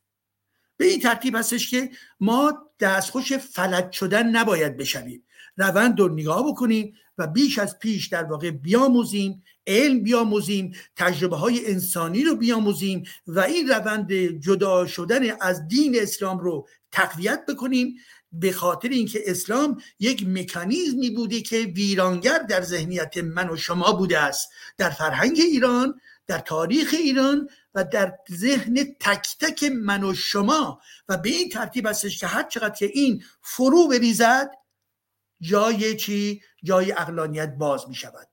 به 0.77 0.85
این 0.85 1.01
ترتیب 1.01 1.37
هستش 1.37 1.71
که 1.71 1.91
ما 2.21 2.71
دستخوش 2.81 3.33
فلج 3.33 3.93
شدن 3.93 4.27
نباید 4.27 4.77
بشویم. 4.77 5.25
روند 5.57 6.01
رو 6.01 6.09
نگاه 6.09 6.49
بکنیم 6.49 6.95
بیش 7.27 7.59
از 7.59 7.79
پیش 7.79 8.07
در 8.07 8.25
واقع 8.25 8.51
بیاموزیم 8.51 9.43
علم 9.67 10.03
بیاموزیم 10.03 10.77
تجربه 10.97 11.37
های 11.37 11.67
انسانی 11.67 12.25
رو 12.25 12.37
بیاموزیم 12.37 13.03
و 13.27 13.41
این 13.41 13.69
روند 13.69 14.13
جدا 14.13 14.87
شدن 14.87 15.41
از 15.41 15.69
دین 15.69 15.97
اسلام 16.01 16.39
رو 16.39 16.69
تقویت 16.93 17.47
بکنیم 17.47 17.97
به 18.33 18.53
خاطر 18.53 18.89
اینکه 18.89 19.23
اسلام 19.27 19.81
یک 19.99 20.27
مکانیزمی 20.29 21.11
بوده 21.11 21.41
که 21.41 21.57
ویرانگر 21.57 22.39
در 22.39 22.63
ذهنیت 22.63 23.17
من 23.17 23.51
و 23.51 23.57
شما 23.57 23.93
بوده 23.93 24.19
است. 24.19 24.49
در 24.79 24.91
فرهنگ 24.91 25.39
ایران 25.41 26.01
در 26.27 26.39
تاریخ 26.39 26.95
ایران 26.99 27.49
و 27.75 27.85
در 27.85 28.13
ذهن 28.33 28.75
تک 29.01 29.27
تک 29.41 29.65
من 29.65 30.05
و 30.05 30.15
شما. 30.15 30.81
و 31.09 31.17
به 31.17 31.29
این 31.29 31.49
ترتیب 31.49 31.87
هستش 31.87 32.19
که 32.19 32.27
هر 32.27 32.43
چقدر 32.43 32.75
که 32.75 32.91
این 32.95 33.25
فرو 33.43 33.89
بریزد 33.89 34.51
جای 35.41 35.97
چی؟ 35.97 36.43
جای 36.63 36.93
اقلانیت 36.93 37.55
باز 37.59 37.89
می 37.89 37.95
شود 37.95 38.29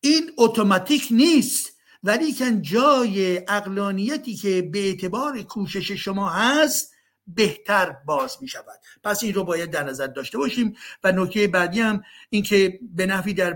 این 0.00 0.30
اتوماتیک 0.38 1.08
نیست 1.10 1.72
ولی 2.02 2.34
کن 2.34 2.62
جای 2.62 3.42
اقلانیتی 3.48 4.36
که 4.36 4.62
به 4.62 4.78
اعتبار 4.78 5.42
کوشش 5.42 5.92
شما 5.92 6.28
هست 6.28 6.92
بهتر 7.26 7.96
باز 8.06 8.36
می 8.40 8.48
شود 8.48 8.80
پس 9.04 9.22
این 9.22 9.34
رو 9.34 9.44
باید 9.44 9.70
در 9.70 9.84
نظر 9.84 10.06
داشته 10.06 10.38
باشیم. 10.38 10.76
و 11.04 11.12
نکته 11.12 11.46
بعدی 11.46 11.80
هم 11.80 12.02
اینکه 12.30 12.78
به 12.82 13.06
نحوی 13.06 13.34
در 13.34 13.52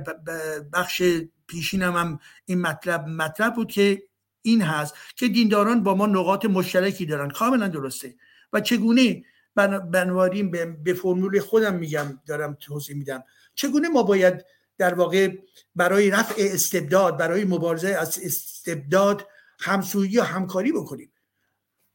بخش 0.73 1.03
پیشینم 1.47 1.97
هم 1.97 2.19
این 2.45 2.61
مطلب 2.61 3.09
مطلب 3.09 3.55
بود 3.55 3.73
که 3.73 4.03
این 4.43 4.63
هست 4.63 4.95
که 5.17 5.29
دینداران 5.29 5.83
با 5.83 5.95
ما 5.95 6.07
نقاط 6.07 6.45
مشترکی 6.45 7.07
دارن. 7.07 7.31
کاملا 7.31 7.69
درسته. 7.69 8.15
و 8.53 8.61
چگونه 8.61 9.25
بنابراین 9.55 10.51
به 10.85 10.95
فرمول 10.95 11.41
خودم 11.41 11.75
میگم 11.75 12.21
دارم 12.27 12.57
توضیح 12.61 12.97
میدم. 12.97 13.25
چگونه 13.57 13.89
ما 13.89 14.03
باید 14.03 14.45
در 14.79 14.95
واقع 14.95 15.37
برای 15.75 16.11
رفع 16.11 16.35
استبداد 16.39 17.17
برای 17.17 17.45
مبارزه 17.45 17.89
از 17.89 18.19
استبداد 18.23 19.29
همسویی 19.61 20.11
یا 20.11 20.25
همکاری 20.25 20.73
بکنیم؟ 20.73 21.13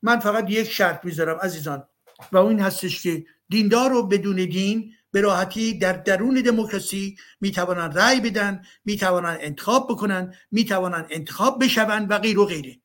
من 0.02 0.20
فقط 0.20 0.50
یک 0.50 0.72
شرط 0.72 1.06
می‌ذارم 1.06 1.38
عزیزان 1.38 1.88
و 2.32 2.38
اون 2.38 2.60
هستش 2.60 3.04
که 3.04 3.26
دیندار 3.50 3.90
رو 3.90 4.08
بدون 4.08 4.36
دین 4.36 4.94
به 5.12 5.22
راحتی 5.22 5.78
در 5.78 5.94
درون 5.94 6.42
دموکراسی 6.42 7.16
می‌توانند 7.42 8.00
رأی 8.00 8.22
بدن 8.22 8.62
می‌توانند 8.86 9.40
انتخاب 9.42 9.92
بکنن 9.92 10.34
می‌توانند 10.52 11.08
انتخاب 11.10 11.64
بشوند 11.64 12.12
و 12.12 12.18
غیر 12.18 12.40
و 12.40 12.46
غیره. 12.46 12.80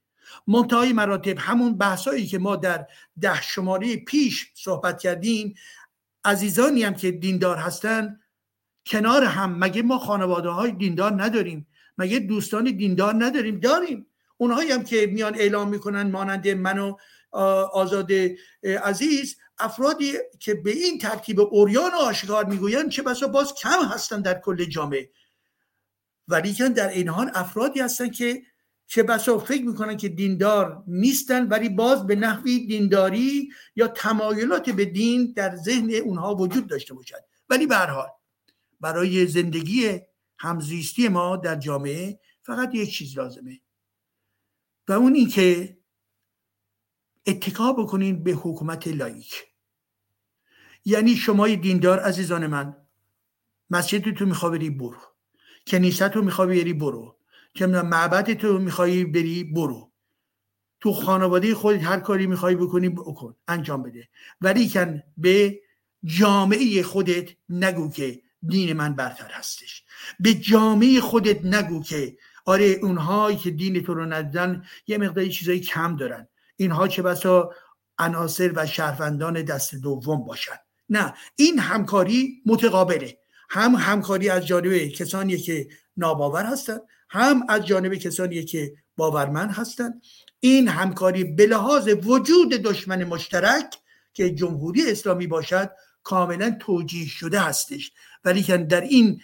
منتهای 0.47 0.93
مراتب 0.93 1.39
همون 1.39 1.79
بحثایی 1.79 2.27
که 2.27 2.39
ما 2.39 2.57
در 2.57 2.87
ده 3.21 3.43
شماره 3.43 3.97
پیش 3.97 4.53
صحبت 4.55 4.99
کردیم 4.99 5.55
عزیزانی 6.25 6.83
هم 6.83 6.95
که 6.95 7.11
دیندار 7.11 7.57
هستند 7.57 8.21
کنار 8.87 9.25
هم. 9.25 9.59
مگه 9.59 9.83
ما 9.83 9.99
خانواده 9.99 10.49
های 10.49 10.73
دیندار 10.73 11.23
نداریم؟ 11.23 11.67
مگه 11.99 12.19
دوستان 12.19 12.65
دیندار 12.65 13.15
نداریم؟ 13.25 13.61
داریم. 13.61 14.07
اونهایی 14.37 14.73
هم 14.73 14.85
که 14.85 15.07
میان 15.07 15.35
اعلام 15.35 15.69
می‌کنن 15.69 16.11
مانند 16.11 16.49
من 16.49 16.79
و 16.79 16.97
آزاد 17.73 18.13
عزیز 18.85 19.37
افرادی 19.59 20.13
که 20.39 20.55
به 20.55 20.71
این 20.71 20.99
ترتیب 20.99 21.41
اوریان 21.41 21.91
آشکار 21.95 22.45
می‌گویند 22.45 22.89
چه 22.89 23.03
بسا 23.03 23.29
باز 23.29 23.55
کم 23.55 23.85
هستن 23.85 24.21
در 24.21 24.41
کل 24.41 24.65
جامعه. 24.65 25.11
ولیکن 26.29 26.69
در 26.69 26.89
این 26.89 27.09
حال 27.09 27.31
افرادی 27.35 27.81
هستن 27.81 28.11
که 28.11 28.43
چه 28.87 29.03
بسا 29.03 29.39
فکر 29.39 29.65
می‌کنن 29.65 29.97
که 29.97 30.09
دیندار 30.09 30.85
نیستن 30.87 31.49
ولی 31.49 31.69
باز 31.69 32.07
به 32.07 32.17
نحوی 32.17 32.67
دینداری 32.67 33.49
یا 33.77 33.89
تمایلات 33.89 34.71
به 34.71 34.85
دین 34.85 35.33
در 35.37 35.57
ذهن 35.57 35.91
اونها 35.91 36.35
وجود 36.35 36.67
داشته 36.67 36.95
باشد. 36.95 37.25
ولی 37.51 37.67
به 37.67 37.77
حال 37.77 38.09
برای 38.81 39.27
زندگی 39.27 40.01
همزیستی 40.39 41.09
ما 41.09 41.37
در 41.37 41.57
جامعه 41.57 42.21
فقط 42.43 42.75
یک 42.75 42.91
چیز 42.91 43.19
لازمه. 43.19 43.61
و 44.89 44.93
اون 44.93 45.15
این 45.15 45.29
که 45.29 45.79
اتکا 47.27 47.73
بکنین 47.73 48.25
به 48.25 48.33
حکومت 48.33 48.89
لایک. 48.89 49.45
یعنی 50.85 51.17
شمای 51.17 51.57
دیندار 51.57 51.99
عزیزان 51.99 52.47
من 52.47 52.77
مسجد 53.71 54.15
تو 54.15 54.27
می‌خوای 54.27 54.59
بری 54.59 54.71
برو. 54.71 55.01
کنیست 55.67 56.03
رو 56.03 56.23
می‌خوای 56.23 56.49
بری 56.49 56.73
برو. 56.73 57.19
که 57.55 57.67
معبد 57.67 58.35
تو 58.35 58.59
می‌خوای 58.59 59.05
بری 59.05 59.45
برو. 59.45 59.93
تو 60.81 60.93
خانواده 60.93 61.55
خودت 61.55 61.83
هر 61.83 62.01
کاری 62.01 62.27
می‌خوای 62.27 62.57
بکنی 62.57 62.89
بکن 62.89 63.37
انجام 63.49 63.83
بده. 63.83 64.09
ولی 64.41 64.69
کن 64.69 65.03
به 65.17 65.61
جامعه 66.05 66.83
خودت 66.83 67.29
نگو 67.49 67.91
که 67.91 68.23
دین 68.49 68.73
من 68.73 68.95
برتر 68.95 69.31
هستش. 69.33 69.83
به 70.21 70.35
جامعه 70.35 71.01
خودت 71.01 71.45
نگو 71.45 71.83
که 71.83 72.17
آره 72.45 72.67
اونهایی 72.83 73.37
که 73.37 73.51
دین 73.51 73.83
تو 73.83 73.95
رو 73.95 74.07
ندیدن 74.07 74.65
یه 74.87 74.99
مقداری 74.99 75.31
چیزایی 75.31 75.61
کم 75.61 75.97
دارن. 75.97 76.29
اینها 76.57 76.89
چه 76.89 77.03
بسا 77.03 77.51
عناصر 77.99 78.53
و 78.57 78.67
شهروندان 78.67 79.43
دست 79.43 79.75
دوم 79.75 80.25
باشن. 80.25 80.57
نه 80.89 81.15
این 81.37 81.59
همکاری 81.59 82.43
متقابله. 82.47 83.19
هم 83.51 83.75
همکاری 83.75 84.29
از 84.29 84.47
جانب 84.47 84.87
کسانی 84.87 85.37
که 85.37 85.69
ناباور 85.97 86.45
هستند 86.45 86.81
هم 87.11 87.43
از 87.49 87.67
جانب 87.67 87.95
کسانی 87.95 88.45
که 88.45 88.73
باورمند 88.97 89.51
هستند 89.51 90.03
این 90.41 90.69
همکاری 90.69 91.25
به 91.25 91.47
لحاظ 91.47 91.89
وجود 91.89 92.49
دشمن 92.49 93.05
مشترک 93.05 93.75
که 94.13 94.31
جمهوری 94.31 94.91
اسلامی 94.91 95.27
باشد 95.27 95.71
کاملا 96.07 96.57
توجیه 96.61 97.09
شده 97.09 97.41
هستش. 97.41 97.93
ولی 98.25 98.43
در 98.43 98.81
این 98.81 99.21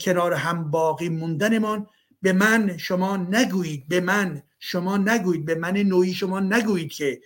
کنار 0.00 0.32
هم 0.32 0.70
باقی 0.70 1.08
موندنمان 1.08 1.86
به 2.22 2.32
من 2.32 2.76
شما 2.76 3.16
نگویید 3.16 3.88
به 3.88 4.00
من 4.00 4.42
شما 4.58 4.96
نگویید 4.96 5.44
به 5.44 5.54
من 5.54 5.76
نوعی 5.76 6.14
شما 6.14 6.40
نگویید 6.40 6.92
که 6.92 7.20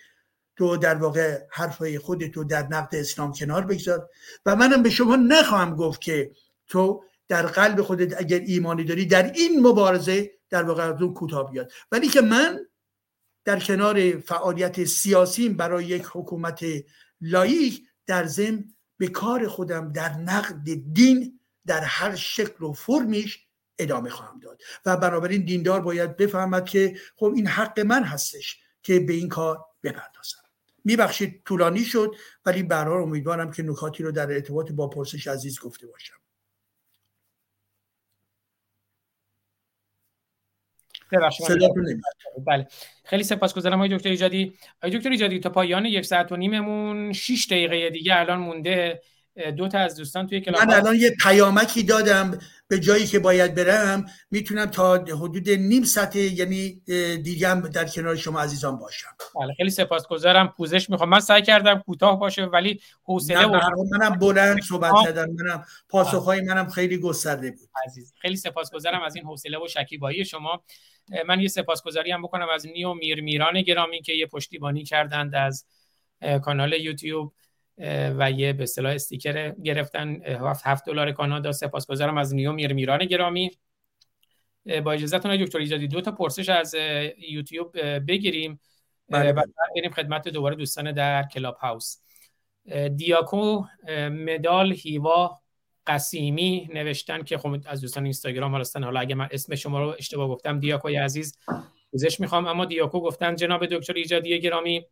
تو 0.57 0.77
در 0.77 0.95
واقع 0.95 1.39
حرفای 1.51 1.99
خودتو 1.99 2.45
در 2.45 2.67
نقد 2.67 2.95
اسلام 2.95 3.33
کنار 3.33 3.67
بگذار. 3.67 4.09
و 4.47 4.57
منم 4.57 4.83
به 4.83 4.91
شما 4.91 5.17
نخواهم 5.17 5.77
گفت 5.77 6.01
که 6.01 6.31
تو 6.67 7.05
در 7.29 7.47
قلب 7.47 7.83
خودت 7.83 8.21
اگر 8.21 8.41
ایمانی 8.41 8.85
داری 8.85 9.07
در 9.07 9.33
این 9.33 9.67
مبارزه 9.67 10.31
در 10.51 10.63
واقع 10.63 10.93
از 10.93 11.03
اون 11.03 11.15
کوتاه 11.15 11.51
بیاد. 11.51 11.73
ولی 11.93 12.09
که 12.09 12.21
من 12.21 12.61
در 13.45 13.61
کنار 13.61 14.19
فعالیت 14.21 14.85
سیاسی 14.85 15.49
برای 15.49 15.85
یک 15.85 16.05
حکومت 16.13 16.65
لایک 17.21 17.83
در 18.07 18.27
ضمن 18.27 18.65
به 18.99 19.09
کار 19.09 19.49
خودم 19.49 19.93
در 19.93 20.13
نقد 20.13 20.65
دین 20.93 21.41
در 21.67 21.81
هر 21.81 22.15
شکل 22.15 22.65
و 22.65 22.73
فرمیش 22.73 23.47
ادامه 23.79 24.11
خواهم 24.11 24.41
داد. 24.41 24.63
و 24.87 24.97
بنابراین 24.97 25.45
دیندار 25.45 25.81
باید 25.81 26.17
بفهمد 26.17 26.65
که 26.65 26.97
خب 27.17 27.33
این 27.37 27.47
حق 27.47 27.81
من 27.81 28.03
هستش 28.05 28.59
که 28.83 29.01
به 29.01 29.13
این 29.13 29.29
کار 29.29 29.65
بپردازم. 29.83 30.39
میبخشید 30.85 31.43
طولانی 31.45 31.85
شد 31.85 32.15
ولی 32.47 32.63
برحال 32.63 33.03
امیدوارم 33.03 33.51
که 33.51 33.63
نکاتی 33.63 34.03
رو 34.03 34.13
در 34.13 34.33
ارتباط 34.33 34.73
با 34.73 34.89
پرسش 34.89 35.27
عزیز 35.27 35.61
گفته 35.61 35.87
باشم. 35.87 36.24
بله. 42.47 42.67
خیلی 43.05 43.23
سپاسگزارم 43.23 43.75
آقای 43.75 43.97
دکتر 43.97 44.11
ایجادی. 44.11 44.53
آقای 44.83 44.99
دکتر 44.99 45.11
ایجادی 45.11 45.41
تا 45.41 45.51
پایان 45.51 45.87
یک 45.87 46.05
ساعت 46.05 46.33
و 46.33 46.37
نیممون 46.37 47.13
6 47.13 47.47
دقیقه 47.51 47.91
دیگه 47.91 48.17
الان 48.17 48.39
مونده. 48.39 49.01
دو 49.57 49.69
تا 49.69 49.79
از 49.79 49.97
دوستان 49.97 50.27
توی 50.27 50.41
کلاب 50.41 50.63
من 50.63 50.75
الان 50.75 50.97
یه 50.97 51.11
پیامکی 51.23 51.83
دادم 51.83 52.39
به 52.69 52.81
جایی 52.81 53.07
که 53.07 53.19
باید 53.19 53.55
برم. 53.55 54.05
می‌تونم 54.31 54.67
تا 54.67 54.95
حدود 54.95 55.51
نیم 55.51 55.83
ساعت 55.85 56.17
یعنی 56.17 56.83
دیگه 57.23 57.49
هم 57.49 57.61
در 57.61 57.85
کنار 57.85 58.17
شما 58.17 58.41
عزیزان 58.41 58.79
باشم. 58.79 59.09
بله 59.41 59.55
خیلی 59.57 59.71
سپاسگزارم 59.71 60.55
پوزش 60.57 60.91
می‌خوام. 60.91 61.09
من 61.09 61.21
سعی 61.21 61.43
کردم 61.43 61.79
کوتاه 61.87 62.19
باشه 62.19 62.45
ولی 62.45 62.81
حوصله 63.05 63.47
و 63.47 63.61
منم 63.93 64.19
بلند 64.19 64.63
صحبت 64.63 64.93
کردم. 65.05 65.31
منم 65.31 65.65
پاسخهای 65.89 66.41
منم 66.41 66.69
خیلی 66.69 66.99
گسترده 66.99 67.51
بود. 67.51 67.69
عزیز 67.87 68.15
خیلی 68.19 68.37
سپاسگزارم 68.37 69.03
از 69.03 69.17
این 69.17 69.25
حوصله 69.25 69.59
و 69.59 69.69
شکیبایی 69.69 70.25
شما. 70.25 70.63
من 71.27 71.41
یه 71.41 71.49
سپاسگزاری 71.49 72.11
هم 72.11 72.23
بکنم 72.23 72.49
از 72.55 72.67
نیو 72.67 72.95
میر 72.95 73.21
میران 73.21 73.63
گرامی 73.63 74.03
که 74.03 74.13
یه 74.13 74.27
پشتیبانی 74.27 74.85
کردند 74.85 75.35
از 75.35 75.67
کانال 76.43 76.73
یوتیوب 76.73 77.35
و 78.19 78.31
یه 78.31 78.53
به 78.53 78.63
اصطلاح 78.63 78.95
استیکر 78.95 79.51
گرفتن. 79.51 80.21
هفت 80.65 80.85
دلار 80.87 81.13
کانادا. 81.13 81.53
سپاسگزارم 81.53 82.19
از 82.19 82.35
نیو 82.35 82.53
میر 82.53 82.73
میران 82.73 83.05
گرامی 83.05 83.51
با 84.85 84.93
اجازهتون 84.93 85.37
دکتر 85.37 85.59
ایجادی 85.59 85.89
دو 85.89 86.01
تا 86.01 86.11
پرسش 86.11 86.49
از 86.49 86.75
یوتیوب 87.31 87.79
بگیریم. 87.99 88.61
بله. 89.09 89.33
و 89.33 89.43
بریم 89.77 89.91
خدمت 89.91 90.29
دوباره 90.29 90.57
دوستان 90.57 90.93
در 90.93 91.23
کلاب 91.23 91.57
هاوس. 91.57 91.97
دیاکو 92.97 93.65
مدال 94.11 94.73
هیوا 94.73 95.41
قسیمی 95.87 96.69
نوشتن 96.75 97.23
که 97.23 97.39
خب 97.39 97.57
از 97.67 97.81
دوستان 97.81 98.03
اینستاگرام 98.03 98.55
هستن 98.55 98.85
حالا 98.85 99.01
اگه 99.01 99.15
من 99.15 99.29
اسم 99.31 99.55
شما 99.55 99.83
رو 99.83 99.95
اشتباه 99.99 100.29
گفتم 100.29 100.61
دیاکوی 100.61 100.97
عزیز 100.97 101.39
پوزش 101.91 102.21
می‌خوام. 102.21 102.47
اما 102.47 102.65
دیاکو 102.65 103.01
گفتن 103.01 103.37
جناب 103.37 103.67
دکتر 103.67 103.93
ایجادی 103.93 104.41
گرامی 104.41 104.87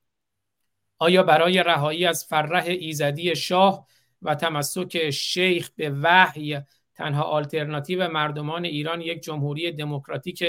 آیا 0.98 1.22
برای 1.22 1.62
رهایی 1.62 2.06
از 2.06 2.24
فرح 2.24 2.64
ایزدی 2.66 3.36
شاه 3.36 3.86
و 4.22 4.34
تمسک 4.34 5.10
شیخ 5.10 5.70
به 5.76 5.90
وحی 6.02 6.60
تنها 6.94 7.22
آلترناتیو 7.22 8.08
مردمان 8.08 8.64
ایران 8.64 9.00
یک 9.00 9.20
جمهوری 9.20 9.72
دموکراتیک 9.72 10.44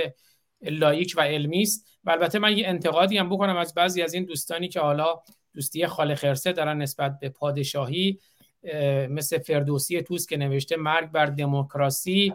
لایک 0.61 1.13
و 1.17 1.21
علمی 1.21 1.61
است؟ 1.61 1.87
و 2.03 2.11
البته 2.11 2.39
من 2.39 2.57
یه 2.57 2.67
انتقادی 2.67 3.17
هم 3.17 3.29
بکنم 3.29 3.57
از 3.57 3.73
بعضی 3.73 4.01
از 4.01 4.13
این 4.13 4.25
دوستانی 4.25 4.67
که 4.67 4.79
حالا 4.79 5.21
دوستی 5.53 5.87
خال 5.87 6.15
خرسه 6.15 6.51
دارن 6.51 6.81
نسبت 6.81 7.19
به 7.19 7.29
پادشاهی. 7.29 8.19
مثل 9.10 9.38
فردوسی 9.38 10.02
توس 10.02 10.27
که 10.27 10.38
نوشته 10.38 10.77
مرگ 10.77 11.11
بر 11.11 11.26
دموکراسی 11.26 12.34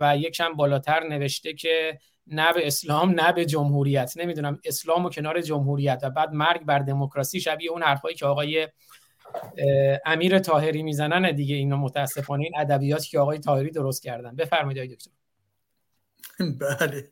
و 0.00 0.16
یکم 0.16 0.54
بالاتر 0.54 1.08
نوشته 1.08 1.52
که 1.52 1.98
نه 2.26 2.52
به 2.52 2.66
اسلام 2.66 3.10
نه 3.10 3.32
به 3.32 3.44
جمهوریت. 3.44 4.12
نمی‌دونم 4.16 4.60
اسلام 4.64 5.04
و 5.04 5.10
کنار 5.10 5.40
جمهوریت 5.40 6.00
و 6.02 6.10
بعد 6.10 6.32
مرگ 6.32 6.64
بر 6.64 6.78
دموکراسی 6.78 7.40
شبیه 7.40 7.70
اون 7.70 7.82
حرفایی 7.82 8.16
که 8.16 8.26
آقای 8.26 8.68
امیر 10.06 10.38
تاهری 10.38 10.82
می‌زنن 10.82 11.36
دیگه. 11.36 11.56
اینا 11.56 11.76
متاسفانه 11.76 12.44
این 12.44 12.52
ادبیاتی 12.56 13.08
که 13.08 13.18
آقای 13.18 13.38
تاهری 13.38 13.70
درست 13.70 14.02
کردن. 14.02 14.36
بفرمایید 14.36 14.92
دکتر. 14.92 15.10
بله. 16.60 17.08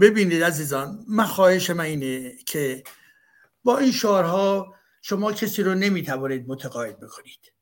ببینید 0.00 0.42
عزیزان 0.42 1.04
من 1.08 1.24
خواهش 1.24 1.70
من 1.70 1.84
اینه 1.84 2.32
که 2.46 2.82
با 3.64 3.78
این 3.78 3.92
شعارها 3.92 4.74
شما 5.02 5.32
کسی 5.32 5.62
رو 5.62 5.74
نمی‌توانید 5.74 6.48
متقاعد 6.48 7.00
بکنید. 7.00 7.52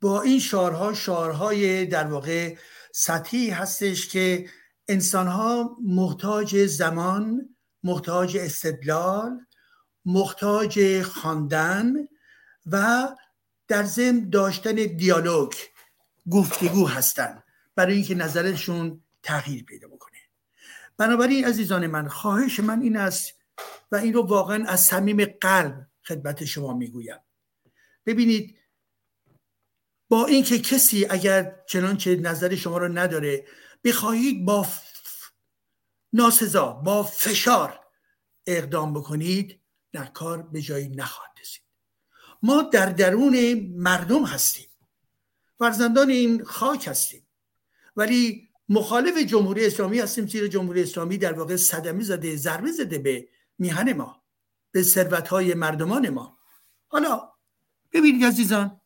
با 0.00 0.22
این 0.22 0.38
شعارها 0.38 0.94
شعارهای 0.94 1.86
در 1.86 2.06
واقع 2.06 2.56
سطحی 2.92 3.50
هستش 3.50 4.08
که 4.08 4.48
انسان 4.88 5.26
ها 5.26 5.76
محتاج 5.82 6.66
زمان 6.66 7.56
محتاج 7.82 8.36
استدلال 8.36 9.46
محتاج 10.04 11.02
خواندن 11.02 11.92
و 12.66 13.08
در 13.68 13.84
ضمن 13.84 14.30
داشتن 14.30 14.74
دیالوگ 14.74 15.52
گفتگو 16.30 16.88
هستند 16.88 17.44
برای 17.76 17.94
اینکه 17.94 18.14
نظرشون 18.14 19.02
تغییر 19.22 19.64
پیدا 19.64 19.88
بکنه. 19.88 20.18
بنابراین 20.96 21.44
عزیزان 21.44 21.86
من 21.86 22.08
خواهش 22.08 22.60
من 22.60 22.82
این 22.82 22.96
است 22.96 23.34
و 23.92 23.96
این 23.96 24.14
رو 24.14 24.22
واقعا 24.22 24.64
از 24.68 24.80
صمیم 24.80 25.24
قلب 25.24 25.86
خدمت 26.06 26.44
شما 26.44 26.74
می‌گویم. 26.74 27.18
ببینید 28.06 28.58
با 30.08 30.26
اینکه 30.26 30.58
کسی 30.58 31.06
اگر 31.10 31.56
چنانچه 31.68 32.16
نظر 32.16 32.54
شما 32.54 32.78
رو 32.78 32.88
نداره 32.88 33.46
بخواهید 33.84 34.44
با 34.44 34.66
ناسزا 36.12 36.72
با 36.72 37.02
فشار 37.02 37.80
اقدام 38.46 38.94
بکنید 38.94 39.60
در 39.92 40.04
کار 40.04 40.42
به 40.42 40.60
جایی 40.60 40.88
نخواهد 40.88 41.30
رسید. 41.40 41.62
ما 42.42 42.62
در 42.62 42.86
درون 42.86 43.54
مردم 43.76 44.24
هستیم. 44.24 44.68
فرزندان 45.58 46.10
این 46.10 46.44
خاک 46.44 46.88
هستیم. 46.88 47.26
ولی 47.96 48.48
مخالف 48.68 49.18
جمهوری 49.18 49.66
اسلامی 49.66 50.00
هستیم 50.00 50.26
زیر 50.26 50.46
جمهوری 50.46 50.82
اسلامی 50.82 51.18
در 51.18 51.32
واقع 51.32 51.56
صدمه 51.56 52.02
زده 52.02 52.36
ضربه 52.36 52.72
زده 52.72 52.98
به 52.98 53.28
میهن 53.58 53.92
ما. 53.92 54.23
به 54.74 54.82
ثروت 54.82 55.28
های 55.28 55.54
مردمان 55.54 56.08
ما. 56.08 56.38
حالا 56.86 57.32
ببینید 57.92 58.24
عزیزان 58.24 58.80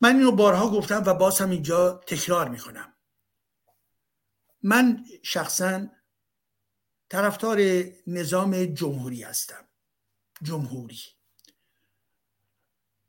من 0.00 0.16
اینو 0.16 0.32
بارها 0.32 0.70
گفتم 0.70 1.02
و 1.06 1.14
باز 1.14 1.40
هم 1.40 1.50
اینجا 1.50 2.00
تکرار 2.06 2.48
می‌کنم. 2.48 2.96
من 4.62 5.04
شخصا 5.22 5.86
طرفدار 7.08 7.58
نظام 8.06 8.64
جمهوری 8.64 9.22
هستم 9.22 9.68
جمهوری. 10.42 11.00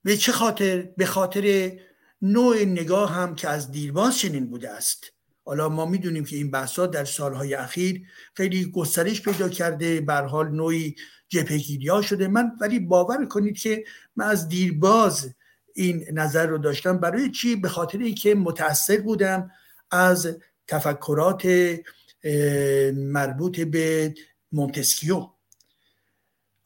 به 0.03 0.17
چه 0.17 0.31
خاطر؟ 0.31 0.81
به 0.81 1.05
خاطر 1.05 1.79
نوع 2.21 2.63
نگاه 2.63 3.11
هم 3.11 3.35
که 3.35 3.49
از 3.49 3.71
دیرباز 3.71 4.17
چنین 4.17 4.49
بوده 4.49 4.69
است. 4.69 5.13
حالا 5.45 5.69
ما 5.69 5.85
می‌دونیم 5.85 6.25
که 6.25 6.35
این 6.35 6.51
بحثا 6.51 6.85
در 6.85 7.05
سالهای 7.05 7.53
اخیر 7.53 8.01
خیلی 8.33 8.71
گسترش 8.71 9.21
پیدا 9.21 9.49
کرده 9.49 10.01
بر 10.01 10.25
حال 10.25 10.49
نوعی 10.49 10.95
جبهگیری 11.27 11.87
ها 11.87 12.01
شده. 12.01 12.27
من 12.27 12.51
ولی 12.61 12.79
باور 12.79 13.25
کنید 13.25 13.57
که 13.57 13.83
من 14.15 14.25
از 14.25 14.47
دیرباز 14.47 15.33
این 15.75 16.05
نظر 16.13 16.47
رو 16.47 16.57
داشتم. 16.57 16.97
برای 16.97 17.31
چی؟ 17.31 17.55
به 17.55 17.69
خاطر 17.69 17.97
اینکه 17.97 18.35
متاثر 18.35 18.97
بودم 18.97 19.51
از 19.91 20.37
تفکرات 20.67 21.45
مربوط 22.93 23.59
به 23.59 24.13
مونتسکیو. 24.51 25.27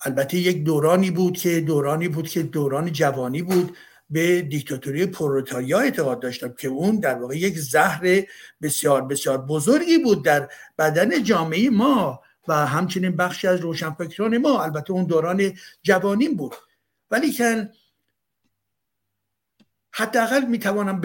البته 0.02 0.38
یک 0.38 0.64
دورانی 0.64 1.12
بود 1.12 1.38
که 1.38 1.62
دورانی 1.62 2.08
بود 2.08 2.28
که 2.30 2.44
دوران 2.44 2.92
جوانی 2.92 3.42
بود. 3.42 3.78
به 4.10 4.42
دیکتاتوری 4.42 5.06
پرولتاریا 5.06 5.80
اعتقاد 5.80 6.20
داشتم 6.20 6.54
که 6.54 6.68
اون 6.68 7.00
در 7.00 7.16
واقع 7.16 7.38
یک 7.38 7.58
زهر 7.58 8.24
بسیار 8.62 9.02
بسیار 9.02 9.38
بزرگی 9.38 9.98
بود 9.98 10.26
در 10.26 10.50
بدن 10.78 11.24
جامعه 11.24 11.70
ما 11.70 12.22
و 12.48 12.66
همچنین 12.66 13.16
بخشی 13.16 13.48
از 13.48 13.60
روشنفکران 13.60 14.38
ما. 14.38 14.64
البته 14.64 14.92
اون 14.92 15.06
دوران 15.06 15.54
جوانیم 15.84 16.36
بود. 16.36 16.56
ولی 17.12 17.32
که 17.32 17.70
حداقل 19.94 20.46
می‌توانم 20.46 21.02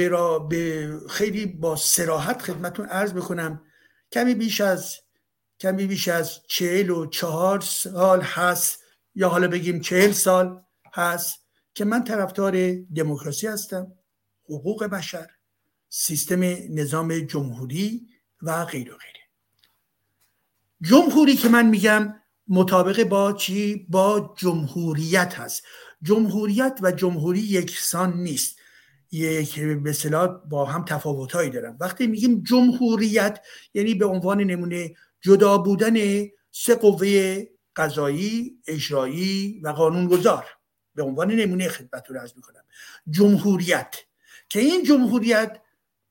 به 0.48 1.00
خیلی 1.10 1.46
با 1.46 1.76
سراحت 1.76 2.42
خدمتون 2.42 2.86
عرض 2.86 3.12
بکنم 3.12 3.62
کمی 4.12 4.34
بیش 4.34 4.60
از 4.60 4.96
کمی 5.60 5.86
بیش 5.86 6.08
از 6.08 6.40
چهل 6.48 6.90
و 6.90 7.06
چهار 7.06 7.60
سال 7.60 8.20
هست 8.20 8.84
یا 9.14 9.28
حالا 9.28 9.48
بگیم 9.48 9.80
چهل 9.80 10.12
سال 10.12 10.62
هست 10.94 11.39
که 11.80 11.86
من 11.86 12.04
طرفدار 12.04 12.72
دموکراسی 12.96 13.46
هستم 13.46 13.92
حقوق 14.44 14.84
بشر 14.84 15.26
سیستم 15.88 16.42
نظام 16.70 17.18
جمهوری 17.18 18.06
و 18.42 18.64
غیر 18.64 18.94
و 18.94 18.96
غیره. 18.96 19.24
جمهوری 20.82 21.36
که 21.36 21.48
من 21.48 21.66
میگم 21.66 22.14
مطابق 22.48 23.04
با 23.04 23.32
چی؟ 23.32 23.86
با 23.88 24.34
جمهوریت 24.38 25.34
هست. 25.34 25.62
جمهوریت 26.02 26.78
و 26.82 26.92
جمهوری 26.92 27.40
یکسان 27.40 28.16
نیست. 28.16 28.56
یک 29.12 29.60
به 29.60 29.94
با 30.50 30.64
هم 30.64 30.84
تفاوتهایی 30.84 31.50
دارن. 31.50 31.76
وقتی 31.80 32.06
میگیم 32.06 32.42
جمهوریت 32.42 33.40
یعنی 33.74 33.94
به 33.94 34.06
عنوان 34.06 34.40
نمونه 34.40 34.94
جدا 35.20 35.58
بودن 35.58 35.94
سه 36.50 36.74
قوه 36.74 37.38
قضایی 37.76 38.58
اجرایی 38.66 39.60
و 39.64 39.68
قانونگذار. 39.68 40.59
به 40.94 41.02
عنوان 41.02 41.30
نمونه 41.30 41.68
خدمت 41.68 42.10
رو 42.10 42.18
عرض 42.18 42.32
می‌کنم. 42.36 42.64
جمهوریت. 43.10 43.96
که 44.48 44.60
این 44.60 44.84
جمهوریت 44.84 45.60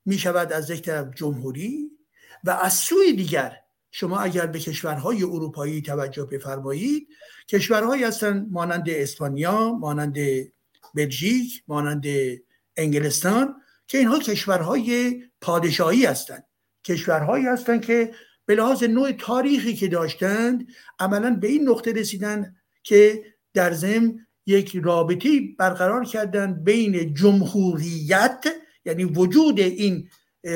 می‌شود 0.05 0.53
از 0.53 0.69
یک 0.69 0.81
طرف 0.81 1.15
جمهوری 1.15 1.91
و 2.43 2.49
از 2.49 2.73
سوی 2.73 3.13
دیگر 3.13 3.57
شما 3.91 4.19
اگر 4.19 4.47
به 4.47 4.59
کشورهای 4.59 5.23
اروپایی 5.23 5.81
توجه 5.81 6.25
بفرمایید 6.25 7.07
کشورهایی 7.47 8.03
هستند 8.03 8.47
مانند 8.51 8.89
اسپانیا 8.89 9.71
مانند 9.71 10.17
بلژیک 10.95 11.63
مانند 11.67 12.05
انگلستان 12.77 13.55
که 13.87 13.97
اینها 13.97 14.19
کشورهای 14.19 15.23
پادشاهی 15.41 16.05
هستند 16.05 16.43
کشورهایی 16.83 17.45
هستند 17.45 17.85
که 17.85 18.11
به 18.45 18.55
لحاظ 18.55 18.83
نوع 18.83 19.11
تاریخی 19.11 19.75
که 19.75 19.87
داشتند 19.87 20.67
عملا 20.99 21.35
به 21.35 21.47
این 21.47 21.69
نقطه 21.69 21.91
رسیدن 21.91 22.55
که 22.83 23.23
در 23.53 23.73
ضمن 23.73 24.27
یک 24.49 24.75
رابطی 24.83 25.55
برقرار 25.59 26.05
کردن 26.05 26.63
بین 26.63 27.13
جمهوریت 27.13 28.45
یعنی 28.85 29.03
وجود 29.03 29.59
این 29.59 30.09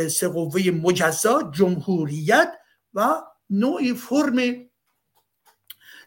سه 0.10 0.28
قوه 0.28 0.72
مجزا 0.72 1.52
جمهوریت 1.54 2.54
و 2.94 3.16
نوعی 3.50 3.94
فرم 3.94 4.66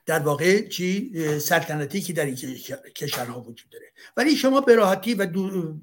در 0.07 0.19
واقع 0.19 0.69
چی 0.69 1.13
سلطنتی 1.39 2.01
که 2.01 2.13
در 2.13 2.25
این 2.25 2.37
کشورها 2.97 3.41
وجود 3.41 3.71
داره. 3.71 3.93
ولی 4.17 4.37
شما 4.37 4.61
به 4.61 4.75
راحتی 4.75 5.15
و, 5.15 5.27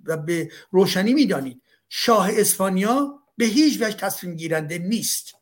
و 0.05 0.17
به 0.17 0.51
روشنی 0.71 1.13
می‌دانید 1.13 1.61
شاه 1.89 2.29
اسپانیا 2.31 3.19
به 3.37 3.45
هیچ 3.45 3.81
وجه 3.81 3.97
تصمیم 3.97 4.35
گیرنده 4.35 4.77
نیست. 4.77 5.35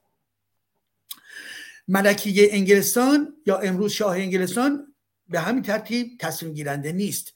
ملکه 1.87 2.55
انگلستان 2.55 3.35
یا 3.45 3.57
امروز 3.57 3.91
شاه 3.91 4.15
انگلستان 4.15 4.90
به 5.31 5.39
همین 5.39 5.63
ترتیب 5.63 6.17
تصمیم 6.19 6.53
گیرنده 6.53 6.91
نیست. 6.91 7.33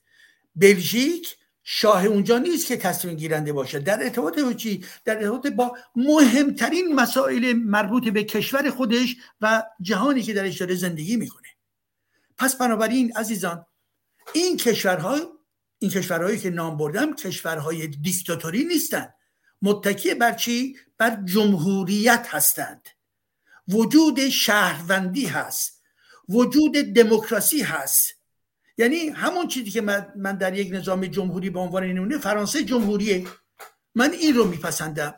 بلژیک 0.56 1.38
شاه 1.64 2.06
اونجا 2.06 2.38
نیست 2.38 2.68
که 2.68 2.78
تصمیم 2.78 3.16
گیرنده 3.16 3.54
باشه. 3.54 3.80
در 3.80 4.04
ارتباط 4.04 4.40
با 4.40 4.54
چی؟ 4.54 4.86
در 5.06 5.18
ارتباط 5.18 5.48
با 5.48 5.78
مهمترین 5.96 6.96
مسائل 6.96 7.54
مربوط 7.54 8.08
به 8.08 8.24
کشور 8.24 8.70
خودش 8.70 9.16
و 9.42 9.64
جهانی 9.82 10.22
که 10.22 10.34
درش 10.34 10.58
داره 10.58 10.76
زندگی 10.76 11.18
می‌کنه. 11.18 11.48
پس 12.38 12.56
بنابراین 12.56 13.18
عزیزان 13.18 13.66
این 14.34 14.58
کشورها 14.58 15.18
این 15.80 15.92
کشورهایی 15.92 16.40
که 16.40 16.50
نام 16.50 16.78
بردم 16.78 17.16
کشورهای 17.16 17.88
دیکتاتوری 17.88 18.64
نیستند 18.64 19.14
متکی 19.62 20.14
بر 20.14 20.32
چی؟ 20.32 20.78
بر 20.98 21.24
جمهوریت 21.26 22.28
هستند. 22.30 22.88
وجود 23.68 24.30
شهروندی 24.30 25.26
هست. 25.26 25.75
وجود 26.30 26.72
دموکراسی 26.72 27.62
هست. 27.62 28.14
یعنی 28.78 29.10
همون 29.10 29.48
چیزی 29.48 29.72
که 29.72 29.82
من 30.16 30.38
در 30.40 30.58
یک 30.58 30.74
نظام 30.74 31.06
جمهوری 31.06 31.50
به 31.50 31.60
عنوان 31.60 31.84
نمونه 31.84 32.18
فرانسه 32.18 32.64
جمهوریه. 32.64 33.28
من 33.96 34.12
این 34.12 34.36
رو 34.36 34.46
میپسندم. 34.46 35.16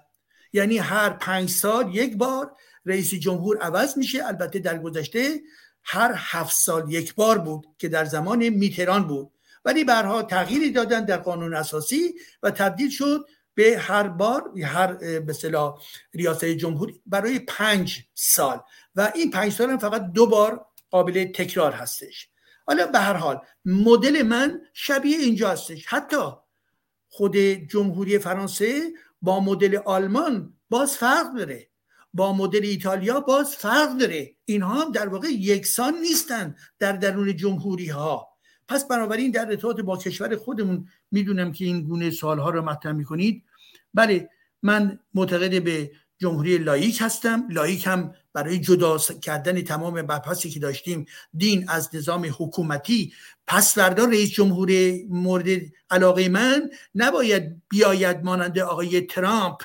یعنی 0.53 0.77
هر 0.77 1.09
پنج 1.09 1.49
سال 1.49 1.95
یک 1.95 2.17
بار 2.17 2.51
رئیس 2.85 3.13
جمهور 3.13 3.57
عوض 3.57 3.97
میشه. 3.97 4.25
البته 4.25 4.59
در 4.59 4.77
گذشته 4.77 5.41
هر 5.83 6.13
هفت 6.15 6.55
سال 6.57 6.91
یک 6.91 7.15
بار 7.15 7.37
بود 7.37 7.65
که 7.77 7.87
در 7.89 8.05
زمان 8.05 8.49
میتران 8.49 9.07
بود. 9.07 9.31
ولی 9.65 9.83
برها 9.83 10.23
تغییری 10.23 10.71
دادن 10.71 11.05
در 11.05 11.17
قانون 11.17 11.53
اساسی 11.53 12.13
و 12.43 12.51
تبدیل 12.51 12.89
شد 12.89 13.25
به 13.53 13.77
هر 13.79 14.07
بار 14.07 14.51
هر 14.63 14.93
به 15.19 15.35
ریاست 16.13 16.45
جمهوری 16.45 17.01
برای 17.05 17.39
پنج 17.39 18.03
سال. 18.13 18.61
و 18.95 19.11
این 19.15 19.31
پنج 19.31 19.53
سال 19.53 19.69
هم 19.69 19.77
فقط 19.77 20.11
دو 20.11 20.27
بار 20.27 20.65
قابل 20.91 21.25
تکرار 21.25 21.71
هستش. 21.71 22.29
حالا 22.67 22.87
به 22.87 22.99
هر 22.99 23.13
حال 23.13 23.41
مدل 23.65 24.21
من 24.21 24.61
شبیه 24.73 25.17
اینجا 25.17 25.49
هستش. 25.49 25.85
حتی 25.87 26.31
خود 27.09 27.37
جمهوری 27.37 28.19
فرانسه 28.19 28.81
با 29.21 29.39
مدل 29.39 29.77
آلمان 29.85 30.53
باز 30.69 30.97
فرق 30.97 31.35
داره. 31.37 31.69
با 32.13 32.33
مدل 32.33 32.63
ایتالیا 32.63 33.19
باز 33.19 33.55
فرق 33.55 33.97
داره. 33.97 34.35
اینها 34.45 34.83
در 34.83 35.07
واقع 35.07 35.27
یکسان 35.27 35.93
نیستن 36.01 36.55
در 36.79 36.91
درون 36.91 37.35
جمهوری 37.35 37.87
ها 37.87 38.27
پس 38.67 38.87
بنابراین 38.87 39.31
در 39.31 39.49
ارتباط 39.49 39.79
با 39.79 39.97
کشور 39.97 40.35
خودمون 40.35 40.87
می‌دونم 41.11 41.51
که 41.51 41.65
این 41.65 41.83
گونه 41.83 42.11
سالها 42.11 42.49
رو 42.49 42.61
مطرح 42.61 42.91
می‌کنید. 42.91 43.43
بله 43.93 44.29
من 44.63 44.99
معتقد 45.13 45.63
به 45.63 45.91
جمهوری 46.19 46.57
لایک 46.57 46.97
هستم. 47.01 47.47
لایک 47.49 47.87
هم 47.87 48.13
برای 48.33 48.59
جدا 48.59 48.97
کردن 48.97 49.61
تمام 49.61 50.01
مبحثی 50.01 50.49
که 50.49 50.59
داشتیم 50.59 51.05
دین 51.33 51.69
از 51.69 51.95
نظام 51.95 52.25
حکومتی. 52.39 53.13
پس 53.47 53.75
فردا 53.75 54.05
رئیس 54.05 54.29
جمهور 54.29 54.69
مورد 55.09 55.61
علاقه 55.89 56.29
من 56.29 56.69
نباید 56.95 57.61
بیاید 57.69 58.23
مانند 58.23 58.59
آقای 58.59 59.01
ترامپ 59.01 59.61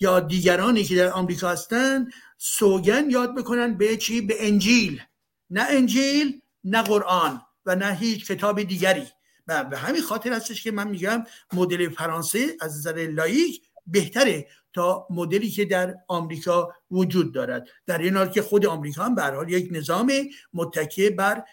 یا 0.00 0.20
دیگرانی 0.20 0.84
که 0.84 0.96
در 0.96 1.10
آمریکا 1.10 1.48
هستند 1.48 2.12
سوگن 2.38 3.10
یاد 3.10 3.34
بکنن 3.34 3.74
به 3.74 3.96
چی؟ 3.96 4.20
به 4.20 4.46
انجیل. 4.46 5.02
نه 5.50 5.66
انجیل 5.70 6.40
نه 6.64 6.82
قرآن 6.82 7.42
و 7.66 7.76
نه 7.76 7.94
هیچ 7.94 8.26
کتاب 8.26 8.62
دیگری. 8.62 9.06
و 9.46 9.64
به 9.64 9.78
همین 9.78 10.02
خاطر 10.02 10.32
هستش 10.32 10.62
که 10.62 10.70
من 10.70 10.88
میگم 10.88 11.24
مدل 11.52 11.88
فرانسه 11.88 12.56
از 12.60 12.76
نظر 12.76 13.08
لایک 13.10 13.62
بهتره 13.86 14.46
تا 14.72 15.06
مدلی 15.10 15.50
که 15.50 15.64
در 15.64 15.94
آمریکا 16.08 16.74
وجود 16.90 17.34
دارد. 17.34 17.68
در 17.86 17.98
این 17.98 18.16
حال 18.16 18.28
که 18.28 18.42
خود 18.42 18.66
آمریکا 18.66 19.04
هم 19.04 19.14
به 19.14 19.22
حال 19.22 19.52
یک 19.52 19.68
نظام 19.72 20.12
متکی 20.54 21.10
بر 21.10 21.44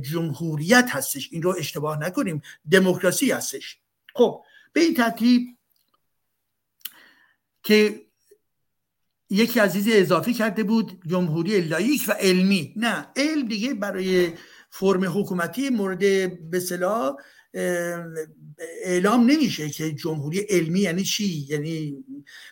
جمهوریت 0.00 0.86
هستش. 0.90 1.28
این 1.32 1.42
رو 1.42 1.54
اشتباه 1.58 1.98
نکنیم. 2.00 2.42
دموکراسی 2.70 3.30
هستش. 3.30 3.78
خب 4.14 4.44
به 4.72 4.80
این 4.80 4.94
ترتیب 4.94 5.58
که 7.62 8.06
یکی 9.30 9.60
عزیزی 9.60 9.92
اضافی 9.92 10.34
کرده 10.34 10.62
بود 10.62 11.00
جمهوری 11.06 11.60
لایک 11.60 12.04
و 12.08 12.12
علمی. 12.12 12.74
نه 12.76 13.06
علم 13.16 13.48
دیگه 13.48 13.74
برای 13.74 14.32
فرم 14.70 15.04
حکومتی 15.04 15.70
مورد 15.70 16.00
به 16.50 16.60
اعلام 18.84 19.30
نمیشه 19.30 19.70
که 19.70 19.92
جمهوری 19.92 20.38
علمی 20.38 20.80
یعنی 20.80 21.04
چی؟ 21.04 21.46
یعنی 21.48 22.04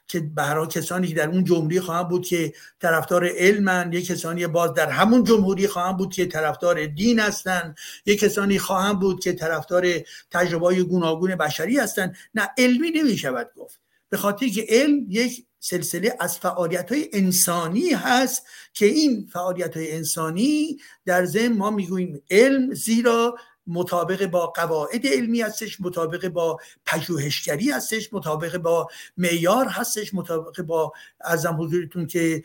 که 0.06 0.20
برای 0.20 0.66
کسانی 0.66 1.08
که 1.08 1.14
در 1.14 1.28
اون 1.28 1.44
جمهوری 1.44 1.80
خواهند 1.80 2.08
بود 2.08 2.26
که 2.26 2.52
طرفدار 2.80 3.28
علمن 3.36 3.92
یک 3.92 4.06
کسانی 4.06 4.46
باز 4.46 4.74
در 4.74 4.90
همون 4.90 5.24
جمهوری 5.24 5.68
خواهند 5.68 5.96
بود 5.96 6.12
که 6.12 6.26
طرفدار 6.26 6.86
دین 6.86 7.20
هستن 7.20 7.74
یک 8.06 8.20
کسانی 8.20 8.58
خواهند 8.58 9.00
بود 9.00 9.20
که 9.20 9.32
طرفدار 9.32 9.86
تجربه 10.30 10.82
گوناگون 10.82 11.36
بشری 11.36 11.78
هستن. 11.78 12.12
نه 12.34 12.48
علمی 12.58 12.90
نمی‌شود 12.90 13.50
گفت. 13.56 13.80
به 14.08 14.16
خاطر 14.16 14.48
که 14.48 14.66
علم 14.68 15.06
یک 15.08 15.46
سلسله 15.60 16.16
از 16.20 16.38
فعالیت 16.38 16.92
های 16.92 17.08
انسانی 17.12 17.90
هست 17.90 18.42
که 18.74 18.86
این 18.86 19.28
فعالیت 19.32 19.76
های 19.76 19.92
انسانی 19.92 20.78
در 21.04 21.24
ضمن 21.24 21.52
ما 21.52 21.70
می‌گوییم 21.70 22.22
علم 22.30 22.74
زیرا 22.74 23.36
مطابق 23.66 24.26
با 24.26 24.46
قواعد 24.46 25.06
علمی 25.06 25.40
هستش 25.40 25.80
مطابق 25.80 26.28
با 26.28 26.58
پژوهشگری 26.86 27.70
هستش 27.70 28.12
مطابق 28.12 28.58
با 28.58 28.88
معیار 29.16 29.66
هستش 29.66 30.14
مطابق 30.14 30.62
با 30.62 30.92
ازم 31.20 31.56
حضورتون 31.60 32.06
که 32.06 32.42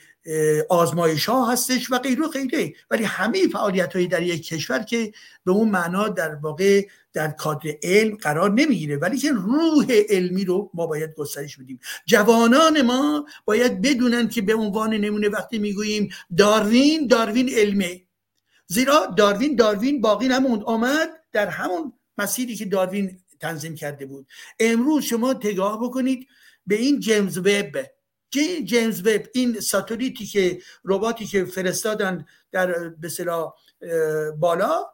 آزمایش 0.69 1.25
ها 1.25 1.51
هستش 1.51 1.91
و 1.91 1.99
غیره 1.99 2.25
و 2.25 2.27
غیره. 2.27 2.73
ولی 2.91 3.03
همه 3.03 3.47
فعالیت 3.47 3.95
های 3.95 4.07
در 4.07 4.23
یک 4.23 4.47
کشور 4.47 4.79
که 4.79 5.11
به 5.45 5.51
اون 5.51 5.69
معنا 5.69 6.07
در 6.07 6.35
واقع 6.35 6.87
در 7.13 7.27
کادر 7.27 7.69
علم 7.83 8.15
قرار 8.15 8.51
نمی‌گیره. 8.51 8.97
ولی 8.97 9.17
که 9.17 9.31
روح 9.31 9.85
علمی 10.09 10.45
رو 10.45 10.71
ما 10.73 10.87
باید 10.87 11.15
گسترش 11.15 11.57
بدیم. 11.57 11.79
جوانان 12.05 12.81
ما 12.81 13.25
باید 13.45 13.81
بدونن 13.81 14.29
که 14.29 14.41
به 14.41 14.55
عنوان 14.55 14.93
نمونه 14.93 15.29
وقتی 15.29 15.59
می‌گوییم 15.59 16.09
داروین 16.37 17.07
داروین 17.07 17.49
علمه. 17.49 18.06
زیرا 18.67 19.05
داروین 19.05 19.55
داروین 19.55 20.01
باقی 20.01 20.27
نموند. 20.27 20.63
آمد 20.63 21.09
در 21.31 21.47
همون 21.47 21.93
مسیری 22.17 22.55
که 22.55 22.65
داروین 22.65 23.19
تنظیم 23.39 23.75
کرده 23.75 24.05
بود. 24.05 24.27
امروز 24.59 25.03
شما 25.03 25.33
تگاه 25.33 25.83
بکنید 25.83 26.27
به 26.67 26.75
این 26.75 26.99
جیمز 26.99 27.37
وب 27.37 27.85
جیمز 28.63 29.07
وب 29.07 29.25
این 29.33 29.59
ساتولیتی 29.59 30.25
که 30.25 30.61
رباتی 30.85 31.25
که 31.25 31.45
فرستادن 31.45 32.25
در 32.51 32.89
به 32.89 33.09
بالا. 34.39 34.85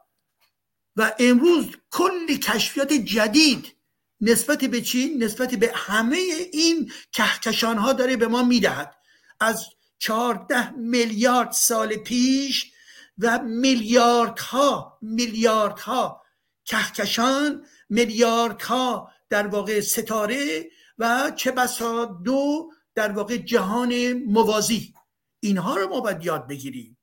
و 0.95 1.15
امروز 1.19 1.65
کلی 1.91 2.37
کشفیات 2.37 2.93
جدید 2.93 3.75
نسبت 4.21 4.65
به 4.65 4.81
چی؟ 4.81 5.15
نسبت 5.15 5.55
به 5.55 5.71
همه 5.75 6.17
این 6.53 6.91
کهکشان 7.11 7.77
ها 7.77 7.93
داره 7.93 8.17
به 8.17 8.27
ما 8.27 8.43
می‌دهد. 8.43 8.95
از 9.39 9.65
چهارده 9.99 10.71
میلیارد 10.71 11.51
سال 11.51 11.95
پیش 11.95 12.72
و 13.17 13.39
میلیاردها 13.43 14.97
میلیاردها 15.01 16.21
کهکشان 16.65 17.65
میلیاردها 17.89 19.11
در 19.29 19.47
واقع 19.47 19.79
ستاره 19.79 20.69
و 20.97 21.31
چه 21.35 21.51
بسا 21.51 22.05
دو 22.05 22.69
در 22.95 23.11
واقع 23.11 23.37
جهان 23.37 24.13
موازی. 24.13 24.93
اینها 25.39 25.77
رو 25.77 25.89
ما 25.89 26.01
باید 26.01 26.25
یاد 26.25 26.47
بگیریم. 26.47 26.97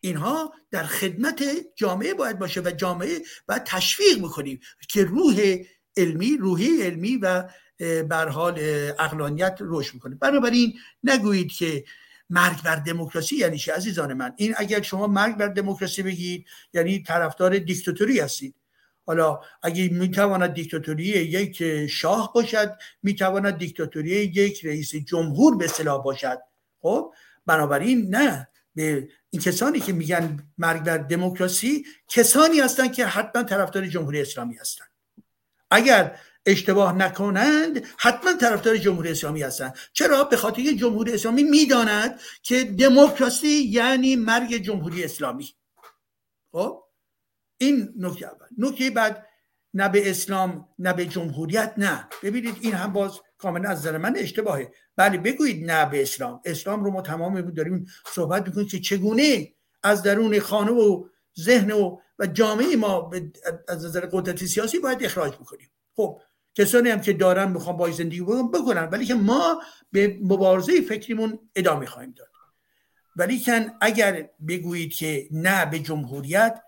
اینها 0.00 0.52
در 0.70 0.84
خدمت 0.84 1.44
جامعه 1.76 2.14
باید 2.14 2.38
باشه 2.38 2.60
و 2.60 2.70
جامعه 2.70 3.22
باید 3.48 3.64
تشویق 3.64 4.18
می‌کنیم 4.18 4.60
که 4.88 5.04
روح 5.04 5.56
علمی 5.96 6.36
روحی 6.36 6.82
علمی 6.82 7.16
و 7.16 7.48
بر 8.08 8.28
حال 8.28 8.58
اقلانیت 8.98 9.58
رشد 9.60 9.94
می‌کنه. 9.94 10.14
بنابراین 10.14 10.74
نگویید 11.02 11.52
که 11.52 11.84
مرگ 12.30 12.62
بر 12.62 12.76
دموکراسی 12.76 13.36
یعنی 13.36 13.58
چی 13.58 13.70
عزیزان 13.70 14.14
من؟ 14.14 14.32
این 14.36 14.54
اگر 14.56 14.82
شما 14.82 15.06
مرگ 15.06 15.36
بر 15.36 15.48
دموکراسی 15.48 16.02
بگید 16.02 16.46
یعنی 16.72 17.02
طرفدار 17.02 17.58
دیکتاتوری 17.58 18.20
هستید. 18.20 18.54
حالا 19.06 19.40
اگه 19.62 19.88
می‌تواند 19.88 20.54
دیکتاتوری 20.54 21.04
یک 21.04 21.86
شاه 21.86 22.32
باشد 22.32 22.76
می‌تواند 23.02 23.58
دیکتاتوری 23.58 24.10
یک 24.10 24.64
رئیس 24.64 24.94
جمهور 24.94 25.56
به 25.56 25.66
صلاح 25.66 26.02
باشد. 26.02 26.38
خب 26.80 27.14
بنابراین 27.46 28.14
نه. 28.14 28.48
به 28.74 29.08
این 29.30 29.42
کسانی 29.42 29.80
که 29.80 29.92
میگن 29.92 30.38
مرگ 30.58 30.82
بر 30.82 30.98
دموکراسی 30.98 31.84
کسانی 32.08 32.60
هستند 32.60 32.92
که 32.92 33.06
حتما 33.06 33.42
طرفدار 33.42 33.86
جمهوری 33.86 34.20
اسلامی 34.20 34.54
هستند 34.54 34.88
اگر 35.70 36.16
اشتباه 36.46 36.92
نکنند 36.92 37.86
حتما 37.98 38.32
طرفدار 38.32 38.76
جمهوری 38.76 39.10
اسلامی 39.10 39.42
هستند 39.42 39.78
چرا؟ 39.92 40.24
به 40.24 40.36
خاطر 40.36 40.62
جمهوری 40.62 41.12
اسلامی 41.12 41.42
می‌داند 41.42 42.20
که 42.42 42.64
دموکراسی 42.64 43.48
یعنی 43.48 44.16
مرگ 44.16 44.56
جمهوری 44.56 45.04
اسلامی. 45.04 45.48
خب؟ 46.52 46.84
این 47.58 47.94
نکته 47.96 48.26
اول. 48.26 48.46
نکته 48.58 48.90
بعد 48.90 49.26
نه 49.74 49.88
به 49.88 50.10
اسلام 50.10 50.68
نه 50.78 50.92
به 50.92 51.06
جمهوریت 51.06 51.74
نه. 51.76 52.08
ببینید 52.22 52.56
این 52.60 52.72
هم 52.72 52.92
باز 52.92 53.20
کاملا 53.38 53.68
از 53.68 53.78
نظر 53.78 53.98
من 53.98 54.16
اشتباهه. 54.16 54.72
بله 54.96 55.18
بگویید 55.18 55.70
نه 55.70 55.86
به 55.86 56.02
اسلام. 56.02 56.40
اسلام 56.44 56.84
رو 56.84 56.90
ما 56.90 57.02
تمام 57.02 57.40
داریم 57.40 57.86
صحبت 58.14 58.46
می‌کنیم 58.46 58.66
که 58.68 58.80
چگونه 58.80 59.54
از 59.82 60.02
درون 60.02 60.40
خانه 60.40 60.72
و 60.72 61.04
ذهن 61.40 61.70
و 61.70 61.98
و 62.18 62.26
جامعه 62.26 62.76
ما 62.76 63.10
از 63.68 63.84
نظر 63.84 64.06
قدرت 64.12 64.44
سیاسی 64.44 64.78
باید 64.78 65.04
اخراج 65.04 65.34
بکنیم. 65.34 65.70
خب 65.96 66.20
کسانی 66.54 66.90
هم 66.90 67.00
که 67.00 67.12
دارن 67.12 67.52
می‌خوان 67.52 67.76
با 67.76 67.90
زندگی 67.90 68.20
بکنن. 68.20 68.84
ولی 68.84 69.06
که 69.06 69.14
ما 69.14 69.62
به 69.92 70.18
مبارزه 70.22 70.80
فکریمون 70.80 71.38
ادامه 71.56 71.86
خواهیم 71.86 72.10
داد. 72.10 72.28
ولی 73.16 73.40
کن 73.40 73.66
اگر 73.80 74.30
بگویید 74.48 74.92
که 74.92 75.28
نه 75.30 75.66
به 75.66 75.78
جمهوریت 75.78 76.62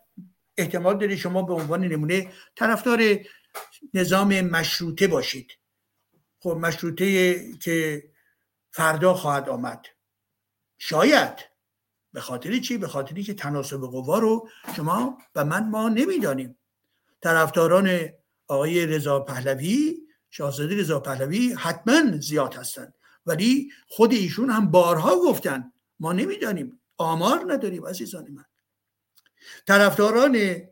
احتمال 0.56 0.98
داره 0.98 1.16
شما 1.16 1.42
به 1.42 1.54
عنوان 1.54 1.84
نمونه 1.84 2.32
طرفدار 2.56 3.02
نظام 3.94 4.40
مشروطه 4.40 5.06
باشید. 5.06 5.52
خب 6.40 6.58
مشروطه 6.60 7.36
که 7.58 8.04
فردا 8.70 9.14
خواهد 9.14 9.48
آمد. 9.48 9.86
شاید. 10.78 11.56
به 12.12 12.20
خاطر 12.20 12.58
چی؟ 12.58 12.78
به 12.78 12.88
خاطری 12.88 13.22
که 13.22 13.34
تناسب 13.34 13.80
قوا 13.80 14.18
رو 14.18 14.48
شما 14.76 15.18
و 15.34 15.44
من 15.44 15.68
ما 15.68 15.88
نمی‌دانیم. 15.88 16.58
طرفداران 17.20 18.08
آقای 18.48 18.86
رضا 18.86 19.20
پهلوی 19.20 19.96
شاهزاده 20.30 20.76
رضا 20.76 21.00
پهلوی 21.00 21.52
حتما 21.52 22.16
زیاد 22.20 22.54
هستند. 22.54 22.94
ولی 23.26 23.72
خود 23.88 24.12
ایشون 24.12 24.50
هم 24.50 24.70
بارها 24.70 25.16
گفتن 25.16 25.72
ما 26.00 26.12
نمی‌دانیم 26.12 26.80
آمار 26.96 27.52
نداریم 27.52 27.86
عزیزان 27.86 28.30
من. 28.30 28.44
طرفداران 29.66 30.62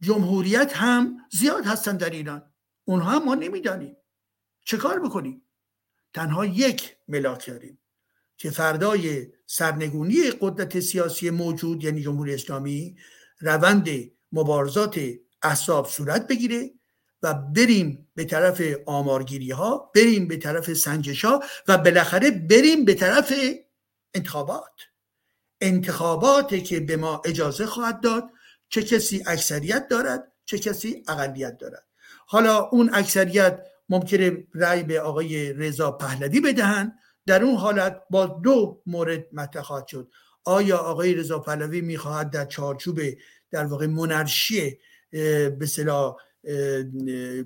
جمهوریت 0.00 0.72
هم 0.76 1.16
زیاد 1.30 1.66
هستند 1.66 2.00
در 2.00 2.10
ایران. 2.10 2.52
اونها 2.84 3.18
ما 3.18 3.34
نمی‌دانیم. 3.34 3.96
چه 4.64 4.76
کار 4.76 5.00
بکنیم؟ 5.00 5.42
تنها 6.14 6.46
یک 6.46 6.96
ملاک 7.08 7.46
داریم 7.46 7.78
که 8.36 8.50
فردای 8.50 9.32
سرنگونی 9.46 10.30
قدرت 10.40 10.80
سیاسی 10.80 11.30
موجود 11.30 11.84
یعنی 11.84 12.02
جمهوری 12.02 12.34
اسلامی 12.34 12.96
روند 13.38 13.88
مبارزات 14.32 15.00
احساب 15.42 15.86
صورت 15.88 16.26
بگیره 16.26 16.70
و 17.26 17.34
بریم 17.34 18.08
به 18.14 18.24
طرف 18.24 18.62
آمارگیری 18.86 19.50
ها 19.50 19.90
بریم 19.94 20.28
به 20.28 20.36
طرف 20.36 20.72
سنجش 20.72 21.24
ها 21.24 21.42
و 21.68 21.78
بالاخره 21.78 22.30
بریم 22.30 22.84
به 22.84 22.94
طرف 22.94 23.32
انتخابات. 24.14 24.72
انتخاباتی 25.60 26.62
که 26.62 26.80
به 26.80 26.96
ما 26.96 27.22
اجازه 27.24 27.66
خواهد 27.66 28.00
داد 28.00 28.24
چه 28.68 28.82
کسی 28.82 29.22
اکثریت 29.26 29.88
دارد 29.88 30.32
چه 30.44 30.58
کسی 30.58 31.02
اقلیت 31.08 31.58
دارد. 31.58 31.84
حالا 32.26 32.58
اون 32.58 32.90
اکثریت 32.92 33.60
ممکنه 33.88 34.46
رأی 34.54 34.82
به 34.82 35.00
آقای 35.00 35.52
رضا 35.52 35.92
پهلوی 35.92 36.40
بدهند 36.40 36.98
در 37.26 37.42
اون 37.42 37.56
حالت 37.56 38.02
با 38.10 38.26
دو 38.26 38.82
مورد 38.86 39.26
مطرح 39.32 39.62
خواهد 39.62 39.86
شد. 39.86 40.10
آیا 40.44 40.78
آقای 40.78 41.14
رضا 41.14 41.38
پهلوی 41.38 41.80
می‌خواهد 41.80 42.30
در 42.30 42.44
چارچوب 42.44 43.00
در 43.50 43.64
واقع 43.64 43.86
منرشی 43.86 44.78
به 45.58 45.66
صلاح 45.68 46.16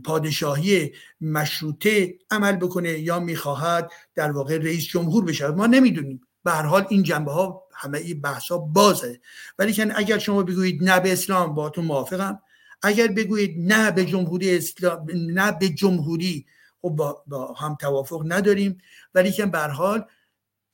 پادشاهی 0.05 0.93
مشروطه 1.20 2.18
عمل 2.31 2.56
بکنه 2.56 2.98
یا 2.98 3.20
می‌خواهد 3.20 3.90
در 4.14 4.32
واقع 4.32 4.59
رئیس 4.59 4.85
جمهور 4.85 5.24
بشه 5.24 5.48
ما 5.48 5.66
نمی‌دونیم. 5.66 6.20
به 6.44 6.51
هر 6.51 6.62
حال 6.62 6.86
این 6.90 7.02
جنبه 7.02 7.32
ها 7.32 7.62
همه 7.72 7.98
این 7.98 8.20
بحث 8.20 8.48
ها 8.48 8.59
بازه. 8.59 9.20
ولی 9.59 9.82
اگر 9.82 10.18
شما 10.18 10.43
بگویید 10.43 10.85
نه 10.85 11.01
به 11.01 11.12
اسلام 11.12 11.55
با 11.55 11.70
تو 11.70 11.82
موافقم. 11.82 12.40
اگر 12.82 13.06
بگویید 13.06 13.72
نه 13.72 13.90
به 13.90 14.05
جمهوری 14.05 14.56
اسلام 14.56 15.06
نه 15.14 15.52
به 15.52 15.68
جمهوری 15.68 16.47
خب 16.82 16.89
با, 16.89 17.24
با 17.27 17.52
هم 17.52 17.74
توافق 17.81 18.22
نداریم. 18.27 18.78
ولی 19.14 19.32
که 19.32 19.47
به 19.47 19.59
حال 19.59 20.05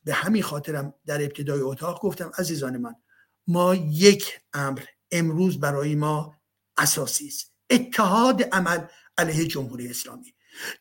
به 0.04 0.12
همین 0.12 0.42
خاطرم 0.42 0.94
در 1.06 1.22
ابتدای 1.22 1.60
اتاق 1.60 2.02
گفتم 2.02 2.30
عزیزان 2.38 2.76
من 2.76 2.94
ما 3.46 3.74
یک 3.74 4.40
امر 4.52 4.80
امروز 5.10 5.60
برای 5.60 5.94
ما 5.94 6.34
اساسی 6.76 7.26
است. 7.26 7.55
اتحاد 7.70 8.43
عمل 8.43 8.78
علیه 9.18 9.47
جمهوری 9.47 9.88
اسلامی. 9.88 10.34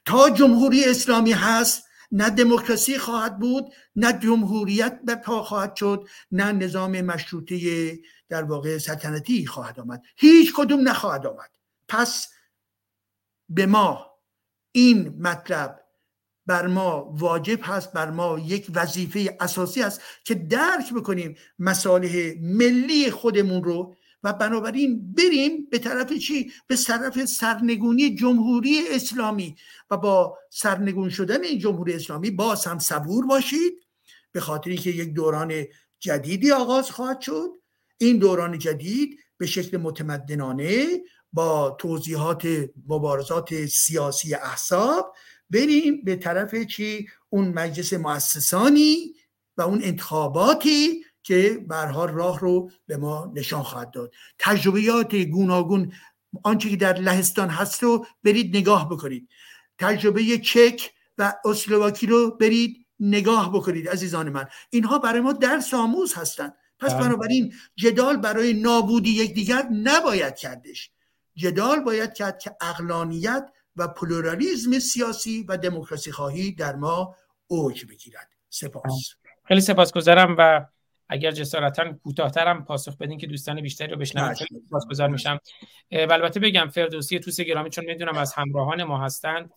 تا 0.06 0.30
جمهوری 0.30 0.86
اسلامی 0.86 1.32
هست 1.32 1.84
نه 2.12 2.30
دموکراسی 2.30 2.98
خواهد 2.98 3.40
بود 3.40 3.74
نه 3.95 4.14
جمهوریت 4.14 4.99
به 5.03 5.16
پا 5.16 5.44
خواهد 5.44 5.76
شد 5.76 6.07
نه 6.32 6.52
نظام 6.52 7.02
مشروطه 7.02 7.91
در 8.30 8.44
واقع 8.44 8.78
سلطنتی 8.78 9.45
خواهد 9.45 9.80
آمد. 9.80 10.03
هیچ 10.18 10.53
کدوم 10.56 10.90
نخواهد 10.90 11.26
آمد. 11.26 11.49
پس 11.88 12.28
به 13.49 13.66
ما 13.66 14.12
این 14.72 15.22
مطلب 15.22 15.86
بر 16.45 16.68
ما 16.68 17.03
واجب 17.12 17.60
هست 17.64 17.94
بر 17.94 18.12
ما 18.12 18.40
یک 18.40 18.68
وظیفه 18.76 19.38
اساسی 19.40 19.84
است 19.84 20.02
که 20.24 20.36
درک 20.36 20.94
بکنیم 20.94 21.38
مصالح 21.60 22.34
ملی 22.41 23.12
خودمون 23.12 23.64
رو 23.64 23.95
و 24.26 24.34
بنابراین 24.34 25.14
بریم 25.14 25.68
به 25.72 25.80
طرف 25.80 26.14
چی؟ 26.14 26.52
به 26.68 26.76
طرف 26.76 27.26
سرنگونی 27.26 28.15
جمهوری 28.15 28.84
اسلامی. 28.91 29.56
و 29.89 29.97
با 29.97 30.38
سرنگون 30.49 31.10
شدن 31.10 31.43
این 31.43 31.60
جمهوری 31.60 31.93
اسلامی 31.93 32.31
باز 32.31 32.65
هم 32.65 32.80
صبور 32.80 33.26
باشید. 33.26 33.73
به 34.31 34.39
خاطری 34.39 34.77
که 34.77 34.89
یک 34.89 35.14
دوران 35.14 35.65
جدیدی 35.99 36.52
آغاز 36.52 36.91
خواهد 36.91 37.22
شد. 37.22 37.49
این 37.97 38.18
دوران 38.18 38.60
جدید 38.60 39.19
به 39.38 39.45
شکل 39.45 39.77
متمدنانه 39.77 40.88
با 41.34 41.77
توضیحات 41.80 42.47
مبارزات 42.88 43.65
سیاسی 43.65 44.35
احساب 44.35 45.15
بریم 45.49 46.02
به 46.03 46.15
طرف 46.15 46.56
چی؟ 46.56 47.07
اون 47.30 47.47
مجلس 47.47 47.93
مؤسسانی 47.93 49.14
و 49.57 49.61
اون 49.61 49.84
انتخاباتی 49.84 51.05
که 51.26 51.65
بارها 51.68 52.06
راه 52.06 52.39
رو 52.39 52.72
به 52.88 52.97
ما 52.97 53.31
نشان 53.35 53.64
خواهد 53.64 53.91
داد. 53.91 54.14
تجربیات 54.39 55.15
گوناگون 55.15 55.91
آنچه 56.43 56.69
که 56.69 56.76
در 56.76 56.93
لهستان 56.93 57.49
هست 57.49 57.84
رو 57.84 58.06
برید 58.23 58.57
نگاه 58.57 58.89
بکنید. 58.89 59.30
تجربه 59.77 60.38
چک 60.38 60.91
و 61.18 61.34
اسلواکی 61.45 62.07
رو 62.07 62.38
برید 62.38 62.85
نگاه 62.99 63.53
بکنید 63.53 63.89
عزیزان 63.89 64.30
من. 64.30 64.47
اینها 64.69 64.99
برای 64.99 65.22
ما 65.22 65.34
درس 65.34 65.73
آموز 65.73 66.14
هستند. 66.14 66.53
پس 66.80 66.93
بله. 66.93 67.03
بنابراین 67.03 67.53
جدال 67.76 68.18
برای 68.18 68.53
نابودی 68.53 69.10
یکدیگر 69.10 69.68
نباید 69.72 70.35
کردش. 70.35 70.91
جدال 71.35 71.80
باید 71.80 72.14
کرد 72.14 72.39
که 72.39 72.56
عقلانیت 72.61 73.49
و 73.76 73.88
پلورالیزم 73.88 74.80
سیاسی 74.80 75.43
و 75.43 75.57
دموکراسی 75.57 76.11
خواهی 76.11 76.52
در 76.52 76.76
ما 76.76 77.15
اوج 77.47 77.85
بگیرد. 77.85 78.30
سپاس. 78.49 79.14
خیلی 79.43 79.61
سپاسگزارم 79.61 80.35
و 80.38 80.65
اگر 81.10 81.32
جسارتا 81.32 81.94
کوتاهترم 81.94 82.65
پاسخ 82.65 82.98
بدین 82.98 83.18
که 83.18 83.27
دوستان 83.27 83.61
بیشتری 83.61 83.91
رو 83.91 83.98
بشنویم 83.98 84.34
خیلی 84.34 84.61
سپاسگزار 84.68 85.10
میشم. 85.10 85.40
و 85.91 86.14
البته 86.14 86.40
بگم 86.40 86.68
فردوسی 86.68 87.19
توس 87.19 87.41
گرامی 87.41 87.69
چون 87.69 87.86
می‌دونم 87.86 88.18
از 88.18 88.34
همراهان 88.34 88.84
ما 88.84 89.03
هستند 89.03 89.52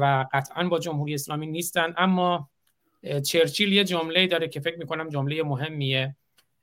و 0.00 0.26
قطعا 0.32 0.68
با 0.68 0.78
جمهوری 0.78 1.14
اسلامی 1.14 1.46
نیستن 1.46 1.94
اما 1.96 2.50
چرچیل 3.26 3.72
یه 3.72 3.84
جمله 3.84 4.26
داره 4.26 4.48
که 4.48 4.60
فکر 4.60 4.78
می‌کنم 4.78 5.08
جمله 5.08 5.42
مهمیه. 5.42 6.16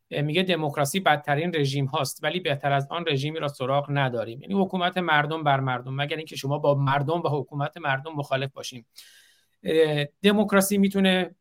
میگه 0.10 0.44
دموکراسی 0.44 1.00
بدترین 1.00 1.56
رژیم 1.56 1.86
هاست 1.86 2.24
ولی 2.24 2.40
بهتر 2.40 2.72
از 2.72 2.88
آن 2.90 3.06
رژیمی 3.08 3.40
را 3.40 3.48
سراغ 3.48 3.86
نداریم. 3.90 4.42
یعنی 4.42 4.54
حکومت 4.54 4.98
مردم 4.98 5.44
بر 5.44 5.60
مردم 5.60 5.96
مگر 5.96 6.18
اینکه 6.18 6.36
شما 6.36 6.58
با 6.58 6.76
مردم 6.76 7.22
و 7.22 7.28
حکومت 7.28 7.78
مردم 7.78 8.12
مخالف 8.12 8.52
باشیم. 8.52 8.86
دموکراسی 10.22 10.78
می‌تونه 10.78 11.36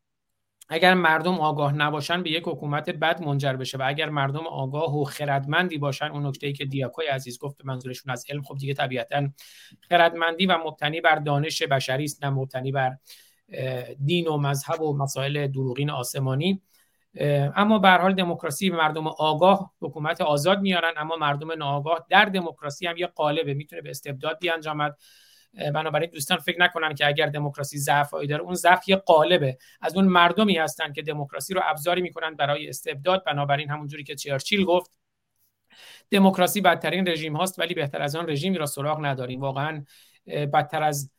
اگر 0.72 0.94
مردم 0.94 1.34
آگاه 1.34 1.72
نباشن 1.72 2.22
به 2.22 2.30
یک 2.30 2.42
حکومت 2.46 2.90
بد 2.90 3.22
منجر 3.22 3.52
بشه 3.52 3.78
و 3.78 3.82
اگر 3.86 4.08
مردم 4.08 4.46
آگاه 4.46 4.98
و 4.98 5.04
خردمندی 5.04 5.78
باشن 5.78 6.06
اون 6.06 6.26
نکته 6.26 6.46
ای 6.46 6.52
که 6.52 6.64
دیاکوی 6.64 7.06
عزیز 7.06 7.38
گفت 7.38 7.64
منظورشون 7.64 8.12
از 8.12 8.24
علم 8.30 8.42
خب 8.42 8.56
دیگه 8.58 8.74
طبیعتا 8.74 9.28
خردمندی 9.88 10.46
و 10.46 10.58
مبتنی 10.66 11.00
بر 11.00 11.16
دانش 11.16 11.62
بشری 11.62 12.04
است 12.04 12.24
نه 12.24 12.30
مبتنی 12.30 12.72
بر 12.72 12.96
دین 14.04 14.28
و 14.28 14.36
مذهب 14.36 14.80
و 14.80 14.96
مسائل 14.96 15.46
دروغین 15.46 15.90
آسمانی. 15.90 16.62
اما 17.56 17.78
به 17.78 17.90
حال 17.90 18.14
دموکراسی 18.14 18.70
مردم 18.70 19.06
آگاه 19.06 19.72
حکومت 19.80 20.20
آزاد 20.20 20.60
میارن 20.60 20.92
اما 20.96 21.16
مردم 21.16 21.52
ناآگاه 21.52 22.06
در 22.10 22.24
دموکراسی 22.24 22.86
هم 22.86 22.96
یه 22.96 23.06
قالبه 23.06 23.54
می‌تونه 23.54 23.82
به 23.82 23.90
استبداد 23.90 24.38
بیانجامد 24.40 24.96
بنابراین 25.54 26.10
دوستان 26.10 26.38
فکر 26.38 26.60
نکنن 26.60 26.94
که 26.94 27.06
اگر 27.06 27.26
دموکراسی 27.26 27.78
ضعفایی 27.78 28.28
داره 28.28 28.42
اون 28.42 28.54
ضعف 28.54 28.88
یه 28.88 28.96
قالبه. 28.96 29.58
از 29.80 29.96
اون 29.96 30.04
مردمی 30.04 30.58
هستن 30.58 30.92
که 30.92 31.02
دموکراسی 31.02 31.54
رو 31.54 31.60
ابزاری 31.64 32.02
می‌کنن 32.02 32.34
برای 32.34 32.68
استبداد 32.68 33.24
بنابراین 33.24 33.70
همونجوری 33.70 34.04
که 34.04 34.14
چرچیل 34.14 34.64
گفت 34.64 34.90
دموکراسی 36.10 36.60
بدترین 36.60 37.08
رژیم 37.08 37.36
هاست 37.36 37.58
ولی 37.58 37.74
بهتر 37.74 38.02
از 38.02 38.16
آن 38.16 38.30
رژیمی 38.30 38.58
را 38.58 38.66
سراغ 38.66 39.04
نداریم. 39.04 39.40
واقعا 39.40 39.84
بدتر 40.26 40.82
از 40.82 41.10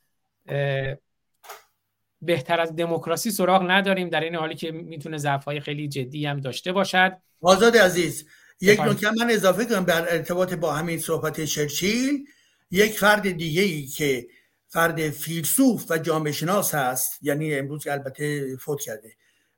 بهتر 2.21 2.59
از 2.59 2.75
دموکراسی 2.75 3.31
سراغ 3.31 3.63
نداریم 3.67 4.09
در 4.09 4.19
این 4.21 4.35
حالی 4.35 4.55
که 4.55 4.71
می‌تونه 4.71 5.17
ضعف 5.17 5.59
خیلی 5.59 5.87
جدی 5.87 6.25
هم 6.25 6.39
داشته 6.39 6.71
باشد. 6.71 7.17
آزاد 7.41 7.77
عزیز 7.77 8.27
یک 8.61 8.79
نکته 8.79 9.07
من 9.19 9.29
اضافه 9.29 9.65
کنم 9.65 9.83
در 9.83 10.13
ارتباط 10.13 10.53
با 10.53 10.73
همین 10.73 10.99
صحبت 10.99 11.41
چرچیل. 11.41 12.27
یک 12.71 12.99
فرد 12.99 13.31
دیگه 13.31 13.61
ای 13.61 13.87
که 13.87 14.27
فرد 14.67 15.09
فیلسوف 15.09 15.85
و 15.89 15.97
جامعه 15.97 16.31
شناس 16.31 16.75
هست 16.75 17.17
یعنی 17.21 17.55
امروز 17.55 17.87
البته 17.87 18.57
فوت 18.57 18.81
کرده 18.81 19.15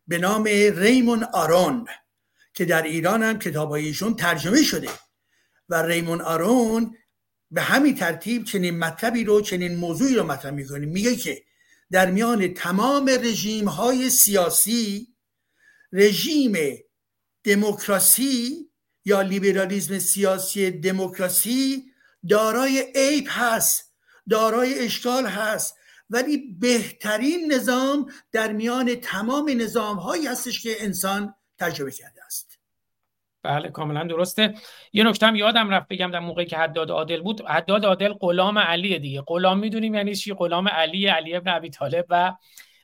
به 0.08 0.18
نام 0.18 0.44
ریمون 0.76 1.24
آرون 1.24 1.88
که 2.54 2.66
در 2.66 2.82
ایران 2.82 3.24
هم 3.24 3.40
کتابایشون 3.40 4.16
ترجمه 4.16 4.64
شده. 4.64 4.90
و 5.70 5.84
ریمون 5.84 6.22
آرون 6.22 6.98
به 7.52 7.62
همین 7.62 7.96
ترتیب 7.96 8.44
چنین 8.44 8.78
مطلبی 8.78 9.24
رو 9.24 9.42
چنین 9.42 9.76
موضوعی 9.76 10.16
رو 10.16 10.24
مطرح 10.24 10.52
می‌کنه. 10.52 10.86
میگه 10.86 11.16
که 11.16 11.44
در 11.92 12.12
میان 12.12 12.54
تمام 12.54 13.10
رژیم 13.10 13.68
های 13.68 14.10
سیاسی 14.10 15.08
رژیم 15.92 16.54
دموکراسی 17.44 18.70
یا 19.06 19.22
لیبرالیزم 19.22 20.00
سیاسی 20.00 20.72
دموکراسی 20.72 21.93
دارای 22.30 22.84
عیب 22.96 23.26
هست 23.30 23.94
دارای 24.30 24.86
اشکال 24.86 25.26
هست 25.26 25.78
ولی 26.10 26.38
بهترین 26.60 27.54
نظام 27.54 28.06
در 28.32 28.52
میان 28.52 28.96
تمام 28.96 29.52
نظام 29.58 29.98
هایی 29.98 30.28
هستش 30.28 30.64
که 30.64 30.76
انسان 30.80 31.36
تجربه 31.58 31.92
کرده 31.92 32.26
است. 32.26 32.60
بله 33.44 33.70
کاملا 33.70 34.04
درسته. 34.04 34.54
یه 34.94 35.04
نکته 35.04 35.28
هم 35.28 35.36
یادم 35.36 35.70
رفت 35.70 35.88
بگم 35.88 36.12
در 36.12 36.20
موقعی 36.20 36.46
که 36.46 36.58
حداد 36.58 36.92
عادل 36.92 37.22
بود. 37.22 37.42
حداد 37.42 37.86
عادل 37.86 38.14
غلام 38.14 38.58
علی 38.58 39.00
دیگه. 39.00 39.22
غلام 39.28 39.60
می‌دونیم 39.60 39.96
یعنی 39.96 40.16
چی؟ 40.16 40.34
غلام 40.34 40.68
علی 40.68 41.08
علی 41.08 41.36
ابن 41.36 41.52
ابی 41.52 41.70
طالب 41.70 42.06
و 42.10 42.34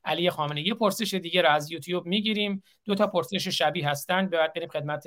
علی 0.06 0.30
خامنه 0.30 0.68
یه 0.68 0.74
پرسش 0.74 1.14
دیگه 1.14 1.42
رو 1.42 1.50
از 1.50 1.72
یوتیوب 1.72 2.06
می‌گیریم. 2.06 2.64
دو 2.86 2.96
تا 2.96 3.08
پرسش 3.08 3.48
شبیه 3.48 3.90
هستن. 3.90 4.30
بعد 4.30 4.54
بریم 4.54 4.70
خدمت 4.70 5.04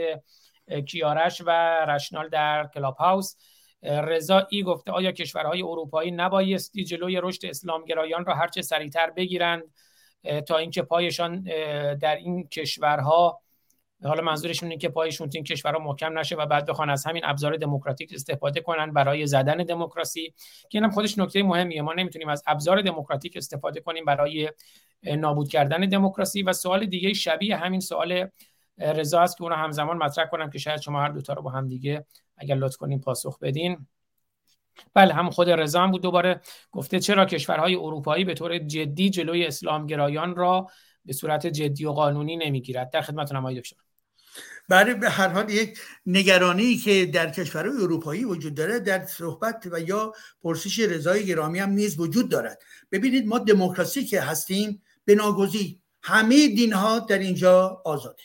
کیارش 0.86 1.42
و 1.46 1.50
رشنال 1.88 2.28
در 2.28 2.68
کلاب 2.74 2.96
هاوس. 2.96 3.34
رضا 3.82 4.46
ای 4.50 4.62
گفته 4.62 4.92
آیا 4.92 5.12
کشورهای 5.12 5.62
اروپایی 5.62 6.10
نبایستی 6.10 6.84
جلوی 6.84 7.20
رشد 7.22 7.46
اسلامگرایان 7.46 8.24
را 8.24 8.34
هرچه 8.34 8.62
سریعتر 8.62 9.10
بگیرند 9.10 9.62
تا 10.46 10.56
اینکه 10.56 10.82
پایشان 10.82 11.42
در 11.94 12.16
این 12.16 12.48
کشورها 12.48 13.42
حالا 14.04 14.22
منظورشون 14.22 14.68
اینه 14.68 14.80
که 14.80 14.88
پایشون 14.88 15.30
این 15.34 15.44
کشورها 15.44 15.84
محکم 15.84 16.18
نشه 16.18 16.36
و 16.36 16.46
بعد 16.46 16.66
بخوان 16.66 16.90
از 16.90 17.06
همین 17.06 17.24
ابزار 17.24 17.56
دموکراتیک 17.56 18.12
استفاده 18.14 18.60
کنن 18.60 18.92
برای 18.92 19.26
زدن 19.26 19.56
دموکراسی 19.56 20.34
که 20.68 20.78
اینم 20.78 20.90
خودش 20.90 21.18
نکته 21.18 21.42
مهمیه. 21.42 21.82
ما 21.82 21.92
نمی‌تونیم 21.92 22.28
از 22.28 22.42
ابزار 22.46 22.82
دموکراتیک 22.82 23.36
استفاده 23.36 23.80
کنیم 23.80 24.04
برای 24.04 24.50
نابود 25.02 25.48
کردن 25.48 25.80
دموکراسی. 25.80 26.42
و 26.42 26.52
سوال 26.52 26.86
دیگه 26.86 27.12
شبیه 27.12 27.56
همین 27.56 27.80
سوال 27.80 28.28
رضا 28.78 29.20
است 29.20 29.36
که 29.36 29.42
اون 29.42 29.52
همزمان 29.52 29.96
مطرح 29.96 30.26
کنم 30.26 30.50
که 30.50 30.58
شاید 30.58 30.80
شما 30.80 31.00
هر 31.00 31.08
دوتا 31.08 31.32
رو 31.32 31.42
با 31.42 31.50
هم 31.50 31.68
دیگه 31.68 32.06
اگر 32.36 32.54
لطف 32.54 32.76
کنیم 32.76 33.00
پاسخ 33.00 33.38
بدین. 33.38 33.86
بله 34.94 35.14
هم 35.14 35.30
خود 35.30 35.50
رضا 35.50 35.82
هم 35.82 35.90
بود. 35.90 36.02
دوباره 36.02 36.40
گفته 36.72 37.00
چرا 37.00 37.24
کشورهای 37.24 37.74
اروپایی 37.74 38.24
به 38.24 38.34
طور 38.34 38.58
جدی 38.58 39.10
جلوی 39.10 39.46
اسلامگرایان 39.46 40.36
را 40.36 40.66
به 41.04 41.12
صورت 41.12 41.46
جدی 41.46 41.84
و 41.84 41.92
قانونی 41.92 42.36
نمی‌گیرد؟ 42.36 42.90
در 42.90 43.00
خدمتتون 43.00 43.36
آقای 43.36 43.60
دکتر. 43.60 43.76
برای 44.68 44.94
به 44.94 45.10
هر 45.10 45.28
حال 45.28 45.50
یک 45.50 45.78
نگرانی 46.06 46.76
که 46.76 47.06
در 47.06 47.30
کشورهای 47.30 47.76
اروپایی 47.76 48.24
وجود 48.24 48.54
داره 48.54 48.78
در 48.78 49.06
صحبت 49.06 49.68
و 49.72 49.80
یا 49.80 50.12
پرسش 50.42 50.78
رضای 50.78 51.26
گرامی 51.26 51.58
هم 51.58 51.70
نیز 51.70 52.00
وجود 52.00 52.30
دارد. 52.30 52.58
ببینید 52.92 53.26
ما 53.26 53.38
دموکراسی 53.38 54.04
که 54.04 54.20
هستیم 54.20 54.82
به 55.04 55.16
همه 56.02 56.48
دین 56.48 56.72
ها 56.72 56.98
در 56.98 57.18
اینجا 57.18 57.82
آزاده 57.84 58.22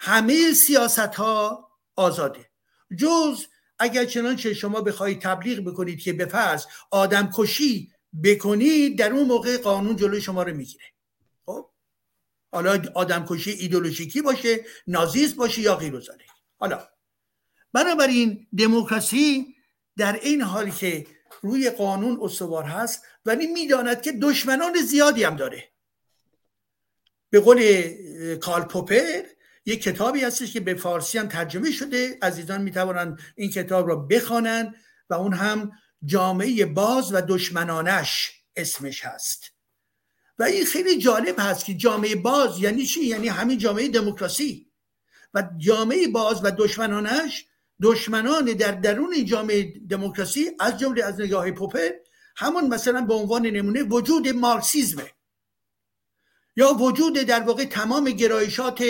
همه 0.00 0.52
سیاست 0.52 0.98
ها 0.98 1.68
آزاده. 1.96 2.50
جز 2.98 3.46
اگر 3.78 4.04
چنانچه 4.04 4.54
شما 4.54 4.80
بخواهید 4.80 5.20
تبلیغ 5.20 5.60
بکنید 5.60 6.00
که 6.00 6.12
به 6.12 6.26
فرض 6.26 6.66
آدم 6.90 7.30
کشی 7.34 7.92
بکنید 8.24 8.98
در 8.98 9.12
اون 9.12 9.26
موقع 9.26 9.58
قانون 9.58 9.96
جلوی 9.96 10.20
شما 10.20 10.42
رو 10.42 10.54
می‌گیره. 10.54 10.84
خب؟ 11.46 11.70
حالا 12.52 12.82
آدم 12.94 13.26
کشی 13.28 13.50
ایدولوژیکی 13.50 14.22
باشه 14.22 14.64
نازیست 14.86 15.36
باشه 15.36 15.60
یا 15.60 15.74
غیر 15.74 16.02
حالا 16.58 16.88
بنابراین 17.72 18.46
دموکراسی 18.58 19.56
در 19.96 20.20
این 20.22 20.42
حال 20.42 20.70
که 20.70 21.06
روی 21.42 21.70
قانون 21.70 22.18
استوار 22.22 22.64
هست 22.64 23.02
ولی 23.26 23.46
می‌داند 23.46 24.02
که 24.02 24.12
دشمنان 24.12 24.76
زیادی 24.76 25.24
هم 25.24 25.36
داره. 25.36 25.68
به 27.30 27.40
قول 27.40 28.36
کارل 28.36 28.64
پوپر 28.64 29.22
یک 29.66 29.82
کتابی 29.82 30.20
هستش 30.20 30.52
که 30.52 30.60
به 30.60 30.74
فارسی 30.74 31.18
هم 31.18 31.28
ترجمه 31.28 31.70
شده. 31.70 32.18
عزیزان 32.22 32.62
می‌توانند 32.62 33.20
این 33.34 33.50
کتاب 33.50 33.88
را 33.88 33.96
بخوانند 33.96 34.74
و 35.10 35.14
اون 35.14 35.32
هم 35.32 35.72
جامعه 36.04 36.66
باز 36.66 37.14
و 37.14 37.20
دشمنانش 37.20 38.32
اسمش 38.56 39.04
هست. 39.04 39.52
و 40.38 40.42
این 40.42 40.64
خیلی 40.64 40.98
جالب 40.98 41.34
هست 41.38 41.64
که 41.64 41.74
جامعه 41.74 42.16
باز 42.16 42.60
یعنی 42.60 42.86
چی؟ 42.86 43.04
یعنی 43.04 43.28
همین 43.28 43.58
جامعه 43.58 43.88
دموکراسی. 43.88 44.70
و 45.34 45.48
جامعه 45.56 46.08
باز 46.08 46.40
و 46.44 46.50
دشمنانش 46.50 47.46
دشمنان 47.82 48.44
در 48.44 48.72
درون 48.72 49.24
جامعه 49.24 49.72
دموکراسی 49.90 50.50
از 50.60 50.78
جمله 50.78 51.04
از 51.04 51.20
نگاه 51.20 51.50
پوپر 51.50 51.90
همون 52.36 52.66
مثلا 52.66 53.00
به 53.00 53.14
عنوان 53.14 53.46
نمونه 53.46 53.82
وجود 53.82 54.28
مارکسیزمه. 54.28 55.15
یا 56.56 56.72
وجود 56.72 57.18
در 57.18 57.40
واقع 57.40 57.64
تمام 57.64 58.04
گرایشات 58.04 58.84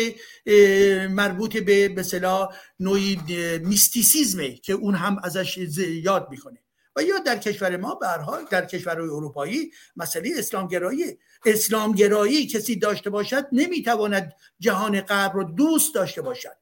مربوط 1.10 1.56
به 1.56 1.88
به 1.88 2.48
نوعی 2.80 3.20
میستیسیزمه 3.62 4.54
که 4.54 4.72
اون 4.72 4.94
هم 4.94 5.16
ازش 5.24 5.58
یاد 5.78 6.28
می‌کنه. 6.30 6.58
و 6.96 7.02
یا 7.02 7.18
در 7.18 7.38
کشور 7.38 7.76
ما 7.76 7.98
حال 8.26 8.44
در 8.50 8.64
کشورهای 8.64 9.08
اروپایی 9.08 9.70
مسئله 9.96 10.30
اسلامگرایی 10.36 11.18
اسلامگرایی 11.46 12.46
کسی 12.46 12.76
داشته 12.76 13.10
باشد 13.10 13.46
نمی‌تواند 13.52 14.32
جهان 14.58 15.00
غرب 15.00 15.34
رو 15.34 15.44
دوست 15.44 15.94
داشته 15.94 16.22
باشد. 16.22 16.56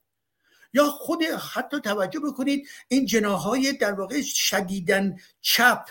یا 0.72 0.85
خود 0.85 1.22
حتی 1.55 1.81
توجه 1.81 2.20
بکنید 2.20 2.68
این 2.89 3.06
جناهای 3.06 3.72
در 3.72 3.93
واقع 3.93 4.22
شدیدن 4.22 5.16
چپ 5.40 5.85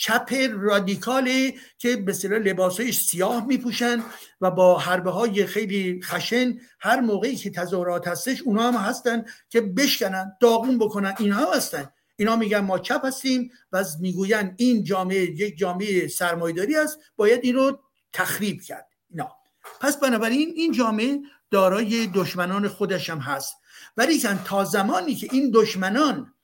چپ 0.00 0.34
رادیکاله 0.52 1.54
که 1.78 1.96
به 1.96 2.12
لباس 2.28 2.80
های 2.80 2.92
سیاه 2.92 3.46
میپوشن 3.46 4.04
و 4.40 4.50
با 4.50 4.78
حربه 4.78 5.10
های 5.10 5.46
خیلی 5.46 6.00
خشن 6.02 6.58
هر 6.80 7.00
موقعی 7.00 7.36
که 7.36 7.50
تظاهرات 7.50 8.08
هستش 8.08 8.42
اونا 8.42 8.72
هم 8.72 8.74
هستن 8.74 9.24
که 9.48 9.60
بشکنن 9.60 10.32
داغون 10.40 10.78
بکنن 10.78 11.14
اینها 11.18 11.52
هستن. 11.52 11.90
اینا 12.16 12.36
میگن 12.36 12.58
ما 12.58 12.78
چپ 12.78 13.04
هستیم 13.04 13.50
و 13.72 13.84
می‌گوین 14.00 14.54
این 14.56 14.84
جامعه 14.84 15.22
یک 15.22 15.58
جامعه 15.58 16.08
سرمایداری 16.08 16.76
است 16.76 16.98
باید 17.16 17.40
این 17.42 17.54
رو 17.54 17.80
تخریب 18.12 18.60
کرد. 18.60 18.88
اینا. 19.10 19.36
پس 19.80 19.96
بنابراین 19.96 20.52
این 20.56 20.72
جامعه 20.72 21.20
دارای 21.50 22.06
دشمنان 22.06 22.68
خودش 22.68 23.10
هم 23.10 23.18
هست. 23.18 23.56
ولی 23.96 24.20
تا 24.44 24.64
زمانی 24.64 25.14
که 25.14 25.28
این 25.32 25.50
دشمنان 25.54 26.34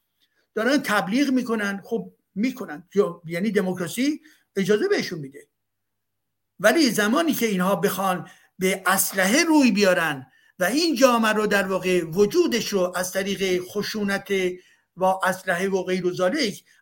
دارن 0.54 0.78
تبلیغ 0.78 1.30
می‌کنن 1.30 1.80
خب 1.84 2.12
می‌کنن. 2.36 2.88
یعنی 3.24 3.50
دموکراسی 3.50 4.20
اجازه 4.56 4.88
بهشون 4.88 5.18
میده. 5.18 5.48
ولی 6.60 6.90
زمانی 6.90 7.34
که 7.34 7.46
اینها 7.46 7.76
بخوان 7.76 8.28
به 8.58 8.82
اسلحه 8.86 9.44
روی 9.44 9.70
بیارن 9.70 10.26
و 10.58 10.64
این 10.64 10.94
جامعه 10.94 11.32
رو 11.32 11.46
در 11.46 11.68
واقع 11.68 12.04
وجودش 12.04 12.68
رو 12.68 12.92
از 12.96 13.12
طریق 13.12 13.62
خشونت 13.62 14.28
و 14.96 15.04
اسلحه 15.04 15.68
و 15.68 15.82
غیر 15.82 16.06
و 16.06 16.30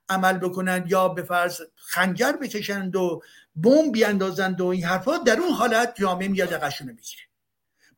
عمل 0.08 0.38
بکنند 0.38 0.90
یا 0.90 1.08
به 1.08 1.22
فرض 1.22 1.60
خنجر 1.76 2.32
بکشند 2.32 2.96
و 2.96 3.22
بمب 3.56 3.92
بیاندازند 3.92 4.60
و 4.60 4.66
این 4.66 4.84
حرفا 4.84 5.18
در 5.18 5.38
اون 5.38 5.52
حالت 5.52 5.94
جامعه 6.00 6.28
میاد 6.28 6.52
قشونه 6.52 6.92
می‌گیره. 6.92 7.22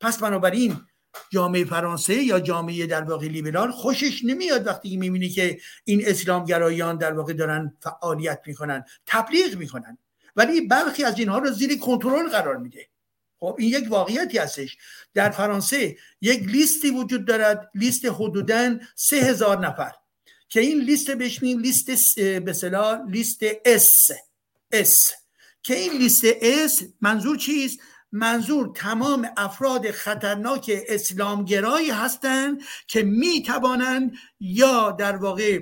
پس 0.01 0.19
بنابراین 0.19 0.81
جامعه 1.31 1.65
فرانسه 1.65 2.15
یا 2.15 2.41
جامعه 2.41 2.87
در 2.87 3.03
واقع 3.03 3.27
لیبرال 3.27 3.71
خوشش 3.71 4.25
نمیاد 4.25 4.67
وقتی 4.67 4.97
می‌بینی 4.97 5.29
که 5.29 5.61
این 5.85 6.03
اسلامگرایان 6.07 6.97
در 6.97 7.13
واقع 7.13 7.33
دارن 7.33 7.75
فعالیت 7.81 8.41
می‌کنن 8.47 8.85
تبلیغ 9.07 9.57
می‌کنن. 9.57 9.99
ولی 10.37 10.61
برخی 10.61 11.05
از 11.05 11.19
اینها 11.19 11.39
رو 11.39 11.51
زیر 11.51 11.79
کنترل 11.79 12.29
قرار 12.29 12.57
میده. 12.57 12.89
خب 13.39 13.57
این 13.59 13.69
یک 13.69 13.91
واقعیتی 13.91 14.39
هستش. 14.39 14.77
در 15.15 15.31
فرانسه 15.31 15.97
یک 16.21 16.43
لیستی 16.43 16.91
وجود 16.91 17.25
دارد 17.25 17.71
لیست 17.75 18.05
حدودا 18.05 18.79
سه 18.95 19.17
هزار 19.17 19.67
نفر. 19.67 19.93
که 20.49 20.61
این 20.61 20.81
لیست 20.81 21.11
بهش 21.11 21.43
لیست 21.43 22.21
به 22.21 22.53
لیست 23.09 23.41
S 23.65 24.11
S 24.73 25.11
که 25.63 25.75
این 25.75 25.93
لیست 25.93 26.25
S 26.43 26.83
منظور 27.01 27.37
چیست؟ 27.37 27.79
منظور 28.13 28.73
تمام 28.75 29.29
افراد 29.37 29.91
خطرناک 29.91 30.71
اسلامگرایی 30.89 31.91
هستند 31.91 32.63
که 32.87 33.03
می 33.03 33.43
توانند 33.43 34.13
یا 34.41 34.91
در 34.91 35.17
واقع 35.17 35.61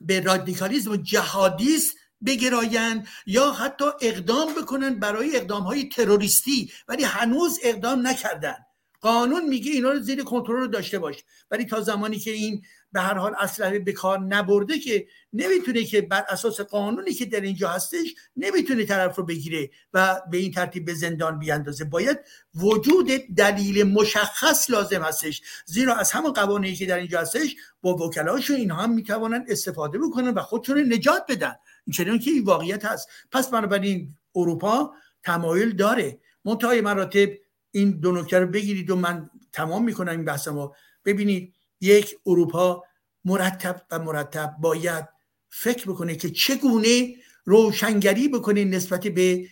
به 0.00 0.20
رادیکالیزم 0.20 0.90
و 0.90 0.96
جهادیست 0.96 1.96
بگرایند 2.26 3.08
یا 3.26 3.52
حتی 3.52 3.84
اقدام 4.00 4.54
بکنن 4.54 4.94
برای 4.94 5.36
اقدام 5.36 5.62
های 5.62 5.88
تروریستی 5.88 6.72
ولی 6.88 7.04
هنوز 7.04 7.58
اقدام 7.62 8.06
نکردن 8.06 8.56
قانون 9.00 9.48
میگه 9.48 9.72
اینا 9.72 9.90
رو 9.90 10.00
زیر 10.00 10.22
کنترل 10.24 10.70
داشته 10.70 10.98
باش. 10.98 11.24
ولی 11.50 11.64
تا 11.64 11.80
زمانی 11.80 12.18
که 12.18 12.30
این 12.30 12.62
به 12.92 13.00
هر 13.00 13.14
حال 13.14 13.34
اسلحه 13.38 13.78
به 13.78 13.92
کار 13.92 14.18
نبرده 14.18 14.78
که 14.78 15.06
نمی‌تونه 15.32 15.84
که 15.84 16.00
بر 16.00 16.24
اساس 16.28 16.60
قانونی 16.60 17.14
که 17.14 17.24
در 17.24 17.40
اینجا 17.40 17.68
هستش 17.68 18.14
نمی‌تونه 18.36 18.84
طرف 18.84 19.16
رو 19.16 19.24
بگیره 19.24 19.70
و 19.94 20.20
به 20.30 20.36
این 20.36 20.52
ترتیب 20.52 20.84
به 20.84 20.94
زندان 20.94 21.38
بیاندازه. 21.38 21.84
باید 21.84 22.18
وجود 22.54 23.06
دلیل 23.36 23.82
مشخص 23.82 24.70
لازم 24.70 25.02
هستش. 25.02 25.42
زیرا 25.66 25.94
از 25.94 26.12
همون 26.12 26.32
قوانینی 26.32 26.74
که 26.76 26.86
در 26.86 26.96
اینجا 26.96 27.20
هستش 27.20 27.56
با 27.82 27.96
وکلاشون 27.96 28.56
اینها 28.56 28.82
هم 28.82 28.94
می‌توانن 28.94 29.44
استفاده 29.48 29.98
بکنن 29.98 30.28
و 30.28 30.42
خودشون 30.42 30.92
نجات 30.92 31.24
بدن. 31.28 31.54
چنین 31.92 32.18
که 32.18 32.30
این 32.30 32.44
واقعیت 32.44 32.84
هست. 32.84 33.08
پس 33.32 33.50
بنابراین 33.50 34.14
اروپا 34.34 34.92
تمایل 35.22 35.76
داره. 35.76 36.18
منتهای 36.44 36.80
مراتب 36.80 37.28
این 37.70 37.90
دو 37.90 38.12
نکته 38.12 38.38
رو 38.38 38.46
بگیرید 38.46 38.90
و 38.90 38.96
من 38.96 39.30
تمام 39.52 39.84
می‌کنم 39.84 40.12
این 40.12 40.24
بحثمو. 40.24 40.72
ببینید 41.04 41.54
یک 41.80 42.16
اروپا 42.26 42.84
مرتب 43.24 43.82
و 43.90 43.98
مرتب 43.98 44.56
باید 44.60 45.08
فکر 45.50 45.90
بکنه 45.90 46.16
که 46.16 46.30
چگونه 46.30 47.16
روشنگری 47.44 48.28
بکنه 48.28 48.64
نسبت 48.64 49.06
به 49.06 49.48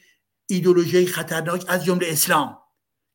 ایدولوژی 0.46 1.06
خطرناک 1.06 1.64
از 1.68 1.84
جمله 1.84 2.06
اسلام 2.08 2.58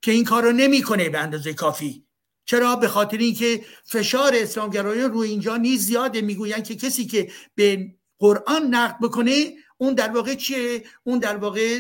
که 0.02 0.12
این 0.12 0.24
کار 0.24 0.44
رو 0.44 0.52
نمی‌کنه 0.52 1.10
به 1.10 1.20
اندازه 1.20 1.54
کافی. 1.54 2.08
چرا؟ 2.46 2.76
به 2.76 2.88
خاطر 2.88 3.18
اینکه 3.18 3.66
فشار 3.86 4.32
اسلامگرایان 4.36 5.12
روی 5.12 5.30
اینجا 5.30 5.58
نیز 5.58 5.86
زیاده. 5.86 6.22
می‌گویند 6.22 6.64
که 6.64 6.76
کسی 6.76 7.06
که 7.06 7.32
به 7.56 7.96
قرآن 8.20 8.64
نقد 8.76 9.00
بکنه 9.02 9.54
اون 9.78 9.94
در 9.94 10.12
واقع 10.12 10.36
چیه؟ 10.36 10.84
اون 11.04 11.20
در 11.20 11.38
واقع 11.38 11.80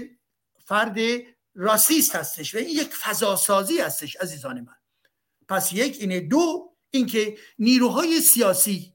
فرد 0.65 0.97
راسیست 1.55 2.15
هستش 2.15 2.55
و 2.55 2.57
این 2.57 2.69
یک 2.69 2.93
فضاسازی 2.93 3.77
هستش 3.77 4.15
عزیزان 4.15 4.60
من. 4.61 4.76
پس 5.47 5.73
یک 5.73 5.97
اینه. 5.99 6.19
دو 6.19 6.72
اینکه 6.94 7.38
نیروهای 7.60 8.22
سیاسی 8.22 8.94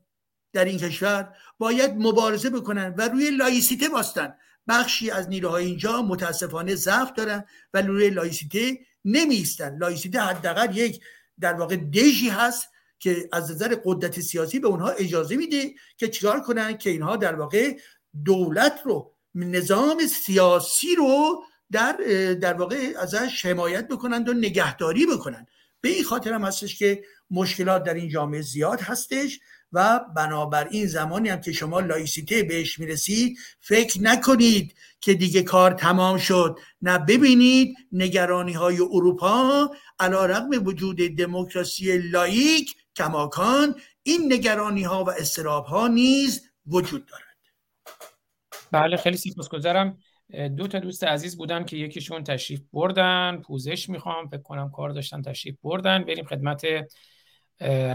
در 0.53 0.65
این 0.65 0.79
کشور 0.79 1.35
باید 1.59 1.95
مبارزه 1.97 2.51
بکنن 2.51 2.95
و 2.99 3.09
روی 3.09 3.31
لایسیته 3.31 3.89
باستن 3.89 4.35
بخشی 4.69 5.11
از 5.11 5.29
نیروهای 5.29 5.65
اینجا 5.65 6.03
متاسفانه 6.03 6.75
ضعف 6.75 7.12
دارن 7.12 7.45
و 7.75 7.83
روی 7.83 8.11
لایسیته 8.11 8.79
نمیستن 9.05 9.79
لایسیته 9.79 10.20
حداقل 10.20 10.77
یک 10.77 11.01
در 11.41 11.55
واقع 11.55 11.77
دژی 11.77 12.29
هست 12.29 12.69
که 12.99 13.29
از 13.33 13.51
نظر 13.51 13.77
قدرت 13.85 14.20
سیاسی 14.20 14.59
به 14.59 14.69
اونها 14.69 14.89
اجازه 14.89 15.37
میده 15.37 15.75
که 15.97 16.09
چیکار 16.09 16.41
کنن 16.41 16.79
که 16.79 16.91
اینها 16.91 17.16
در 17.16 17.35
واقع 17.35 17.77
دولت 18.25 18.81
رو 18.85 19.15
نظام 19.35 20.07
سیاسی 20.07 20.95
رو 20.95 21.43
در 21.70 21.93
در 22.41 22.55
واقع 22.55 22.93
ازش 22.99 23.47
حمایت 23.47 23.89
بکنند 23.89 24.29
و 24.29 24.33
نگهداری 24.33 25.07
بکنند. 25.07 25.49
به 25.81 25.89
این 25.89 26.05
خاطر 26.05 26.33
هم 26.33 26.45
هستش 26.45 26.79
که 26.79 27.05
مشکلات 27.30 27.82
در 27.82 27.94
این 27.94 28.09
جامعه 28.09 28.42
زیاد 28.42 28.80
هستش 28.80 29.38
و 29.72 30.00
بنابراین 30.16 30.86
زمانی 30.86 31.28
هم 31.28 31.40
که 31.40 31.52
شما 31.52 31.80
لایسیته 31.80 32.42
بهش 32.42 32.78
می‌رسید 32.78 33.38
فکر 33.60 34.02
نکنید 34.02 34.74
که 35.00 35.14
دیگه 35.14 35.42
کار 35.42 35.70
تمام 35.70 36.18
شد. 36.18 36.59
نه 36.82 36.98
ببینید 36.98 37.76
نگرانی 37.92 38.52
های 38.52 38.78
اروپا 38.80 39.70
علا 39.98 40.26
رقم 40.26 40.66
وجود 40.66 40.96
دموکراسی 40.96 41.98
لایک 41.98 42.76
کماکان 42.96 43.74
این 44.02 44.32
نگرانی 44.32 44.82
ها 44.82 45.05
و 45.05 45.10
استراب 45.10 45.64
ها 45.64 45.88
نیز 45.88 46.50
وجود 46.66 47.06
دارد. 47.06 47.22
بله 48.72 48.96
خیلی 48.96 49.16
سپاسگزارم. 49.16 49.98
دو 50.56 50.66
تا 50.66 50.78
دوست 50.78 51.05
عزیز 51.05 51.36
بودن 51.36 51.64
که 51.64 51.76
یکیشون 51.76 52.24
تشریف 52.24 52.60
بردن. 52.72 53.42
پوزش 53.46 53.88
می‌خوام 53.88 54.28
فکر 54.28 54.42
کنم 54.42 54.70
کار 54.70 54.90
داشتن 54.90 55.22
تشریف 55.22 55.56
بردن. 55.62 56.05
بریم 56.05 56.24
خدمت 56.24 56.62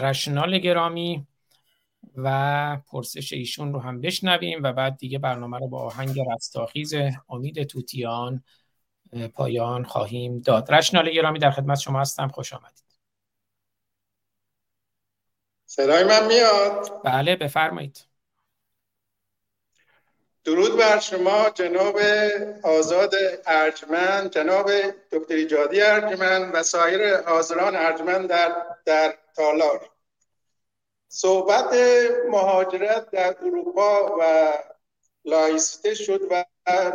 رشنال 0.01 0.59
گرامی 0.59 1.27
و 2.17 2.77
پرسش 2.87 3.33
ایشون 3.33 3.73
رو 3.73 3.79
هم 3.79 4.01
بشنویم 4.01 4.63
و 4.63 4.73
بعد 4.73 4.97
دیگه 4.97 5.19
برنامه 5.19 5.59
رو 5.59 5.67
با 5.67 5.81
آهنگ 5.81 6.19
رستاخیز 6.33 6.93
امید 7.29 7.63
توتیان 7.63 8.43
پایان 9.33 9.83
خواهیم 9.83 10.39
داد. 10.39 10.71
رشنال 10.71 11.09
گرامی 11.09 11.39
در 11.39 11.51
خدمت 11.51 11.79
شما 11.79 12.01
هستم. 12.01 12.27
خوش 12.27 12.53
آمدید. 12.53 12.83
صدای 15.65 16.03
من 16.03 16.27
میاد؟ 16.27 17.01
بله 17.03 17.35
بفرمایید. 17.35 18.05
درود 20.43 20.77
بر 20.77 20.99
شما 20.99 21.49
جناب 21.49 21.99
آزاد 22.63 23.13
ارجمند 23.45 24.31
جناب 24.31 24.71
دکتر 25.11 25.33
ایجادی 25.35 25.81
ارجمند 25.81 26.51
و 26.55 26.63
سایر 26.63 27.21
حاضران 27.21 27.75
ارجمند 27.75 28.29
در, 28.29 28.55
در 28.85 29.17
تالار 29.35 29.89
صحبت 31.07 31.73
مهاجرت 32.29 33.11
در 33.11 33.37
اروپا 33.41 34.17
و 34.19 34.53
لایسته 35.25 35.93
شد 35.95 36.21
و 36.31 36.45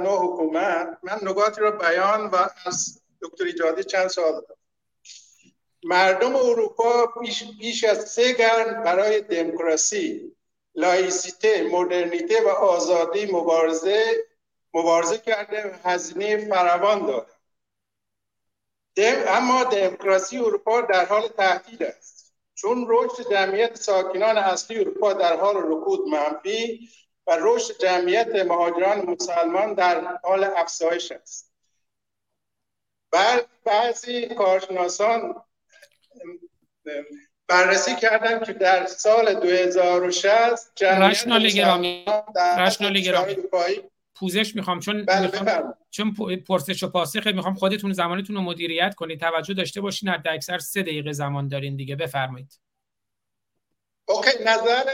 نوع 0.01 0.19
حکومت. 0.19 0.99
من 1.03 1.19
نگاتی 1.23 1.61
را 1.61 1.71
بیان 1.71 2.27
و 2.27 2.37
از 2.67 3.01
دکتر 3.23 3.45
ایجادی 3.45 3.85
چند 3.85 4.09
سال 4.09 4.33
دارم. 4.33 4.59
مردم 5.85 6.37
اروپا 6.37 7.07
بیش, 7.21 7.45
بیش 7.59 7.85
از 7.85 8.11
سه 8.11 8.35
قرن 8.35 8.83
برای 8.83 9.21
دموکراسی 9.21 10.37
لایسیته 10.75 11.69
مدرنیته 11.73 12.43
و 12.43 12.49
آزادی 12.49 13.33
مبارزه 13.33 14.27
مبارزه 14.75 15.19
کرده 15.19 15.81
هزینه 15.85 16.49
فراوان 16.49 17.07
داده 17.07 17.33
اما 19.31 19.65
دموکراسی 19.65 20.39
اروپا 20.39 20.81
در 20.81 21.05
حال 21.05 21.29
تهدید 21.29 21.83
است. 21.83 22.18
چون 22.61 22.87
رشد 22.89 23.31
جمعیت 23.31 23.77
ساکنان 23.77 24.39
اصلی 24.39 24.79
اروپا 24.81 25.13
در 25.13 25.37
حال 25.37 25.57
رکود 25.57 26.09
منفی 26.09 26.89
و 27.27 27.37
رشد 27.41 27.79
جمعیت 27.79 28.35
مهاجران 28.35 29.11
مسلمان 29.11 29.75
در 29.75 30.19
حال 30.25 30.45
افزایش 30.45 31.13
است. 31.13 31.53
بعضی 33.65 34.27
کارشناسان 34.27 35.35
بررسی 37.49 37.97
کردن 37.97 38.45
که 38.45 38.53
در 38.53 38.87
سال 38.87 39.35
2060 39.35 40.83
رشنال 40.83 41.49
گرامی 41.49 42.05
رشنال 42.59 43.01
گرامی. 43.01 43.37
پوزش 44.19 44.57
می‌خوام 44.57 44.81
چون 44.81 45.05
بله 45.05 45.27
می‌خوام 45.27 45.75
چون 45.91 46.15
پرسش 46.49 46.83
و 46.83 46.89
پاسخ 46.89 47.27
می‌خوام 47.27 47.55
خودتون 47.55 47.93
زمانتون 47.93 48.37
رو 48.37 48.43
مدیریت 48.43 48.95
کنید. 48.95 49.21
توجه 49.21 49.55
داشته 49.55 49.81
باشین 49.81 50.09
حد 50.09 50.29
اکثر 50.29 50.59
سه 50.59 50.83
دقیقه 50.83 51.13
زمان 51.13 51.49
دارین 51.49 51.77
دیگه. 51.77 51.97
بفرمایید. 51.97 52.61
okay 54.09 54.31
نظر 54.45 54.85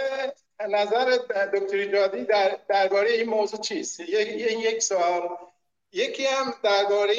نظر 0.70 1.18
دکتر 1.54 1.84
ایجادی 1.92 2.24
در 2.24 2.58
درباره 2.68 3.10
این 3.10 3.28
موضوع 3.28 3.60
چیست؟ 3.60 4.00
این 4.00 4.60
یک 4.60 4.82
سوال. 4.82 5.22
یکی 5.92 6.26
هم 6.26 6.54
درباره 6.62 7.14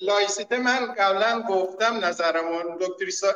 لایسیته 0.00 0.58
من 0.58 0.94
قبلا 0.94 1.42
گفتم 1.48 2.04
نظرمون. 2.04 2.78
دکتر 2.80 3.10
سا... 3.10 3.32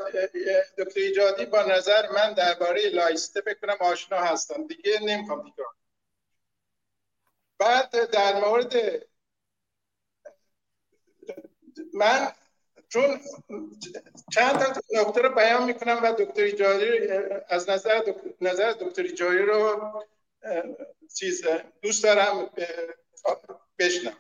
دکتر 0.79 1.01
ایجادی 1.01 1.47
با 1.47 1.63
نظر 1.63 2.03
من 2.15 2.33
درباره 2.33 2.89
لایسیته 2.89 3.41
بکنم 3.41 3.77
آشنا 3.81 4.19
هستم 4.19 4.67
دیگه 4.67 5.01
نمی‌خوام 5.03 5.43
دیگه. 5.43 5.65
بعد 7.65 8.11
در 8.11 8.45
مورد 8.45 8.75
من 11.95 12.33
چون 12.89 13.21
چند 14.35 14.59
تا 14.59 14.81
نکته 14.93 15.21
رو 15.21 15.35
بیان 15.35 15.65
می‌کنم 15.65 16.01
و 16.03 16.13
دکتر 16.13 16.43
ایجادی 16.43 17.09
از 17.49 17.71
نظر. 17.71 18.01
نظر 18.41 18.73
دکتر 18.73 19.03
ایجادی 19.03 19.39
رو 19.39 19.93
چیز 21.19 21.43
دوست 21.83 22.05
دارم 22.05 22.51
بشنم 23.79 24.17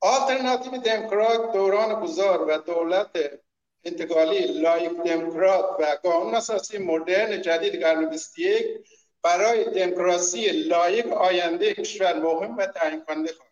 آلترناتیو 0.00 0.76
دموکرات 0.76 1.52
دوران 1.52 2.04
گذار 2.04 2.44
و 2.48 2.58
دولت 2.58 3.40
انتقالی 3.84 4.60
لایک 4.60 4.90
دموکرات 4.90 5.80
و 5.80 5.84
قانون 6.02 6.34
اساسی 6.34 6.78
مدرن 6.78 7.42
جدید 7.42 7.82
قرن 7.82 8.10
21 8.10 8.64
برای 9.22 9.64
دموکراسی 9.64 10.50
لایق 10.50 11.12
آینده 11.12 11.74
کشور 11.74 12.18
مهم 12.18 12.56
و 12.56 12.66
تعیین 12.66 13.04
کننده 13.04 13.32
خواهد. 13.32 13.50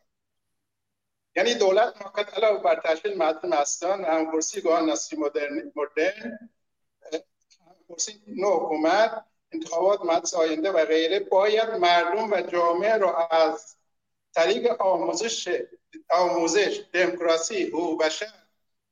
یعنی 1.36 1.54
دولت 1.54 2.02
موقت 2.02 2.34
علاوه 2.34 2.62
بر 2.62 2.80
تشکیل 2.84 3.18
مردم 3.18 3.48
مستان 3.48 4.04
همکرسی 4.04 4.68
اساسی 4.68 5.16
مدرن 5.16 5.72
مدرن 5.76 6.38
همکرسی 7.66 8.22
نو 8.26 8.56
حکومت 8.56 9.24
انتخابات 9.52 10.00
مجلس 10.04 10.34
آینده 10.34 10.70
و 10.70 10.84
غیره 10.84 11.20
باید 11.20 11.70
مردم 11.70 12.32
و 12.32 12.40
جامعه 12.40 12.96
را 12.96 13.28
از 13.28 13.76
طریق 14.34 14.82
آموزش 14.82 15.48
آموزش 16.10 16.80
دموکراسی 16.92 17.64
حقوق 17.64 18.04
بشر 18.04 18.32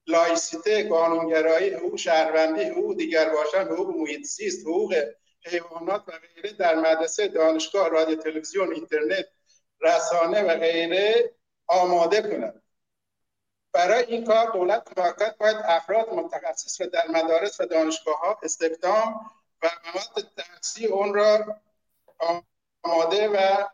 لایسیته 0.06 0.88
قانونگرایی 0.88 1.70
حقوق 1.70 1.96
شهروندی 1.96 2.64
حقوق 2.64 2.96
دیگر 2.96 3.30
باشن 3.30 3.64
حقوق 3.64 3.96
محیط 3.96 4.24
زیست 4.24 4.66
حقوق 4.66 4.94
حیوانات 5.46 6.04
و 6.08 6.12
غیره 6.12 6.52
در 6.52 6.74
مدرسه 6.74 7.28
دانشگاه 7.28 7.88
رادیو 7.88 8.16
تلویزیون 8.16 8.72
اینترنت 8.72 9.26
رسانه 9.80 10.42
و 10.42 10.56
غیره 10.56 11.34
آماده 11.66 12.22
کنند. 12.22 12.62
برای 13.72 14.04
این 14.04 14.24
کار 14.24 14.52
دولت 14.52 14.98
موقت 14.98 15.38
باید 15.38 15.56
افراد 15.56 16.08
متخصص 16.08 16.80
و 16.80 16.86
در 16.86 17.06
مدارس 17.08 17.60
و 17.60 17.66
دانشگاه 17.66 18.18
ها 18.18 18.38
استخدام 18.42 19.30
و 19.62 19.70
مواد 19.84 20.34
درسی 20.36 20.86
اون 20.86 21.14
را 21.14 21.60
آماده 22.82 23.28
و 23.28 23.66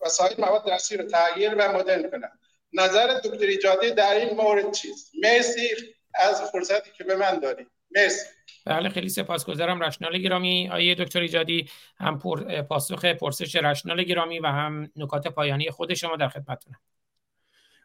وسایل 0.00 0.40
مواد 0.40 0.66
درسی 0.66 0.96
رو 0.96 1.04
تغییر 1.04 1.54
و 1.54 1.72
مدرن 1.72 2.10
کنند. 2.10 2.38
نظر 2.72 3.20
دکتر 3.24 3.46
ایجادی 3.46 3.90
در 3.90 4.14
این 4.14 4.36
مورد 4.36 4.72
چیست؟ 4.72 5.12
مرسی 5.22 5.68
از 6.14 6.50
فرصتی 6.50 6.90
که 6.90 7.04
به 7.04 7.16
من 7.16 7.38
دارید 7.38 7.70
مرسی. 7.94 8.26
بله 8.66 8.88
خیلی 8.88 9.08
سپاسگزارم. 9.08 9.82
رشنال 9.82 10.18
گرامی 10.18 10.68
آیه 10.68 10.94
دکتر 10.94 11.20
ایجادی 11.20 11.68
هم 11.98 12.18
پاسخ 12.68 13.04
پرسش 13.04 13.56
رشنال 13.56 14.02
گرامی 14.02 14.38
و 14.40 14.46
هم 14.46 14.90
نکات 14.96 15.28
پایانی 15.28 15.70
خود 15.70 15.94
شما 15.94 16.16
در 16.16 16.28
خدمتتونم. 16.28 16.78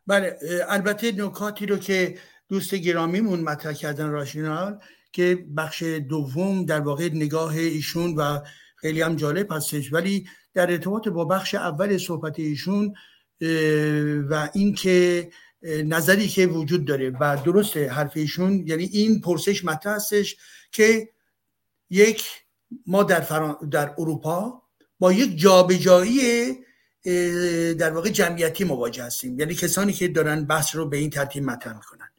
بله 0.08 0.40
البته 0.70 1.12
نکاتی 1.12 1.66
رو 1.66 1.78
که 1.78 2.18
دوست 2.48 2.76
گرامیمون 2.76 3.40
مطرح 3.40 3.74
کردن 3.74 4.10
راشنال 4.10 4.80
که 5.12 5.46
بخش 5.58 5.84
دوم 5.84 6.66
در 6.66 6.80
واقع 6.80 7.10
نگاه 7.14 7.56
ایشون 7.56 8.16
و 8.16 8.40
خیلی 8.76 9.02
هم 9.02 9.16
جالب 9.16 9.52
هستش 9.52 9.94
ولی 9.94 10.30
در 10.54 10.72
ارتباط 10.72 11.08
با 11.08 11.26
بخش 11.26 11.56
اول 11.56 11.98
صحبت 11.98 12.40
ایشون 12.40 12.94
و 14.30 14.50
اینکه 14.54 15.30
نظری 15.64 16.28
که 16.28 16.48
وجود 16.48 16.86
داره 16.86 17.10
و 17.10 17.38
درست 17.46 17.78
حرف 17.78 18.12
ایشون 18.16 18.68
یعنی 18.68 18.84
این 18.84 19.22
پرسش 19.22 19.66
مطرح 19.66 19.96
هستش 19.96 20.38
که 20.72 21.10
یک 21.90 22.24
ما 22.88 23.04
در, 23.04 23.56
در 23.72 23.94
اروپا 23.98 24.62
با 25.00 25.14
یک 25.14 25.38
جابجایی 25.38 26.58
در 27.74 27.92
واقع 27.92 28.10
جمعیتی 28.10 28.64
مواجه 28.64 29.04
هستیم. 29.04 29.40
یعنی 29.40 29.56
کسانی 29.56 29.94
که 29.94 30.08
دارن 30.08 30.46
بحث 30.46 30.76
رو 30.76 30.86
به 30.86 30.98
این 30.98 31.10
ترتیب 31.10 31.44
مطرح 31.44 31.76
می‌کنن. 31.76 32.10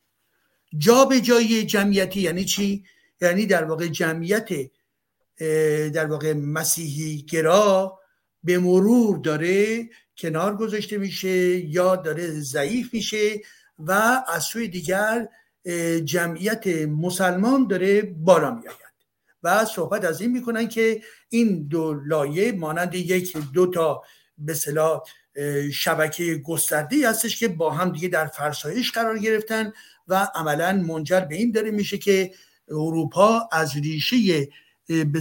جابجایی 0.79 1.65
جمعیتی 1.65 2.21
یعنی 2.21 2.45
چی؟ 2.45 2.85
یعنی 3.21 3.47
در 3.47 3.65
واقع 3.65 3.87
جمعیت 3.87 4.49
در 5.93 6.07
واقع 6.07 6.33
مسیحی 6.33 7.23
گرا 7.23 7.99
به 8.45 8.59
مرور 8.59 9.19
داره 9.19 9.89
کنار 10.21 10.57
گذاشته 10.57 10.99
میشه 10.99 11.57
یا 11.57 11.97
داره 11.97 12.31
ضعیف 12.31 12.95
میشه 12.95 13.41
و 13.79 14.23
از 14.29 14.43
سوی 14.43 14.69
دیگر 14.69 15.29
جمعیت 16.05 16.67
مسلمان 16.87 17.67
داره 17.67 18.03
بالا 18.03 18.51
میآید. 18.51 18.91
و 19.43 19.65
صحبت 19.65 20.05
از 20.05 20.21
این 20.21 20.33
می‌کنن 20.33 20.69
که 20.69 21.03
این 21.29 21.67
دو 21.69 21.95
لایه 21.95 22.53
مانند 22.53 22.95
یک 22.95 23.37
دو 23.55 23.67
تا 23.67 24.03
به 24.39 24.55
شبکه 25.73 26.35
گسترده 26.35 27.09
هستش 27.09 27.41
که 27.41 27.49
با 27.49 27.71
هم 27.71 27.93
دیگه 27.93 28.09
در 28.09 28.27
فرسایش 28.27 28.93
قرار 28.93 29.19
گرفتن 29.19 29.73
و 30.09 30.29
عملا 30.35 30.73
منجر 30.73 31.21
به 31.21 31.35
این 31.35 31.53
داره 31.53 31.71
میشه 31.71 31.99
که 31.99 32.33
اروپا 32.69 33.49
از 33.53 33.77
ریشه 33.77 34.49
به 34.87 35.21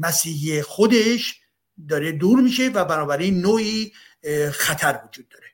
مسیحی 0.00 0.62
خودش 0.62 1.39
داره 1.88 2.12
دور 2.12 2.40
میشه 2.40 2.68
و 2.68 2.84
بنابراین 2.84 3.40
نوعی 3.40 3.92
خطر 4.52 5.00
وجود 5.04 5.28
داره. 5.28 5.46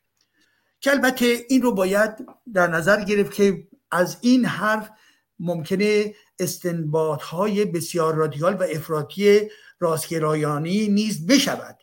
که 0.80 0.90
البته 0.90 1.44
این 1.48 1.62
رو 1.62 1.72
باید 1.72 2.12
در 2.54 2.66
نظر 2.66 3.04
گرفت 3.04 3.34
که 3.34 3.68
از 3.90 4.18
این 4.20 4.44
حرف 4.44 4.90
ممکنه 5.38 6.14
های 7.20 7.64
بسیار 7.64 8.14
رادیکال 8.14 8.54
و 8.54 8.62
افراطی 8.62 9.40
راستگرایانی 9.80 10.88
نیز 10.88 11.26
بشود 11.26 11.78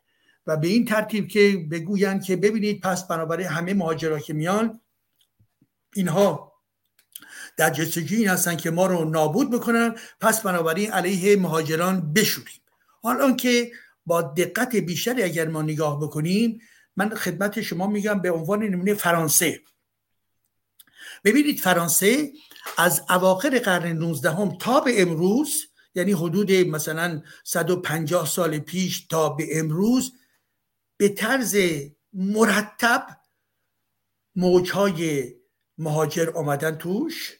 و 0.47 0.57
به 0.57 0.67
این 0.67 0.85
ترتیب 0.85 1.27
که 1.27 1.67
بگویند 1.71 2.23
که 2.23 2.35
ببینید 2.35 2.81
پس 2.81 3.07
بنابراین 3.07 3.47
همه 3.47 3.73
مهاجرا 3.73 4.19
که 4.19 4.33
میان 4.33 4.81
اینها 5.95 6.53
در 7.57 7.69
جستجوی 7.69 8.17
این 8.17 8.27
هستن 8.27 8.55
که 8.55 8.71
ما 8.71 8.85
رو 8.85 9.05
نابود 9.05 9.51
بکنن 9.51 9.95
پس 10.19 10.41
بنابراین 10.41 10.91
علیه 10.91 11.35
مهاجران 11.35 12.13
بشوریم. 12.13 12.61
حالا 13.01 13.31
که 13.31 13.71
با 14.05 14.21
دقت 14.21 14.75
بیشتری 14.75 15.23
اگر 15.23 15.47
ما 15.47 15.61
نگاه 15.61 15.99
بکنیم 15.99 16.61
من 16.95 17.09
خدمت 17.15 17.61
شما 17.61 17.87
میگم 17.87 18.21
به 18.21 18.31
عنوان 18.31 18.63
نمونه 18.63 18.93
فرانسه. 18.93 19.61
ببینید 21.23 21.59
فرانسه 21.59 22.31
از 22.77 23.01
اواخر 23.09 23.59
قرن 23.59 23.97
19 23.97 24.31
هم 24.31 24.57
تا 24.57 24.79
به 24.79 25.01
امروز 25.01 25.65
یعنی 25.95 26.11
حدود 26.11 26.51
مثلا 26.51 27.21
150 27.43 28.25
سال 28.27 28.59
پیش 28.59 29.05
تا 29.05 29.29
به 29.29 29.59
امروز 29.59 30.13
به 30.97 31.09
طرز 31.09 31.57
مرتب 32.13 33.07
موجهای 34.35 35.33
مهاجر 35.77 36.29
آمدن 36.35 36.75
توش 36.75 37.37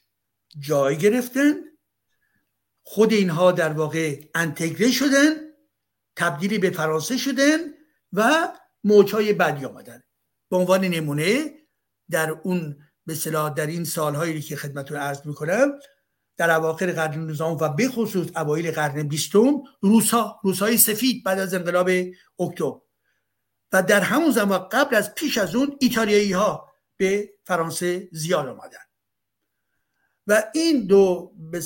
جای 0.60 0.98
گرفتن 0.98 1.54
خود 2.84 3.14
اینها 3.14 3.52
در 3.52 3.74
واقع 3.74 4.22
انتگره 4.36 4.92
شدن 4.92 5.36
تبدیلی 6.16 6.58
به 6.58 6.70
فرانسه 6.70 7.18
شدن 7.18 7.58
و 8.14 8.52
موجهای 8.84 9.34
بعدی 9.34 9.66
آمدن. 9.66 10.04
به 10.50 10.58
عنوان 10.58 10.82
نمونه 10.86 11.52
در 12.10 12.30
اون 12.30 12.78
به 13.06 13.16
در 13.56 13.68
این 13.68 13.84
سالهایی 13.84 14.42
که 14.42 14.56
خدمتتون 14.56 14.98
عرض 14.98 15.26
می‌کنم 15.26 15.80
در 16.38 16.52
اواخر 16.52 16.92
قرن 16.92 17.20
19 17.20 17.44
و 17.44 17.70
به 17.70 17.88
خصوص 17.88 18.28
اوایل 18.36 18.72
قرن 18.72 19.04
بیستم 19.04 19.64
روسا 19.82 20.40
روسای 20.44 20.78
سفید 20.78 21.24
بعد 21.24 21.40
از 21.40 21.54
انقلاب 21.54 21.90
اکتبر. 22.40 22.80
و 23.74 23.84
در 23.84 24.02
همون 24.02 24.32
زمان 24.32 24.70
قبل 24.70 24.96
از 24.96 25.16
پیش 25.16 25.38
از 25.38 25.56
اون 25.56 25.78
ایتالیایی 25.80 26.32
ها 26.32 26.74
به 26.98 27.30
فرانسه 27.44 28.10
زیاد 28.12 28.48
آمدن. 28.48 28.78
و 30.28 30.44
این 30.54 30.86
دو 30.88 31.34
به 31.52 31.62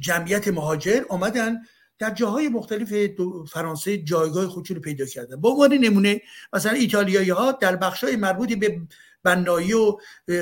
جمعیت 0.00 0.48
مهاجر 0.48 1.04
آمدن 1.08 1.56
در 1.98 2.10
جاهای 2.10 2.48
مختلف 2.48 3.10
فرانسه 3.50 3.98
جایگاه 3.98 4.46
خودشون 4.46 4.76
رو 4.76 4.82
پیدا 4.82 5.06
کردن. 5.06 5.36
با 5.36 5.50
عنوان 5.50 5.72
نمونه 5.72 6.20
مثلا 6.52 6.72
ایتالیایی 6.72 7.30
ها 7.30 7.52
در 7.52 7.76
بخشای 7.76 8.16
مربوطی 8.16 8.56
به 8.56 8.80
بنایی 9.22 9.72
و 9.72 9.96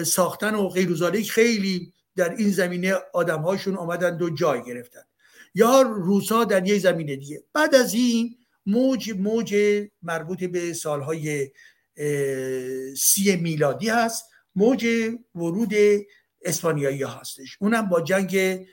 ساختن 0.05 0.55
و 0.55 0.69
غیر 0.69 1.23
خیلی 1.31 1.93
در 2.16 2.31
این 2.31 2.51
زمینه 2.51 2.95
آدم 3.15 3.43
هاشون 3.43 3.77
آمدن 3.77 4.23
و 4.23 4.31
جای 4.31 4.62
گرفتن. 4.65 5.03
یا 5.55 5.83
روسا 5.83 6.45
در 6.45 6.66
یک 6.66 6.83
زمینه 6.83 7.16
دیگه. 7.16 7.43
بعد 7.53 7.74
از 7.74 7.95
این 7.95 8.37
موج 8.66 9.12
موج 9.19 9.57
مربوط 10.03 10.45
به 10.45 10.73
سالهای 10.73 11.51
سی 12.97 13.37
میلادی 13.37 13.89
هست. 13.89 14.24
موج 14.55 14.87
ورود 15.35 15.73
اسپانیایی 16.43 17.03
هستش. 17.03 17.57
اونم 17.61 17.89
با 17.89 18.01
جنگ 18.01 18.66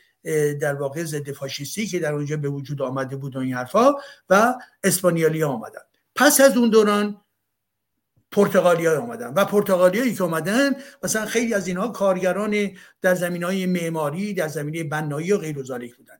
در 0.61 0.73
واقع 0.75 1.03
ضد 1.03 1.31
فاشیستی 1.31 1.87
که 1.87 1.99
در 1.99 2.13
اونجا 2.13 2.37
به 2.37 2.49
وجود 2.49 2.81
آمده 2.81 3.15
بود 3.15 3.35
و 3.35 3.39
این 3.39 3.53
حرفا 3.53 3.93
و 4.29 4.55
اسپانیالی 4.83 5.43
آمدن. 5.43 5.81
پس 6.15 6.41
از 6.41 6.57
اون 6.57 6.69
دوران 6.69 7.21
پرتغالی 8.31 8.85
های 8.85 8.97
آمدن 8.97 9.33
و 9.33 9.45
پرتغالی 9.45 10.15
که 10.15 10.23
آمدن 10.23 10.71
مثلا 11.03 11.25
خیلی 11.25 11.53
از 11.53 11.67
اینها 11.67 11.87
کارگران 11.87 12.71
در 13.01 13.15
زمین 13.15 13.43
های 13.43 13.65
معماری 13.65 14.33
در 14.33 14.47
زمینه 14.47 14.83
بنایی 14.83 15.31
و 15.31 15.37
غیر 15.37 15.55
بودن. 15.55 16.17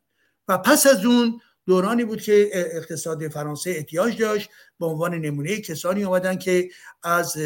و 0.48 0.58
پس 0.58 0.88
از 0.88 1.06
اون 1.06 1.42
دورانی 1.66 2.06
بود 2.06 2.22
که 2.22 2.50
اقتصاد 2.54 3.28
فرانسه 3.28 3.70
احتیاج 3.70 4.18
داشت 4.18 4.50
به 4.80 4.86
عنوان 4.86 5.14
نمونه 5.14 5.62
کسانی 5.62 6.04
آمدن 6.04 6.38
که 6.38 6.70
از 7.04 7.38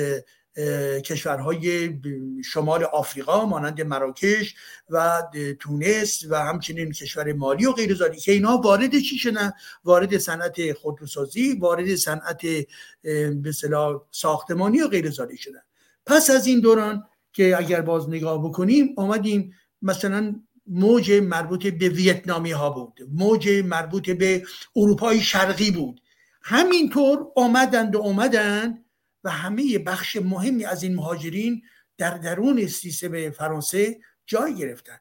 کشورهای 1.05 1.93
شمال 2.43 2.83
آفریقا 2.83 3.45
مانند 3.45 3.81
مراکش 3.81 4.55
و 4.89 5.23
تونس 5.59 6.23
و 6.29 6.35
همچنین 6.35 6.91
کشور 6.91 7.33
مالی 7.33 7.65
و 7.65 7.71
غیر 7.71 7.97
که 8.19 8.31
اینا 8.31 8.57
وارد 8.57 8.99
چی 8.99 9.17
شدن؟ 9.17 9.51
وارد 9.83 10.17
صنعت 10.17 10.73
خودروسازی 10.73 11.53
وارد 11.53 11.95
صنعت 11.95 12.41
به 13.41 13.51
ساختمانی 14.11 14.81
و 14.81 14.87
غیر 14.87 15.11
شدن. 15.11 15.61
پس 16.05 16.29
از 16.29 16.47
این 16.47 16.59
دوران 16.59 17.03
که 17.33 17.57
اگر 17.57 17.81
باز 17.81 18.09
نگاه 18.09 18.49
بکنیم 18.49 18.93
آمدیم 18.97 19.53
مثلا 19.81 20.35
موج 20.67 21.11
مربوط 21.11 21.67
به 21.67 21.89
ویتنامی 21.89 22.51
ها 22.51 22.69
بود 22.69 22.99
موج 23.13 23.49
مربوط 23.49 24.09
به 24.09 24.43
اروپای 24.75 25.21
شرقی 25.21 25.71
بود. 25.71 26.01
همینطور 26.41 27.27
آمدند 27.35 27.95
و 27.95 28.01
آمدند 28.01 28.85
و 29.23 29.29
همه 29.29 29.79
بخش 29.79 30.15
مهمی 30.15 30.65
از 30.65 30.83
این 30.83 30.95
مهاجرین 30.95 31.61
در 31.97 32.17
درون 32.17 32.67
سیستم 32.67 33.29
فرانسه 33.29 33.99
جای 34.25 34.55
گرفتن. 34.55 34.97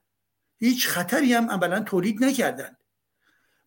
هیچ 0.58 0.86
خطری 0.86 1.32
هم 1.32 1.50
عملا 1.50 1.80
تولید 1.80 2.24
نکردند 2.24 2.76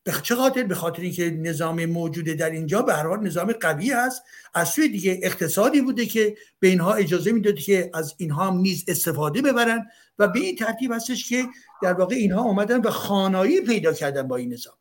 به 0.04 0.14
چه 0.24 0.36
خاطر؟ 0.36 0.64
به 0.64 0.76
خاطر 0.76 1.02
اینکه 1.02 1.32
نظام 1.32 1.86
موجوده 1.86 2.34
در 2.34 2.50
اینجا 2.50 2.82
به 2.82 2.94
هر 2.94 3.08
حال 3.08 3.28
نظام 3.28 3.52
قوی 3.52 3.92
است. 3.92 4.24
از 4.54 4.70
سوی 4.70 4.90
دیگه 4.90 5.20
اقتصادی 5.24 5.82
بوده 5.82 6.06
که 6.06 6.38
به 6.60 6.68
اینها 6.68 6.94
اجازه 6.94 7.32
می‌داده 7.32 7.62
که 7.62 7.92
از 7.94 8.16
اینها 8.18 8.48
هم 8.48 8.58
نیز 8.58 8.86
استفاده 8.88 9.42
ببرن 9.42 9.88
و 10.20 10.28
به 10.28 10.40
این 10.40 10.56
ترتیب 10.56 10.92
هستش 10.92 11.30
که 11.30 11.46
در 11.82 11.94
واقع 11.94 12.16
اینها 12.16 12.42
اومدن 12.42 12.82
و 12.82 12.90
خانایی 12.90 13.62
پیدا 13.62 13.94
کردن 13.94 14.28
با 14.28 14.36
این 14.36 14.54
نظام. 14.54 14.74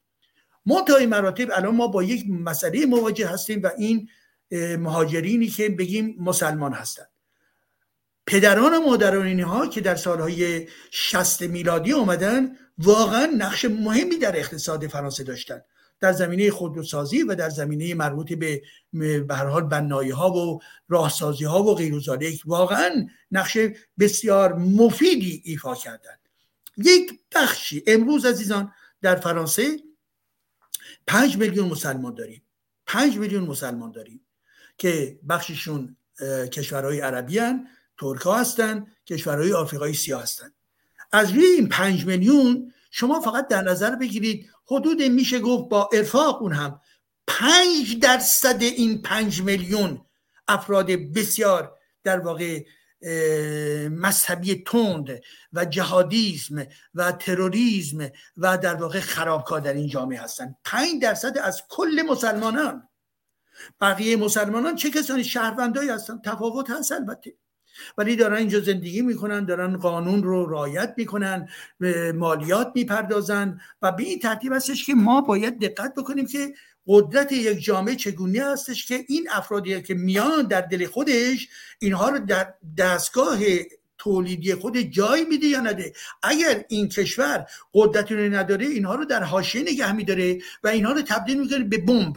منتهای 0.67 1.07
مراتب 1.07 1.49
الان 1.53 1.75
ما 1.75 1.87
با 1.87 2.03
یک 2.03 2.25
مسئله 2.29 2.87
مواجه 2.87 3.29
هستیم 3.29 3.63
و 3.63 3.71
این 3.79 4.09
مهاجرینی 4.53 5.47
که 5.47 5.69
بگیم 5.69 6.17
مسلمان 6.19 6.73
هستند. 6.73 7.09
پدران 8.27 8.75
و 8.75 8.81
مادران 8.81 9.27
اینها 9.27 9.67
که 9.67 9.81
در 9.81 9.95
سالهای 9.95 10.69
60 10.91 11.43
میلادی 11.43 11.93
آمدن 11.93 12.57
واقعا 12.79 13.27
نقش 13.27 13.65
مهمی 13.65 14.17
در 14.17 14.37
اقتصاد 14.37 14.87
فرانسه 14.87 15.25
داشتند 15.25 15.65
در 16.01 16.13
زمینه 16.13 16.51
خودروسازی 16.51 17.23
و 17.23 17.35
در 17.35 17.49
زمینه 17.49 17.95
مربوط 17.95 18.33
به 18.33 18.63
به 19.29 19.35
حال 19.35 19.63
بنایی 19.63 20.11
ها 20.11 20.33
و 20.33 20.61
راهسازی 20.89 21.45
ها 21.45 21.63
و 21.63 21.75
غیر 21.75 22.03
واقعا 22.47 23.07
نقش 23.31 23.59
بسیار 23.99 24.55
مفیدی 24.55 25.43
ایفا 25.45 25.75
کردند. 25.75 26.21
یک 26.77 27.21
بخشی 27.35 27.83
امروز 27.87 28.25
عزیزان 28.27 28.73
در 29.03 29.17
فرانسه 29.17 29.77
پنج 31.07 31.37
میلیون 31.37 31.69
مسلمان 31.69 32.15
داریم. 32.15 32.43
پنج 32.87 33.17
میلیون 33.17 33.45
مسلمان 33.45 33.93
داریم. 33.93 34.21
که 34.79 35.19
بخششون 35.29 35.97
کشورهای 36.53 37.01
عربی 37.01 37.39
هن 37.39 37.67
ترک 37.99 38.21
ها 38.21 38.39
هستن 38.39 38.87
کشورهای 39.07 39.53
آفریقایی 39.53 39.95
سیاه 39.95 40.23
هستن. 40.23 40.51
از 41.13 41.33
روی 41.33 41.45
این 41.45 41.69
پنج 41.69 42.07
میلیون 42.07 42.73
شما 42.91 43.21
فقط 43.21 43.49
در 43.49 43.63
نظر 43.63 43.97
بگیرید 43.97 44.51
حدود 44.67 45.03
میشه 45.03 45.39
گفت 45.39 45.69
با 45.69 45.91
ارفاق 45.93 46.43
اون 46.43 46.53
هم 46.53 46.81
پنج 47.27 47.99
درصد 47.99 48.63
این 48.63 49.03
پنج 49.03 49.43
میلیون 49.43 50.07
افراد 50.49 50.87
بسیار 50.87 51.77
در 52.05 52.21
واقع 52.21 52.65
مذهبی 53.89 54.65
تند 54.67 55.21
و 55.53 55.65
جهادیسم 55.65 56.67
و 56.95 57.13
تروریسم 57.13 58.11
و 58.37 58.59
در 58.59 58.75
واقع 58.75 59.01
خرابکار 59.01 59.61
در 59.61 59.73
این 59.73 59.89
جامعه 59.89 60.21
هستند 60.21 60.57
پنج 60.65 61.03
درصد 61.03 61.39
از 61.39 61.63
کل 61.69 62.03
مسلمانان. 62.09 62.88
بقیه 63.81 64.17
مسلمانان 64.17 64.77
چه 64.77 64.91
کسانی؟ 64.91 65.25
شهروندایی 65.25 65.89
هستن 65.89 66.21
تفاوت 66.25 66.71
هست 66.71 66.93
البته. 66.93 67.35
ولی 67.99 68.17
دارن 68.17 68.37
اینجا 68.37 68.61
زندگی 68.61 69.03
می‌کنن 69.03 69.45
دارن 69.45 69.77
قانون 69.77 70.23
رو 70.23 70.47
رعایت 70.47 70.95
می‌کنن 70.97 71.49
مالیات 72.15 72.73
می‌پردازن 72.75 73.61
و 73.83 73.93
به 73.93 74.03
این 74.03 74.19
ترتیب 74.19 74.53
هستش 74.53 74.87
که 74.87 74.95
ما 74.95 75.21
باید 75.21 75.61
دقت 75.61 75.95
بکنیم 75.95 76.27
که 76.27 76.55
قدرت 76.87 77.33
یک 77.33 77.65
جامعه 77.65 77.97
چگونه 77.97 78.45
هستش 78.45 78.87
که 78.87 79.05
این 79.09 79.29
افرادی 79.33 79.83
که 79.83 79.95
میان 79.95 80.43
در 80.43 80.61
دل 80.61 80.87
خودش 80.87 81.49
اینها 81.79 82.09
رو 82.09 82.19
در 82.19 82.55
دستگاه 82.79 83.39
تولیدی 83.99 84.55
خود 84.55 84.79
جای 84.79 85.25
میده 85.25 85.47
یا 85.47 85.61
نده. 85.61 85.93
اگر 86.23 86.65
این 86.69 86.89
کشور 86.89 87.47
قدرتی 87.75 88.15
نداره 88.15 88.67
اینها 88.67 88.95
رو 88.95 89.05
در 89.05 89.23
حاشیه 89.23 89.63
نگه 89.63 89.93
میداره 89.93 90.39
و 90.63 90.69
اینها 90.69 90.93
رو 90.93 91.03
تبدیل 91.03 91.41
می‌کنه 91.41 91.65
به 91.65 91.79
بمب. 91.79 92.17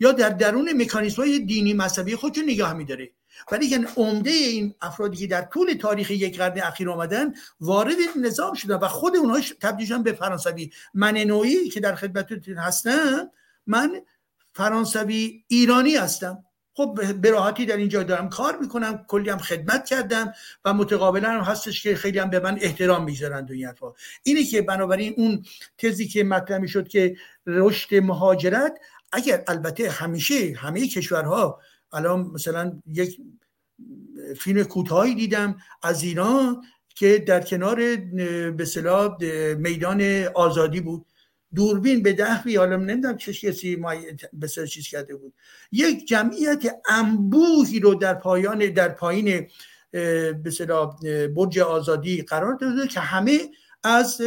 یا 0.00 0.12
در 0.12 0.28
درون 0.28 0.82
مکانیزم 0.82 1.22
های 1.22 1.38
دینی 1.38 1.74
مذهبی 1.74 2.16
خودشون 2.16 2.44
نگاه 2.44 2.72
میداره 2.72 3.10
ولی 3.52 3.68
که 3.68 3.86
عمده 3.96 4.30
این 4.30 4.74
افرادی 4.80 5.16
که 5.16 5.26
در 5.26 5.42
طول 5.42 5.72
تاریخ 5.72 6.10
یک 6.10 6.38
قرن 6.38 6.60
اخیر 6.60 6.90
آمدن 6.90 7.34
وارد 7.60 7.96
نظام 8.16 8.54
شدن 8.54 8.74
و 8.74 8.88
خود 8.88 9.16
اونها 9.16 9.40
تبدیل 9.60 9.86
شدن 9.86 10.02
به 10.02 10.12
فرانسوی. 10.12 10.70
من 10.94 11.16
نوعی 11.16 11.68
که 11.68 11.80
در 11.80 11.94
خدمتتون 11.94 12.56
هستم 12.56 13.30
من 13.66 14.00
فرانسوی 14.52 15.44
ایرانی 15.48 15.96
هستم. 15.96 16.44
خب 16.72 17.00
به 17.20 17.30
راحتی 17.30 17.66
در 17.66 17.76
اینجا 17.76 18.02
دارم 18.02 18.28
کار 18.28 18.58
می‌کنم 18.58 19.04
کلی 19.08 19.30
هم 19.30 19.38
خدمت 19.38 19.84
کردم 19.84 20.32
و 20.64 20.74
متقابلا 20.74 21.30
هم 21.30 21.40
هستش 21.40 21.82
که 21.82 21.96
خیلی 21.96 22.18
هم 22.18 22.30
به 22.30 22.40
من 22.40 22.58
احترام 22.60 23.04
می‌ذارن 23.04 23.46
این 23.50 23.66
حرفا. 23.66 23.92
اینه 24.22 24.44
که 24.44 24.62
بنابراین 24.62 25.14
اون 25.16 25.44
تزی 25.78 26.08
که 26.08 26.24
مطرح 26.24 26.58
می‌شد 26.58 26.88
که 26.88 27.16
رشد 27.46 27.94
مهاجرت 27.94 28.78
اگر 29.12 29.44
البته 29.46 29.90
همیشه 29.90 30.54
همه 30.56 30.88
کشورها 30.88 31.60
الان 31.92 32.20
مثلا 32.20 32.80
یک 32.86 33.20
فیلم 34.38 34.62
کوتاهی 34.62 35.14
دیدم 35.14 35.56
از 35.82 36.02
ایران 36.02 36.62
که 36.94 37.18
در 37.18 37.40
کنار 37.40 37.96
به 38.50 39.56
میدان 39.58 40.24
آزادی 40.34 40.80
بود. 40.80 41.06
دوربین 41.54 42.02
به 42.02 42.12
ده 42.12 42.58
حالا 42.58 42.76
نمی‌دونم 42.76 43.16
چه 43.16 43.32
کسی 43.32 43.76
به 44.32 44.48
چیز 44.48 44.88
کرده 44.88 45.16
بود. 45.16 45.34
یک 45.72 46.08
جمعیت 46.08 46.62
انبوهی 46.88 47.80
رو 47.80 47.94
در 47.94 48.14
پایان 48.14 48.58
در 48.58 48.88
پایین 48.88 49.48
به 49.90 50.42
برج 51.36 51.58
آزادی 51.58 52.22
قرار 52.22 52.54
داده 52.54 52.86
که 52.86 53.00
همه 53.00 53.40
از 53.84 54.20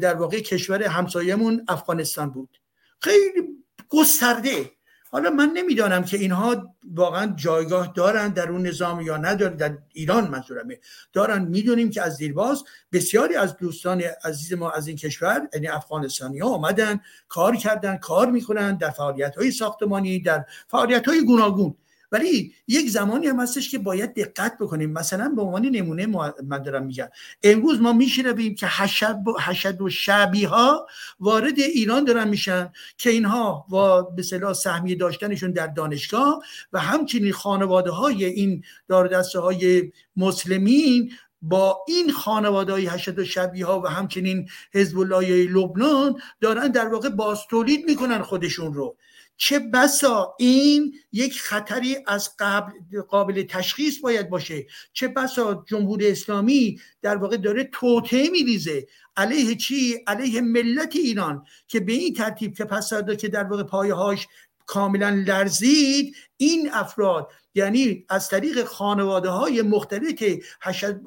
در 0.00 0.14
واقع 0.14 0.40
کشور 0.40 0.82
همسایمون 0.82 1.64
افغانستان 1.68 2.30
بود. 2.30 2.60
خیلی 3.00 3.64
گسترده. 3.88 4.70
حالا 5.10 5.30
من 5.30 5.50
نمی‌دانم 5.54 6.04
که 6.04 6.16
اینها 6.16 6.74
واقعا 6.94 7.32
جایگاه 7.36 7.92
دارن 7.96 8.28
در 8.28 8.48
اون 8.48 8.66
نظام 8.66 9.00
یا 9.00 9.16
ندارن. 9.16 9.56
در 9.56 9.78
ایران 9.92 10.28
منظورمه. 10.28 10.78
دارن 11.12 11.42
می‌دونیم 11.44 11.90
که 11.90 12.02
از 12.02 12.16
دیرباز 12.16 12.64
بسیاری 12.92 13.34
از 13.36 13.56
دوستان 13.56 14.02
عزیز 14.24 14.52
ما 14.52 14.70
از 14.70 14.86
این 14.88 14.96
کشور 14.96 15.48
یعنی 15.54 15.66
افغانستانی 15.68 16.38
ها 16.38 16.48
آمدن 16.48 17.00
کار 17.28 17.56
کردن 17.56 17.96
کار 17.96 18.30
می‌کنن 18.30 18.76
در 18.76 18.90
فعالیت 18.90 19.36
های 19.36 19.50
ساختمانی 19.50 20.20
در 20.20 20.44
فعالیت 20.68 21.08
های 21.08 21.24
گوناگون. 21.24 21.74
ولی 22.12 22.54
یک 22.68 22.90
زمانی 22.90 23.26
هم 23.26 23.40
هستش 23.40 23.70
که 23.70 23.78
باید 23.78 24.14
دقت 24.14 24.58
بکنیم. 24.60 24.90
مثلا 24.90 25.28
به 25.28 25.42
عنوان 25.42 25.66
نمونه 25.66 26.06
من 26.44 26.62
دارم 26.62 26.86
میگم. 26.86 27.08
امروز 27.42 27.80
ما 27.80 27.92
میشنویم 27.92 28.54
که 28.54 28.66
حشد 28.66 29.80
و 29.80 29.88
شعبی 29.88 30.44
ها 30.44 30.86
وارد 31.20 31.58
ایران 31.58 32.04
دارن 32.04 32.28
میشن 32.28 32.70
که 32.98 33.10
اینها 33.10 33.66
و 33.72 34.02
به 34.14 34.22
صلاح 34.22 34.52
سهمیه 34.52 34.94
داشتنشون 34.94 35.52
در 35.52 35.66
دانشگاه 35.66 36.42
و 36.72 36.80
همچنین 36.80 37.32
خانواده 37.32 37.90
های 37.90 38.24
این 38.24 38.62
دار 38.88 39.24
های 39.34 39.92
مسلمین 40.16 41.12
با 41.42 41.84
این 41.88 42.12
خانواده 42.12 42.72
های 42.72 42.86
حشد 42.86 43.18
و 43.18 43.24
شبیه 43.24 43.66
ها 43.66 43.80
و 43.80 43.86
همچنین 43.86 44.48
حزب 44.74 44.98
لبنان 44.98 46.20
دارن 46.40 46.68
در 46.68 46.88
واقع 46.88 47.08
باز 47.08 47.38
تولید 47.50 47.84
می‌کنن 47.84 48.22
خودشون 48.22 48.74
رو. 48.74 48.96
چه 49.40 49.58
بسا 49.58 50.34
این 50.38 50.94
یک 51.12 51.40
خطری 51.40 51.96
از 52.06 52.30
قبل 52.38 52.72
قابل 53.08 53.42
تشخیص 53.42 54.00
باید 54.00 54.30
باشه؟ 54.30 54.66
چه 54.92 55.08
بسا 55.08 55.64
جمهوری 55.68 56.10
اسلامی 56.10 56.80
در 57.02 57.16
واقع 57.16 57.36
داره 57.36 57.64
توته 57.64 58.30
میریزه 58.30 58.86
علیه 59.16 59.54
چی؟ 59.54 59.94
علیه 60.06 60.40
ملت 60.40 60.96
ایران 60.96 61.44
که 61.68 61.80
به 61.80 61.92
این 61.92 62.14
ترتیب 62.14 62.54
که 62.54 62.64
پس 62.64 62.92
که 63.20 63.28
در 63.28 63.44
واقع 63.44 63.62
پایه 63.62 63.94
هاش 63.94 64.26
کاملا 64.68 65.08
لرزید 65.08 66.16
این 66.36 66.70
افراد 66.72 67.30
یعنی 67.54 68.04
از 68.08 68.28
طریق 68.28 68.64
خانواده 68.64 69.28
های 69.28 69.62
مختلف 69.62 70.22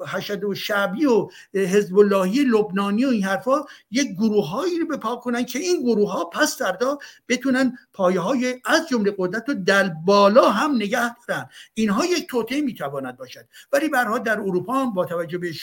حشد, 0.07 0.43
و 0.43 0.55
شعبی 0.55 1.05
و 1.05 1.29
حزب 1.53 1.99
اللهی 1.99 2.43
لبنانی 2.43 3.05
و 3.05 3.09
این 3.09 3.23
حرفا 3.23 3.65
یک 3.91 4.11
گروه 4.11 4.49
هایی 4.49 4.79
رو 4.79 4.87
بپا 4.87 5.15
کنن 5.15 5.45
که 5.45 5.59
این 5.59 5.83
گروه 5.83 6.11
ها 6.11 6.25
پس 6.25 6.57
فردا 6.57 6.97
بتونن 7.27 7.77
پایه 7.93 8.19
های 8.19 8.61
از 8.65 8.87
جمله 8.89 9.15
قدرت 9.17 9.49
رو 9.49 9.55
در 9.55 9.89
بالا 9.89 10.49
هم 10.49 10.75
نگه 10.75 11.15
دارن. 11.27 11.49
اینها 11.73 12.05
یک 12.05 12.27
توته 12.27 12.61
می‌تواند 12.61 13.17
باشد. 13.17 13.47
ولی 13.71 13.89
برها 13.89 14.17
در 14.17 14.39
اروپا 14.39 14.73
هم 14.73 14.93
با 14.93 15.05
توجه 15.05 15.37
به 15.37 15.53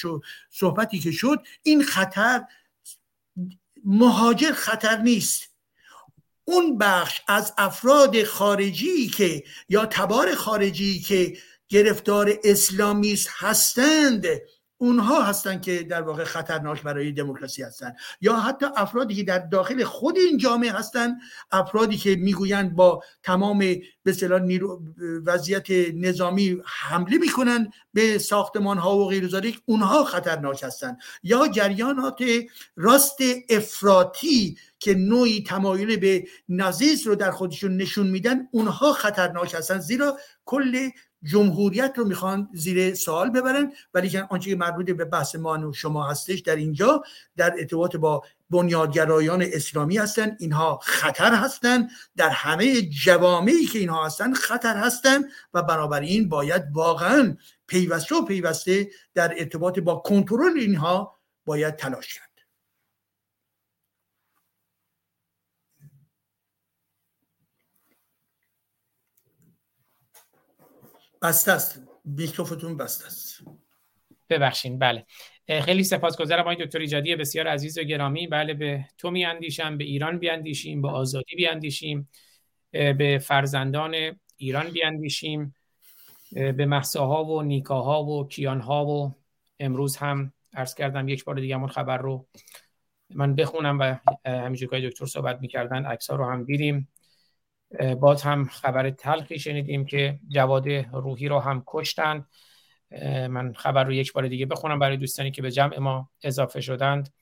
صحبتی 0.51 0.99
که 0.99 1.11
شد 1.11 1.39
این 1.63 1.83
خطر 1.83 2.45
مهاجر 3.85 4.53
خطر 4.53 4.97
نیست. 4.97 5.48
اون 6.49 6.79
بخش 6.79 7.21
از 7.29 7.53
افراد 7.59 8.25
خارجی 8.25 9.09
که 9.09 9.45
یا 9.69 9.87
تبار 9.87 10.35
خارجی 10.35 11.01
که 11.01 11.37
گرفتار 11.69 12.39
اسلامیست 12.45 13.29
هستند 13.33 14.27
اونها 14.79 15.23
هستند 15.23 15.63
که 15.63 15.83
در 15.83 16.03
واقع 16.03 16.25
خطرناک 16.25 16.83
برای 16.83 17.13
دموکراسی 17.13 17.63
هستند 17.63 17.97
یا 18.21 18.37
حتی 18.37 18.67
افرادی 18.77 19.15
که 19.15 19.23
در 19.23 19.39
داخل 19.39 19.85
خود 19.85 20.17
این 20.19 20.39
جامعه 20.39 20.73
هستند 20.73 21.17
افرادی 21.51 21.97
که 21.97 22.17
می‌گویند 22.17 22.75
با 22.75 23.03
تمام 23.23 23.59
به 23.59 24.13
وضعیت 25.27 25.71
نظامی 25.95 26.63
حمله 26.65 27.19
می‌کنن 27.19 27.71
به 27.93 28.19
ساختمان 28.19 28.79
ها 28.79 28.99
و 28.99 29.09
غیر 29.09 29.29
اونها 29.67 30.05
خطرناک 30.05 30.63
هستند 30.63 30.99
یا 31.23 31.49
جریانات 31.49 32.19
راست 32.77 33.19
افراطی 33.51 34.57
که 34.79 34.95
نوعی 34.95 35.43
تمایل 35.43 35.97
به 35.97 36.25
نازیسم 36.49 37.11
رو 37.11 37.17
در 37.17 37.31
خودشون 37.31 37.77
نشون 37.77 38.07
میدن 38.07 38.49
اونها 38.51 38.93
خطرناک 38.93 39.55
هستن. 39.55 39.79
زیرا 39.79 40.19
کل 40.45 40.89
جمهوریت 41.23 41.93
رو 41.97 42.05
می‌خوان 42.05 42.49
زیر 42.53 42.95
سوال 42.95 43.31
ببرن 43.31 43.73
ولی 43.95 44.19
آنچه 44.19 44.51
که 44.51 44.57
مربوط 44.57 44.91
به 44.91 45.05
بحث 45.05 45.35
ما 45.35 45.69
و 45.69 45.73
شما 45.73 46.11
هستش 46.11 46.41
در 46.41 46.57
اینجا 46.57 47.03
در 47.37 47.55
ارتباط 47.59 47.97
با 47.97 48.23
بنیادگرایان 48.51 49.43
اسلامی 49.43 49.99
هستن 49.99 50.37
اینها 50.41 50.79
خطر 50.83 51.35
هستند 51.35 51.91
در 52.17 52.29
همه 52.29 52.83
جوامعی 52.83 53.67
که 53.67 53.79
اینها 53.79 54.07
هستن 54.07 54.35
خطر 54.35 54.77
هستند 54.77 55.25
و 55.55 55.63
بنابراین 55.63 56.29
باید 56.29 56.63
واقعا 56.73 57.37
پیوسته 57.67 58.17
و 58.17 58.25
پیوسته 58.25 58.91
در 59.15 59.35
ارتباط 59.39 59.79
با 59.79 59.97
کنترل 59.97 60.59
اینها 60.59 61.19
باید 61.45 61.77
تلاش 61.77 62.15
کرد. 62.15 62.28
بسته 71.23 71.53
است. 71.53 71.83
میکروفتون 72.05 72.77
بسته 72.77 73.07
است. 73.07 73.43
ببخشین 74.31 74.79
بله. 74.79 75.07
خیلی 75.63 75.85
سپاسگزارم 75.85 76.41
آقای 76.41 76.57
دکتر 76.57 76.79
ایجادی 76.79 77.17
بسیار 77.17 77.47
عزیز 77.47 77.79
و 77.79 77.83
گرامی. 77.83 78.27
بله 78.27 78.55
به 78.55 78.85
تو 78.99 79.11
میاندیشم 79.11 79.79
به 79.79 79.85
ایران 79.85 80.19
بیاندیشیم 80.19 80.83
به 80.83 80.89
آزادی 80.89 81.37
بیاندیشیم. 81.37 82.09
به 82.71 83.21
فرزندان 83.23 83.95
ایران 84.37 84.71
بیاندیشیم. 84.71 85.55
به 86.33 86.67
محساها 86.67 87.25
و 87.25 87.43
نیکاها 87.43 88.05
و 88.05 88.29
کیانها 88.29 88.87
و 88.87 89.15
امروز 89.61 89.97
هم 89.97 90.33
عرض 90.55 90.75
کردم 90.75 91.09
یک 91.09 91.25
بار 91.25 91.41
دیگه 91.41 91.55
همون 91.55 91.69
خبر 91.69 91.99
رو 91.99 92.27
من 93.15 93.35
بخونم 93.35 93.79
و 93.79 93.97
همینجور 94.27 94.71
که 94.71 94.89
دکتر 94.89 95.07
صحبت 95.07 95.41
می‌کردن 95.41 95.85
عکس 95.85 96.11
رو 96.11 96.31
هم 96.31 96.45
دیدیم. 96.45 96.89
باز 98.01 98.23
هم 98.23 98.45
خبر 98.45 98.91
تلخی 98.91 99.39
شنیدیم 99.39 99.85
که 99.87 100.19
جواد 100.29 100.69
روحی 100.93 101.29
رو 101.29 101.39
هم 101.39 101.63
کشتند 101.67 102.27
من 103.31 103.53
خبر 103.53 103.85
رو 103.85 103.93
یک 103.93 104.13
بار 104.13 104.29
دیگه 104.29 104.47
بخونم 104.47 104.79
برای 104.79 104.97
دوستانی 104.97 105.31
که 105.31 105.43
به 105.43 105.51
جمع 105.51 105.79
ما 105.79 106.11
اضافه 106.23 106.61
شدند. 106.61 107.15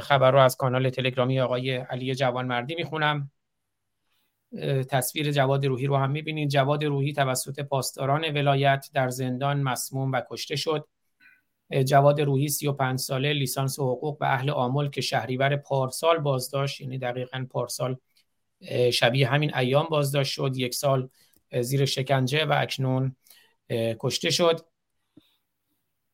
خبر 0.00 0.30
رو 0.30 0.38
از 0.38 0.56
کانال 0.56 0.90
تلگرامی 0.90 1.40
آقای 1.40 1.76
علی 1.76 2.14
جوان 2.14 2.46
مردی 2.46 2.74
می‌خونم 2.74 3.30
تصویر 4.88 5.32
جواد 5.32 5.66
روحی 5.66 5.86
رو 5.86 5.96
هم 5.96 6.10
می‌بینید. 6.10 6.48
جواد 6.48 6.84
روحی 6.84 7.12
توسط 7.12 7.60
پاسداران 7.60 8.24
ولایت 8.24 8.86
در 8.94 9.08
زندان 9.08 9.62
مسموم 9.62 10.12
و 10.12 10.22
کشته 10.30 10.56
شد. 10.56 10.88
جواد 11.86 12.20
روحی 12.20 12.48
35 12.48 12.98
ساله 12.98 13.32
لیسانس 13.32 13.78
حقوق 13.78 14.22
و 14.22 14.24
اهل 14.24 14.50
آمل 14.50 14.90
که 14.90 15.00
شهریور 15.00 15.56
پارسال 15.56 16.18
بازداشت 16.18 16.80
یعنی 16.80 16.98
دقیقا 16.98 17.46
پارسال 17.50 17.96
شبیه 18.92 19.28
همین 19.28 19.54
ایام 19.54 19.86
بازداشت 19.90 20.32
شد 20.32 20.52
یک 20.56 20.74
سال 20.74 21.08
زیر 21.60 21.84
شکنجه 21.84 22.44
و 22.44 22.54
اکنون 22.56 23.16
کشته 23.70 24.30
شد. 24.30 24.60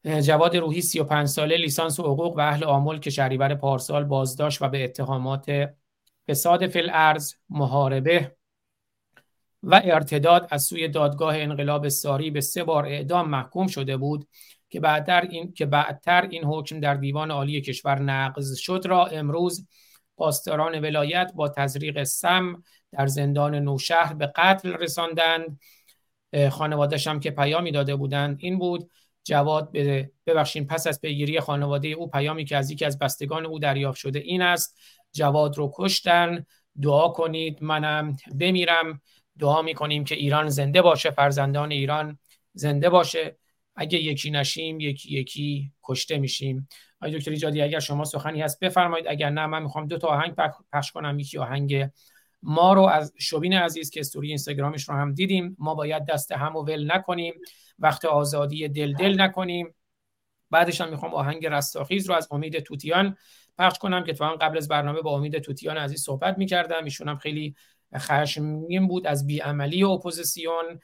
جواد 0.05 0.57
روحی 0.57 0.81
35 0.81 1.29
ساله 1.29 1.57
لیسانس 1.57 2.01
حقوق 2.01 2.37
و 2.37 2.41
اهل 2.41 2.65
آمل 2.65 2.99
که 2.99 3.11
شهریور 3.11 3.55
پارسال 3.55 4.05
بازداشت 4.05 4.62
و 4.62 4.69
به 4.69 4.85
اتهامات 4.85 5.71
فساد 6.29 6.66
فی 6.66 6.79
الارض 6.79 7.35
محاربه 7.49 8.37
و 9.62 9.81
ارتداد 9.85 10.49
از 10.51 10.62
سوی 10.62 10.89
دادگاه 10.89 11.39
انقلاب 11.39 11.89
ساری 11.89 12.31
به 12.31 12.41
سه 12.41 12.65
بار 12.65 12.87
اعدام 12.87 13.31
محکوم 13.31 13.66
شده 13.66 13.97
بود 13.97 14.29
که 14.71 14.81
بعدتر 14.81 15.21
این 15.21 15.53
که 15.53 15.66
بعدتر 15.66 16.29
این 16.31 16.45
حکم 16.45 16.81
در 16.81 16.95
دیوان 16.95 17.31
عالی 17.31 17.61
کشور 17.61 17.99
نقض 17.99 18.57
شد. 18.57 18.83
را 18.87 19.07
امروز 19.07 19.66
پاسداران 20.16 20.81
ولایت 20.81 21.32
با 21.35 21.49
تزریق 21.49 22.03
سم 22.03 22.62
در 22.93 23.07
زندان 23.07 23.55
نوشهر 23.55 24.15
به 24.15 24.32
قتل 24.36 24.73
رساندند. 24.73 25.61
خانوادش 26.51 27.07
هم 27.07 27.20
که 27.20 27.31
پیامی 27.31 27.73
داده 27.73 27.97
بودند. 27.97 28.36
این 28.41 28.59
بود 28.59 28.91
جواد 29.24 29.73
ببخشید 30.27 30.66
پس 30.66 30.86
از 30.86 31.01
پیگیری 31.01 31.41
خانواده 31.41 31.89
او 31.89 32.11
پیامی 32.11 32.45
که 32.45 32.57
از 32.57 32.70
یکی 32.70 32.85
از 32.85 32.99
بستگان 32.99 33.47
او 33.47 33.59
دریافت 33.59 33.99
شده 33.99 34.19
این 34.19 34.43
است. 34.43 34.78
جواد 35.12 35.59
رو 35.59 35.73
کشتن. 35.74 36.47
دعا 36.82 37.09
کنید 37.09 37.62
منم 37.62 38.16
بمیرم. 38.41 39.01
دعا 39.39 39.62
می‌کنیم 39.62 40.05
که 40.05 40.15
ایران 40.15 40.49
زنده 40.49 40.82
باشه 40.82 41.11
فرزندان 41.11 41.70
ایران 41.70 42.19
زنده 42.53 42.91
باشه. 42.91 43.36
اگه 43.77 43.99
یکی 43.99 44.31
نشیم 44.31 44.81
یکی 44.81 45.19
یکی 45.19 45.73
کشته 45.83 46.19
میشیم. 46.19 46.69
آقای 47.01 47.19
دکتر 47.19 47.31
ایجادی 47.31 47.63
اگر 47.63 47.81
شما 47.81 48.05
سخنی 48.05 48.41
هست 48.41 48.61
بفرمایید. 48.61 49.07
اگر 49.09 49.31
نه 49.31 49.47
من 49.47 49.63
می‌خوام 49.63 49.87
دو 49.87 49.99
تا 49.99 50.09
آهنگ 50.09 50.35
پخش 50.73 50.93
کنم. 50.93 51.19
یکی 51.19 51.39
آهنگ 51.39 51.91
ما 52.43 52.73
رو 52.73 52.83
از 52.83 53.13
شوبین 53.19 53.53
عزیز 53.53 53.91
که 53.91 54.01
استوری 54.01 54.29
اینستاگرامش 54.29 54.89
رو 54.89 54.95
هم 54.95 55.15
دیدیم. 55.15 55.57
ما 55.59 55.75
باید 55.75 56.07
دست 56.07 56.33
هم 56.33 56.57
و 56.57 56.63
ول 56.63 56.93
نکنیم. 56.93 57.35
وقت 57.79 58.05
آزادی 58.05 58.69
دل 58.69 58.93
دل 58.93 59.21
نکنیم. 59.21 59.75
بعدش 60.51 60.81
هم 60.81 60.91
می‌خوام 60.91 61.15
آهنگ 61.15 61.47
رستاخیز 61.47 62.09
رو 62.09 62.15
از 62.15 62.29
امید 62.31 62.59
طوطیان 62.59 63.16
پخش 63.59 63.79
کنم 63.79 64.05
که 64.05 64.13
تو 64.13 64.25
قبل 64.41 64.57
از 64.57 64.69
برنامه 64.69 65.01
با 65.01 65.17
امید 65.17 65.39
طوطیان 65.39 65.77
عزیز 65.77 66.03
صحبت 66.03 66.39
می‌کردم. 66.39 66.85
ایشون 66.85 67.09
هم 67.09 67.17
خیلی 67.17 67.55
خشمگین 67.97 68.89
بود 68.89 69.07
از 69.07 69.27
بیعملی 69.27 69.85
اپوزیسیون. 69.85 70.81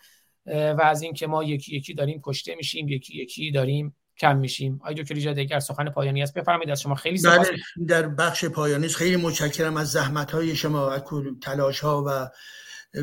و 0.47 0.81
از 0.83 1.03
اینکه 1.03 1.27
ما 1.27 1.45
یکی 1.45 1.77
یکی 1.77 1.95
داریم 1.95 2.21
کشته 2.25 2.55
میشیم 2.55 2.89
یکی 2.89 3.23
یکی 3.23 3.51
داریم 3.51 3.97
کم 4.19 4.37
میشیم. 4.37 4.79
آقای 4.83 4.95
دکتر 4.95 5.15
ایجادی 5.15 5.39
اگر 5.39 5.61
سخن 5.61 5.91
پایانی 5.91 6.23
است 6.23 6.35
بفرمایید 6.35 6.71
از 6.71 6.81
شما. 6.81 6.95
خیلی 6.95 7.19
سپاس. 7.19 7.49
بله 7.49 7.87
در 7.87 8.09
بخش 8.09 8.45
پایانی 8.45 8.89
خیلی 8.89 9.17
متشکرم 9.17 9.77
از 9.77 9.91
زحمت 9.91 10.31
های 10.31 10.57
شما 10.57 10.91
از 10.91 11.03
تلاش 11.43 11.81
ها 11.81 12.05
و 12.07 12.31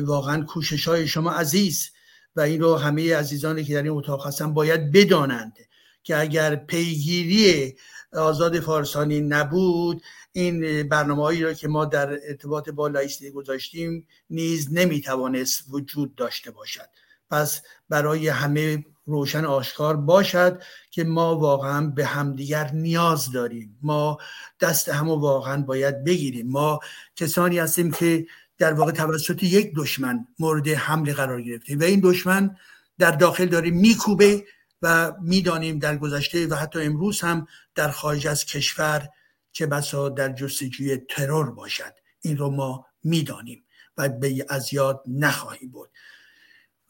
واقعا 0.00 0.44
کوشش 0.44 0.88
های 0.88 1.06
شما 1.06 1.30
عزیز. 1.30 1.90
و 2.36 2.40
این 2.40 2.60
رو 2.60 2.76
همه 2.76 3.16
عزیزانی 3.16 3.64
که 3.64 3.74
در 3.74 3.82
این 3.82 3.92
اتاق 3.92 4.26
هستن 4.26 4.54
باید 4.54 4.92
بدانند 4.92 5.56
که 6.02 6.16
اگر 6.16 6.56
پیگیری 6.56 7.76
آزاد 8.12 8.60
فارسانی 8.60 9.20
نبود 9.20 10.02
این 10.32 10.88
برنامه 10.88 11.22
هایی 11.22 11.42
را 11.42 11.52
که 11.52 11.68
ما 11.68 11.84
در 11.84 12.18
ارتباط 12.28 12.68
با 12.68 12.88
لایستی 12.88 13.30
گذاشتیم 13.30 14.06
نیز 14.30 14.72
نمی‌توانست 14.72 15.64
وجود 15.70 16.14
داشته 16.14 16.50
باشد. 16.50 16.88
پس 17.30 17.62
برای 17.88 18.28
همه 18.28 18.84
روشن 19.04 19.44
آشکار 19.44 19.96
باشد 19.96 20.62
که 20.90 21.04
ما 21.04 21.38
واقعا 21.38 21.86
به 21.86 22.06
همدیگر 22.06 22.70
نیاز 22.72 23.32
داریم. 23.32 23.78
ما 23.82 24.18
دست 24.60 24.88
همو 24.88 25.16
واقعا 25.16 25.62
باید 25.62 26.04
بگیریم. 26.04 26.50
ما 26.50 26.80
کسانی 27.16 27.58
هستیم 27.58 27.90
که 27.90 28.26
در 28.58 28.72
واقع 28.72 28.92
توسط 28.92 29.42
یک 29.42 29.72
دشمن 29.76 30.26
مورد 30.38 30.68
حمله 30.68 31.14
قرار 31.14 31.42
گرفتیم 31.42 31.80
و 31.80 31.82
این 31.82 32.00
دشمن 32.04 32.56
در 32.98 33.10
داخل 33.10 33.46
داره 33.46 33.70
میکوبه 33.70 34.44
و 34.82 35.12
می‌دانیم 35.22 35.78
در 35.78 35.96
گذشته 35.96 36.46
و 36.46 36.54
حتی 36.54 36.82
امروز 36.82 37.20
هم 37.20 37.46
در 37.74 37.90
خارج 37.90 38.26
از 38.26 38.44
کشور 38.44 39.08
چه 39.52 39.66
بسا 39.66 40.08
در 40.08 40.32
جستجوی 40.32 40.96
ترور 40.96 41.50
باشد. 41.50 41.94
این 42.20 42.36
رو 42.36 42.50
ما 42.50 42.86
می‌دانیم 43.04 43.64
و 43.96 44.08
به 44.08 44.46
از 44.48 44.74
یاد 44.74 45.02
نخواهیم 45.06 45.70
بود. 45.70 45.90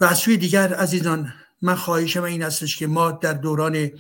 و 0.01 0.05
از 0.05 0.19
سوی 0.19 0.37
دیگر 0.37 0.75
عزیزان 0.75 1.33
من 1.63 1.75
خواهشم 1.75 2.23
این 2.23 2.43
هستش 2.43 2.77
که 2.77 2.87
ما 2.87 3.11
در 3.11 3.33
دوران 3.33 3.91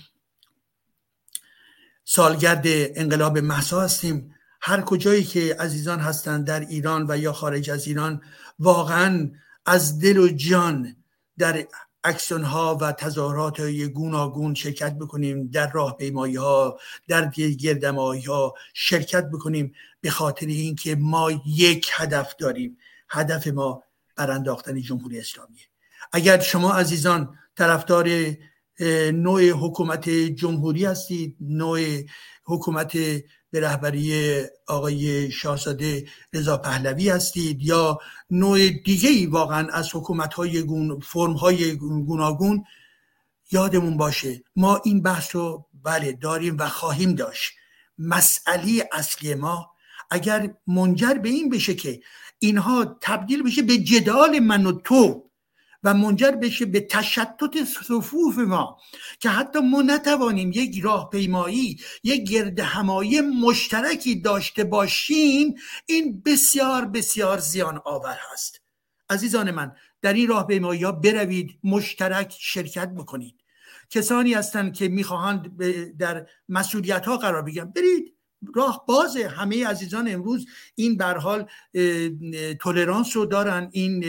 سالگرد 2.04 2.64
انقلاب 2.66 3.38
محسا 3.38 3.80
هستیم. 3.80 4.34
هر 4.60 4.80
کجایی 4.80 5.24
که 5.24 5.56
عزیزان 5.60 6.00
هستند 6.00 6.46
در 6.46 6.60
ایران 6.60 7.06
و 7.08 7.18
یا 7.18 7.32
خارج 7.32 7.70
از 7.70 7.86
ایران 7.86 8.22
واقعا 8.58 9.30
از 9.66 10.00
دل 10.00 10.18
و 10.18 10.28
جان 10.28 10.96
در 11.38 11.66
اکسون 12.04 12.44
ها 12.44 12.78
و 12.80 12.92
تظاهرات 12.92 13.60
های 13.60 13.88
گوناگون 13.88 14.54
شرکت 14.54 14.98
بکنیم 14.98 15.46
در 15.46 15.70
راه 15.72 15.96
پیمایی 15.96 16.36
ها 16.36 16.78
در 17.08 17.30
گردمایی 17.30 18.22
ها 18.22 18.54
شرکت 18.74 19.30
بکنیم 19.30 19.74
به 20.00 20.10
خاطر 20.10 20.46
اینکه 20.46 20.96
ما 20.96 21.30
یک 21.46 21.90
هدف 21.92 22.36
داریم. 22.36 22.78
هدف 23.08 23.46
ما 23.46 23.82
برانداختن 24.16 24.80
جمهوری 24.80 25.18
اسلامیه 25.18 25.68
اگر 26.12 26.40
شما 26.40 26.72
عزیزان 26.72 27.38
طرفدار 27.56 28.08
نوع 29.12 29.50
حکومت 29.50 30.10
جمهوری 30.10 30.84
هستید 30.84 31.36
نوع 31.40 31.80
حکومت 32.44 32.92
به 33.50 33.60
رهبری 33.60 34.40
آقای 34.66 35.30
شاهزاده 35.30 36.08
رضا 36.32 36.56
پهلوی 36.56 37.08
هستید 37.08 37.62
یا 37.62 37.98
نوع 38.30 38.68
دیگه 38.68 39.08
ای 39.08 39.26
واقعا 39.26 39.68
از 39.72 39.88
حکومت 39.94 40.34
های 40.34 40.62
گون 40.62 41.00
فرم 41.00 41.32
های 41.32 41.76
گوناگون 41.76 42.64
یادمون 43.50 43.96
باشه 43.96 44.42
ما 44.56 44.80
این 44.84 45.02
بحث 45.02 45.36
رو 45.36 45.66
بله 45.82 46.12
داریم 46.12 46.56
و 46.58 46.68
خواهیم 46.68 47.14
داشت. 47.14 47.52
مسئله 47.98 48.88
اصلی 48.92 49.34
ما 49.34 49.70
اگر 50.10 50.54
منجر 50.66 51.14
به 51.14 51.28
این 51.28 51.50
بشه 51.50 51.74
که 51.74 52.00
اینها 52.38 52.98
تبدیل 53.00 53.42
بشه 53.42 53.62
به 53.62 53.78
جدال 53.78 54.38
من 54.38 54.66
و 54.66 54.72
تو 54.72 55.27
و 55.82 55.94
منجر 55.94 56.30
بشه 56.30 56.66
به 56.66 56.80
تشتت 56.80 57.64
صفوف 57.64 58.38
ما 58.38 58.78
که 59.20 59.28
حتی 59.28 59.58
ما 59.58 59.82
نتوانیم 59.82 60.52
یک 60.54 60.80
راهپیمایی 60.82 61.80
یک 62.02 62.30
گرد 62.30 62.60
همایی 62.60 63.20
مشترکی 63.20 64.20
داشته 64.20 64.64
باشیم 64.64 65.54
این 65.86 66.22
بسیار 66.26 66.84
بسیار 66.84 67.38
زیان 67.38 67.80
آور 67.84 68.18
هست. 68.32 68.60
عزیزان 69.10 69.50
من 69.50 69.72
در 70.02 70.12
این 70.12 70.28
راه 70.28 70.46
به 70.46 70.76
یا 70.78 70.92
بروید 70.92 71.58
مشترک 71.64 72.34
شرکت 72.38 72.88
بکنید. 72.88 73.34
کسانی 73.90 74.34
هستند 74.34 74.74
که 74.74 74.88
می‌خواهند 74.88 75.56
در 75.98 76.26
مسئولیت 76.48 77.06
ها 77.06 77.16
قرار 77.16 77.42
بگیرن 77.42 77.70
برید 77.70 78.14
راه 78.54 78.84
بازه 78.88 79.28
همه 79.28 79.66
عزیزان 79.66 80.08
امروز 80.08 80.46
این 80.74 80.96
برحال 80.96 81.48
تولرانس 82.60 83.16
رو 83.16 83.26
دارن 83.26 83.68
این 83.72 84.04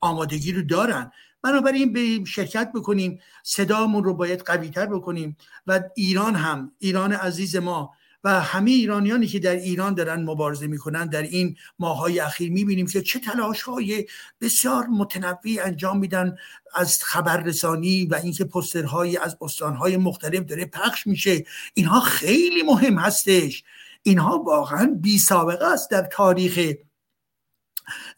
آمادگی 0.00 0.52
رو 0.52 0.62
دارن. 0.62 1.12
بنابراین 1.42 1.92
به 1.92 2.24
شرکت 2.24 2.72
بکنیم 2.74 3.20
صدامون 3.42 4.04
رو 4.04 4.14
باید 4.14 4.40
قویتر 4.40 4.86
بکنیم 4.86 5.36
و 5.66 5.80
ایران 5.94 6.34
هم 6.34 6.72
ایران 6.78 7.12
عزیز 7.12 7.56
ما 7.56 7.90
و 8.24 8.40
همه 8.40 8.70
ایرانیانی 8.70 9.26
که 9.26 9.38
در 9.38 9.56
ایران 9.56 9.94
دارن 9.94 10.22
مبارزه 10.22 10.66
می‌کنن 10.66 11.06
در 11.06 11.22
این 11.22 11.56
ماهای 11.78 12.20
اخیر 12.20 12.50
می‌بینیم 12.52 12.86
که 12.86 13.02
چه 13.02 13.18
تلاش 13.18 13.62
های 13.62 14.06
بسیار 14.40 14.86
متنوعی 14.86 15.60
انجام 15.60 15.98
میدن 15.98 16.36
از 16.74 17.04
خبررسانی 17.04 18.06
و 18.06 18.14
اینکه 18.14 18.44
پسترهایی 18.44 19.16
از 19.16 19.36
استانهای 19.40 19.96
مختلف 19.96 20.44
داره 20.44 20.64
پخش 20.64 21.06
میشه. 21.06 21.44
اینها 21.74 22.00
خیلی 22.00 22.62
مهم 22.62 22.98
هستش. 22.98 23.64
اینها 24.02 24.38
واقعا 24.38 24.98
بی 25.00 25.18
سابقه 25.18 25.66
است 25.66 25.90
در 25.90 26.02
تاریخ 26.02 26.74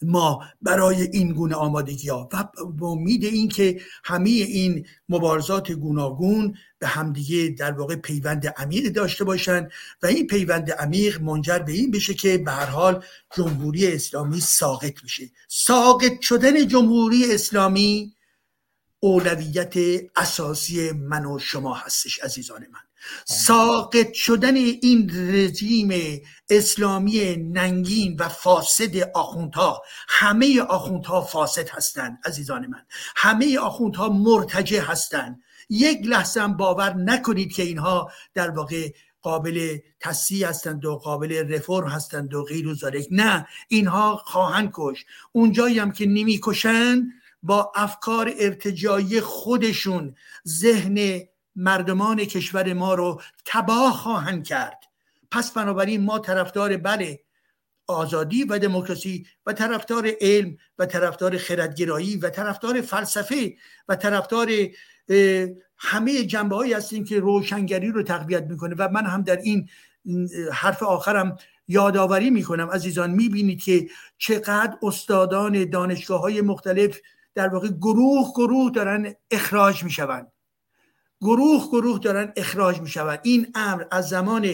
ما 0.03 0.45
برای 0.63 1.03
این 1.03 1.33
گونه 1.33 1.55
آمادگی 1.55 2.09
ها 2.09 2.29
و 2.33 2.45
به 2.67 2.87
امید 2.87 3.25
اینکه 3.25 3.81
همه 4.05 4.31
این 4.31 4.87
مبارزات 5.09 5.73
گوناگون 5.73 6.55
به 6.79 6.87
همدیگه 6.87 7.55
در 7.59 7.73
واقع 7.73 7.97
پیوند 7.97 8.47
عمیق 8.47 8.93
داشته 8.93 9.25
باشند 9.25 9.71
و 10.03 10.07
این 10.07 10.27
پیوند 10.27 10.71
عمیق 10.71 11.21
منجر 11.21 11.59
به 11.59 11.73
این 11.73 11.91
بشه 11.91 12.15
که 12.15 12.39
به 12.39 12.51
هر 12.53 12.67
حال 12.67 13.05
جمهوری 13.37 13.93
اسلامی 13.93 14.41
ساقط 14.41 15.03
بشه. 15.05 15.31
ساقط 15.49 16.21
شدن 16.21 16.69
جمهوری 16.69 17.35
اسلامی 17.35 18.15
اولویت 19.01 19.75
اساسی 20.17 20.93
من 20.93 21.27
و 21.27 21.39
شما 21.39 21.75
هستش 21.75 22.19
عزیزان 22.19 22.61
من. 22.61 22.90
ساقط 23.25 24.13
شدن 24.13 24.57
این 24.57 25.11
رژیم 25.35 26.21
اسلامی 26.51 27.37
ننگین 27.37 28.17
و 28.19 28.29
فاسد 28.29 28.97
آخوندها. 29.15 29.83
همه 30.09 30.63
آخوندها 30.63 31.21
فاسد 31.21 31.69
هستند 31.69 32.19
عزیزان 32.25 32.67
من. 32.67 32.83
همه 33.17 33.59
آخوندها 33.59 34.09
مرتجع 34.09 34.81
هستند. 34.81 35.43
یک 35.71 36.01
لحظه 36.05 36.41
هم 36.41 36.57
باور 36.57 36.95
نکنید 36.95 37.53
که 37.53 37.63
اینها 37.63 38.11
در 38.35 38.51
واقع 38.51 38.91
قابل 39.23 39.79
تصحیح 40.01 40.49
هستند 40.49 40.85
و 40.85 40.97
قابل 40.97 41.55
رفرم 41.55 41.89
هستند 41.89 42.35
و 42.35 42.45
غیر 42.45 42.69
و 42.69 42.77
نه 43.11 43.47
اینها 43.69 44.17
خواهند 44.17 44.71
کش 44.75 45.05
اونجایی 45.33 45.79
هم 45.79 45.93
که 45.93 46.07
نمی 46.07 46.41
کشن 46.43 47.07
با 47.43 47.73
افکار 47.75 48.33
ارتجایی 48.39 49.21
خودشون 49.21 50.15
ذهن 50.49 51.21
مردمان 51.57 52.25
کشور 52.25 52.73
ما 52.73 52.95
رو 52.95 53.21
تباه 53.45 53.93
خواهند 53.93 54.47
کرد. 54.47 54.85
پس 55.31 55.51
بنابراین 55.51 56.05
ما 56.05 56.19
طرفدار 56.19 56.77
بله 56.77 57.21
آزادی 57.87 58.45
و 58.45 58.59
دموکراسی 58.59 59.27
و 59.47 59.53
طرفدار 59.53 60.11
علم 60.21 60.57
و 60.79 60.87
طرفدار 60.87 61.37
خردگرایی 61.37 62.17
و 62.17 62.31
طرفدار 62.31 62.81
فلسفه 62.81 63.57
و 63.89 63.97
طرفدار 63.97 64.51
همه 65.79 66.25
جنبه 66.25 66.57
هایی 66.57 66.73
هستیم 66.73 67.05
که 67.05 67.21
روشنگری 67.21 67.89
رو 67.89 68.03
تقویت 68.03 68.45
می‌کنه. 68.45 68.75
و 68.79 68.89
من 68.89 69.07
هم 69.07 69.23
در 69.23 69.37
این 69.37 69.69
حرف 70.53 70.83
آخرم 70.83 71.37
یادآوری 71.69 72.31
می‌کنم. 72.31 72.71
عزیزان 72.71 73.11
می‌بینید 73.11 73.63
که 73.63 73.89
چقدر 74.19 74.77
استادان 74.83 75.71
دانشگاه 75.71 76.21
های 76.21 76.41
مختلف 76.41 76.99
در 77.35 77.49
واقع 77.49 77.69
گروه 77.69 78.33
گروه 78.35 78.73
دارن 78.75 79.15
اخراج 79.31 79.85
می‌شوند. 79.85 80.33
گروه 81.21 81.69
گروه 81.69 81.99
دارن 81.99 82.33
اخراج 82.37 82.81
می‌شوند. 82.81 83.21
این 83.23 83.47
امر 83.55 83.85
از 83.91 84.09
زمان 84.09 84.51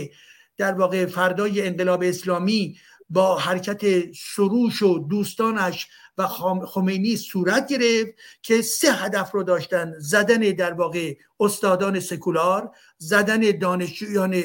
در 0.57 0.73
واقع 0.73 1.07
فردای 1.07 1.67
انقلاب 1.67 2.03
اسلامی 2.03 2.79
با 3.11 3.39
حرکت 3.39 4.13
سروش 4.15 4.83
و 4.83 4.99
دوستانش 4.99 5.89
و 6.19 6.27
خمینی 6.67 7.17
صورت 7.17 7.69
گرفت 7.69 8.11
که 8.43 8.63
سه 8.63 8.93
هدف 8.93 9.33
رو 9.33 9.43
داشتن. 9.43 9.95
زدن 9.99 10.41
در 10.41 10.73
واقع 10.73 11.15
استادان 11.41 12.01
سکولار 12.01 12.71
زدن 12.99 13.59
دانشجویان 13.59 14.43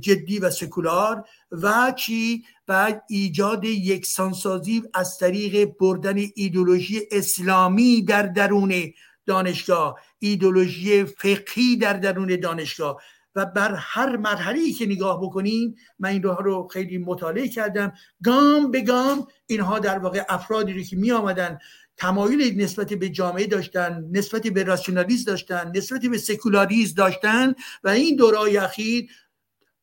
جدی 0.00 0.38
و 0.38 0.50
سکولار 0.50 1.24
و 1.52 1.92
چی؟ 1.96 2.44
و 2.68 3.00
ایجاد 3.08 3.64
یکسانسازی 3.64 4.82
از 4.94 5.18
طریق 5.18 5.72
بردن 5.80 6.16
ایدولوژی 6.34 7.00
اسلامی 7.10 8.02
در 8.02 8.22
درون 8.22 8.92
دانشگاه 9.26 10.00
ایدولوژی 10.18 11.04
فقهی 11.04 11.76
در 11.76 11.92
درون 11.92 12.40
دانشگاه. 12.40 13.02
و 13.34 13.46
بر 13.46 13.74
هر 13.78 14.16
مرحله 14.16 14.72
که 14.72 14.86
نگاه 14.86 15.22
بکنیم 15.22 15.74
من 15.98 16.08
این 16.08 16.22
رو 16.22 16.68
خیلی 16.68 16.98
مطالعه 16.98 17.48
کردم. 17.48 17.92
گام 18.24 18.70
به 18.70 18.80
گام 18.80 19.26
اینها 19.46 19.78
در 19.78 19.98
واقع 19.98 20.24
افرادی 20.28 20.72
رو 20.72 20.82
که 20.82 20.96
می 20.96 21.12
آمدن 21.12 21.58
تمایل 21.96 22.62
نسبت 22.62 22.92
به 22.92 23.08
جامعه 23.08 23.46
داشتن 23.46 24.04
نسبت 24.12 24.42
به 24.46 24.64
راسیونالیسم 24.64 25.24
داشتن 25.24 25.72
نسبت 25.74 26.00
به 26.00 26.18
سکولاریسم 26.18 26.94
داشتن. 26.94 27.54
و 27.84 27.88
این 27.88 28.16
دورای 28.16 28.56
اخیر 28.56 29.10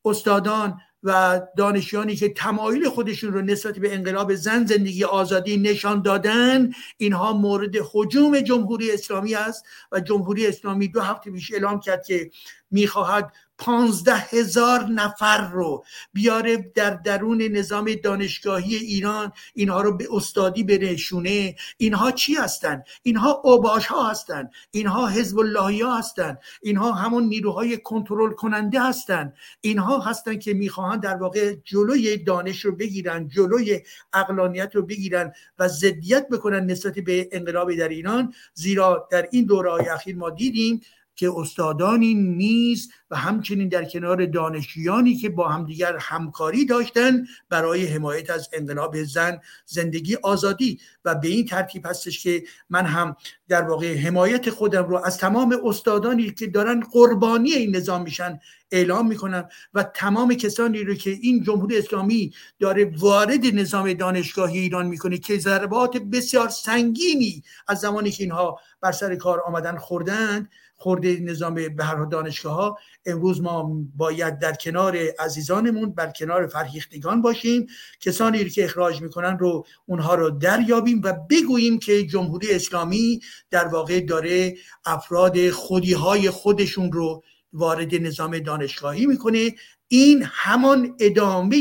استادان 0.05 0.79
و 1.03 1.41
دانشیانی 1.57 2.15
که 2.15 2.29
تمایل 2.29 2.89
خودشون 2.89 3.33
رو 3.33 3.41
نسبت 3.41 3.79
به 3.79 3.93
انقلاب 3.93 4.35
زن 4.35 4.65
زندگی 4.65 5.03
آزادی 5.03 5.57
نشان 5.57 6.01
دادن 6.01 6.71
اینها 6.97 7.33
مورد 7.33 7.75
حجوم 7.91 8.39
جمهوری 8.39 8.91
اسلامی 8.91 9.35
است. 9.35 9.65
و 9.91 9.99
جمهوری 9.99 10.47
اسلامی 10.47 10.87
دو 10.87 11.01
هفته 11.01 11.31
پیش 11.31 11.53
اعلام 11.53 11.79
کرد 11.79 12.05
که 12.05 12.31
می‌خواهد 12.71 13.33
پانزده 13.59 14.15
هزار 14.15 14.83
نفر 14.83 15.51
رو 15.51 15.83
بیاره 16.13 16.71
در 16.75 16.89
درون 16.89 17.41
نظام 17.41 17.93
دانشگاهی 18.03 18.75
ایران. 18.75 19.31
اینها 19.53 19.81
رو 19.81 19.97
به 19.97 20.07
استادی 20.11 20.63
بنشونه 20.63 21.55
اینها 21.77 22.11
چی 22.11 22.33
هستند 22.33 22.83
اینها 23.03 23.41
اوباش 23.43 23.85
ها 23.85 24.09
هستند 24.09 24.51
اینها 24.71 25.07
حزب 25.07 25.39
اللهی 25.39 25.81
ها 25.81 25.97
هستند 25.97 26.39
اینها 26.61 26.91
همون 26.91 27.23
نیروهای 27.23 27.77
کنترل 27.77 28.31
کننده 28.31 28.81
هستند 28.83 29.33
اینها 29.61 29.99
هستند 29.99 30.39
که 30.39 30.53
می‌خواهند 30.53 31.01
در 31.01 31.15
واقع 31.15 31.55
جلوی 31.63 32.17
دانش 32.17 32.65
رو 32.65 32.75
بگیرن 32.75 33.27
جلوی 33.27 33.81
اقلانیت 34.13 34.75
رو 34.75 34.81
بگیرن 34.81 35.33
و 35.59 35.67
ضدیت 35.67 36.29
بکنن 36.29 36.65
نسبت 36.65 36.93
به 36.93 37.29
انقلاب 37.31 37.75
در 37.75 37.89
ایران. 37.89 38.33
زیرا 38.53 39.07
در 39.11 39.27
این 39.31 39.45
دوره 39.45 39.93
اخیر 39.93 40.15
ما 40.15 40.29
دیدیم 40.29 40.81
که 41.19 41.31
استادانی 41.35 42.13
نیست 42.13 42.91
و 43.11 43.15
همچنین 43.15 43.69
در 43.69 43.85
کنار 43.85 44.25
دانشجویانی 44.25 45.15
که 45.15 45.29
با 45.29 45.47
همدیگر 45.49 45.97
همکاری 45.97 46.65
داشتن 46.65 47.25
برای 47.49 47.85
حمایت 47.85 48.29
از 48.29 48.49
انقلاب 48.53 49.03
زن 49.03 49.39
زندگی 49.65 50.15
آزادی. 50.15 50.79
و 51.05 51.15
به 51.15 51.27
این 51.27 51.45
ترتیب 51.45 51.85
هستش 51.87 52.23
که 52.23 52.43
من 52.69 52.85
هم 52.85 53.15
در 53.47 53.61
واقع 53.61 53.97
حمایت 53.97 54.49
خودم 54.49 54.83
رو 54.83 54.97
از 54.97 55.17
تمام 55.17 55.59
استادانی 55.63 56.31
که 56.31 56.47
دارن 56.47 56.79
قربانی 56.79 57.51
این 57.51 57.75
نظام 57.75 58.01
میشن 58.01 58.39
اعلام 58.71 59.07
می‌کنم 59.07 59.49
و 59.73 59.83
تمام 59.83 60.33
کسانی 60.33 60.83
رو 60.83 60.93
که 60.93 61.09
این 61.09 61.43
جمهوری 61.43 61.77
اسلامی 61.77 62.33
داره 62.59 62.91
وارد 62.97 63.45
نظام 63.45 63.93
دانشگاهی 63.93 64.59
ایران 64.59 64.87
می‌کنه 64.87 65.17
که 65.17 65.37
ضربات 65.37 65.97
بسیار 65.97 66.49
سنگینی 66.49 67.43
از 67.67 67.79
زمانی 67.79 68.11
که 68.11 68.23
اینها 68.23 68.59
بر 68.81 68.91
سر 68.91 69.15
کار 69.15 69.41
آمدن 69.41 69.77
خوردند 69.77 70.49
خورده 70.79 71.19
نظام 71.19 71.55
به 71.55 71.83
هر 71.85 72.05
دانشگاه 72.05 72.53
ها 72.53 72.77
امروز 73.05 73.41
ما 73.41 73.81
باید 73.97 74.39
در 74.39 74.53
کنار 74.53 74.97
عزیزانمون 75.19 75.93
بر 75.93 76.11
کنار 76.11 76.47
فرهیختگان 76.47 77.21
باشیم. 77.21 77.67
کسانی 78.01 78.49
که 78.49 78.65
اخراج 78.65 79.01
می‌کنن 79.01 79.37
رو 79.37 79.65
اونها 79.85 80.15
رو 80.15 80.29
دریابیم 80.29 81.01
و 81.03 81.13
بگوییم 81.29 81.79
که 81.79 82.03
جمهوری 82.03 82.53
اسلامی 82.53 83.21
در 83.51 83.67
واقع 83.67 83.99
داره 83.99 84.55
افراد 84.85 85.49
خودی 85.49 85.93
های 85.93 86.29
خودشون 86.29 86.91
رو 86.91 87.23
وارد 87.53 87.95
نظام 87.95 88.39
دانشگاهی 88.39 89.05
می‌کنه. 89.05 89.51
این 89.91 90.23
همان 90.25 90.95
ادامه 90.99 91.57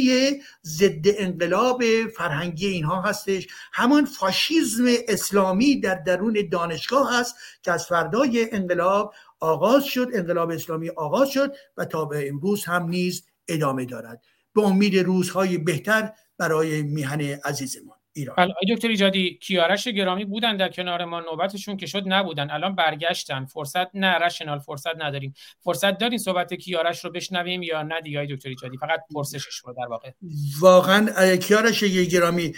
ضد 0.64 1.05
انقلاب 1.05 1.82
فرهنگی 2.16 2.66
اینها 2.66 3.02
هستش. 3.02 3.46
همان 3.72 4.05
فاشیزم 4.05 4.84
اسلامی 5.09 5.80
در 5.80 5.94
درون 5.94 6.48
دانشگاه 6.52 7.18
هست 7.18 7.34
که 7.62 7.72
از 7.72 7.86
فردای 7.86 8.48
انقلاب 8.52 9.14
آغاز 9.40 9.84
شد 9.84 10.09
انقلاب 10.14 10.50
اسلامی 10.50 10.88
آغاز 10.88 11.30
شد 11.30 11.55
و 11.76 11.84
تا 11.84 12.05
به 12.05 12.28
امروز 12.28 12.64
هم 12.64 12.88
نیز 12.88 13.24
ادامه 13.48 13.84
دارد. 13.84 14.22
به 14.55 14.62
امید 14.62 14.98
روزهای 14.98 15.59
بهتر 15.59 16.12
برای 16.38 16.82
میهن 16.82 17.20
عزیزمان 17.20 17.98
ایران. 18.12 18.48
دکتر 18.72 18.89
ایجادی 18.89 19.39
کیارش 19.43 19.89
گرامی 19.89 20.24
بودن 20.24 20.56
در 20.56 20.68
کنار 20.68 21.05
ما 21.05 21.20
نوبتشون 21.20 21.76
که 21.76 21.86
شد 21.86 22.02
نبودن. 22.06 22.51
الان 22.51 22.74
برگشتن. 22.74 23.44
فرصت 23.44 23.86
نه 23.94 24.18
رشنال 24.18 24.59
فرصت 24.59 24.97
نداریم. 24.98 25.35
فرصت 25.60 25.98
دارین 25.98 26.18
صحبت 26.18 26.55
کیارش 26.55 27.05
رو 27.05 27.10
بشنویم 27.10 27.62
یا 27.62 27.82
نه 27.82 28.01
دیگه 28.01 28.26
دکتر 28.30 28.48
ایجادی؟ 28.48 28.76
فقط 28.76 29.01
پرسشش 29.14 29.56
رو 29.64 29.72
در 29.72 29.86
واقع. 29.90 30.10
واقعا 30.60 31.36
کیارش 31.36 31.85
گرامی 31.85 32.55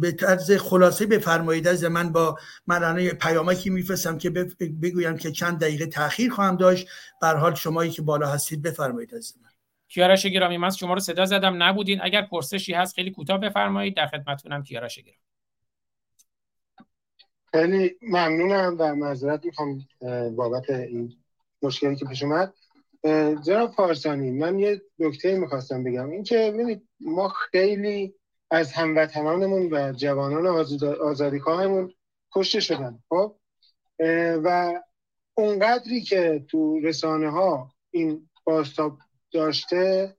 به 0.00 0.12
طرز 0.12 0.52
خلاصه 0.52 1.06
بفرمایید. 1.06 1.68
از 1.68 1.84
من 1.84 2.12
با 2.12 2.38
من 2.66 2.84
الان 2.84 3.08
پیامکی 3.08 3.70
میفرستم 3.70 4.18
که 4.18 4.30
بگویم 4.82 5.16
که 5.16 5.32
چند 5.32 5.60
دقیقه 5.60 5.86
تاخیر 5.86 6.30
خواهم 6.30 6.56
داشت. 6.56 6.88
به 7.20 7.28
حال 7.28 7.54
شمایی 7.54 7.90
که 7.90 8.02
بالا 8.02 8.28
هستید 8.28 8.62
بفرمایید 8.62 9.14
از 9.14 9.34
من. 9.41 9.41
کیارش 9.94 10.26
گرامی؟ 10.26 10.56
من 10.56 10.70
شما 10.70 10.94
رو 10.94 11.00
صدا 11.00 11.24
زدم 11.24 11.62
نبودین. 11.62 12.00
اگر 12.02 12.22
پرسشی 12.22 12.72
هست 12.72 12.94
خیلی 12.94 13.10
کوتاه 13.10 13.38
بفرمایید. 13.38 13.96
در 13.96 14.06
خدمتتونم 14.06 14.62
کیارش 14.62 14.98
گرامی 14.98 15.18
خیلی 17.52 17.96
ممنونم 18.02 18.76
و 18.78 18.94
معذرت 18.94 19.44
می‌خوام 19.44 19.86
بابت 20.36 20.70
این 20.70 21.12
مشکلی 21.62 21.96
که 21.96 22.04
پیش 22.04 22.22
اومد. 22.22 22.54
جناب 23.46 23.72
فارسانی 23.72 24.30
من 24.30 24.58
یه 24.58 24.82
نکته 24.98 25.38
می‌خواستم 25.38 25.84
بگم. 25.84 26.10
این 26.10 26.22
که 26.22 26.50
ببینید 26.54 26.88
ما 27.00 27.28
خیلی 27.28 28.14
از 28.50 28.72
هموطنانمون 28.72 29.68
و 29.72 29.92
جوانان 29.92 30.46
آزادیخواهمون 31.00 31.92
کشته 32.34 32.60
شدن 32.60 32.98
خب؟ 33.08 33.36
و 34.44 34.80
اونقدری 35.34 36.00
که 36.00 36.44
تو 36.48 36.80
رسانه 36.80 37.30
ها 37.30 37.72
این 37.90 38.28
باستاب 38.44 38.98
داشته 39.32 40.16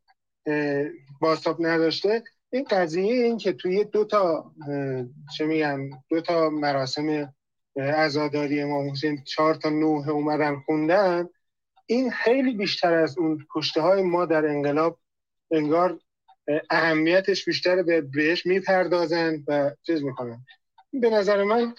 باستاب 1.21 1.65
نداشته. 1.65 2.23
این 2.49 2.63
قضیه 2.63 3.13
این 3.13 3.37
که 3.37 3.53
توی 3.53 3.83
دو 3.83 4.05
تا 4.05 4.51
چه 5.37 5.45
میگن 5.45 5.89
دو 6.09 6.21
تا 6.21 6.49
مراسم 6.49 7.33
عزاداری 7.75 8.61
امام 8.61 8.91
حسین 8.91 9.23
چهار 9.23 9.55
تا 9.55 9.69
نوه 9.69 10.09
اومدن 10.09 10.55
خوندن 10.55 11.29
این 11.85 12.11
خیلی 12.11 12.53
بیشتر 12.53 12.93
از 12.93 13.17
اون 13.17 13.45
کشته 13.55 13.81
های 13.81 14.01
ما 14.01 14.25
در 14.25 14.45
انقلاب 14.45 14.99
انگار 15.51 15.99
اهمیتش 16.69 17.45
بیشتر 17.45 17.83
به 17.83 18.01
بهش 18.01 18.45
می‌پردازن 18.45 19.43
و 19.47 19.71
چیز 19.83 20.03
می‌کنن. 20.03 20.45
به 20.93 21.09
نظر 21.09 21.43
من 21.43 21.75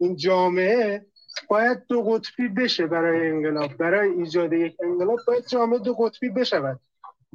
این 0.00 0.16
جامعه 0.16 1.06
باید 1.48 1.82
دو 1.88 2.02
قطبی 2.02 2.48
بشه 2.48 2.86
برای 2.86 3.30
انقلاب. 3.30 3.76
برای 3.76 4.10
ایجاد 4.10 4.52
یک 4.52 4.76
انقلاب 4.84 5.18
باید 5.26 5.46
جامعه 5.46 5.78
دو 5.78 5.94
قطبی 5.94 6.28
بشود. 6.28 6.80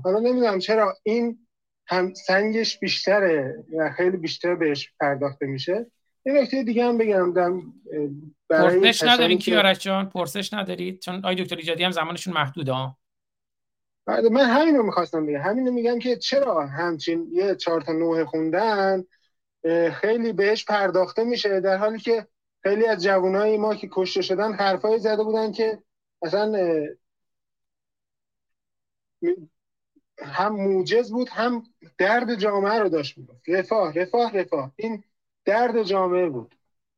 حالا 0.03 0.19
نمی‌دونم 0.19 0.59
چرا 0.59 0.97
این 1.03 1.47
هم 1.87 2.13
سنگش 2.13 2.79
بیشتره 2.79 3.63
و 3.77 3.91
خیلی 3.91 4.17
بیشتر 4.17 4.55
بهش 4.55 4.93
پرداخته 4.99 5.45
میشه. 5.45 5.85
یه 6.25 6.33
نکته 6.33 6.63
دیگه 6.63 6.85
هم 6.85 6.97
بگم 6.97 7.33
دم 7.33 7.73
برای 8.49 8.79
پرسش 8.79 9.03
ندارید 9.03 9.39
کیارش 9.39 9.79
جان؟ 9.79 10.09
پرسش 10.09 10.53
ندارید 10.53 10.99
چون 10.99 11.21
آی 11.25 11.35
دکتر 11.35 11.55
ایجادی 11.55 11.83
هم 11.83 11.91
زمانشون 11.91 12.33
محدوده 12.33 12.71
ها. 12.71 12.97
بعد 14.05 14.25
من 14.25 14.45
همینو 14.45 14.83
می‌خواستم 14.83 15.25
بگم. 15.25 15.41
همینو 15.41 15.71
میگم 15.71 15.99
که 15.99 16.15
چرا 16.15 16.67
همچین 16.67 17.29
یه 17.31 17.55
چهار 17.55 17.81
تا 17.81 17.91
نوه 17.91 18.25
خوندن 18.25 19.03
خیلی 19.93 20.33
بهش 20.33 20.65
پرداخته 20.65 21.23
میشه 21.23 21.59
در 21.59 21.77
حالی 21.77 21.99
که 21.99 22.27
خیلی 22.65 22.85
از 22.85 23.03
جوانای 23.03 23.57
ما 23.57 23.75
که 23.75 23.89
کشته 23.91 24.21
شدن 24.21 24.53
حرفایی 24.53 24.99
زده 24.99 25.23
بودن 25.23 25.51
که 25.51 25.83
اصلا 26.21 26.53
هم 30.17 30.55
موجز 30.55 31.11
بود 31.11 31.29
هم 31.29 31.63
درد 31.97 32.35
جامعه 32.35 32.79
رو 32.79 32.89
داشت 32.89 33.15
بود 33.15 33.41
رفاه 33.47 33.93
رفاه 33.93 34.37
رفاه. 34.37 34.71
این 34.75 35.03
درد 35.45 35.83
جامعه 35.83 36.29
بود. 36.29 36.55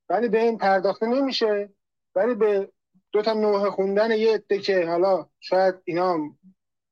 ولی 0.09 0.27
به 0.27 0.41
این 0.41 0.57
پرداخته 0.57 1.05
نمیشه. 1.05 1.69
ولی 2.15 2.35
به 2.35 2.71
دو 3.11 3.21
تا 3.21 3.33
نوه 3.33 3.69
خوندن 3.69 4.11
یه 4.11 4.33
عده 4.33 4.59
که 4.59 4.85
حالا 4.85 5.29
شاید 5.39 5.75
اینا 5.83 6.17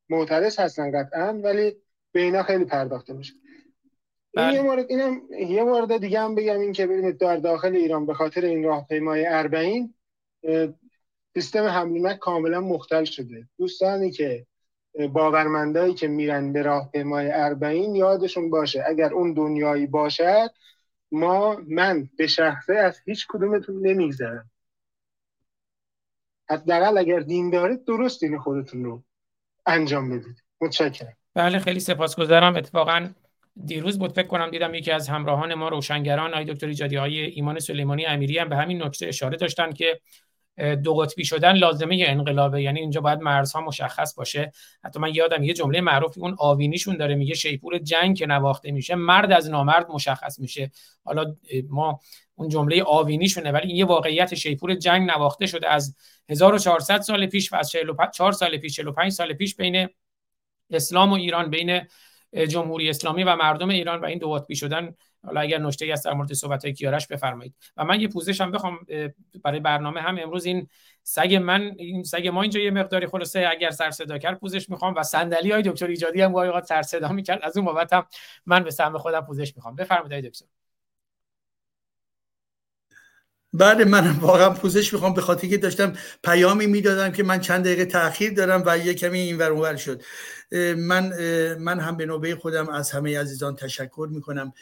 معترض 0.10 0.60
هستن 0.60 0.91
قطعا 0.99 1.34
ولی 1.43 1.76
به 2.11 2.22
اینا 2.22 2.43
خیلی 2.43 2.65
پرداخته 2.65 3.14
میشه. 3.14 3.34
این 4.38 4.45
یه 4.45 4.52
بله. 4.52 4.62
مورد 4.62 4.86
اینم 4.90 5.22
یه 5.40 5.64
مورد 5.64 5.98
دیگه 5.98 6.20
هم 6.20 6.36
بگم 6.36 6.60
این 6.60 6.72
که 6.74 6.88
ببینید 6.88 7.18
در 7.18 7.38
داخل 7.38 7.76
ایران 7.76 8.06
به 8.06 8.14
خاطر 8.14 8.45
این 8.45 8.64
راهپیمای 8.64 9.26
اربعین 9.26 9.94
سیستم 11.34 11.64
حمل 11.64 12.14
کاملا 12.14 12.62
مختل 12.62 13.03
شده. 13.03 13.48
دوستانی 13.57 14.12
که 14.12 14.45
باورمندایی 15.14 15.94
که 15.94 16.07
میرن 16.07 16.53
به 16.53 16.62
راهپیمای 16.62 17.32
اربعین 17.32 17.95
یادشون 17.95 18.49
باشه 18.49 18.84
اگر 18.88 19.14
اون 19.14 19.34
دنیایی 19.34 19.88
باشد 19.88 20.49
ما 21.12 21.62
من 21.68 22.10
به 22.18 22.28
شخصه 22.28 22.74
از 22.74 22.99
هیچ 23.06 23.28
کدومتون 23.30 23.88
نمیگذرم. 23.88 24.52
حداقل 26.49 26.98
اگر 26.98 27.20
دین 27.20 27.49
دارید 27.49 27.86
درست 27.86 28.20
دین 28.20 28.40
خودتون 28.40 28.84
رو 28.84 29.03
انجام 29.66 30.10
بدید. 30.10 30.44
متشکرم. 30.62 31.18
بله 31.34 31.60
خیلی 31.60 31.80
سپاسگزارم. 31.80 32.56
اتفاقا 32.56 33.10
دیروز 33.65 33.99
بود 33.99 34.11
فکر 34.11 34.27
کنم 34.27 34.49
دیدم 34.49 34.73
یکی 34.73 34.91
از 34.91 35.10
همراهان 35.10 35.53
ما 35.53 35.69
روشنگران 35.69 36.34
آقای 36.34 36.45
دکتر 36.45 36.68
ایجادی 36.68 36.95
های 36.95 37.19
ایمان 37.19 37.60
سلیمانی 37.60 38.06
امیری 38.06 38.38
هم 38.38 38.49
به 38.49 38.56
همین 38.56 38.84
نکته 38.84 39.07
اشاره 39.07 39.38
داشتن 39.38 39.73
که 39.73 39.99
دو 40.84 40.95
قطبی 40.95 41.26
شدن 41.26 41.56
لازمه 41.56 42.03
انقلابه 42.07 42.61
یعنی 42.61 42.80
اینجا 42.80 43.02
باید 43.02 43.19
مرزها 43.19 43.61
مشخص 43.61 44.15
باشه. 44.15 44.52
حتی 44.84 44.99
من 44.99 45.15
یادم 45.15 45.44
یه 45.44 45.53
جمله 45.53 45.82
معروفی 45.82 46.22
اون 46.22 46.36
آوینیشون 46.40 46.98
داره 46.98 47.15
میگه 47.15 47.36
شیپور 47.36 47.77
جنگ 47.77 48.18
که 48.18 48.26
نواخته 48.26 48.72
میشه 48.72 48.95
مرد 48.95 49.32
از 49.32 49.49
نامرد 49.49 49.90
مشخص 49.90 50.40
میشه. 50.40 50.72
حالا 51.03 51.36
ما 51.69 51.99
اون 52.36 52.49
جمله 52.49 52.84
آوینیشونه 52.84 53.52
ولی 53.52 53.68
این 53.68 53.76
یه 53.76 53.86
واقعیت 53.86 54.36
شیپور 54.36 54.76
جنگ 54.76 55.11
نواخته 55.11 55.45
شده 55.45 55.69
از 55.69 55.95
1400 56.30 57.02
سال 57.02 57.27
پیش 57.27 57.53
و 57.53 57.56
از 57.56 57.69
44 57.69 58.32
سال 58.32 58.57
پیش 58.57 58.76
45 58.76 59.11
سال 59.11 59.34
پیش 59.34 59.56
بین 59.56 59.88
اسلام 60.72 61.10
و 61.10 61.14
ایران 61.14 61.49
بین 61.49 61.82
جمهوری 62.36 62.90
اسلامی 62.90 63.24
و 63.24 63.36
مردم 63.36 63.70
ایران 63.70 64.02
و 64.02 64.06
این 64.06 64.20
دو 64.20 64.32
قطبی 64.32 64.56
شدن 64.56 64.95
حالا 65.26 65.41
اگر 65.41 65.57
نکته 65.57 65.90
است 65.94 66.06
در 66.06 66.14
مورد 66.14 66.34
صحبت 66.34 66.66
های 66.66 66.74
کیارش 66.74 67.07
بفرمایید. 67.07 67.56
و 67.78 67.86
من 67.86 68.02
یه 68.02 68.07
پوزش 68.07 68.41
هم 68.41 68.52
بخوام 68.52 68.80
برای 69.44 69.60
برنامه 69.60 70.02
هم 70.02 70.18
امروز 70.20 70.45
این 70.45 70.68
سگ 71.03 71.36
من 71.36 71.76
این 71.78 72.03
سگ 72.03 72.28
ما 72.28 72.41
اینجا 72.41 72.60
یه 72.60 72.72
مقداری 72.72 73.07
خلاصه 73.07 73.48
اگر 73.52 73.70
سر 73.70 73.91
صدا 73.91 74.18
کرد 74.18 74.40
پوزش 74.40 74.70
می‌خوام 74.70 74.95
و 74.95 75.03
صندلی 75.03 75.52
های 75.52 75.62
دکتر 75.62 75.88
ایجادی 75.88 76.22
هم 76.22 76.34
گاهی 76.34 76.52
سر 76.66 76.82
صدا 76.82 77.10
می‌کرد 77.10 77.40
از 77.44 77.57
اون 77.57 77.66
بابت 77.66 77.94
هم 77.94 78.06
من 78.45 78.64
به 78.64 78.72
سهم 78.72 78.98
خودم 78.98 79.22
پوزش 79.22 79.56
می‌خوام. 79.56 79.76
بفرمایید 79.76 80.26
دکتر. 80.26 80.45
بله 83.57 83.86
من 83.86 84.11
واقعا 84.11 84.49
پوزش 84.49 84.94
می‌خوام. 84.94 85.14
به 85.14 85.22
خاطر 85.22 85.48
که 85.48 85.57
داشتم 85.57 85.94
پیامی 86.23 86.68
می‌دادم 86.68 87.11
که 87.11 87.23
من 87.23 87.40
چند 87.40 87.65
دقیقه 87.65 87.86
تاخیر 87.86 88.34
دارم 88.34 88.64
و 88.65 88.77
یه 88.77 88.94
کمی 88.94 89.19
این 89.19 89.38
ور 89.38 89.76
شد. 89.76 90.02
من 90.77 91.14
من 91.56 91.80
هم 91.80 91.98
به 91.98 92.06
نوبه 92.06 92.36
خودم 92.36 92.69
از 92.69 92.91
همه 92.91 93.19
عزیزان 93.19 93.56
تشکر 93.56 94.10
می‌کنم 94.11 94.53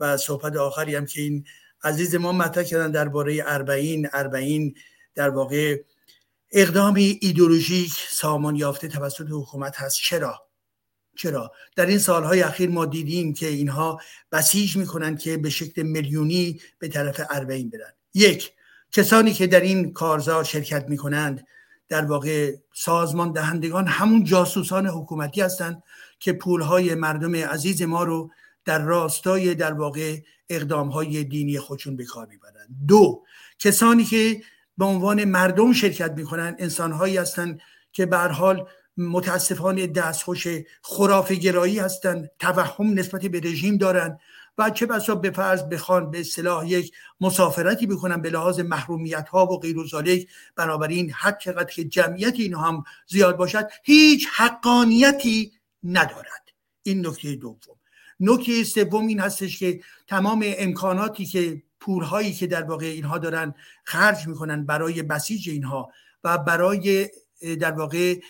و 0.00 0.16
صحبت 0.16 0.56
آخری 0.56 0.94
هم 0.94 1.06
که 1.06 1.20
این 1.20 1.44
عزیز 1.84 2.14
ما 2.14 2.32
مطرح 2.32 2.64
کردن 2.64 2.90
درباره 2.90 3.42
اربعین 3.46 4.08
اربعین 4.12 4.74
در 5.14 5.30
واقع 5.30 5.82
اقدامی 6.52 7.18
ایدولوژیک 7.22 7.92
سامان 8.10 8.56
یافته 8.56 8.88
توسط 8.88 9.26
حکومت 9.30 9.76
هست. 9.76 9.96
چرا؟ 10.02 10.46
چرا؟ 11.16 11.52
در 11.76 11.86
این 11.86 11.98
سالهای 11.98 12.42
اخیر 12.42 12.70
ما 12.70 12.86
دیدیم 12.86 13.34
که 13.34 13.46
اینها 13.46 14.00
بسیج 14.32 14.76
می‌کنند 14.76 15.18
که 15.18 15.36
به 15.36 15.50
شکل 15.50 15.82
میلیونی 15.82 16.60
به 16.78 16.88
طرف 16.88 17.20
اربعین 17.30 17.70
برن. 17.70 17.92
یک 18.14 18.52
کسانی 18.92 19.32
که 19.32 19.46
در 19.46 19.60
این 19.60 19.92
کارزار 19.92 20.44
شرکت 20.44 20.88
می‌کنند 20.88 21.46
در 21.88 22.04
واقع 22.04 22.54
سازمان 22.72 23.32
دهندگان 23.32 23.86
همون 23.86 24.24
جاسوسان 24.24 24.86
حکومتی 24.86 25.40
هستند 25.40 25.82
که 26.18 26.32
پولهای 26.32 26.94
مردم 26.94 27.34
عزیز 27.34 27.82
ما 27.82 28.04
رو 28.04 28.30
در 28.64 28.78
راستای 28.78 29.54
در 29.54 29.72
واقع 29.72 30.16
اقدام 30.48 30.88
های 30.88 31.24
دینی 31.24 31.58
خودشون 31.58 31.96
به 31.96 32.04
کار 32.04 32.26
می‌برند 32.26 32.68
دو 32.88 33.22
کسانی 33.58 34.04
که 34.04 34.42
به 34.78 34.84
عنوان 34.84 35.24
مردم 35.24 35.72
شرکت 35.72 36.12
می‌کنن 36.12 36.56
انسان 36.58 36.92
هایی 36.92 37.16
هستند 37.16 37.60
که 37.92 38.06
به 38.06 38.18
حال 38.18 38.66
متاسفانه 38.96 39.86
دستخوش 39.86 40.46
خرافه 40.82 41.34
گرایی 41.34 41.78
هستند 41.78 42.30
توهم 42.38 42.98
نسبت 42.98 43.26
به 43.26 43.40
رژیم 43.40 43.76
دارند 43.76 44.20
و 44.60 44.70
چه 44.70 44.86
بسا 44.86 45.14
به 45.14 45.30
فرض 45.30 45.62
بخوان 45.62 46.10
به 46.10 46.20
اصطلاح 46.20 46.68
یک 46.68 46.92
مسافرتی 47.20 47.86
بکنن 47.86 48.22
به 48.22 48.30
لحاظ 48.30 48.60
محرومیت 48.60 49.28
ها 49.28 49.46
و 49.46 49.58
غیر 49.58 49.78
و 49.78 49.86
بنابراین 50.56 51.12
هر 51.14 51.32
چقدر 51.32 51.70
که 51.72 51.84
جمعیت 51.84 52.34
این 52.36 52.54
هم 52.54 52.84
زیاد 53.06 53.36
باشد 53.36 53.68
هیچ 53.84 54.28
حقانیتی 54.36 55.52
ندارد. 55.84 56.52
این 56.82 57.06
نکته 57.06 57.34
دوم. 57.34 57.76
نکته 58.20 58.64
سوم 58.64 59.06
این 59.06 59.20
هستش 59.20 59.58
که 59.58 59.80
تمام 60.06 60.44
امکاناتی 60.46 61.26
که 61.26 61.62
پولهایی 61.80 62.32
که 62.32 62.46
در 62.46 62.62
واقع 62.62 62.86
اینها 62.86 63.18
دارن 63.18 63.54
خرج 63.84 64.26
می‌کنن 64.26 64.66
برای 64.66 65.02
بسیج 65.02 65.48
اینها 65.48 65.92
و 66.24 66.38
برای 66.38 67.10
در 67.60 67.72
واقع 67.72 68.20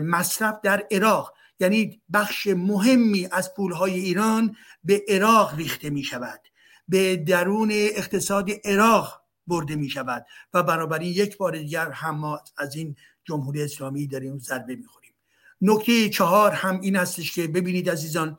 مصرف 0.00 0.60
در 0.62 0.86
عراق 0.90 1.34
یعنی 1.60 2.02
بخش 2.12 2.46
مهمی 2.46 3.28
از 3.32 3.54
پولهای 3.54 3.92
ایران 4.00 4.56
به 4.84 5.04
عراق 5.08 5.54
ریخته 5.54 5.90
می 5.90 6.02
شود 6.02 6.40
به 6.88 7.16
درون 7.16 7.68
اقتصاد 7.72 8.50
عراق 8.64 9.22
برده 9.46 9.76
می 9.76 9.90
شود 9.90 10.26
و 10.54 10.62
بنابراین 10.62 11.12
یک 11.12 11.36
بار 11.36 11.58
دیگر 11.58 11.90
هم 11.90 12.38
از 12.58 12.76
این 12.76 12.96
جمهوری 13.24 13.62
اسلامی 13.62 14.06
داریم 14.06 14.38
ضربه 14.38 14.76
می 14.76 14.86
خوریم 14.86 15.12
نکته 15.60 16.08
چهار 16.08 16.50
هم 16.50 16.80
این 16.80 16.96
هستش 16.96 17.32
که 17.32 17.46
ببینید 17.46 17.90
عزیزان 17.90 18.38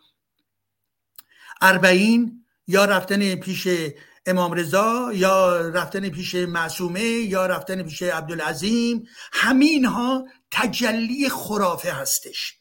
اربعین 1.62 2.46
یا 2.68 2.86
رفتن 2.86 3.36
پیش 3.36 3.68
امام 4.26 4.54
رضا 4.54 5.12
یا 5.14 5.62
رفتن 5.70 6.10
پیش 6.10 6.36
معصومه 6.36 7.02
یا 7.02 7.46
رفتن 7.46 7.84
پیش 7.84 8.02
عبدالعظیم 8.02 9.08
همین 9.32 9.86
ها 9.86 10.28
تجلی 10.52 11.30
خرافه 11.30 11.92
هستش. 11.92 12.59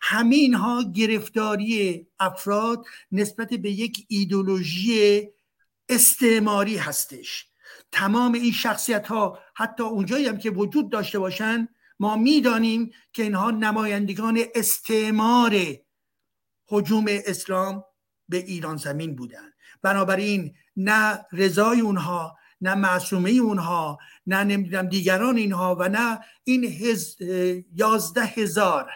همین 0.00 0.54
ها 0.54 0.82
گرفتاری 0.94 2.06
افراد 2.18 2.84
نسبت 3.12 3.48
به 3.54 3.70
یک 3.70 4.06
ایدولوژی 4.08 5.28
استعماری 5.88 6.76
هستش. 6.76 7.46
تمام 7.92 8.32
این 8.32 8.52
شخصیت 8.52 9.06
ها 9.06 9.38
حتی 9.54 9.82
اونجایی 9.82 10.26
هم 10.26 10.38
که 10.38 10.50
وجود 10.50 10.90
داشته 10.90 11.18
باشن 11.18 11.68
ما 11.98 12.16
می‌دانیم 12.16 12.90
که 13.12 13.22
اینها 13.22 13.50
نمایندگان 13.50 14.44
استعمار 14.54 15.56
حجوم 16.68 17.04
اسلام 17.08 17.84
به 18.28 18.36
ایران 18.36 18.76
زمین 18.76 19.16
بودن. 19.16 19.52
بنابراین 19.82 20.54
نه 20.76 21.26
رضای 21.32 21.80
اونها 21.80 22.36
نه 22.60 22.74
معصومه 22.74 23.30
اونها 23.30 23.98
نه 24.26 24.44
نمی‌دونم 24.44 24.88
دیگران 24.88 25.36
اینها 25.36 25.76
و 25.80 25.88
نه 25.88 26.20
این 26.44 26.64
هز... 26.64 27.16
یازده 27.74 28.24
هزار 28.24 28.90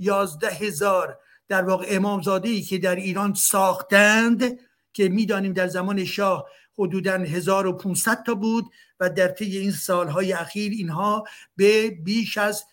یازده 0.00 0.48
هزار 0.48 1.18
در 1.48 1.62
واقع 1.62 1.86
امامزاده 1.88 2.48
ای 2.48 2.62
که 2.62 2.78
در 2.78 2.96
ایران 2.96 3.34
ساختند 3.34 4.58
که 4.92 5.08
می‌دانیم 5.08 5.52
در 5.52 5.66
زمان 5.66 6.04
شاه 6.04 6.46
حدودا 6.78 7.12
1500 7.12 8.22
تا 8.22 8.34
بود 8.34 8.64
و 9.00 9.10
در 9.10 9.28
طی 9.28 9.58
این 9.58 9.72
سالهای 9.72 10.32
اخیر 10.32 10.72
اینها 10.72 11.24
به 11.56 11.90
بیش 11.90 12.38
از 12.38 12.64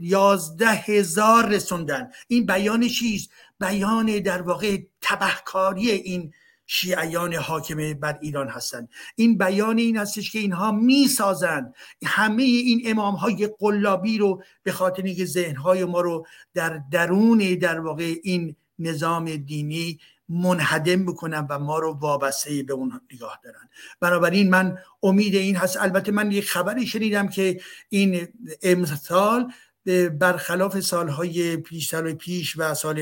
یازده 0.00 0.70
هزار 0.70 1.48
رسوندن. 1.48 2.10
این 2.28 2.46
بیان 2.46 2.88
چیست؟ 2.88 3.30
بیان 3.60 4.18
در 4.18 4.42
واقع 4.42 4.78
تبهکاری 5.00 5.90
این 5.90 6.32
شیعیان 6.72 7.34
حاکمه 7.34 7.94
بر 7.94 8.18
ایران 8.22 8.48
هستند. 8.48 8.88
این 9.16 9.38
بیان 9.38 9.78
این 9.78 9.96
هستش 9.96 10.30
که 10.30 10.38
اینها 10.38 10.72
می‌سازند. 10.72 11.74
همه 12.04 12.42
این 12.42 12.82
امام 12.86 13.14
های 13.14 13.50
قلابی 13.58 14.18
رو 14.18 14.42
به 14.62 14.72
خاطر 14.72 15.02
اینکه 15.02 15.24
ذهن 15.24 15.56
های 15.56 15.84
ما 15.84 16.00
رو 16.00 16.26
در 16.54 16.80
درون 16.92 17.38
در 17.38 17.80
واقع 17.80 18.14
این 18.22 18.56
نظام 18.78 19.36
دینی 19.36 19.98
منهدم 20.28 21.06
بکنن 21.06 21.46
و 21.50 21.58
ما 21.58 21.78
رو 21.78 21.92
وابسته 21.92 22.62
به 22.62 22.72
اون 22.72 23.00
نگاه 23.14 23.40
دارن. 23.44 23.68
بنابراین 24.00 24.50
من 24.50 24.78
امید 25.02 25.34
این 25.34 25.56
هست. 25.56 25.76
البته 25.76 26.12
من 26.12 26.32
یک 26.32 26.50
خبری 26.50 26.86
شنیدم 26.86 27.28
که 27.28 27.60
این 27.88 28.28
امثال 28.62 29.52
برخلاف 30.20 30.80
سالهای 30.80 31.56
پیش 31.56 31.88
سال 31.88 32.12
پیش 32.12 32.54
و 32.58 32.74
سال 32.74 33.00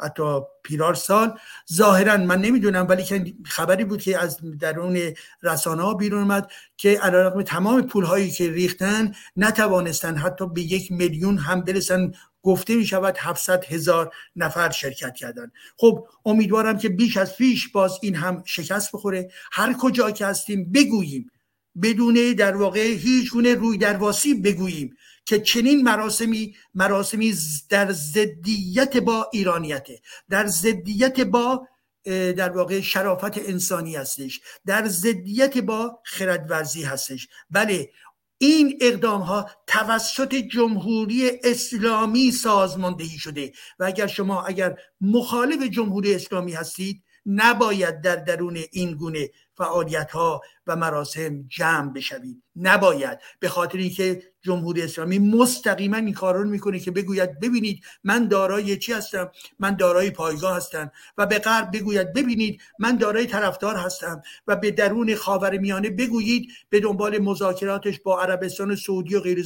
حتی 0.00 0.40
پیرار 0.62 0.94
سال 0.94 1.38
ظاهرا 1.72 2.16
من 2.16 2.40
نمی‌دونم 2.40 2.86
ولی 2.88 3.04
که 3.04 3.34
خبری 3.44 3.84
بود 3.84 4.02
که 4.02 4.18
از 4.18 4.38
درون 4.58 4.98
رسانه 5.42 5.82
ها 5.82 5.94
بیرون 5.94 6.22
اومد 6.22 6.50
که 6.76 6.98
علیرغم 6.98 7.42
تمام 7.42 7.82
پول 7.82 8.04
هایی 8.04 8.30
که 8.30 8.50
ریختن 8.50 9.14
نتوانستن 9.36 10.16
حتی 10.16 10.48
به 10.48 10.62
یک 10.62 10.92
میلیون 10.92 11.38
هم 11.38 11.60
برسن. 11.60 12.12
گفته 12.46 12.74
می 12.74 12.86
شود 12.86 13.16
700 13.18 13.64
هزار 13.64 14.10
نفر 14.36 14.70
شرکت 14.70 15.14
کردن 15.14 15.50
خب 15.76 16.06
امیدوارم 16.24 16.78
که 16.78 16.88
بیش 16.88 17.16
از 17.16 17.36
پیش 17.36 17.68
باز 17.68 17.98
این 18.02 18.14
هم 18.14 18.42
شکست 18.46 18.92
بخوره. 18.92 19.28
هر 19.52 19.72
کجا 19.72 20.10
که 20.10 20.26
هستیم 20.26 20.72
بگوییم. 20.72 21.30
بدون 21.82 22.14
در 22.38 22.56
واقع 22.56 22.80
هیچ 22.80 23.32
گونه 23.32 23.54
روی 23.54 23.78
درواسی 23.78 24.34
بگوییم. 24.34 24.96
که 25.26 25.40
چنین 25.40 25.82
مراسمی 25.82 26.56
مراسمی 26.74 27.34
در 27.70 27.92
ضدیت 27.92 28.96
با 28.96 29.30
ایرانیته. 29.32 30.00
در 30.28 30.46
ضدیت 30.46 31.20
با 31.20 31.68
در 32.36 32.50
واقع 32.50 32.80
شرافت 32.80 33.38
انسانی 33.38 33.96
هستش. 33.96 34.40
در 34.66 34.86
ضدیت 34.88 35.58
با 35.58 36.00
خردورزی 36.04 36.82
هستش. 36.82 37.28
بله 37.50 37.90
این 38.38 38.78
اقدام 38.80 39.20
ها 39.20 39.50
توسط 39.66 40.34
جمهوری 40.34 41.30
اسلامی 41.44 42.30
سازماندهی 42.30 43.18
شده. 43.18 43.52
و 43.78 43.84
اگر 43.84 44.06
شما 44.06 44.42
اگر 44.42 44.76
مخالف 45.00 45.62
جمهوری 45.62 46.14
اسلامی 46.14 46.52
هستید 46.52 47.02
نباید 47.26 48.00
در 48.00 48.16
درون 48.16 48.58
این 48.72 48.94
گونه 48.94 49.30
فعالیت 49.56 50.10
ها 50.10 50.40
و 50.66 50.76
مراسم 50.76 51.44
جمع 51.48 51.92
بشوید. 51.92 52.42
نباید. 52.56 53.18
به 53.40 53.48
خاطر 53.48 53.78
اینکه 53.78 54.22
جمهوری 54.42 54.82
اسلامی 54.82 55.18
مستقیما 55.18 55.96
این 55.96 56.12
کار 56.12 56.36
رو 56.36 56.44
می‌کنه 56.44 56.78
که 56.78 56.90
بگوید 56.90 57.40
ببینید 57.40 57.84
من 58.04 58.28
دارای 58.28 58.76
چی 58.76 58.92
هستم؟ 58.92 59.30
من 59.58 59.76
دارای 59.76 60.10
پایگاه 60.10 60.56
هستم. 60.56 60.90
و 61.18 61.26
به 61.26 61.38
غرب 61.38 61.76
بگوید 61.76 62.12
ببینید 62.12 62.60
من 62.78 62.96
دارای 62.96 63.26
طرفدار 63.26 63.76
هستم. 63.76 64.22
و 64.46 64.56
به 64.56 64.70
درون 64.70 65.14
خاور 65.14 65.58
میانه 65.58 65.90
بگویید 65.90 66.52
به 66.68 66.80
دنبال 66.80 67.18
مذاکراتش 67.18 68.00
با 68.00 68.22
عربستان 68.22 68.76
سعودی 68.76 69.14
و 69.14 69.20
غیر 69.20 69.42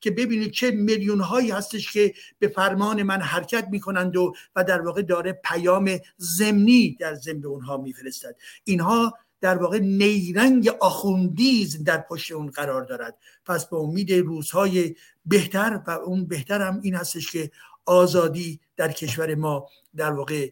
که 0.00 0.10
ببینید 0.10 0.50
چه 0.50 0.70
میلیون 0.70 1.20
هایی 1.20 1.50
هستش 1.50 1.92
که 1.92 2.14
به 2.38 2.48
فرمان 2.48 3.02
من 3.02 3.20
حرکت 3.20 3.68
می‌کنند 3.70 4.16
و 4.16 4.34
و 4.56 4.64
در 4.64 4.80
واقع 4.80 5.02
داره 5.02 5.40
پیام 5.44 5.98
زمینی 6.16 6.96
در 7.00 7.14
ضمن 7.14 7.44
اونها 7.44 7.76
میفرستد. 7.76 8.36
اینها 8.64 9.14
در 9.40 9.58
واقع 9.58 9.78
نیرنگ 9.78 10.68
آخوندیز 10.80 11.84
در 11.84 11.98
پشت 11.98 12.32
اون 12.32 12.50
قرار 12.50 12.82
دارد. 12.82 13.18
پس 13.46 13.66
به 13.66 13.76
امید 13.76 14.12
روزهای 14.12 14.96
بهتر 15.26 15.82
و 15.86 15.90
اون 15.90 16.26
بهتر 16.26 16.62
هم 16.62 16.80
این 16.82 16.94
هستش 16.94 17.32
که 17.32 17.50
آزادی 17.86 18.60
در 18.76 18.92
کشور 18.92 19.34
ما 19.34 19.68
در 19.96 20.12
واقع 20.12 20.50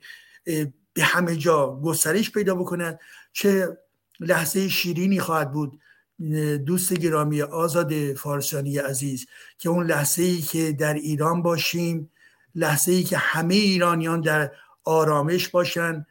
به 0.92 1.02
همه 1.02 1.36
جا 1.36 1.80
گسترش 1.84 2.30
پیدا 2.30 2.54
بکند. 2.54 3.00
چه 3.32 3.78
لحظه 4.20 4.68
شیرینی 4.68 5.20
خواهد 5.20 5.52
بود 5.52 5.80
دوست 6.66 6.92
گرامی 6.92 7.42
آزاد 7.42 8.12
فارسانی 8.12 8.78
عزیز 8.78 9.26
که 9.58 9.68
اون 9.68 9.86
لحظه 9.86 10.22
ای 10.22 10.38
که 10.38 10.72
در 10.72 10.94
ایران 10.94 11.42
باشیم 11.42 12.10
لحظه 12.54 12.92
ای 12.92 13.02
که 13.02 13.16
همه 13.16 13.54
ایرانیان 13.54 14.20
در 14.20 14.52
آرامش 14.84 15.48
باشند 15.48 16.06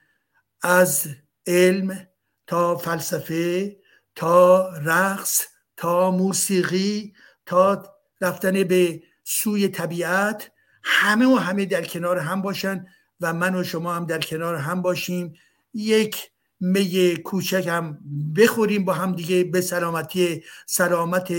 از 0.62 1.08
علم 1.48 2.08
تا 2.52 2.76
فلسفه 2.76 3.76
تا 4.16 4.70
رقص 4.78 5.42
تا 5.78 6.12
موسیقی 6.12 7.14
تا 7.46 7.84
رفتن 8.22 8.64
به 8.64 9.04
سوی 9.24 9.68
طبیعت 9.68 10.52
همه 10.84 11.26
و 11.26 11.36
همه 11.36 11.66
در 11.66 11.86
کنار 11.86 12.18
هم 12.18 12.42
باشن 12.42 12.86
و 13.22 13.34
من 13.34 13.56
و 13.56 13.64
شما 13.64 13.94
هم 13.94 14.06
در 14.06 14.20
کنار 14.20 14.56
هم 14.56 14.82
باشیم. 14.82 15.34
یک 15.74 16.32
می 16.60 17.18
کوچک 17.18 17.68
هم 17.68 18.00
بخوریم 18.38 18.86
با 18.86 18.94
هم 18.94 19.16
دیگه 19.16 19.44
به 19.44 19.62
سلامتی 19.62 20.44
سلامت 20.66 21.34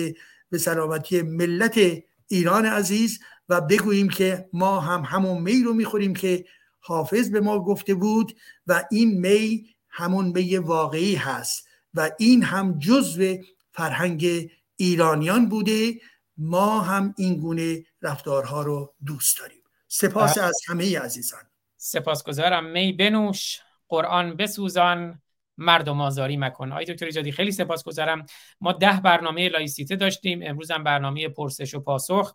به 0.50 0.58
سلامتی 0.58 1.22
ملت 1.22 1.80
ایران 2.28 2.66
عزیز 2.66 3.18
و 3.48 3.60
بگوییم 3.60 4.08
که 4.08 4.48
ما 4.52 4.80
هم 4.80 5.00
همون 5.00 5.42
می 5.42 5.62
رو 5.62 5.74
می‌خوریم 5.74 6.14
که 6.14 6.44
حافظ 6.80 7.30
به 7.30 7.40
ما 7.40 7.64
گفته 7.64 7.94
بود 7.94 8.36
و 8.66 8.84
این 8.90 9.20
می 9.20 9.71
همون 9.92 10.32
به 10.32 10.60
واقعی 10.60 11.14
هست 11.14 11.68
و 11.94 12.10
این 12.18 12.42
هم 12.42 12.78
جزو 12.78 13.36
فرهنگ 13.72 14.50
ایرانیان 14.76 15.48
بوده. 15.48 15.94
ما 16.36 16.80
هم 16.80 17.14
این 17.18 17.36
گونه 17.36 17.84
رفتارها 18.02 18.62
رو 18.62 18.94
دوست 19.06 19.38
داریم. 19.38 19.62
سپاس 19.88 20.38
از 20.38 20.60
همه 20.68 20.98
عزیزان. 20.98 21.40
سپاسگزارم. 21.76 22.64
می 22.64 22.92
بنوش 22.92 23.60
قرآن 23.88 24.36
بسوزان 24.36 25.22
مردم 25.58 26.00
آزاری 26.00 26.36
مکن. 26.36 26.72
آقای 26.72 26.84
دکتر 26.84 27.06
ایجادی 27.06 27.32
خیلی 27.32 27.52
سپاسگزارم. 27.52 28.26
ما 28.60 28.72
ده 28.72 29.00
برنامه 29.00 29.48
لایسیته 29.48 29.96
داشتیم. 29.96 30.40
امروز 30.42 30.70
هم 30.70 30.84
برنامه 30.84 31.28
پرسش 31.28 31.74
و 31.74 31.80
پاسخ. 31.80 32.34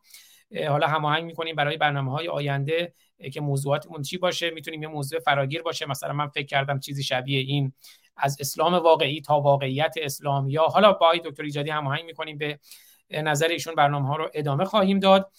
حالا 0.69 0.87
هماهنگ 0.87 1.23
می‌کنیم 1.25 1.55
برای 1.55 1.77
برنامه 1.77 2.11
های 2.11 2.27
آینده. 2.27 2.93
که 3.33 3.41
موضوعاتمون 3.41 4.01
چی 4.01 4.17
باشه 4.17 4.49
می‌تونیم 4.49 4.81
یه 4.81 4.87
موضوع 4.87 5.19
فراگیر 5.19 5.61
باشه. 5.61 5.85
مثلا 5.85 6.13
من 6.13 6.27
فکر 6.27 6.45
کردم 6.45 6.79
چیزی 6.79 7.03
شبیه 7.03 7.39
این 7.39 7.73
از 8.17 8.37
اسلام 8.39 8.73
واقعی 8.73 9.21
تا 9.21 9.39
واقعیت 9.39 9.95
اسلام. 10.01 10.49
یا 10.49 10.63
حالا 10.63 10.93
با 10.93 11.13
دکتر 11.25 11.43
ایجادی 11.43 11.69
هماهنگ 11.69 12.05
می‌کنیم 12.05 12.37
به 12.37 12.59
نظر 13.11 13.47
ایشون 13.47 13.75
برنامه 13.75 14.07
ها 14.07 14.15
رو 14.15 14.29
ادامه 14.33 14.65
خواهیم 14.65 14.99
داد. 14.99 15.31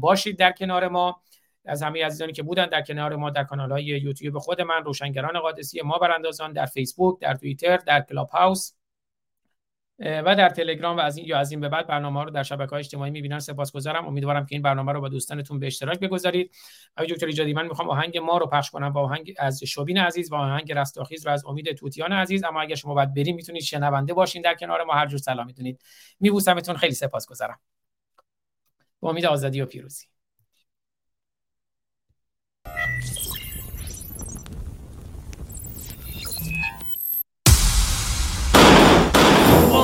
باشید 0.00 0.38
در 0.38 0.52
کنار 0.52 0.88
ما. 0.88 1.22
از 1.68 1.82
همه 1.82 2.04
عزیزانی 2.04 2.32
که 2.32 2.42
بودن 2.42 2.66
در 2.66 2.82
کنار 2.82 3.16
ما 3.16 3.30
در 3.30 3.44
کانال 3.44 3.72
های 3.72 3.84
یوتیوب 3.84 4.38
خود 4.38 4.60
من 4.60 4.84
روشنگران 4.84 5.40
قادسی 5.40 5.82
ما 5.82 5.98
براندازان 5.98 6.52
در 6.52 6.66
فیسبوک 6.66 7.20
در 7.20 7.34
توییتر 7.34 7.76
در 7.76 8.00
کلاب 8.00 8.28
هاوس. 8.28 8.72
و 9.98 10.36
در 10.36 10.48
تلگرام 10.48 10.96
و 10.96 11.00
از 11.00 11.16
این 11.16 11.26
یا 11.26 11.38
از 11.38 11.50
این 11.50 11.60
به 11.60 11.68
بعد 11.68 11.86
برنامه 11.86 12.18
ها 12.18 12.24
رو 12.24 12.30
در 12.30 12.42
شبکه 12.42 12.70
های 12.70 12.78
اجتماعی 12.78 13.10
می‌بینن. 13.10 13.38
سپاسگزارم. 13.38 14.06
امیدوارم 14.06 14.46
که 14.46 14.54
این 14.54 14.62
برنامه 14.62 14.92
رو 14.92 15.00
با 15.00 15.08
دوستانتون 15.08 15.58
به 15.58 15.66
اشتراک 15.66 16.00
بگذارید. 16.00 16.54
آقای 16.96 17.06
دکتر 17.06 17.26
ایجادی 17.26 17.52
من 17.52 17.66
می‌خوام 17.66 17.88
آهنگ 17.88 18.18
ما 18.18 18.38
رو 18.38 18.46
پخش 18.46 18.70
کنم 18.70 18.92
با 18.92 19.00
آهنگ 19.00 19.34
از 19.38 19.64
شوبین 19.64 19.98
عزیز 19.98 20.32
و 20.32 20.34
آهنگ 20.34 20.72
رستاخیز 20.72 21.26
رو 21.26 21.32
از 21.32 21.46
امید 21.46 21.72
توتیان 21.72 22.12
عزیز. 22.12 22.44
اما 22.44 22.60
اگر 22.60 22.74
شما 22.74 22.94
بعد 22.94 23.14
بریم 23.14 23.36
می‌تونید 23.36 23.62
شنونده 23.62 24.14
باشین 24.14 24.42
در 24.42 24.54
کنار 24.54 24.84
ما. 24.84 24.92
هر 24.92 25.06
جور 25.06 25.18
سلام 25.18 25.46
می‌تونید 25.46 25.80
میبوسمتون. 26.20 26.76
خیلی 26.76 26.94
سپاسگزارم. 26.94 27.58
با 29.00 29.10
امید 29.10 29.26
آزادی 29.26 29.60
و 29.60 29.66
پیروزی. 29.66 30.06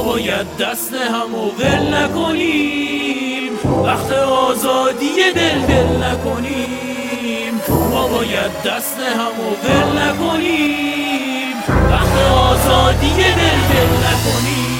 باید 0.04 0.56
دست 0.56 0.94
هم 0.94 1.34
و 1.34 1.50
ول 1.50 1.94
نکنیم. 1.94 3.52
وقت 3.84 4.12
آزادی 4.12 5.32
دل 5.34 5.60
دل 5.60 6.04
نکنیم. 6.04 7.60
ما 7.90 8.08
باید 8.08 8.62
دست 8.66 8.98
هم 8.98 9.40
و 9.40 9.50
ول 9.64 10.02
نکنیم. 10.02 11.56
وقت 11.90 12.16
آزادی 12.32 13.10
دل 13.10 13.58
دل 13.72 13.90
نکنیم. 14.06 14.71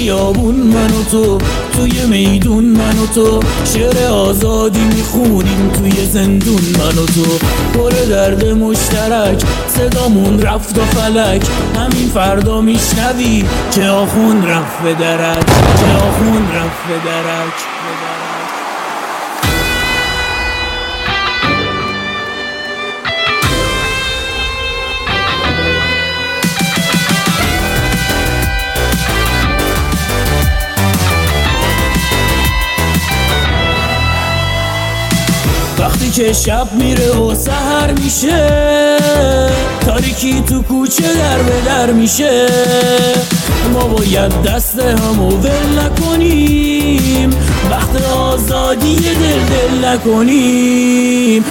خیابون 0.00 0.54
من 0.54 0.90
و 0.90 1.04
تو 1.10 1.38
توی 1.76 2.06
میدون 2.06 2.64
من 2.64 2.98
و 2.98 3.06
تو. 3.14 3.40
شعر 3.64 4.06
آزادی 4.06 4.84
می‌خونیم 4.84 5.70
توی 5.74 6.06
زندون 6.06 6.62
من 6.78 7.02
و 7.02 7.06
تو. 7.06 7.38
پر 7.74 7.90
درد 7.90 8.44
مشترک 8.44 9.42
صدامون 9.68 10.42
رفت 10.42 10.78
و 10.78 10.84
فلک. 10.84 11.42
همین 11.76 12.08
فردا 12.14 12.60
میشنوی 12.60 13.44
که 13.74 13.86
آخون 13.86 14.46
رفت 14.46 14.82
به 14.82 14.94
درک 14.94 15.46
که 15.46 16.06
آخون 16.08 16.42
رفت 16.54 16.88
به 16.88 17.10
درک. 17.10 17.79
وقتی 35.80 36.10
که 36.10 36.32
شب 36.32 36.72
میره 36.72 37.10
و 37.10 37.34
سهر 37.34 37.92
میشه 37.92 38.96
تاریکی 39.86 40.40
تو 40.40 40.62
کوچه 40.62 41.14
در 41.14 41.42
به 41.42 41.60
در 41.66 41.92
میشه. 41.92 42.46
ما 43.72 43.86
باید 43.86 44.42
دست 44.42 44.78
همو 44.78 45.28
ول 45.28 45.78
نکنیم 45.78 47.30
وقت 47.70 48.02
آزادی 48.04 48.96
دل 48.96 49.80
دل 49.80 49.88
نکنیم. 49.88 51.44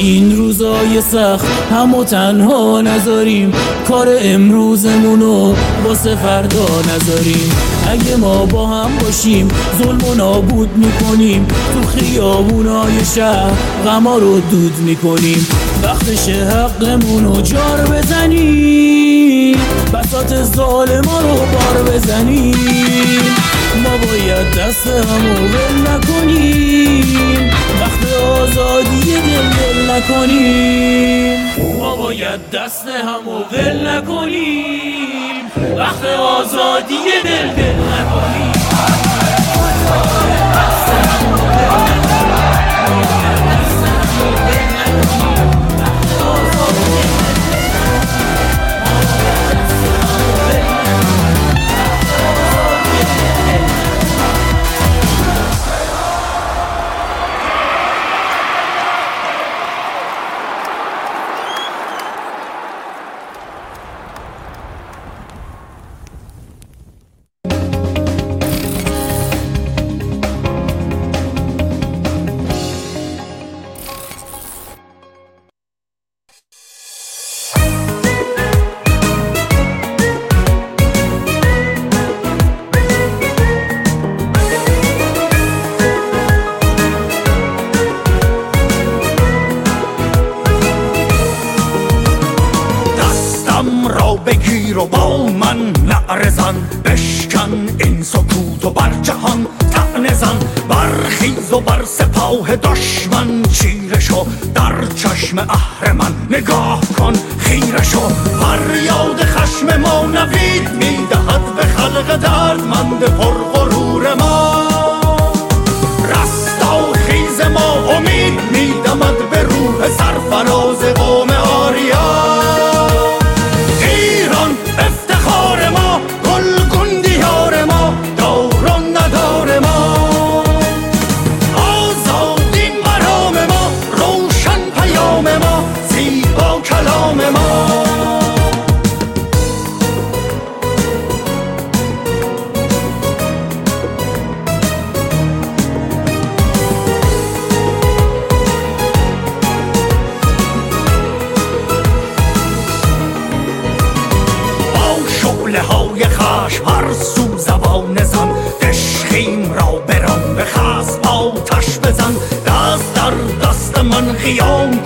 این 0.00 0.36
روزای 0.36 1.00
سخت 1.00 1.46
هم 1.70 1.94
و 1.94 2.04
تنها 2.04 2.80
نذاریم. 2.80 3.52
کار 3.88 4.08
امروزمونو 4.20 5.54
واسه 5.84 6.16
فردا 6.16 6.66
نذاریم. 6.80 7.52
اگه 7.90 8.16
ما 8.16 8.46
با 8.46 8.66
هم 8.66 8.90
باشیم 8.98 9.48
ظلم 9.78 10.04
و 10.04 10.14
نابود 10.14 10.76
می‌کنیم. 10.76 11.46
تو 11.46 11.98
خیابونای 11.98 13.04
شهر 13.14 13.50
غما 13.86 14.18
رو 14.18 14.40
دود 14.40 14.78
می‌کنیم. 14.78 15.46
وقتش 15.82 16.28
حقمونو 16.28 17.40
جار 17.40 17.80
بزنیم. 17.80 19.56
بسات 19.94 20.42
ظالما 20.42 21.20
رو 21.20 21.36
بار 21.36 21.92
بزنیم. 21.92 22.54
ما 23.82 23.96
دست 24.58 24.86
همو 24.86 25.34
ول 25.34 25.76
نکنیم. 25.90 27.50
وقت 27.80 28.12
آزادی 28.14 29.00
دل 29.00 29.48
دل 29.48 29.90
نکنیم. 29.90 31.38
ما 31.78 31.96
باید 31.96 32.50
دست 32.50 32.86
همو 32.86 33.38
ول 33.52 33.88
نکنیم. 33.88 35.52
وقت 35.76 36.04
آزادی 36.04 36.98
دل 37.24 37.48
دل 37.48 37.76
نکنیم. 37.76 38.58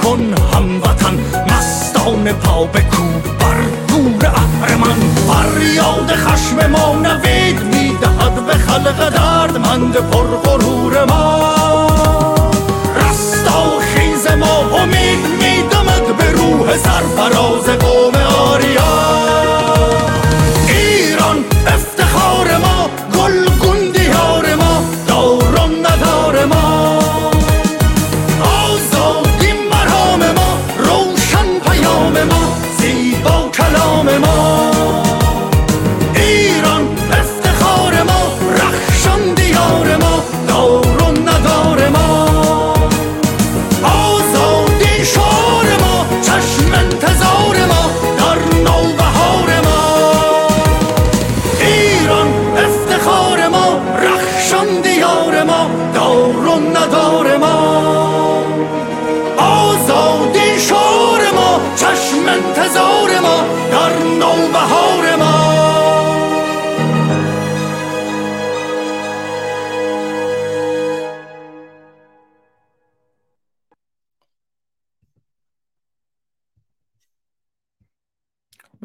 کن 0.02 0.34
هموطن 0.54 1.18
مستان 1.50 2.32
پا 2.32 2.64
بکوب 2.64 3.22
بر 3.38 3.60
گور 3.88 4.26
اهرمن 4.26 5.00
فریاد 5.28 6.12
خشم 6.14 6.70
ما 6.70 6.94
نوید 6.94 7.62
می‌دهد 7.62 8.46
به 8.46 8.54
خلق 8.54 9.08
دردمند 9.08 9.96
پرغرور 9.96 11.04
ما 11.04 12.50
رستا 12.96 13.78
خیز 13.94 14.26
ما 14.26 14.82
امید 14.82 15.26
میدمد 15.40 16.16
به 16.18 16.30
روح 16.30 16.76
سرفراز 16.76 17.78
قوم 17.78 18.01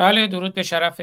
بله 0.07 0.27
درود 0.27 0.53
به 0.53 0.63
شرف 0.63 1.01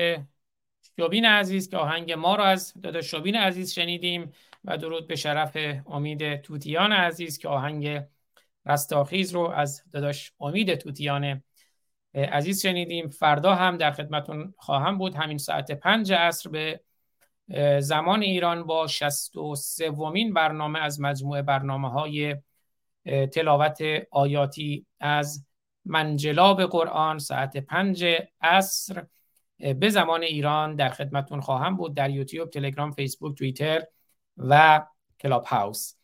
شوبین 0.96 1.24
عزیز 1.24 1.68
که 1.68 1.76
آهنگ 1.76 2.12
ما 2.12 2.36
رو 2.36 2.42
از 2.42 2.72
داداش 2.82 3.10
شوبین 3.10 3.36
عزیز 3.36 3.72
شنیدیم 3.72 4.32
و 4.64 4.78
درود 4.78 5.08
به 5.08 5.16
شرف 5.16 5.56
امید 5.86 6.40
توتیان 6.40 6.92
عزیز 6.92 7.38
که 7.38 7.48
آهنگ 7.48 8.02
رستاخیز 8.66 9.34
رو 9.34 9.40
از 9.40 9.82
داداش 9.92 10.32
امید 10.40 10.74
توتیان 10.74 11.42
عزیز 12.14 12.62
شنیدیم. 12.62 13.08
فردا 13.08 13.54
هم 13.54 13.76
در 13.76 13.90
خدمتون 13.90 14.54
خواهم 14.58 14.98
بود. 14.98 15.14
همین 15.14 15.38
ساعت 15.38 15.72
پنج 15.72 16.12
عصر 16.12 16.50
به 16.50 16.80
زمان 17.80 18.22
ایران 18.22 18.64
با 18.64 18.86
شست 18.86 19.36
و 19.36 19.54
سومین 19.54 20.34
برنامه 20.34 20.78
از 20.78 21.00
مجموعه 21.00 21.42
برنامه 21.42 21.90
های 21.90 22.36
تلاوت 23.32 23.78
آیاتی 24.10 24.86
از 25.00 25.46
منجلاب 25.84 26.62
قرآن 26.62 27.18
ساعت 27.18 27.56
پنج 27.56 28.06
عصر. 28.40 29.02
به 29.58 29.88
زمان 29.88 30.22
ایران 30.22 30.76
در 30.76 30.88
خدمتون 30.88 31.40
خواهم 31.40 31.76
بود 31.76 31.94
در 31.94 32.10
یوتیوب 32.10 32.50
تلگرام 32.50 32.90
فیسبوک 32.90 33.38
توییتر 33.38 33.82
و 34.36 34.86
کلاب 35.20 35.44
هاوس 35.44 35.94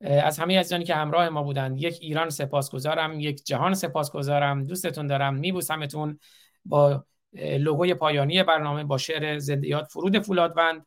از 0.00 0.38
همه 0.38 0.58
عزیزانی 0.58 0.84
که 0.84 0.94
همراه 0.94 1.28
ما 1.28 1.42
بودند 1.42 1.82
یک 1.82 1.98
ایران 2.00 2.30
سپاسگزارم 2.30 3.20
یک 3.20 3.44
جهان 3.44 3.74
سپاسگزارم. 3.74 4.64
دوستتون 4.64 5.06
دارم 5.06 5.34
میبوسمتون 5.34 6.18
با 6.64 7.04
لوگوی 7.32 7.94
پایانی 7.94 8.42
برنامه 8.42 8.84
با 8.84 8.98
شعر 8.98 9.38
زندیات 9.38 9.86
فرود 9.86 10.18
فولادوند 10.18 10.86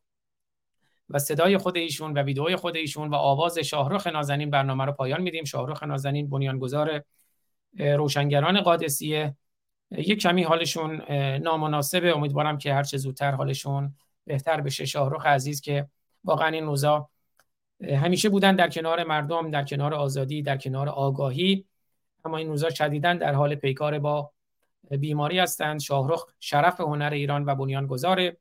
و 1.10 1.20
صدای 1.20 1.58
خود 1.58 1.78
ایشون 1.78 2.14
و 2.14 2.22
ویدئوی 2.22 2.56
خود 2.56 2.76
ایشون 2.76 3.10
و 3.10 3.16
آواز 3.16 3.60
شاهرخ 3.60 4.08
نازنین 4.08 4.50
برنامه 4.50 4.86
رو 4.86 4.92
پایان 4.92 5.22
میدیم. 5.22 5.44
شاهرخ 5.44 5.84
نازنین 5.84 6.30
بنیانگذار 6.30 7.04
روشنگران 7.78 8.62
قادسیه. 8.62 9.36
یک 9.92 10.22
کمی 10.22 10.44
حالشون 10.44 11.02
نامناسبه. 11.38 12.16
امیدوارم 12.16 12.58
که 12.58 12.74
هر 12.74 12.84
چه 12.84 12.98
زودتر 12.98 13.32
حالشون 13.32 13.96
بهتر 14.26 14.62
بشه. 14.62 14.86
شاهرخ 14.86 15.26
عزیز 15.26 15.62
که 15.62 15.88
واقعا 16.24 16.48
این 16.48 16.66
روزا 16.66 17.10
همیشه 17.84 18.30
بودن 18.30 18.56
در 18.56 18.70
کنار 18.70 19.04
مردم 19.04 19.52
در 19.52 19.64
کنار 19.64 19.94
آزادی 19.94 20.42
در 20.42 20.58
کنار 20.58 20.90
آگاهی. 20.90 21.66
اما 22.26 22.38
این 22.38 22.48
روزا 22.48 22.70
شدیدن 22.70 23.18
در 23.18 23.34
حال 23.34 23.56
پیکار 23.56 24.00
با 24.00 24.32
بیماری 24.90 25.40
هستند. 25.40 25.80
شاهرخ 25.80 26.26
شرف 26.40 26.82
هنر 26.82 27.10
ایران 27.14 27.46
و 27.46 27.56
بنیانگذار 27.56 28.32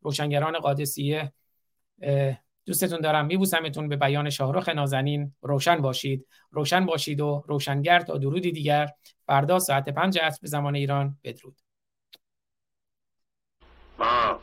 روشنگران 0.00 0.58
قادسیه 0.58 1.32
دوستتون 2.66 3.00
دارم. 3.00 3.26
میبوسمتون 3.26 3.88
به 3.88 3.96
بیان 3.96 4.30
شاهرخ 4.30 4.68
نازنین. 4.68 5.34
روشن 5.42 5.76
باشید. 5.82 6.26
روشن 6.50 6.86
باشید 6.86 7.20
و 7.20 7.44
روشنگر 7.48 8.00
تا 8.00 8.18
درودی 8.18 8.52
دیگر. 8.52 8.86
فردا 9.26 9.58
ساعت 9.58 9.88
پنج 9.88 10.18
عصر 10.18 10.38
به 10.42 10.48
زمان 10.48 10.74
ایران. 10.74 11.18
بدرود. 11.24 11.60
ما 13.98 14.40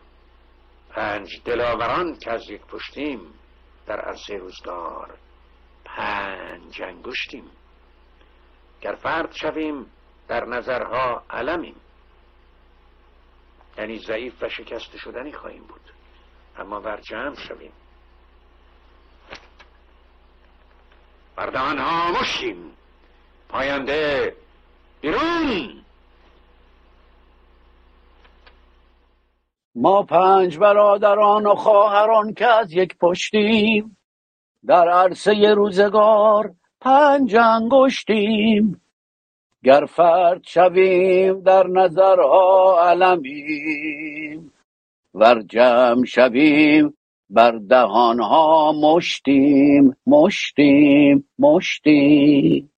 پنج 0.89 1.41
دلاوران 1.45 2.17
که 2.19 2.31
از 2.31 2.49
یک 2.49 2.61
پشتیم 2.61 3.19
در 3.85 3.99
عرصه 4.01 4.37
روزگار 4.37 5.17
پنج 5.85 6.81
انگشتیم. 6.81 7.43
گر 8.81 8.95
فرد 8.95 9.31
شویم 9.31 9.85
در 10.27 10.45
نظرها 10.45 11.23
علمیم. 11.29 11.75
یعنی 13.77 13.99
ضعیف 13.99 14.43
و 14.43 14.49
شکست 14.49 14.97
شدنی 14.97 15.31
خواهیم 15.31 15.63
بود. 15.63 15.93
اما 16.57 16.79
بر 16.79 17.01
جمع 17.01 17.35
شویم 17.35 17.71
بردهان 21.41 21.77
ها 21.77 22.21
مشیم 22.21 22.71
پاینده 23.49 24.35
بیرون. 25.01 25.83
ما 29.75 30.03
پنج 30.03 30.57
برادران 30.57 31.45
و 31.45 31.55
خواهران 31.55 32.33
که 32.33 32.47
از 32.47 32.73
یک 32.73 32.97
پشتیم 32.97 33.97
در 34.67 34.89
عرصه 34.89 35.53
روزگار 35.53 36.51
پنج 36.81 37.35
انگشتیم. 37.35 38.81
گر 39.63 39.85
فرد 39.85 40.43
شویم 40.43 41.41
در 41.41 41.67
نظرها 41.67 42.79
علمیم 42.89 44.53
ور 45.13 45.41
جمع 45.41 46.05
شویم 46.05 46.97
بر 47.31 47.51
دهانها 47.51 48.73
مشتیم 48.73 49.95
مشتیم 50.07 51.29
مشتیم. 51.39 52.70